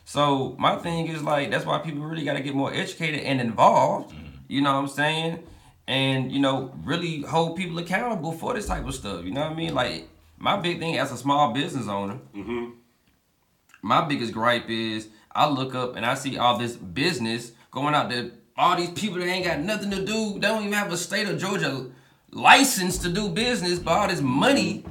So 0.04 0.54
my 0.56 0.76
thing 0.76 1.08
is 1.08 1.20
like 1.20 1.50
that's 1.50 1.66
why 1.66 1.78
people 1.78 2.02
really 2.02 2.24
got 2.24 2.34
to 2.34 2.40
get 2.40 2.54
more 2.54 2.72
educated 2.72 3.22
and 3.22 3.40
involved. 3.40 4.14
Mm-hmm. 4.14 4.26
You 4.46 4.62
know 4.62 4.74
what 4.74 4.78
I'm 4.82 4.88
saying? 4.88 5.42
And 5.88 6.30
you 6.30 6.38
know, 6.38 6.72
really 6.84 7.22
hold 7.22 7.56
people 7.56 7.76
accountable 7.80 8.30
for 8.30 8.54
this 8.54 8.68
type 8.68 8.86
of 8.86 8.94
stuff. 8.94 9.24
You 9.24 9.32
know 9.32 9.40
what 9.40 9.50
I 9.50 9.54
mean? 9.54 9.74
Like 9.74 10.08
my 10.38 10.56
big 10.56 10.78
thing 10.78 10.98
as 10.98 11.12
a 11.12 11.16
small 11.16 11.52
business 11.52 11.88
owner, 11.88 12.18
mm-hmm. 12.34 12.70
my 13.82 14.02
biggest 14.06 14.32
gripe 14.32 14.68
is 14.68 15.08
I 15.34 15.48
look 15.48 15.74
up 15.74 15.96
and 15.96 16.04
I 16.04 16.14
see 16.14 16.38
all 16.38 16.58
this 16.58 16.76
business 16.76 17.52
going 17.70 17.94
out 17.94 18.08
there. 18.08 18.30
All 18.58 18.74
these 18.74 18.90
people 18.90 19.18
that 19.18 19.26
ain't 19.26 19.44
got 19.44 19.60
nothing 19.60 19.90
to 19.90 20.04
do, 20.04 20.34
they 20.34 20.40
don't 20.48 20.62
even 20.62 20.72
have 20.72 20.90
a 20.90 20.96
state 20.96 21.28
of 21.28 21.38
Georgia 21.38 21.86
license 22.30 22.98
to 22.98 23.10
do 23.10 23.28
business, 23.28 23.78
but 23.78 23.92
all 23.92 24.08
this 24.08 24.22
money 24.22 24.82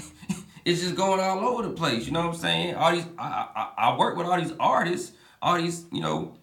is 0.64 0.80
just 0.80 0.94
going 0.94 1.18
all 1.18 1.40
over 1.40 1.64
the 1.64 1.74
place. 1.74 2.06
You 2.06 2.12
know 2.12 2.20
what 2.20 2.34
I'm 2.34 2.40
saying? 2.40 2.74
All 2.76 2.92
these, 2.92 3.06
I, 3.18 3.48
I, 3.54 3.72
I 3.90 3.98
work 3.98 4.16
with 4.16 4.26
all 4.26 4.40
these 4.40 4.54
artists. 4.60 5.12
All 5.42 5.56
these, 5.56 5.86
you 5.90 6.02
know, 6.02 6.36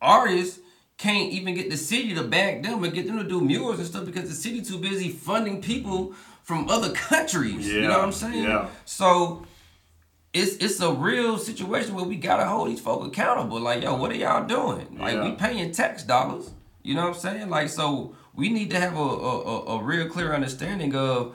artists 0.00 0.60
can't 0.96 1.32
even 1.32 1.54
get 1.54 1.70
the 1.70 1.76
city 1.76 2.14
to 2.14 2.22
back 2.22 2.62
them 2.62 2.82
and 2.84 2.94
get 2.94 3.06
them 3.06 3.18
to 3.18 3.24
do 3.24 3.40
murals 3.40 3.78
and 3.78 3.86
stuff 3.86 4.06
because 4.06 4.28
the 4.28 4.34
city 4.34 4.62
too 4.62 4.78
busy 4.78 5.10
funding 5.10 5.60
people 5.60 6.14
from 6.44 6.68
other 6.68 6.92
countries. 6.92 7.66
you 7.68 7.80
know 7.82 7.88
what 7.88 8.00
I'm 8.00 8.12
saying? 8.12 8.44
yeah. 8.44 8.68
So 8.84 9.44
it's 10.32 10.56
it's 10.56 10.80
a 10.80 10.92
real 10.92 11.38
situation 11.38 11.94
where 11.94 12.04
we 12.04 12.16
gotta 12.16 12.44
hold 12.44 12.68
these 12.68 12.80
folk 12.80 13.04
accountable. 13.04 13.60
Like, 13.60 13.82
yo, 13.82 13.96
what 13.96 14.10
are 14.12 14.16
y'all 14.16 14.46
doing? 14.46 14.98
Like, 14.98 15.14
Yeah. 15.14 15.24
we 15.24 15.32
paying 15.32 15.72
tax 15.72 16.02
dollars. 16.04 16.50
You 16.82 16.94
know 16.94 17.02
what 17.08 17.14
I'm 17.14 17.20
saying? 17.20 17.48
Like, 17.50 17.70
so 17.70 18.14
we 18.34 18.50
need 18.50 18.70
to 18.70 18.78
have 18.80 18.96
a 18.96 19.00
a, 19.00 19.64
a, 19.78 19.82
real 19.82 20.06
clear 20.08 20.34
understanding 20.34 20.94
of 20.94 21.34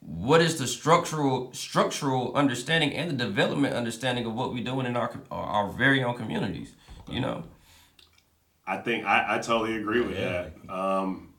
what 0.00 0.40
is 0.40 0.58
the 0.58 0.66
structural 0.66 1.52
structural 1.52 2.34
understanding 2.34 2.92
and 2.94 3.10
the 3.10 3.24
development 3.24 3.74
understanding 3.74 4.24
of 4.26 4.34
what 4.34 4.52
we're 4.52 4.64
doing 4.64 4.86
in 4.86 4.96
our 4.96 5.10
our, 5.30 5.44
our 5.44 5.68
very 5.72 6.02
own 6.02 6.16
communities. 6.16 6.74
You 7.08 7.20
know. 7.20 7.44
I 8.66 8.78
think 8.78 9.04
I, 9.06 9.36
I 9.36 9.38
totally 9.38 9.76
agree 9.76 10.00
with 10.00 10.18
Yeah. 10.18 10.48
that. 10.66 10.72
Um, 10.74 11.32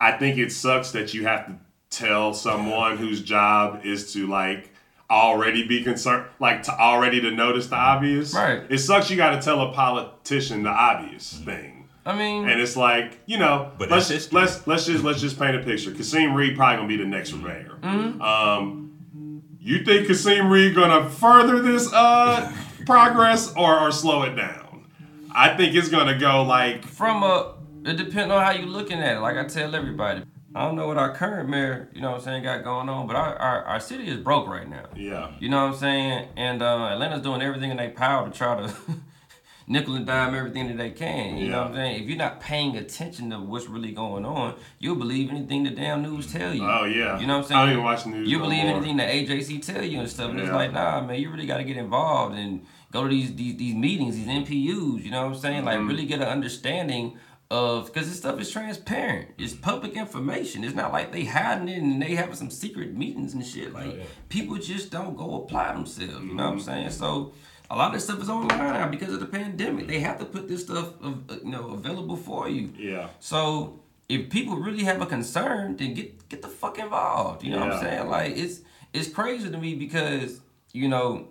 I 0.00 0.12
think 0.12 0.38
it 0.38 0.50
sucks 0.52 0.90
that 0.92 1.12
you 1.14 1.24
have 1.24 1.46
to 1.46 1.58
tell 1.92 2.34
someone 2.34 2.96
whose 2.96 3.22
job 3.22 3.82
is 3.84 4.12
to 4.14 4.26
like 4.26 4.70
already 5.10 5.66
be 5.66 5.82
concerned, 5.82 6.26
like 6.40 6.62
to 6.64 6.72
already 6.72 7.20
to 7.20 7.30
notice 7.30 7.66
the 7.68 7.76
obvious. 7.76 8.34
Right. 8.34 8.62
It 8.70 8.78
sucks. 8.78 9.10
You 9.10 9.16
got 9.16 9.30
to 9.36 9.42
tell 9.42 9.60
a 9.60 9.72
politician 9.72 10.62
the 10.62 10.70
obvious 10.70 11.34
thing. 11.44 11.88
I 12.04 12.16
mean, 12.16 12.48
And 12.48 12.60
it's 12.60 12.76
like 12.76 13.20
you 13.26 13.38
know, 13.38 13.70
But 13.78 13.90
let's 13.90 14.08
just 14.08 14.32
let's 14.32 14.66
let's 14.66 14.86
just 14.86 15.04
let's 15.04 15.20
just 15.20 15.38
paint 15.38 15.54
a 15.54 15.60
picture. 15.62 15.92
Kasim 15.92 16.34
Reed 16.34 16.56
probably 16.56 16.76
gonna 16.76 16.88
be 16.88 16.96
the 16.96 17.04
next 17.04 17.32
mayor. 17.32 17.78
Mm-hmm. 17.80 18.20
Um, 18.20 19.42
you 19.60 19.84
think 19.84 20.08
Kasim 20.08 20.50
Reed 20.50 20.74
gonna 20.74 21.08
further 21.08 21.60
this 21.60 21.92
uh 21.92 22.52
progress 22.86 23.54
or 23.54 23.78
or 23.78 23.92
slow 23.92 24.22
it 24.24 24.34
down? 24.34 24.86
I 25.32 25.56
think 25.56 25.76
it's 25.76 25.88
gonna 25.88 26.18
go 26.18 26.42
like 26.42 26.84
from 26.84 27.22
a 27.22 27.54
it 27.84 27.96
depends 27.96 28.32
on 28.32 28.42
how 28.42 28.50
you 28.50 28.66
looking 28.66 28.98
at 28.98 29.18
it. 29.18 29.20
Like 29.20 29.36
I 29.36 29.44
tell 29.44 29.72
everybody, 29.74 30.22
I 30.54 30.66
don't 30.66 30.76
know 30.76 30.86
what 30.86 30.98
our 30.98 31.14
current 31.14 31.48
mayor, 31.48 31.88
you 31.94 32.00
know 32.02 32.10
what 32.10 32.18
I'm 32.18 32.24
saying, 32.24 32.42
got 32.42 32.62
going 32.64 32.88
on, 32.88 33.06
but 33.06 33.16
our, 33.16 33.34
our, 33.36 33.64
our 33.64 33.80
city 33.80 34.08
is 34.08 34.18
broke 34.18 34.48
right 34.48 34.68
now. 34.68 34.86
yeah 34.94 35.32
You 35.40 35.48
know 35.48 35.64
what 35.66 35.74
I'm 35.74 35.78
saying? 35.78 36.28
And 36.36 36.62
uh, 36.62 36.88
Atlanta's 36.92 37.22
doing 37.22 37.40
everything 37.42 37.70
in 37.70 37.76
their 37.78 37.90
power 37.90 38.28
to 38.28 38.36
try 38.36 38.56
to 38.66 38.74
nickel 39.66 39.94
and 39.94 40.06
dime 40.06 40.34
everything 40.34 40.68
that 40.68 40.76
they 40.76 40.90
can. 40.90 41.38
You 41.38 41.48
know 41.48 41.58
what 41.62 41.68
I'm 41.68 41.74
saying? 41.74 42.02
If 42.02 42.08
you're 42.08 42.18
not 42.18 42.40
paying 42.40 42.76
attention 42.76 43.30
to 43.30 43.38
what's 43.40 43.66
really 43.66 43.92
going 43.92 44.24
on, 44.26 44.56
you'll 44.78 44.96
believe 44.96 45.30
anything 45.30 45.62
the 45.64 45.70
damn 45.70 46.02
news 46.02 46.30
tell 46.32 46.52
you. 46.52 46.64
Oh, 46.64 46.84
yeah. 46.84 47.18
You 47.18 47.26
know 47.26 47.38
what 47.38 47.44
I'm 47.44 47.48
saying? 47.48 47.58
I 47.60 47.64
don't 47.64 47.72
even 47.72 47.84
watch 47.84 48.04
the 48.04 48.10
news 48.10 48.28
You 48.28 48.38
no 48.38 48.44
believe 48.44 48.64
more. 48.64 48.76
anything 48.76 48.96
the 48.98 49.04
AJC 49.04 49.64
tell 49.64 49.82
you 49.84 50.00
and 50.00 50.08
stuff. 50.10 50.30
And 50.30 50.40
it's 50.40 50.50
like, 50.50 50.72
nah, 50.72 51.00
man, 51.00 51.18
you 51.20 51.30
really 51.30 51.46
got 51.46 51.58
to 51.58 51.64
get 51.64 51.76
involved 51.76 52.36
and 52.36 52.66
go 52.90 53.04
to 53.04 53.08
these, 53.08 53.34
these 53.34 53.56
these 53.56 53.74
meetings, 53.74 54.16
these 54.16 54.26
NPUs. 54.26 55.02
You 55.02 55.10
know 55.10 55.22
what 55.22 55.34
I'm 55.34 55.40
saying? 55.40 55.64
Mm-hmm. 55.64 55.66
Like 55.66 55.78
really 55.88 56.04
get 56.04 56.20
an 56.20 56.28
understanding 56.28 57.16
of 57.52 57.86
because 57.86 58.08
this 58.08 58.16
stuff 58.18 58.40
is 58.40 58.50
transparent. 58.50 59.28
It's 59.38 59.52
public 59.52 59.92
information. 59.94 60.64
It's 60.64 60.74
not 60.74 60.90
like 60.92 61.12
they 61.12 61.24
hiding 61.24 61.68
it 61.68 61.82
and 61.82 62.00
they 62.02 62.14
having 62.14 62.34
some 62.34 62.50
secret 62.50 62.96
meetings 62.96 63.34
and 63.34 63.44
shit. 63.46 63.72
Like 63.72 63.94
yeah. 63.96 64.04
people 64.30 64.56
just 64.56 64.90
don't 64.90 65.16
go 65.16 65.42
apply 65.42 65.72
themselves. 65.74 66.24
You 66.24 66.34
know 66.34 66.44
what 66.44 66.52
I'm 66.52 66.58
Mm-hmm. 66.58 66.64
saying? 66.66 66.90
So 66.90 67.34
a 67.70 67.76
lot 67.76 67.88
of 67.88 67.94
this 67.94 68.04
stuff 68.04 68.20
is 68.22 68.28
online 68.30 68.58
now 68.58 68.88
because 68.88 69.12
of 69.12 69.20
the 69.20 69.26
pandemic. 69.26 69.86
They 69.86 70.00
have 70.00 70.18
to 70.18 70.24
put 70.24 70.48
this 70.48 70.62
stuff, 70.62 70.88
uh, 71.04 71.12
you 71.44 71.50
know, 71.50 71.70
available 71.70 72.16
for 72.16 72.48
you. 72.48 72.72
yeah 72.78 73.08
So 73.20 73.80
if 74.08 74.30
people 74.30 74.56
really 74.56 74.84
have 74.84 75.00
a 75.02 75.06
concern, 75.06 75.76
then 75.76 75.94
get 75.94 76.28
get 76.30 76.40
the 76.42 76.48
fuck 76.48 76.78
involved. 76.78 77.44
You 77.44 77.50
know 77.52 77.60
what 77.60 77.72
I'm 77.72 77.80
saying? 77.80 78.08
Like 78.08 78.32
it's 78.36 78.60
it's 78.94 79.08
crazy 79.18 79.50
to 79.50 79.58
me 79.58 79.74
because 79.74 80.40
you 80.72 80.88
know 80.88 81.28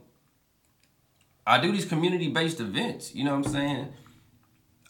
I 1.46 1.60
do 1.60 1.72
these 1.72 1.86
community 1.86 2.30
based 2.30 2.60
events. 2.60 3.16
You 3.16 3.24
know 3.26 3.36
what 3.36 3.46
I'm 3.48 3.52
saying? 3.52 3.88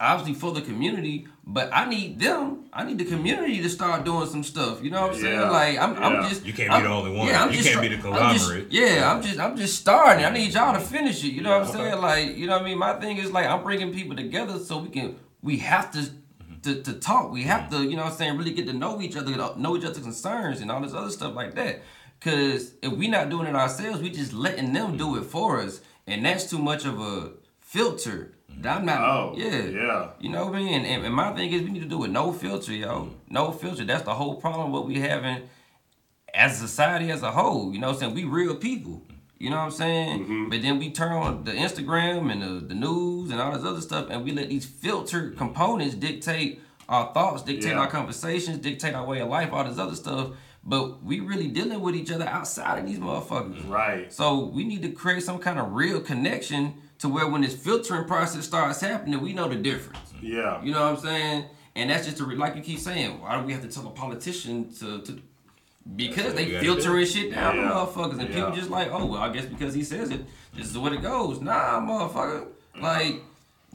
Obviously 0.02 0.34
for 0.34 0.52
the 0.52 0.62
community, 0.62 1.28
but 1.46 1.70
I 1.72 1.88
need 1.88 2.20
them. 2.20 2.66
I 2.74 2.84
need 2.84 2.98
the 2.98 3.06
community 3.06 3.62
to 3.62 3.70
start 3.70 4.04
doing 4.04 4.28
some 4.28 4.42
stuff. 4.42 4.84
You 4.84 4.90
know 4.90 5.02
what 5.04 5.12
I'm 5.12 5.22
saying? 5.22 5.42
Like 5.42 5.78
I'm, 5.78 5.94
Yeah. 5.94 6.08
I'm 6.08 6.28
just 6.28 6.44
You 6.44 6.54
can't 6.54 6.70
be 6.70 6.74
I'm- 6.74 6.84
the 6.84 6.90
only 6.90 7.12
one. 7.16 7.28
Yeah, 7.28 7.44
I'm 7.44 7.50
You 7.52 7.58
just, 7.58 7.70
can't 7.70 7.82
be 7.82 7.88
the 7.90 7.96
I'm 7.96 8.34
just- 8.34 8.46
conglomerate. 8.48 8.72
yeah, 8.72 9.12
I'm 9.12 9.22
just 9.22 9.40
I'm 9.40 9.56
just 9.56 9.78
starting. 9.78 10.26
I 10.26 10.32
need 10.32 10.52
y'all 10.56 10.74
to 10.74 10.80
finish 10.80 11.24
it. 11.24 11.34
You 11.34 11.42
know 11.42 11.60
what 11.60 11.68
I'm 11.68 11.74
saying? 11.74 12.02
Like 12.02 12.36
you 12.36 12.48
know 12.48 12.54
what 12.54 12.64
I 12.64 12.66
mean. 12.66 12.80
My 12.80 12.94
thing 13.00 13.18
is 13.18 13.32
like 13.32 13.46
I'm 13.46 13.62
bringing 13.62 13.94
people 13.94 14.16
together 14.16 14.58
so 14.58 14.80
we 14.80 14.90
can 14.90 15.18
we 15.44 15.58
have 15.58 15.92
to. 15.92 16.00
Mm-hmm. 16.00 16.62
To, 16.64 16.82
to 16.82 16.94
talk, 16.94 17.32
we 17.32 17.44
have 17.44 17.70
mm-hmm. 17.70 17.84
to, 17.84 17.90
you 17.90 17.96
know 17.96 18.04
what 18.04 18.14
I'm 18.14 18.18
saying, 18.18 18.38
really 18.38 18.54
get 18.54 18.68
to 18.68 18.74
know 18.74 19.02
each 19.02 19.16
other, 19.16 19.32
know 19.58 19.78
each 19.78 19.84
other's 19.84 20.04
concerns 20.04 20.62
and 20.62 20.72
all 20.72 20.82
this 20.82 20.94
other 20.94 21.10
stuff 21.12 21.36
like 21.36 21.56
that. 21.56 21.82
Cause 22.22 22.74
if 22.84 22.92
we're 22.94 23.10
not 23.10 23.30
doing 23.30 23.48
it 23.48 23.56
ourselves, 23.56 24.00
we 24.00 24.12
just 24.12 24.32
letting 24.34 24.74
them 24.74 24.90
mm-hmm. 24.90 24.98
do 24.98 25.18
it 25.18 25.26
for 25.26 25.60
us. 25.60 25.82
And 26.06 26.24
that's 26.26 26.50
too 26.50 26.60
much 26.60 26.86
of 26.86 27.00
a 27.00 27.32
filter. 27.62 28.34
I'm 28.64 28.86
not 28.86 29.02
Oh, 29.02 29.34
yeah. 29.38 29.64
yeah. 29.66 30.08
You 30.20 30.30
know 30.30 30.46
what 30.46 30.56
I 30.56 30.60
mean? 30.60 30.86
And, 30.86 31.06
and 31.06 31.14
my 31.14 31.34
thing 31.34 31.52
is 31.52 31.62
we 31.64 31.72
need 31.72 31.82
to 31.84 31.90
do 31.90 32.04
it 32.04 32.10
no 32.12 32.32
filter, 32.32 32.74
yo. 32.74 33.10
No 33.30 33.52
filter. 33.52 33.84
That's 33.86 34.04
the 34.04 34.14
whole 34.14 34.36
problem 34.36 34.72
what 34.72 34.86
we 34.86 35.00
having 35.00 35.44
as 36.34 36.54
a 36.62 36.68
society 36.68 37.12
as 37.12 37.24
a 37.24 37.32
whole. 37.32 37.74
You 37.74 37.80
know 37.80 37.88
what 37.88 37.94
I'm 37.96 38.00
saying? 38.00 38.14
We 38.16 38.24
real 38.26 38.56
people. 38.56 39.04
You 39.40 39.50
know 39.50 39.56
what 39.58 39.64
I'm 39.64 39.72
saying? 39.72 40.20
Mm-hmm. 40.24 40.50
But 40.50 40.62
then 40.62 40.78
we 40.78 40.92
turn 40.92 41.12
on 41.14 41.44
the 41.44 41.52
Instagram 41.54 42.32
and 42.32 42.42
the, 42.44 42.68
the 42.68 42.76
news 42.76 43.32
and 43.32 43.42
all 43.42 43.52
this 43.54 43.64
other 43.66 43.82
stuff 43.82 44.08
and 44.12 44.24
we 44.24 44.32
let 44.32 44.50
these 44.50 44.66
filtered 44.66 45.36
components 45.38 45.96
dictate 45.96 46.62
our 46.88 47.12
thoughts, 47.14 47.42
dictate 47.42 47.72
Yeah. 47.72 47.80
our 47.80 47.88
conversations, 47.88 48.60
dictate 48.60 48.94
our 48.94 49.06
way 49.06 49.22
of 49.22 49.30
life, 49.30 49.52
all 49.52 49.64
this 49.64 49.80
other 49.80 49.96
stuff. 49.96 50.32
But 50.64 51.02
we 51.04 51.22
really 51.22 51.48
dealing 51.48 51.82
with 51.82 51.96
each 51.96 52.12
other 52.12 52.26
outside 52.28 52.78
of 52.78 52.86
these 52.86 53.00
motherfuckers. 53.00 53.68
right 53.68 54.14
So 54.14 54.46
we 54.46 54.64
need 54.64 54.84
to 54.84 54.90
create 54.92 55.24
some 55.24 55.40
kind 55.40 55.58
of 55.58 55.72
real 55.74 56.00
connection 56.02 56.76
to 57.02 57.10
where 57.10 57.28
when 57.28 57.42
this 57.42 57.56
filtering 57.56 58.06
process 58.06 58.46
starts 58.46 58.80
happening, 58.82 59.20
we 59.22 59.34
know 59.34 59.48
the 59.48 59.56
difference. 59.56 60.14
yeah 60.22 60.62
You 60.64 60.72
know 60.72 60.82
what 60.82 60.98
I'm 60.98 61.04
saying? 61.04 61.46
And 61.76 61.90
that's 61.90 62.06
just 62.06 62.20
a, 62.20 62.26
re- 62.26 62.36
like 62.36 62.56
you 62.56 62.62
keep 62.62 62.80
saying. 62.80 63.22
Why 63.22 63.40
do 63.40 63.46
we 63.46 63.54
have 63.54 63.62
to 63.64 63.68
tell 63.68 63.88
a 63.88 63.92
politician 63.92 64.72
to, 64.76 65.02
to 65.02 65.20
because 65.96 66.34
they 66.36 66.48
you 66.48 66.60
filtering 66.60 67.06
shit 67.06 67.32
down 67.34 67.56
Yeah. 67.56 67.72
motherfuckers, 67.72 68.20
and 68.20 68.30
people 68.30 68.52
just 68.52 68.70
like, 68.70 68.90
oh 68.92 69.06
well, 69.06 69.22
I 69.22 69.30
guess 69.34 69.46
because 69.46 69.74
he 69.74 69.84
says 69.84 70.12
it, 70.12 70.22
this 70.56 70.68
is 70.70 70.78
what 70.78 70.94
it 70.94 71.02
goes. 71.02 71.42
Nah, 71.42 71.80
motherfucker. 71.80 72.48
Like 72.80 73.16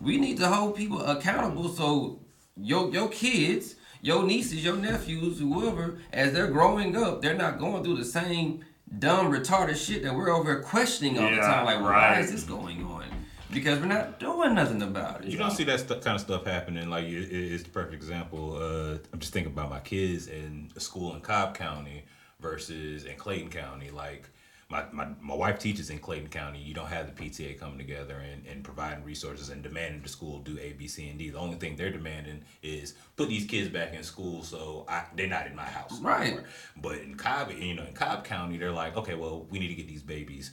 we 0.01 0.19
need 0.19 0.37
to 0.39 0.47
hold 0.47 0.77
people 0.77 1.03
accountable 1.03 1.69
so 1.69 2.21
your 2.57 2.93
your 2.93 3.09
kids, 3.09 3.75
your 4.03 4.23
nieces, 4.23 4.65
your 4.65 4.77
nephews, 4.77 5.41
whoever, 5.41 5.99
as 6.13 6.33
they're 6.33 6.47
growing 6.59 6.97
up, 6.97 7.23
they're 7.23 7.35
not 7.35 7.59
going 7.59 7.83
through 7.83 7.97
the 7.97 8.05
same 8.05 8.65
dumb 9.01 9.33
retarded 9.33 9.75
shit 9.77 10.05
that 10.05 10.15
we're 10.15 10.31
over 10.31 10.53
here 10.53 10.63
questioning 10.63 11.19
all 11.19 11.29
the 11.29 11.37
time. 11.37 11.65
Like, 11.65 11.77
well, 11.77 11.87
why 11.87 12.13
right. 12.13 12.21
is 12.21 12.31
this 12.31 12.45
going 12.45 12.85
on? 12.85 13.05
Because 13.53 13.79
we're 13.79 13.87
not 13.87 14.19
doing 14.19 14.55
nothing 14.55 14.83
about 14.83 15.25
it. 15.25 15.31
You 15.31 15.39
don't 15.39 15.51
see 15.51 15.65
that 15.65 15.81
st- 15.81 16.03
kind 16.03 16.17
of 16.17 16.21
stuff 16.21 16.45
happening. 16.45 16.91
Like 16.91 17.05
it, 17.05 17.33
it's 17.33 17.63
the 17.63 17.71
perfect 17.71 17.95
example. 17.95 18.57
Uh, 18.57 18.99
I'm 19.13 19.21
just 19.21 19.33
thinking 19.33 19.53
about 19.53 19.71
my 19.71 19.81
kids 19.81 20.27
in 20.27 20.71
a 20.77 20.81
school 20.81 21.15
in 21.15 21.21
Cobb 21.21 21.55
County 21.57 22.05
versus 22.41 23.05
in 23.05 23.17
Clayton 23.17 23.51
County. 23.51 23.91
Like 23.91 24.29
my, 24.69 24.85
my, 24.91 25.07
my 25.21 25.35
wife 25.35 25.61
teaches 25.61 25.91
in 25.91 25.99
Clayton 26.01 26.29
County. 26.29 26.59
You 26.59 26.75
don't 26.75 26.89
have 26.89 27.07
the 27.07 27.23
PTA 27.23 27.59
coming 27.59 27.79
together 27.79 28.17
and, 28.17 28.45
and 28.47 28.65
providing 28.65 29.05
resources 29.05 29.49
and 29.49 29.63
demanding 29.63 30.03
the 30.03 30.09
school 30.09 30.41
do 30.41 30.59
A, 30.59 30.73
B, 30.73 30.89
C, 30.89 31.09
and 31.09 31.19
D. 31.19 31.31
The 31.31 31.39
only 31.39 31.57
thing 31.57 31.77
they're 31.77 31.93
demanding 31.93 32.43
is 32.63 32.95
put 33.17 33.29
these 33.29 33.47
kids 33.47 33.69
back 33.69 33.95
in 33.95 34.03
school 34.03 34.43
so 34.43 34.85
I, 34.89 35.05
they're 35.15 35.29
not 35.29 35.47
in 35.47 35.55
my 35.55 35.65
house. 35.65 36.01
Right. 36.01 36.27
anymore. 36.27 36.45
But 36.77 36.99
in 36.99 37.15
Cobb, 37.15 37.53
you 37.53 37.75
know, 37.75 37.85
in 37.85 37.95
Cobb 37.95 38.25
County, 38.25 38.59
they're 38.59 38.73
like, 38.73 38.97
okay, 38.97 39.15
well, 39.15 39.47
we 39.51 39.61
need 39.61 39.69
to 39.69 39.75
get 39.75 39.87
these 39.87 40.03
babies 40.03 40.51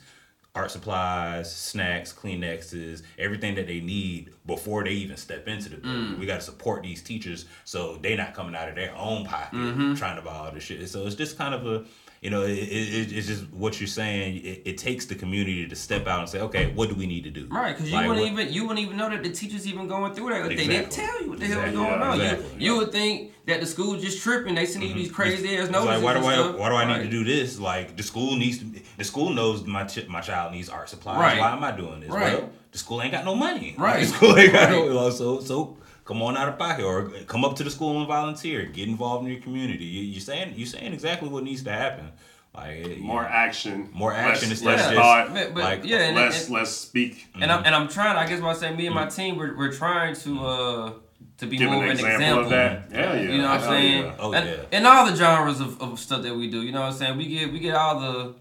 art 0.54 0.70
supplies, 0.70 1.54
snacks, 1.54 2.12
Kleenexes, 2.12 3.02
everything 3.18 3.56
that 3.56 3.66
they 3.66 3.80
need 3.80 4.30
before 4.46 4.84
they 4.84 4.90
even 4.90 5.16
step 5.16 5.48
into 5.48 5.68
the 5.68 5.76
building. 5.78 6.14
Mm. 6.14 6.18
We 6.18 6.26
got 6.26 6.36
to 6.36 6.42
support 6.42 6.84
these 6.84 7.02
teachers 7.02 7.46
so 7.64 7.96
they're 7.96 8.16
not 8.16 8.34
coming 8.34 8.54
out 8.54 8.68
of 8.68 8.76
their 8.76 8.94
own 8.96 9.24
pocket 9.24 9.56
mm-hmm. 9.56 9.94
trying 9.94 10.16
to 10.16 10.22
buy 10.22 10.34
all 10.34 10.52
this 10.52 10.62
shit. 10.62 10.88
So 10.88 11.06
it's 11.06 11.16
just 11.16 11.36
kind 11.36 11.54
of 11.54 11.66
a, 11.66 11.84
you 12.24 12.30
know, 12.30 12.42
it, 12.42 12.52
it, 12.56 13.12
it's 13.12 13.26
just 13.26 13.44
what 13.52 13.78
you're 13.78 13.86
saying. 13.86 14.38
It, 14.38 14.62
it 14.64 14.78
takes 14.78 15.04
the 15.04 15.14
community 15.14 15.68
to 15.68 15.76
step 15.76 16.06
out 16.06 16.20
and 16.20 16.28
say, 16.28 16.40
okay, 16.40 16.72
what 16.72 16.88
do 16.88 16.94
we 16.94 17.06
need 17.06 17.22
to 17.24 17.30
do? 17.30 17.46
Right, 17.50 17.74
because 17.76 17.90
you 17.90 17.96
Like, 17.98 18.08
wouldn't 18.08 18.32
what- 18.32 18.40
even 18.44 18.54
you 18.54 18.62
wouldn't 18.62 18.80
even 18.80 18.96
know 18.96 19.10
that 19.10 19.22
the 19.22 19.28
teachers 19.28 19.66
even 19.66 19.86
going 19.88 20.14
through 20.14 20.30
that. 20.30 20.50
If 20.50 20.56
They 20.56 20.66
didn't 20.66 20.90
tell 20.90 21.20
you 21.22 21.28
what 21.28 21.38
the 21.38 21.46
hell 21.46 21.62
was 21.62 21.72
going 21.72 22.00
Yeah, 22.00 22.08
on. 22.10 22.20
exactly. 22.20 22.46
You, 22.64 22.72
you 22.72 22.78
would 22.78 22.92
think 22.92 23.32
that 23.44 23.60
the 23.60 23.66
school 23.66 23.98
just 23.98 24.22
tripping. 24.22 24.54
They 24.54 24.64
sending 24.64 24.88
you 24.88 24.94
mm-hmm. 24.94 25.02
these 25.02 25.12
crazy 25.12 25.54
ass 25.58 25.68
notices. 25.68 26.02
like 26.02 26.02
why 26.02 26.14
do 26.14 26.26
I 26.26 26.32
stuff. 26.32 26.56
why 26.56 26.68
do 26.70 26.76
I 26.76 26.84
need 26.86 26.92
Right. 26.94 27.02
to 27.02 27.10
do 27.10 27.24
this? 27.24 27.60
Like 27.60 27.94
the 27.94 28.02
school 28.02 28.36
needs 28.36 28.56
to, 28.60 28.64
the 28.96 29.04
school 29.04 29.28
knows 29.28 29.66
my 29.66 29.84
ch- 29.84 30.08
my 30.08 30.22
child 30.22 30.52
needs 30.52 30.70
art 30.70 30.88
supplies. 30.88 31.18
Right. 31.18 31.38
Why 31.38 31.52
am 31.52 31.62
I 31.62 31.72
doing 31.72 32.00
this? 32.00 32.08
Right. 32.08 32.38
Well, 32.38 32.48
the 32.72 32.78
school 32.78 33.02
ain't 33.02 33.12
got 33.12 33.26
no 33.26 33.34
money. 33.34 33.74
Right. 33.76 34.00
the 34.00 34.06
school 34.06 34.38
ain't 34.38 34.52
got 34.54 34.70
no 34.70 35.04
Right. 35.04 35.12
so 35.12 35.40
so 35.40 35.76
come 36.04 36.22
on 36.22 36.36
out 36.36 36.48
of 36.48 36.58
pocket 36.58 36.84
or 36.84 37.08
come 37.26 37.44
up 37.44 37.56
to 37.56 37.64
the 37.64 37.70
school 37.70 37.98
and 37.98 38.06
volunteer. 38.06 38.64
Get 38.66 38.88
involved 38.88 39.24
in 39.26 39.32
your 39.32 39.40
community. 39.42 39.84
You, 39.84 40.02
you're 40.02 40.20
saying 40.20 40.54
you're 40.56 40.66
saying 40.66 40.92
exactly 40.92 41.28
what 41.28 41.44
needs 41.44 41.62
to 41.64 41.72
happen. 41.72 42.10
Like 42.54 42.70
it- 42.86 43.00
more 43.00 43.24
action 43.24 43.88
More 43.92 44.12
action 44.12 44.48
less, 44.50 44.60
instead 44.60 44.66
less 44.78 44.88
of 44.90 44.94
thought 44.94 45.34
But, 45.34 45.54
but 45.54 45.62
like, 45.64 45.84
yeah, 45.84 46.02
and, 46.06 46.16
less 46.16 46.46
and, 46.46 46.54
less 46.54 46.70
speak 46.76 47.26
and 47.40 47.50
I'm 47.50 47.64
and 47.64 47.74
I'm 47.74 47.88
trying. 47.88 48.16
I 48.16 48.28
guess 48.28 48.40
what 48.40 48.56
I 48.56 48.58
say, 48.60 48.74
me 48.74 48.86
and 48.86 48.94
my 48.94 49.06
team, 49.06 49.36
we're, 49.36 49.56
we're 49.56 49.72
trying 49.72 50.14
to 50.16 50.46
uh 50.46 50.92
to 51.38 51.46
be 51.46 51.56
give 51.56 51.68
more 51.68 51.82
an 51.84 51.90
of 51.90 51.98
an 51.98 52.04
example, 52.04 52.44
example. 52.44 52.44
of 52.44 52.50
that 52.50 52.92
hell 52.92 53.16
yeah 53.16 53.22
You 53.22 53.38
know 53.38 53.48
what 53.48 53.60
I'm 53.60 53.68
saying? 53.68 54.04
yeah. 54.04 54.16
Oh, 54.20 54.32
yeah. 54.32 54.56
and 54.70 54.86
all 54.86 55.04
the 55.10 55.16
genres 55.16 55.60
of, 55.60 55.82
of 55.82 55.98
stuff 55.98 56.22
that 56.22 56.36
we 56.36 56.48
do. 56.48 56.62
You 56.62 56.70
know 56.70 56.82
what 56.82 56.92
I'm 56.92 56.98
saying? 56.98 57.18
We 57.18 57.26
get 57.26 57.52
we 57.52 57.58
get 57.58 57.74
all 57.74 57.98
the 57.98 58.34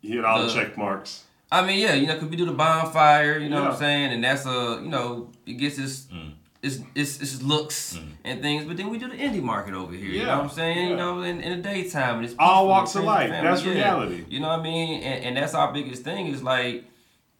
you 0.00 0.16
hit 0.16 0.24
all 0.24 0.40
the 0.40 0.46
The- 0.46 0.54
check 0.54 0.76
marks 0.76 1.22
I 1.52 1.64
mean, 1.64 1.78
yeah, 1.78 1.94
you 1.94 2.08
know, 2.08 2.18
cause 2.18 2.28
we 2.28 2.34
do 2.34 2.44
the 2.46 2.52
bonfire, 2.52 3.38
you 3.38 3.48
know 3.48 3.62
what 3.62 3.70
I'm 3.74 3.76
saying, 3.78 4.12
and 4.12 4.24
that's 4.24 4.44
a, 4.46 4.80
you 4.82 4.88
know, 4.88 5.30
it 5.46 5.52
gets 5.52 5.78
its, 5.78 6.06
Mm. 6.12 6.32
Its, 6.66 6.78
its, 6.94 7.20
its 7.20 7.42
looks 7.42 7.96
mm. 7.96 8.08
and 8.24 8.42
things. 8.42 8.64
But 8.64 8.76
then 8.76 8.90
we 8.90 8.98
do 8.98 9.08
the 9.08 9.16
indie 9.16 9.42
market 9.42 9.74
over 9.74 9.92
here. 9.94 10.10
You 10.10 10.18
know 10.20 10.26
Yeah, 10.26 10.36
what 10.36 10.44
I'm 10.44 10.50
saying? 10.50 10.90
You 10.90 10.96
know, 10.96 11.22
in, 11.22 11.40
in 11.40 11.50
the 11.56 11.62
daytime, 11.68 12.16
and 12.16 12.24
it's 12.26 12.34
All 12.38 12.66
walks 12.68 12.94
of 12.96 13.04
life. 13.04 13.30
family, 13.30 13.48
That's 13.50 13.64
yeah. 13.64 13.72
reality. 13.72 14.24
You 14.28 14.40
know 14.40 14.48
what 14.48 14.60
I 14.60 14.62
mean? 14.62 15.02
And, 15.02 15.24
and 15.24 15.36
that's 15.36 15.54
our 15.54 15.72
biggest 15.72 16.02
thing 16.02 16.26
is 16.26 16.42
like, 16.42 16.84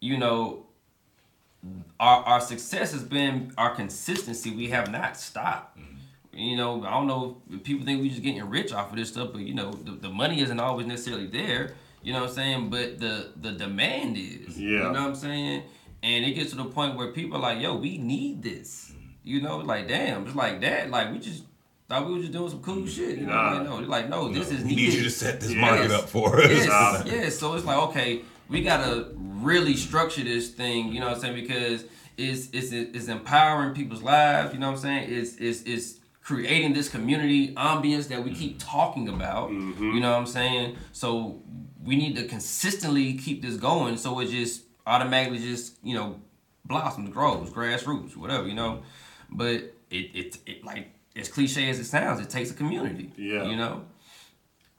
you 0.01 0.17
know, 0.19 0.67
our 1.99 2.23
our 2.25 2.41
success 2.41 2.93
has 2.93 3.03
been 3.03 3.53
our 3.59 3.75
consistency. 3.75 4.51
We 4.51 4.69
have 4.69 4.91
not 4.91 5.17
stopped. 5.17 5.79
Mm. 5.79 5.83
You 6.33 6.57
know, 6.57 6.85
I 6.85 6.91
don't 6.91 7.07
know 7.07 7.41
if 7.51 7.63
people 7.65 7.85
think 7.87 8.01
we're 8.03 8.11
just 8.11 8.23
getting 8.23 8.49
rich 8.49 8.73
off 8.73 8.91
of 8.91 8.97
this 8.97 9.09
stuff, 9.09 9.31
but 9.33 9.41
you 9.41 9.55
know, 9.55 9.73
the, 9.73 9.93
the 9.93 10.11
money 10.11 10.41
isn't 10.41 10.61
always 10.61 10.87
necessarily 10.87 11.27
there. 11.27 11.75
You 12.03 12.13
know 12.13 12.21
what 12.21 12.29
I'm 12.31 12.35
saying? 12.35 12.71
But 12.71 12.99
the 13.01 13.33
the 13.37 13.53
demand 13.53 14.17
is. 14.17 14.61
Yeah. 14.61 14.69
You 14.69 14.79
know 14.79 14.91
what 14.93 15.01
I'm 15.01 15.15
saying? 15.15 15.63
And 16.03 16.25
it 16.25 16.33
gets 16.33 16.51
to 16.51 16.57
the 16.57 16.67
point 16.67 16.95
where 16.97 17.11
people 17.13 17.39
are 17.39 17.41
like, 17.41 17.61
yo, 17.61 17.75
we 17.77 17.99
need 17.99 18.43
this. 18.43 18.93
You 19.27 19.43
know, 19.43 19.59
like 19.59 19.89
damn, 19.89 20.25
it's 20.27 20.37
like 20.37 20.61
that. 20.61 20.89
Like 20.89 21.13
we 21.13 21.19
just 21.19 21.43
thought 21.89 22.07
we 22.07 22.15
were 22.15 22.21
just 22.21 22.33
doing 22.33 22.49
some 22.49 22.63
cool 22.63 22.77
mm, 22.77 22.89
shit. 22.89 23.19
You 23.19 23.27
know, 23.27 23.33
Nah. 23.33 23.53
like 23.53 23.65
no, 23.65 23.77
like 23.79 24.09
no, 24.09 24.33
this 24.33 24.53
is 24.53 24.63
we 24.65 24.77
need 24.77 24.93
you 24.95 25.03
to 25.03 25.11
set 25.11 25.41
this 25.41 25.53
Yes. 25.53 25.61
market 25.61 25.91
up 25.91 26.09
for 26.09 26.41
us. 26.41 26.51
Yes, 26.51 27.03
yes. 27.07 27.39
So 27.39 27.55
it's 27.55 27.65
like, 27.65 27.79
okay, 27.89 28.23
we 28.49 28.63
gotta 28.63 29.09
really 29.17 29.77
structure 29.77 30.23
this 30.23 30.51
thing, 30.51 30.93
you 30.93 31.01
know 31.01 31.07
what 31.07 31.17
I'm 31.17 31.21
saying? 31.21 31.35
Because 31.35 31.85
it's 32.17 32.49
it's 32.53 32.73
it's 32.73 33.09
empowering 33.09 33.75
people's 33.75 34.03
lives, 34.03 34.55
you 34.55 34.61
know 34.61 34.69
what 34.69 34.77
I'm 34.77 34.83
saying? 34.83 35.13
It's 35.13 35.37
it's 35.37 35.63
it's 35.63 36.01
creating 36.23 36.73
this 36.73 36.89
community 36.89 37.55
ambience 37.55 38.09
that 38.09 38.25
we 38.25 38.33
keep 38.33 38.59
mm-hmm. 38.59 38.69
talking 38.69 39.09
about. 39.09 39.51
Mm-hmm. 39.51 39.93
You 39.93 40.01
know 40.01 40.13
what 40.13 40.19
I'm 40.19 40.27
saying? 40.27 40.77
So 40.93 41.43
we 41.85 41.97
need 41.97 42.17
to 42.17 42.25
consistently 42.27 43.15
keep 43.15 43.43
this 43.43 43.57
going 43.57 43.97
so 43.97 44.19
it 44.21 44.27
just 44.27 44.63
automatically 44.87 45.39
just, 45.39 45.77
you 45.85 45.95
know, 45.95 46.21
blossoms, 46.65 47.11
grows, 47.11 47.51
grassroots, 47.51 48.17
whatever, 48.17 48.47
you 48.49 48.55
know. 48.55 48.83
But 49.37 49.75
it 49.91 50.11
it, 50.15 50.39
it 50.47 50.65
like 50.65 50.89
as 51.15 51.29
cliche 51.29 51.69
as 51.71 51.79
it 51.79 51.85
sounds, 51.85 52.21
it 52.21 52.29
takes 52.31 52.51
a 52.51 52.55
community. 52.55 53.13
Yeah. 53.17 53.45
You 53.45 53.57
know? 53.57 53.85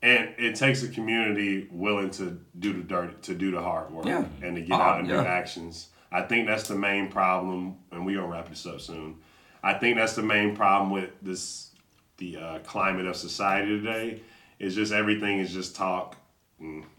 And 0.02 0.28
it 0.38 0.54
takes 0.54 0.82
a 0.84 0.88
community 0.88 1.66
willing 1.72 2.10
to 2.12 2.38
do 2.60 2.72
the 2.72 2.82
dirt, 2.82 3.20
to 3.24 3.34
do 3.34 3.50
the 3.50 3.60
hard 3.60 3.90
work, 3.90 4.06
Yeah. 4.06 4.24
and 4.42 4.54
to 4.54 4.62
get 4.62 4.78
Oh, 4.78 4.82
out 4.82 5.00
and 5.00 5.08
do 5.08 5.16
actions. 5.18 5.88
I 6.12 6.22
think 6.22 6.46
that's 6.46 6.68
the 6.68 6.76
main 6.76 7.08
problem, 7.08 7.76
and 7.90 8.06
we 8.06 8.14
gonna 8.14 8.28
wrap 8.28 8.48
this 8.48 8.64
up 8.64 8.80
soon. 8.80 9.16
I 9.62 9.74
think 9.74 9.96
that's 9.96 10.14
the 10.14 10.22
main 10.22 10.54
problem 10.54 10.90
with 10.90 11.10
this, 11.20 11.72
the 12.18 12.36
uh, 12.36 12.58
climate 12.60 13.06
of 13.06 13.16
society 13.16 13.80
today. 13.80 14.22
Is 14.60 14.74
just 14.76 14.92
everything 14.92 15.38
is 15.40 15.52
just 15.52 15.74
talk, 15.76 16.16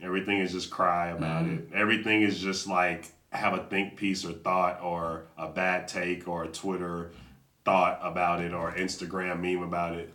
everything 0.01 0.39
is 0.39 0.51
just 0.51 0.69
cry 0.69 1.09
about 1.09 1.45
Mm-hmm. 1.45 1.73
it. 1.73 1.79
Everything 1.79 2.21
is 2.21 2.39
just 2.39 2.67
like 2.67 3.05
have 3.31 3.53
a 3.53 3.63
think 3.69 3.95
piece 3.95 4.25
or 4.25 4.33
thought 4.33 4.81
or 4.81 5.25
a 5.37 5.47
bad 5.49 5.87
take 5.87 6.27
or 6.27 6.43
a 6.43 6.47
Twitter 6.47 7.11
thought 7.69 7.99
about 8.01 8.41
it 8.41 8.51
or 8.51 8.71
Instagram 8.71 9.41
meme 9.41 9.61
about 9.61 9.93
it. 9.93 10.11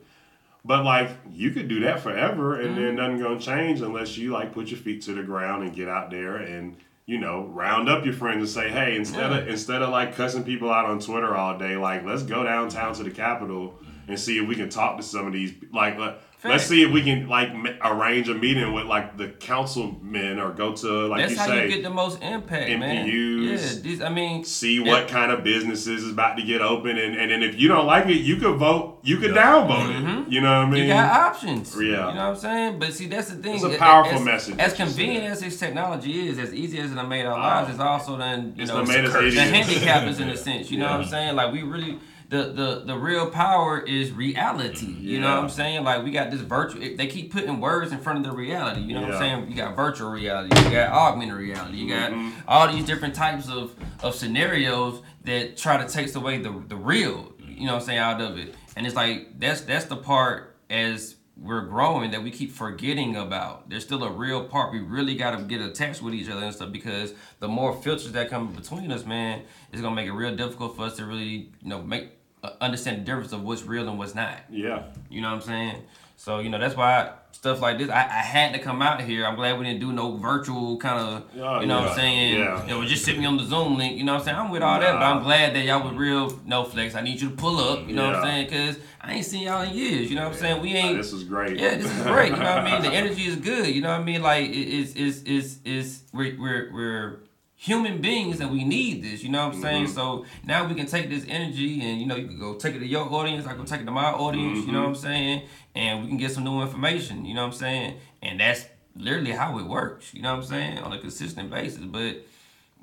But 0.64 0.84
like 0.84 1.10
you 1.30 1.50
could 1.50 1.68
do 1.68 1.80
that 1.80 2.00
forever 2.00 2.60
and 2.60 2.76
then 2.76 2.84
mm-hmm. 2.84 2.96
nothing 2.96 3.18
gonna 3.20 3.38
change 3.38 3.80
unless 3.80 4.16
you 4.16 4.32
like 4.32 4.52
put 4.52 4.68
your 4.68 4.80
feet 4.80 5.02
to 5.02 5.12
the 5.12 5.22
ground 5.22 5.62
and 5.62 5.74
get 5.74 5.88
out 5.88 6.10
there 6.10 6.36
and 6.36 6.76
you 7.06 7.18
know 7.18 7.44
round 7.46 7.88
up 7.88 8.04
your 8.04 8.14
friends 8.14 8.38
and 8.38 8.48
say, 8.48 8.70
hey, 8.70 8.96
instead 8.96 9.32
of 9.32 9.46
instead 9.46 9.82
of 9.82 9.90
like 9.90 10.16
cussing 10.16 10.42
people 10.42 10.68
out 10.70 10.86
on 10.86 10.98
Twitter 10.98 11.36
all 11.36 11.56
day, 11.56 11.76
like 11.76 12.04
let's 12.04 12.24
go 12.24 12.42
downtown 12.42 12.92
to 12.94 13.04
the 13.04 13.10
Capitol 13.10 13.78
mm-hmm. 13.78 14.10
and 14.10 14.18
see 14.18 14.38
if 14.38 14.48
we 14.48 14.56
can 14.56 14.68
talk 14.68 14.96
to 14.96 15.02
some 15.04 15.26
of 15.28 15.32
these 15.32 15.54
like 15.72 15.96
let's 16.44 16.64
see 16.64 16.82
if 16.82 16.90
we 16.92 17.02
can 17.02 17.28
like 17.28 17.48
m- 17.50 17.66
arrange 17.82 18.28
a 18.28 18.34
meeting 18.34 18.72
with 18.72 18.86
like 18.86 19.16
the 19.16 19.28
councilmen 19.28 20.38
or 20.38 20.52
go 20.52 20.72
to 20.74 21.06
like 21.08 21.20
That's 21.20 21.32
you 21.32 21.38
how 21.38 21.46
say 21.46 21.62
you 21.64 21.68
get 21.74 21.82
the 21.82 21.90
most 21.90 22.22
impact, 22.22 22.68
man. 22.78 23.06
NPUs. 23.06 23.76
Yeah, 23.76 23.80
these, 23.82 24.00
I 24.02 24.08
mean, 24.10 24.44
see 24.44 24.82
Yeah. 24.82 24.92
what 24.92 25.08
kind 25.08 25.32
of 25.32 25.42
businesses 25.44 26.04
is 26.04 26.12
about 26.12 26.36
to 26.36 26.42
get 26.42 26.60
open 26.60 26.98
and, 26.98 27.16
and 27.16 27.30
then 27.30 27.42
if 27.42 27.58
you 27.58 27.68
don't 27.68 27.86
like 27.86 28.06
it 28.06 28.18
you 28.20 28.36
could 28.36 28.56
vote 28.58 28.98
you 29.02 29.16
could 29.18 29.32
downvote 29.32 29.90
it 29.90 30.32
you 30.32 30.40
know 30.40 30.60
what 30.60 30.68
I 30.68 30.70
mean 30.70 30.74
Mm-hmm. 30.74 30.88
you 30.88 30.94
got 30.94 31.20
options. 31.34 31.74
Yeah. 31.74 31.80
You 31.82 31.90
know 31.90 32.06
what 32.06 32.18
I'm 32.18 32.36
saying? 32.36 32.78
But 32.78 32.92
see, 32.94 33.06
that's 33.06 33.28
the 33.30 33.36
thing. 33.36 33.54
It's 33.56 33.64
a 33.64 33.70
As- 33.70 33.76
powerful 33.76 34.18
as, 34.18 34.24
message 34.24 34.58
As 34.58 34.72
convenient 34.74 35.24
as 35.26 35.40
this 35.40 35.58
technology 35.58 36.28
is, 36.28 36.38
as 36.38 36.52
easy 36.54 36.78
as 36.78 36.92
it 36.92 37.02
made 37.04 37.24
our 37.26 37.38
lives, 37.38 37.70
it's 37.70 37.78
also 37.80 38.16
then, 38.16 38.54
you 38.56 38.62
It's 38.62 38.70
know, 38.72 38.78
done 38.84 38.88
made 38.88 39.04
us 39.04 39.12
the 39.12 39.26
idiots. 39.26 39.50
handicappers 39.50 40.20
in 40.20 40.28
a 40.30 40.36
sense. 40.48 40.70
You 40.70 40.78
know 40.78 40.86
what 40.90 41.00
I'm 41.00 41.04
saying? 41.06 41.36
Like, 41.36 41.52
we 41.52 41.62
really. 41.62 41.98
The, 42.34 42.52
the, 42.52 42.82
the 42.86 42.98
real 42.98 43.30
power 43.30 43.78
is 43.80 44.10
reality. 44.10 44.86
You 44.86 45.20
know 45.20 45.30
what 45.36 45.44
I'm 45.44 45.48
saying? 45.50 45.84
Like 45.84 46.02
we 46.02 46.10
got 46.10 46.32
this 46.32 46.40
virtual. 46.40 46.80
They 46.80 47.06
keep 47.06 47.32
putting 47.32 47.60
words 47.60 47.92
in 47.92 47.98
front 47.98 48.18
of 48.18 48.24
the 48.24 48.36
reality. 48.36 48.80
You 48.80 48.94
know 48.94 49.02
what 49.02 49.12
I'm 49.12 49.18
saying? 49.18 49.50
You 49.50 49.56
got 49.56 49.76
virtual 49.76 50.10
reality. 50.10 50.48
You 50.64 50.70
got 50.72 50.90
augmented 50.90 51.36
reality. 51.36 51.76
You 51.78 51.88
got 51.88 52.10
Mm-hmm. 52.10 52.30
all 52.48 52.70
these 52.72 52.84
different 52.84 53.14
types 53.14 53.48
of, 53.48 53.74
of 54.02 54.14
scenarios 54.16 55.00
that 55.24 55.56
try 55.56 55.76
to 55.82 55.88
take 55.88 56.12
away 56.16 56.38
the 56.38 56.50
the 56.68 56.76
real. 56.76 57.32
You 57.38 57.66
know 57.66 57.74
what 57.74 57.82
I'm 57.82 57.86
saying? 57.86 57.98
Out 58.00 58.20
of 58.20 58.36
it, 58.36 58.54
and 58.76 58.84
it's 58.86 58.96
like 58.96 59.38
that's 59.38 59.60
that's 59.62 59.84
the 59.86 59.96
part 59.96 60.56
as 60.68 61.14
we're 61.36 61.62
growing 61.62 62.10
that 62.12 62.22
we 62.22 62.30
keep 62.30 62.52
forgetting 62.52 63.16
about. 63.16 63.68
There's 63.68 63.84
still 63.84 64.04
a 64.04 64.10
real 64.10 64.44
part 64.44 64.72
we 64.72 64.78
really 64.80 65.14
got 65.16 65.36
to 65.36 65.44
get 65.44 65.60
attached 65.60 66.00
with 66.02 66.14
each 66.14 66.28
other 66.28 66.44
and 66.44 66.54
stuff 66.54 66.70
because 66.72 67.12
the 67.40 67.48
more 67.48 67.72
filters 67.82 68.12
that 68.12 68.30
come 68.30 68.52
between 68.52 68.90
us, 68.92 69.04
man, 69.04 69.42
it's 69.72 69.80
gonna 69.82 69.94
make 69.96 70.06
it 70.06 70.12
real 70.12 70.34
difficult 70.36 70.76
for 70.76 70.82
us 70.82 70.96
to 70.96 71.04
really, 71.04 71.50
you 71.62 71.68
know, 71.68 71.82
make 71.82 72.10
Uh, 72.44 72.50
understand 72.60 72.98
the 73.00 73.04
difference 73.04 73.32
of 73.32 73.42
what's 73.42 73.62
real 73.62 73.88
and 73.88 73.98
what's 73.98 74.14
not. 74.14 74.38
yeah 74.50 74.82
You 75.08 75.20
know 75.22 75.28
what 75.30 75.36
I'm 75.36 75.40
saying? 75.42 75.76
So 76.16 76.38
you 76.40 76.50
know 76.50 76.58
that's 76.58 76.76
why 76.76 77.12
stuff 77.32 77.60
like 77.60 77.78
this. 77.78 77.88
I, 77.90 78.02
I 78.02 78.22
had 78.36 78.52
to 78.54 78.58
come 78.60 78.80
out 78.82 79.00
here. 79.00 79.26
I'm 79.26 79.34
glad 79.34 79.58
we 79.58 79.64
didn't 79.64 79.80
do 79.80 79.92
no 79.92 80.16
virtual 80.16 80.76
kind 80.76 80.98
of. 81.00 81.24
Oh, 81.40 81.60
you 81.60 81.66
know 81.66 81.80
what. 81.80 81.90
I'm 81.90 81.96
saying? 81.96 82.38
Yeah. 82.38 82.62
You 82.62 82.70
know, 82.70 82.84
just 82.84 83.04
sitting 83.04 83.26
on 83.26 83.36
the 83.36 83.44
Zoom 83.44 83.76
link. 83.76 83.96
You 83.98 84.04
know 84.04 84.12
what 84.12 84.20
I'm 84.20 84.24
saying? 84.26 84.36
I'm 84.38 84.50
with 84.50 84.62
all 84.62 84.78
that, 84.78 84.92
but 84.92 85.02
I'm 85.02 85.22
glad 85.22 85.54
that 85.56 85.64
y'all 85.64 85.82
was 85.82 85.94
real. 85.94 86.38
No 86.46 86.64
flex. 86.64 86.94
I 86.94 87.00
need 87.00 87.20
you 87.20 87.30
to 87.30 87.36
pull 87.36 87.58
up. 87.58 87.88
You 87.88 87.94
know 87.96 88.06
what 88.06 88.16
I'm 88.16 88.24
saying? 88.24 88.46
Cause 88.50 88.78
I 89.00 89.14
ain't 89.14 89.26
seen 89.26 89.42
y'all 89.42 89.62
in 89.62 89.74
years. 89.74 90.08
You 90.10 90.16
know 90.16 90.24
what 90.28 90.34
I'm 90.34 90.38
saying? 90.38 90.62
We 90.62 90.74
ain't. 90.74 90.96
this 90.98 91.12
is 91.12 91.24
great 91.24 91.58
Yeah, 91.58 91.74
this 91.76 91.90
is 91.90 92.02
great. 92.02 92.30
You 92.30 92.36
know 92.38 92.54
what 92.54 92.58
I 92.58 92.80
mean? 92.80 92.82
The 92.90 92.96
energy 92.96 93.24
is 93.24 93.36
good. 93.36 93.66
You 93.74 93.82
know 93.82 93.90
what 93.90 94.00
I 94.00 94.04
mean? 94.04 94.22
Like 94.22 94.44
it- 94.48 94.52
it's 94.78 94.92
it's 94.94 95.22
it's 95.26 95.58
it's 95.64 96.02
we're 96.12 96.36
we're 96.40 96.70
we're 96.72 97.20
human 97.64 97.98
beings 97.98 98.40
and 98.40 98.50
we 98.52 98.62
need 98.62 99.02
this. 99.02 99.22
You 99.22 99.30
know 99.30 99.46
what 99.46 99.54
I'm 99.54 99.62
saying? 99.62 99.84
Mm-hmm. 99.84 99.94
So 99.94 100.26
now 100.44 100.68
we 100.68 100.74
can 100.74 100.84
take 100.84 101.08
this 101.08 101.24
energy 101.26 101.80
and 101.80 101.98
you 101.98 102.06
know 102.06 102.14
you 102.14 102.26
can 102.26 102.38
go 102.38 102.56
take 102.56 102.74
it 102.74 102.80
to 102.80 102.86
your 102.86 103.10
audience. 103.10 103.46
I 103.46 103.54
can 103.54 103.64
take 103.64 103.80
it 103.80 103.86
to 103.86 103.90
my 103.90 104.10
audience. 104.10 104.66
You 104.66 104.72
know 104.72 104.82
what 104.82 104.88
I'm 104.88 104.94
saying? 104.94 105.42
And 105.74 106.02
we 106.02 106.08
can 106.08 106.18
get 106.18 106.30
some 106.32 106.44
new 106.44 106.60
information. 106.60 107.24
You 107.24 107.32
know 107.34 107.40
what 107.40 107.54
I'm 107.54 107.58
saying? 107.58 107.96
And 108.20 108.38
that's 108.38 108.66
literally 108.94 109.30
how 109.30 109.58
it 109.58 109.64
works. 109.64 110.12
You 110.12 110.20
know 110.20 110.32
what 110.32 110.42
I'm 110.42 110.48
saying? 110.48 110.78
On 110.80 110.92
a 110.92 110.98
consistent 110.98 111.50
basis, 111.50 111.84
but 111.84 112.26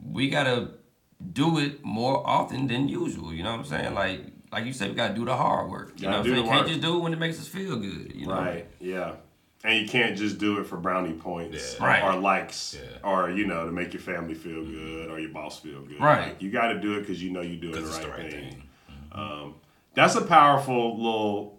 we 0.03 0.29
gotta 0.29 0.71
do 1.31 1.59
it 1.59 1.85
more 1.85 2.27
often 2.27 2.65
than 2.65 2.89
usual. 2.89 3.31
You 3.31 3.43
know 3.43 3.51
what 3.51 3.59
I'm 3.59 3.65
saying? 3.65 3.93
Like 3.93 4.21
like 4.51 4.65
you 4.65 4.73
said, 4.73 4.89
we 4.89 4.95
gotta 4.95 5.13
do 5.13 5.25
the 5.25 5.35
hard 5.35 5.69
work. 5.69 5.93
You 5.97 6.05
Gotta 6.05 6.11
know 6.11 6.17
what 6.17 6.27
I'm 6.27 6.45
saying? 6.45 6.57
Can't 6.57 6.67
just 6.67 6.81
do 6.81 6.97
it 6.97 7.01
when 7.01 7.13
it 7.13 7.19
makes 7.19 7.39
us 7.39 7.47
feel 7.47 7.75
good. 7.75 8.13
You 8.15 8.25
know? 8.25 8.33
right 8.33 8.65
yeah 8.79 9.13
and 9.63 9.79
you 9.79 9.87
can't 9.87 10.17
just 10.17 10.37
do 10.37 10.59
it 10.59 10.65
for 10.65 10.77
brownie 10.77 11.13
points 11.13 11.75
Yeah. 11.79 11.85
Right. 11.85 12.03
or 12.03 12.15
likes 12.19 12.75
Yeah. 12.79 12.97
or 13.09 13.29
you 13.29 13.45
know 13.45 13.65
to 13.65 13.71
make 13.71 13.93
your 13.93 14.01
family 14.01 14.33
feel 14.33 14.63
good 14.65 15.09
or 15.09 15.19
your 15.19 15.29
boss 15.31 15.59
feel 15.59 15.81
good 15.81 15.99
Right. 15.99 16.29
like, 16.29 16.41
you 16.41 16.51
got 16.51 16.69
to 16.69 16.79
do 16.79 16.95
it 16.97 17.01
because 17.01 17.21
you 17.21 17.31
know 17.31 17.41
you're 17.41 17.59
doing 17.61 17.83
the 17.83 17.89
right, 17.89 18.01
the 18.01 18.09
right 18.09 18.31
thing, 18.31 18.49
thing. 18.49 18.63
Um, 19.11 19.55
that's 19.93 20.15
a 20.15 20.21
powerful 20.21 20.95
little 20.97 21.57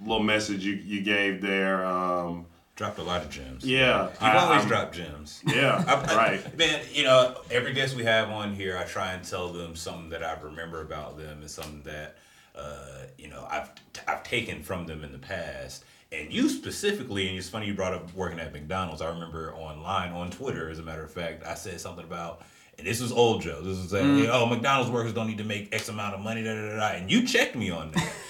little 0.00 0.22
message 0.22 0.64
you, 0.64 0.74
you 0.74 1.02
gave 1.02 1.40
there 1.42 1.84
um, 1.84 2.46
Dropped 2.76 2.98
a 3.00 3.02
lot 3.02 3.22
of 3.24 3.30
gems. 3.30 3.64
yeah 3.64 4.04
You've 4.12 4.22
always 4.22 4.58
I'm- 4.60 4.68
dropped 4.68 4.94
gems. 4.94 5.42
yeah 5.46 5.82
I- 5.88 5.94
I- 6.12 6.16
right 6.16 6.56
Man, 6.58 6.80
you 6.92 7.02
know, 7.04 7.40
every 7.50 7.72
guest 7.72 7.96
we 7.96 8.04
have 8.04 8.30
on 8.30 8.54
here, 8.54 8.78
I 8.78 8.84
try 8.84 9.12
and 9.14 9.24
tell 9.24 9.48
them 9.52 9.74
something 9.74 10.10
that 10.10 10.22
I 10.22 10.38
remember 10.40 10.80
about 10.82 11.18
them 11.18 11.40
and 11.40 11.50
something 11.50 11.82
that, 11.82 12.16
uh, 12.54 13.02
you 13.18 13.28
know, 13.28 13.46
I've 13.50 13.70
I've 14.06 14.22
taken 14.22 14.62
from 14.62 14.86
them 14.86 15.02
in 15.04 15.10
the 15.12 15.18
past. 15.18 15.84
And 16.10 16.32
you 16.32 16.48
specifically, 16.48 17.28
and 17.28 17.36
it's 17.36 17.48
funny 17.48 17.66
you 17.66 17.74
brought 17.74 17.92
up 17.92 18.14
working 18.14 18.40
at 18.40 18.52
McDonald's. 18.52 19.02
I 19.02 19.10
remember 19.10 19.54
online 19.54 20.12
on 20.12 20.30
Twitter, 20.30 20.70
as 20.70 20.78
a 20.78 20.82
matter 20.82 21.04
of 21.04 21.10
fact, 21.10 21.44
I 21.46 21.54
said 21.54 21.80
something 21.80 22.04
about, 22.04 22.42
and 22.78 22.86
this 22.86 23.00
was 23.02 23.12
old 23.12 23.42
Joe. 23.42 23.60
This 23.60 23.76
was 23.78 23.90
saying, 23.90 24.26
oh, 24.30 24.46
McDonald's 24.46 24.90
workers 24.90 25.12
don't 25.12 25.26
need 25.26 25.38
to 25.38 25.44
make 25.44 25.74
X 25.74 25.90
amount 25.90 26.14
of 26.14 26.20
money, 26.20 26.42
da 26.42 26.54
da 26.54 26.68
da. 26.70 26.76
da. 26.76 26.88
And 26.96 27.10
you 27.10 27.26
checked 27.26 27.56
me 27.56 27.70
on 27.70 27.90
that. 27.92 28.12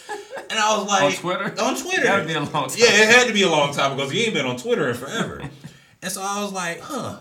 And 0.51 0.59
I 0.59 0.79
was 0.79 0.89
like, 0.89 1.03
On 1.03 1.13
Twitter? 1.13 1.63
On 1.63 1.77
Twitter. 1.77 2.25
Be 2.25 2.33
a 2.33 2.41
long 2.41 2.69
time. 2.69 2.71
Yeah, 2.79 2.87
it 2.87 3.09
had 3.11 3.27
to 3.27 3.35
be 3.35 3.43
a 3.43 3.51
long 3.51 3.75
time 3.75 3.95
because 3.95 4.11
he 4.11 4.25
ain't 4.25 4.33
been 4.33 4.47
on 4.47 4.57
Twitter 4.57 4.89
in 4.89 4.95
forever. 4.95 5.43
and 6.03 6.11
so 6.11 6.23
I 6.23 6.43
was 6.43 6.53
like, 6.53 6.81
huh. 6.81 7.19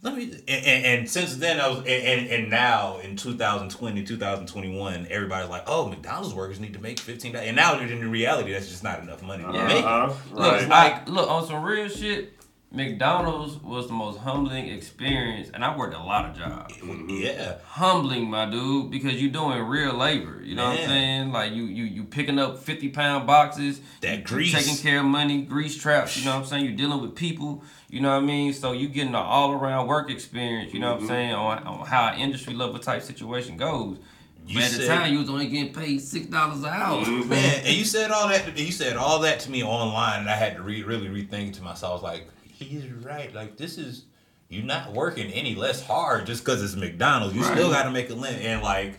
Let 0.00 0.16
me 0.16 0.24
and, 0.24 0.64
and, 0.64 0.84
and 0.86 1.10
since 1.10 1.36
then 1.36 1.58
I 1.58 1.68
was 1.68 1.78
and, 1.78 1.88
and, 1.88 2.26
and 2.28 2.50
now 2.50 2.98
in 2.98 3.16
2020 3.16 4.04
2021 4.04 5.08
everybody's 5.10 5.50
like 5.50 5.64
oh 5.66 5.88
McDonald's 5.88 6.34
workers 6.34 6.60
need 6.60 6.74
to 6.74 6.80
make 6.80 7.00
15 7.00 7.34
and 7.34 7.56
now 7.56 7.78
in 7.80 7.88
the 8.00 8.06
reality 8.06 8.52
that's 8.52 8.68
just 8.68 8.84
not 8.84 9.00
enough 9.02 9.22
money 9.22 9.42
to 9.42 9.52
Yeah. 9.52 9.66
make 9.66 9.84
uh-huh, 9.84 10.12
Look, 10.32 10.52
right 10.52 10.68
like, 10.68 11.08
look 11.08 11.28
on 11.28 11.46
some 11.46 11.64
real 11.64 11.88
shit. 11.88 12.37
McDonald's 12.70 13.56
was 13.62 13.86
the 13.86 13.94
most 13.94 14.18
humbling 14.18 14.68
experience, 14.68 15.50
and 15.54 15.64
I 15.64 15.74
worked 15.76 15.94
a 15.94 15.98
lot 16.02 16.26
of 16.28 16.36
jobs. 16.36 16.74
yeah 17.08 17.54
Humbling, 17.64 18.28
my 18.28 18.44
dude, 18.48 18.90
because 18.90 19.14
you're 19.22 19.30
doing 19.32 19.58
real 19.62 19.94
labor. 19.94 20.40
You 20.44 20.54
know 20.54 20.68
what 20.68 20.78
I'm 20.80 20.86
saying? 20.86 21.32
Like 21.32 21.52
you, 21.52 21.64
you, 21.64 21.84
you 21.84 22.04
picking 22.04 22.38
up 22.38 22.58
50 22.58 22.90
pound 22.90 23.26
boxes, 23.26 23.80
That 24.02 24.24
grease. 24.24 24.52
taking 24.52 24.76
care 24.76 25.00
of 25.00 25.06
money, 25.06 25.42
grease 25.42 25.80
traps. 25.80 26.18
You 26.18 26.26
know 26.26 26.32
what 26.34 26.40
I'm 26.40 26.44
saying? 26.46 26.64
You're 26.66 26.76
dealing 26.76 27.00
with 27.00 27.14
people. 27.14 27.64
You 27.88 28.00
know 28.02 28.10
what 28.14 28.22
I 28.22 28.26
mean? 28.26 28.52
So 28.52 28.72
you 28.72 28.88
getting 28.88 29.08
an 29.10 29.14
all 29.14 29.52
around 29.52 29.86
work 29.86 30.10
experience. 30.10 30.74
You 30.74 30.80
know 30.80 30.88
Mm-hmm. 30.96 31.04
what 31.06 31.10
I'm 31.12 31.16
saying 31.16 31.32
on, 31.34 31.62
on 31.64 31.86
how 31.86 32.08
an 32.08 32.18
industry 32.20 32.52
level 32.54 32.78
type 32.78 33.02
situation 33.02 33.56
goes. 33.56 33.98
You 34.46 34.60
at 34.60 34.70
the 34.70 34.86
time, 34.86 35.12
you 35.12 35.18
was 35.18 35.28
only 35.28 35.46
getting 35.48 35.74
paid 35.74 36.00
six 36.00 36.26
dollars 36.26 36.60
an 36.60 36.66
hour. 36.66 37.04
man 37.24 37.60
and 37.64 37.74
you 37.76 37.84
said 37.84 38.10
all 38.10 38.28
that 38.28 38.56
you 38.58 38.72
said 38.72 38.96
all 38.96 39.18
that 39.20 39.40
to 39.40 39.50
me 39.50 39.62
online 39.62 40.20
and 40.20 40.30
I 40.30 40.36
had 40.36 40.56
to 40.56 40.62
re- 40.62 40.82
really 40.84 41.08
rethink 41.08 41.54
to 41.56 41.62
myself 41.62 41.90
I 41.90 41.94
was 41.94 42.02
like 42.02 42.28
he's 42.64 42.84
right 42.90 43.34
like 43.34 43.56
this 43.56 43.78
is 43.78 44.04
you're 44.48 44.64
not 44.64 44.92
working 44.92 45.30
any 45.32 45.54
less 45.54 45.84
hard 45.84 46.26
just 46.26 46.44
because 46.44 46.62
it's 46.62 46.74
McDonald's 46.74 47.34
you 47.34 47.42
still 47.44 47.70
got 47.70 47.84
to 47.84 47.90
make 47.90 48.10
a 48.10 48.14
living 48.14 48.44
and 48.46 48.62
like 48.62 48.98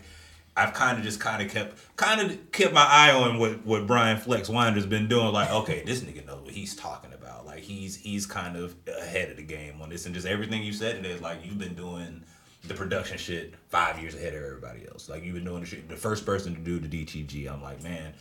I've 0.56 0.74
kind 0.74 0.98
of 0.98 1.04
just 1.04 1.20
kind 1.20 1.42
of 1.42 1.50
kept 1.50 1.96
kind 1.96 2.20
of 2.20 2.52
kept 2.52 2.74
my 2.74 2.84
eye 2.84 3.12
on 3.12 3.38
what 3.38 3.64
what 3.64 3.86
Brian 3.86 4.18
Flex 4.18 4.48
Wynder's 4.48 4.86
been 4.86 5.08
doing. 5.08 5.32
Like, 5.32 5.50
okay, 5.50 5.82
this 5.86 6.00
nigga 6.00 6.26
knows 6.26 6.42
what 6.42 6.52
he's 6.52 6.74
talking 6.74 7.12
about. 7.12 7.46
Like, 7.46 7.60
he's 7.60 7.96
he's 7.96 8.26
kind 8.26 8.56
of 8.56 8.74
ahead 8.86 9.30
of 9.30 9.36
the 9.36 9.42
game 9.42 9.80
on 9.80 9.88
this, 9.88 10.06
and 10.06 10.14
just 10.14 10.26
everything 10.26 10.62
you 10.62 10.72
said 10.72 10.96
today 10.96 11.14
is 11.14 11.20
like 11.20 11.38
you've 11.44 11.58
been 11.58 11.74
doing 11.74 12.24
the 12.66 12.74
production 12.74 13.16
shit 13.16 13.54
five 13.68 13.98
years 14.00 14.14
ahead 14.14 14.34
of 14.34 14.42
everybody 14.42 14.86
else. 14.86 15.08
Like, 15.08 15.24
you've 15.24 15.34
been 15.34 15.44
doing 15.44 15.60
the 15.60 15.66
shit. 15.66 15.88
The 15.88 15.96
first 15.96 16.26
person 16.26 16.54
to 16.54 16.60
do 16.60 16.78
the 16.78 16.88
DTG. 16.88 17.50
I'm 17.50 17.62
like, 17.62 17.82
man. 17.82 18.12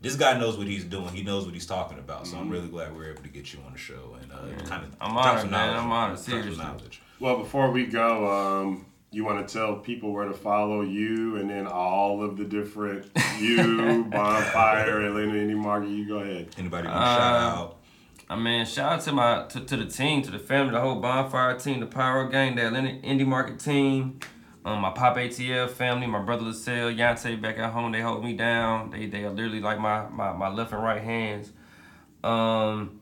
This 0.00 0.16
guy 0.16 0.38
knows 0.38 0.56
what 0.56 0.66
he's 0.66 0.84
doing. 0.84 1.08
He 1.08 1.22
knows 1.22 1.44
what 1.44 1.54
he's 1.54 1.66
talking 1.66 1.98
about. 1.98 2.26
So 2.26 2.36
I'm 2.38 2.48
really 2.48 2.68
glad 2.68 2.96
we 2.96 3.04
are 3.04 3.10
able 3.10 3.22
to 3.22 3.28
get 3.28 3.52
you 3.52 3.60
on 3.66 3.72
the 3.72 3.78
show 3.78 4.16
and 4.20 4.32
uh, 4.32 4.64
kind 4.66 4.84
of 4.84 4.96
I'm 5.00 5.12
drop 5.12 5.26
honored, 5.26 5.40
some 5.42 5.50
man. 5.50 5.66
knowledge. 5.68 5.84
I'm 5.84 5.92
honored, 5.92 6.18
seriously. 6.18 6.64
Well, 7.20 7.36
before 7.38 7.70
we 7.70 7.86
go, 7.86 8.30
um, 8.30 8.86
you 9.10 9.24
want 9.24 9.46
to 9.46 9.52
tell 9.52 9.76
people 9.76 10.12
where 10.12 10.26
to 10.26 10.32
follow 10.32 10.82
you 10.82 11.36
and 11.36 11.50
then 11.50 11.66
all 11.66 12.22
of 12.22 12.36
the 12.38 12.44
different 12.44 13.10
you, 13.40 14.04
Bonfire, 14.10 15.00
Atlanta 15.02 15.32
Indie 15.32 15.56
Market. 15.56 15.90
You 15.90 16.06
go 16.08 16.18
ahead. 16.20 16.48
Anybody 16.56 16.86
want 16.88 16.98
to 16.98 17.04
shout 17.06 17.20
Uh, 17.20 17.60
out? 17.60 17.76
I 18.30 18.36
mean, 18.36 18.64
shout 18.64 18.92
out 18.92 19.00
to 19.02 19.12
my 19.12 19.44
to, 19.48 19.60
to 19.60 19.76
the 19.76 19.86
team, 19.86 20.22
to 20.22 20.30
the 20.30 20.38
family, 20.38 20.70
the 20.72 20.80
whole 20.80 21.00
bonfire 21.00 21.58
team, 21.58 21.80
the 21.80 21.86
Pyro 21.86 22.28
Gang, 22.28 22.54
the 22.54 22.66
Atlanta 22.68 22.90
Indie 23.04 23.26
Market 23.26 23.58
team, 23.58 24.20
um, 24.64 24.80
my 24.80 24.90
Pop 24.90 25.16
ATL 25.16 25.70
family, 25.70 26.06
my 26.06 26.20
brother 26.20 26.44
LaSalle, 26.44 26.92
Yante 26.92 27.40
back 27.40 27.58
at 27.58 27.72
home. 27.72 27.92
They 27.92 28.00
hold 28.00 28.24
me 28.24 28.34
down. 28.34 28.90
They 28.90 29.06
they 29.06 29.24
are 29.24 29.30
literally 29.30 29.60
like 29.60 29.78
my 29.78 30.08
my, 30.08 30.32
my 30.32 30.48
left 30.48 30.72
and 30.72 30.82
right 30.82 31.00
hands. 31.02 31.52
Um, 32.22 33.00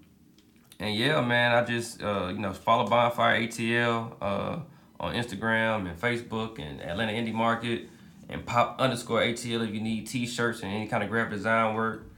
and 0.79 0.95
yeah, 0.95 1.21
man, 1.21 1.53
I 1.53 1.65
just 1.65 2.03
uh, 2.03 2.29
you 2.29 2.39
know 2.39 2.53
follow 2.53 2.87
Bonfire 2.87 3.41
ATL 3.41 4.13
uh, 4.21 4.59
on 5.01 5.15
Instagram 5.15 5.91
and 5.91 6.01
Facebook 6.01 6.61
and 6.61 6.81
Atlanta 6.81 7.13
Indie 7.13 7.33
Market 7.33 7.89
and 8.29 8.47
Pop 8.47 8.81
underscore 8.81 9.21
ATL 9.21 9.67
if 9.67 9.75
you 9.75 9.81
need 9.81 10.07
T-shirts 10.07 10.63
and 10.63 10.73
any 10.73 10.87
kind 10.87 11.03
of 11.03 11.11
graphic 11.11 11.33
design 11.33 11.75
work. 11.75 12.11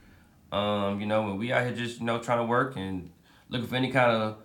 Um, 0.51 0.99
you 0.99 1.07
know, 1.07 1.23
when 1.23 1.37
we 1.37 1.51
out 1.51 1.63
here 1.65 1.75
just 1.75 1.99
you 1.99 2.05
know 2.05 2.19
trying 2.19 2.39
to 2.39 2.43
work 2.45 2.75
and 2.75 3.09
looking 3.49 3.67
for 3.67 3.75
any 3.75 3.91
kind 3.91 4.11
of 4.11 4.37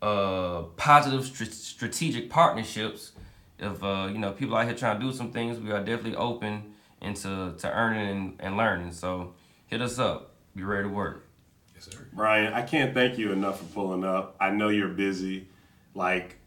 uh, 0.00 0.62
positive 0.76 1.24
str- 1.24 1.44
strategic 1.44 2.30
partnerships. 2.30 3.12
If 3.58 3.82
uh, 3.82 4.08
you 4.12 4.18
know 4.18 4.32
people 4.32 4.56
out 4.56 4.66
here 4.66 4.74
trying 4.74 5.00
to 5.00 5.06
do 5.06 5.12
some 5.12 5.30
things, 5.30 5.58
we 5.58 5.70
are 5.70 5.78
definitely 5.80 6.16
open 6.16 6.74
into 7.00 7.54
to 7.58 7.72
earning 7.72 8.08
and, 8.08 8.36
and 8.40 8.56
learning. 8.56 8.92
So 8.92 9.34
hit 9.66 9.80
us 9.82 9.98
up. 9.98 10.32
Be 10.56 10.62
ready 10.62 10.88
to 10.88 10.94
work. 10.94 11.26
Yes, 11.74 11.84
sir. 11.90 12.06
Brian, 12.12 12.52
I 12.52 12.62
can't 12.62 12.94
thank 12.94 13.18
you 13.18 13.32
enough 13.32 13.58
for 13.58 13.64
pulling 13.66 14.04
up. 14.04 14.36
I 14.40 14.50
know 14.50 14.68
you're 14.68 14.88
busy, 14.88 15.48
like, 15.94 16.38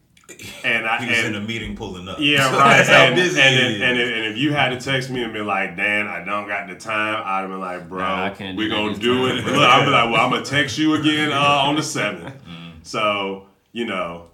and 0.64 0.86
I 0.86 0.98
He 1.04 1.08
was 1.10 1.18
and, 1.18 1.36
in 1.36 1.42
a 1.42 1.46
meeting 1.46 1.76
pulling 1.76 2.08
up. 2.08 2.18
Yeah, 2.20 2.50
So 2.50 2.58
right. 2.58 2.76
That's 2.78 2.88
how 2.88 3.04
and, 3.04 3.14
busy 3.14 3.40
and, 3.40 3.54
he 3.54 3.60
if- 3.60 3.76
is. 3.76 3.82
and, 3.82 3.98
if, 3.98 4.08
and 4.16 4.24
if 4.26 4.36
you 4.38 4.52
had 4.54 4.70
to 4.70 4.80
text 4.80 5.10
me 5.10 5.22
and 5.22 5.32
be 5.32 5.40
like, 5.40 5.76
Dan, 5.76 6.06
I 6.06 6.24
don't 6.24 6.46
got 6.48 6.68
the 6.68 6.74
time, 6.76 7.22
I'd 7.24 7.40
have 7.42 7.50
been 7.50 7.60
like, 7.60 7.88
bro, 7.88 7.98
Nah, 8.00 8.24
I 8.26 8.30
can't 8.30 8.56
do 8.56 8.62
we're 8.64 8.70
gonna 8.70 8.96
do 8.96 9.26
it. 9.26 9.44
Look, 9.44 9.46
I'd 9.56 9.84
be 9.84 9.90
like, 9.90 10.10
well, 10.10 10.24
I'm 10.24 10.30
gonna 10.30 10.44
text 10.44 10.78
you 10.78 10.94
again 10.94 11.32
uh, 11.32 11.36
on 11.38 11.76
the 11.76 11.82
seventh. 11.82 12.34
Mm-hmm. 12.34 12.70
So 12.82 13.46
you 13.72 13.84
know, 13.84 14.24
you, 14.24 14.28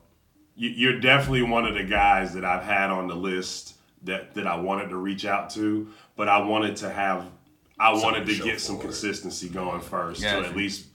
you're 0.57 1.01
definitely 1.01 1.43
one 1.43 1.67
of 1.67 1.75
the 1.75 1.85
guys 1.85 2.35
that 2.35 2.45
I've 2.45 2.63
had 2.63 2.91
on 2.91 3.09
the 3.09 3.15
list 3.17 3.75
that 4.03 4.35
that 4.35 4.47
I 4.47 4.57
wanted 4.57 4.89
to 4.91 4.97
reach 4.97 5.25
out 5.25 5.51
to, 5.51 5.89
but 6.17 6.29
I 6.29 6.39
wanted 6.39 6.77
to 6.77 6.91
have, 6.91 7.27
I 7.79 7.93
wanted 7.93 8.27
to 8.27 8.35
show 8.35 8.45
get 8.45 8.61
some 8.61 8.77
for 8.77 8.83
consistency 8.85 9.49
going 9.49 9.81
first, 9.81 10.21
so 10.21 10.29
Gotcha. 10.31 10.49
at 10.51 10.57
least, 10.57 10.87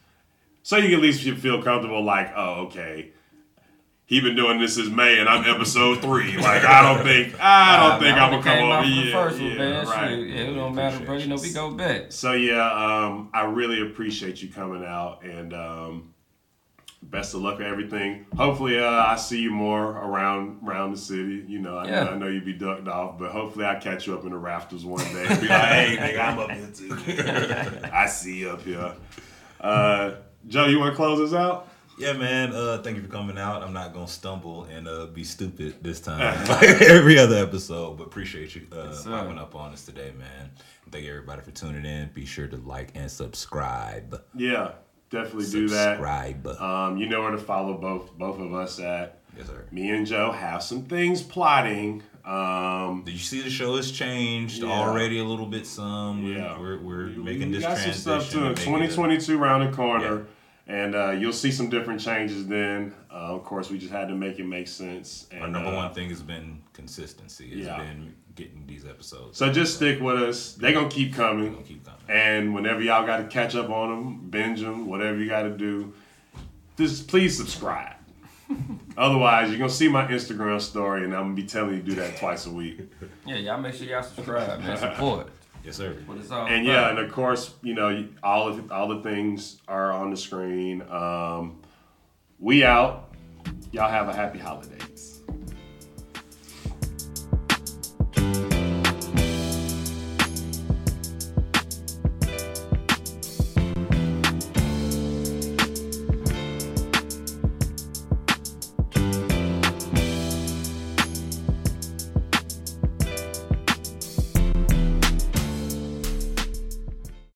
so 0.64 0.78
you 0.78 0.84
can 0.90 0.94
at 0.96 1.02
least 1.02 1.24
feel 1.42 1.62
comfortable, 1.62 2.04
like, 2.04 2.32
oh, 2.36 2.66
okay 2.68 3.12
he 4.06 4.20
been 4.22 4.36
doing 4.36 4.60
this 4.60 4.74
since 4.74 4.90
May, 4.90 5.20
and 5.20 5.30
I'm 5.30 5.48
episode 5.48 6.02
three. 6.02 6.36
Like 6.36 6.66
I 6.66 6.82
don't 6.82 7.06
think 7.06 7.40
I 7.40 7.78
don't 7.78 7.90
Nah, 7.90 8.00
think 8.00 8.18
I'm 8.18 8.32
gonna 8.32 8.42
come 8.44 8.58
came 8.58 8.72
over. 8.72 8.82
for 8.82 8.90
the 8.90 8.96
Yeah, 8.96 9.12
first 9.14 9.40
yeah, 9.40 9.58
man. 9.60 9.86
right. 9.86 10.10
Shit, 10.10 10.28
yeah, 10.30 10.36
it 10.42 10.54
don't 10.56 10.74
matter, 10.74 11.06
bro. 11.06 11.18
You 11.18 11.28
know, 11.28 11.36
we 11.36 11.54
go 11.54 11.70
back. 11.70 12.12
So 12.12 12.32
yeah, 12.34 12.72
um, 13.06 13.30
I 13.36 13.44
really 13.44 13.84
appreciate 13.84 14.42
you 14.42 14.50
coming 14.50 14.84
out, 14.84 15.24
and 15.24 15.54
um, 15.54 16.14
best 17.02 17.34
of 17.34 17.42
luck 17.42 17.58
with 17.60 17.68
everything. 17.68 18.26
Hopefully, 18.38 18.80
uh, 18.80 18.86
I 18.90 19.16
see 19.16 19.42
you 19.42 19.52
more 19.52 19.84
around 19.92 20.60
around 20.68 20.92
the 20.92 20.98
city. 20.98 21.44
You 21.48 21.60
know, 21.60 21.78
I, 21.78 21.88
Yeah. 21.88 22.04
know, 22.06 22.12
I 22.12 22.18
know 22.18 22.28
you 22.28 22.42
be 22.42 22.54
ducked 22.54 22.88
off, 22.88 23.18
but 23.18 23.32
hopefully, 23.32 23.66
I 23.66 23.76
catch 23.76 24.08
you 24.08 24.16
up 24.16 24.24
in 24.26 24.32
the 24.32 24.38
rafters 24.38 24.86
one 24.86 25.04
day. 25.06 25.28
Be 25.42 25.48
like, 25.48 25.50
hey, 25.50 25.98
nigga, 26.00 26.20
I'm 26.20 26.40
up 26.40 26.52
here 26.52 26.70
too. 26.74 27.90
I 27.94 28.06
see 28.08 28.40
you 28.40 28.50
up 28.52 28.62
here. 28.62 28.94
Uh, 29.60 30.12
Joe, 30.48 30.68
you 30.68 30.80
want 30.80 30.92
to 30.94 30.96
close 30.96 31.20
us 31.20 31.38
out? 31.38 31.68
Yeah, 31.98 32.14
man. 32.14 32.54
Uh, 32.54 32.82
thank 32.82 32.96
you 32.96 33.04
for 33.04 33.10
coming 33.10 33.38
out. 33.38 33.62
I'm 33.62 33.74
not 33.74 33.94
gonna 33.94 34.08
stumble 34.08 34.64
and 34.66 34.88
uh, 34.88 35.08
be 35.08 35.26
stupid 35.26 35.84
this 35.84 36.00
time, 36.00 36.20
like 36.48 36.64
every 36.82 37.20
other 37.20 37.36
episode. 37.38 37.98
But 37.98 38.06
appreciate 38.08 38.56
you 38.56 38.66
uh, 38.72 38.86
Yes, 38.86 39.04
sir. 39.04 39.10
popping 39.10 39.38
up 39.38 39.54
on 39.54 39.74
us 39.74 39.84
today, 39.86 40.14
man. 40.18 40.50
Thank 40.92 41.04
you 41.04 41.12
everybody 41.12 41.42
for 41.42 41.52
tuning 41.52 41.86
in. 41.86 42.10
Be 42.14 42.26
sure 42.26 42.48
to 42.48 42.56
like 42.58 42.92
and 42.96 43.12
subscribe. 43.12 44.22
Yeah, 44.34 44.72
definitely 45.10 45.50
do 45.50 45.68
that. 45.70 45.98
Subscribe. 45.98 46.48
Um, 46.48 46.98
you 46.98 47.08
know 47.08 47.22
where 47.22 47.32
to 47.32 47.38
follow 47.38 47.78
both 47.78 48.12
both 48.18 48.40
of 48.40 48.54
us 48.54 48.80
at. 48.80 49.20
yes, 49.38 49.48
sir. 49.48 49.66
Me 49.72 49.90
and 49.92 50.06
Joe 50.06 50.32
have 50.32 50.62
some 50.64 50.84
things 50.84 51.22
plotting. 51.22 52.04
Um, 52.26 53.04
Did 53.06 53.14
you 53.14 53.20
see 53.20 53.42
the 53.42 53.50
show 53.50 53.76
has 53.78 53.92
changed 53.92 54.62
Yeah. 54.62 54.70
already 54.72 55.20
a 55.20 55.24
little 55.24 55.46
bit? 55.48 55.66
Some. 55.66 56.24
We're- 56.26 56.38
Yeah. 56.38 56.60
We're, 56.60 56.78
we're 56.80 57.06
we 57.08 57.24
making 57.24 57.52
this 57.52 57.64
got 57.64 57.78
some 57.78 57.94
stuff 57.94 58.30
to 58.32 58.38
to 58.40 58.46
it 58.52 58.58
2022 58.58 59.38
round 59.38 59.72
the 59.72 59.76
corner, 59.76 60.26
and 60.70 60.96
uh, 60.96 61.10
you'll 61.12 61.34
see 61.34 61.52
some 61.52 61.70
different 61.70 62.00
changes. 62.00 62.48
Then, 62.48 62.94
uh, 63.12 63.36
of 63.36 63.44
course, 63.44 63.70
we 63.70 63.78
just 63.80 63.92
had 63.92 64.08
to 64.08 64.16
make 64.16 64.40
it 64.40 64.46
make 64.46 64.68
sense. 64.68 65.28
And, 65.32 65.42
Our 65.42 65.48
number 65.50 65.72
uh, 65.72 65.76
one 65.76 65.94
thing 65.94 66.10
has 66.10 66.22
been 66.22 66.62
consistency. 66.74 67.48
It's 67.52 67.66
Yeah. 67.66 67.78
been 67.80 68.14
getting 68.36 68.66
these 68.68 68.86
episodes. 68.86 69.38
So 69.38 69.52
just 69.52 69.76
stick 69.76 70.00
with 70.00 70.22
us. 70.22 70.54
They 70.54 70.72
gonna 70.72 70.88
keep 70.88 71.12
We're 71.12 71.18
coming. 71.18 71.54
gonna 71.54 71.66
keep 71.66 71.84
coming. 71.84 72.00
And 72.08 72.54
whenever 72.56 72.82
y'all 72.82 73.06
got 73.06 73.18
to 73.18 73.24
catch 73.26 73.56
up 73.56 73.70
on 73.70 73.90
them, 73.90 74.30
binge 74.30 74.62
them, 74.62 74.86
whatever 74.88 75.18
you 75.18 75.28
got 75.28 75.42
to 75.44 75.50
do, 75.50 75.92
just 76.78 77.08
please 77.08 77.36
subscribe. 77.36 77.96
Otherwise, 78.98 79.50
you're 79.50 79.58
gonna 79.60 79.70
see 79.70 79.88
my 79.90 80.06
Instagram 80.08 80.62
story, 80.62 81.04
and 81.04 81.14
I'm 81.16 81.24
gonna 81.24 81.34
be 81.36 81.44
telling 81.44 81.76
you 81.76 81.80
to 81.82 81.86
do 81.86 81.96
that 81.96 82.18
twice 82.18 82.46
a 82.46 82.52
week. 82.52 82.80
Yeah, 83.26 83.36
y'all 83.36 83.60
make 83.60 83.74
sure 83.76 83.88
y'all 83.88 84.02
subscribe, 84.04 84.60
man. 84.62 84.78
Support. 84.78 85.30
Yes, 85.64 85.76
sir. 85.76 85.96
It's 86.12 86.32
all 86.32 86.48
And 86.48 86.66
yeah, 86.66 86.90
and 86.90 87.00
of 87.00 87.12
course, 87.12 87.54
you 87.62 87.74
know, 87.74 88.08
all 88.24 88.48
of 88.48 88.72
all 88.72 88.88
the 88.88 89.02
things 89.02 89.60
are 89.68 89.92
on 89.92 90.10
the 90.10 90.18
screen. 90.18 90.82
Um, 90.90 91.62
we 92.40 92.64
out. 92.64 93.14
Y'all 93.72 93.90
have 93.90 94.08
a 94.08 94.14
happy 94.14 94.40
holidays. 94.40 95.19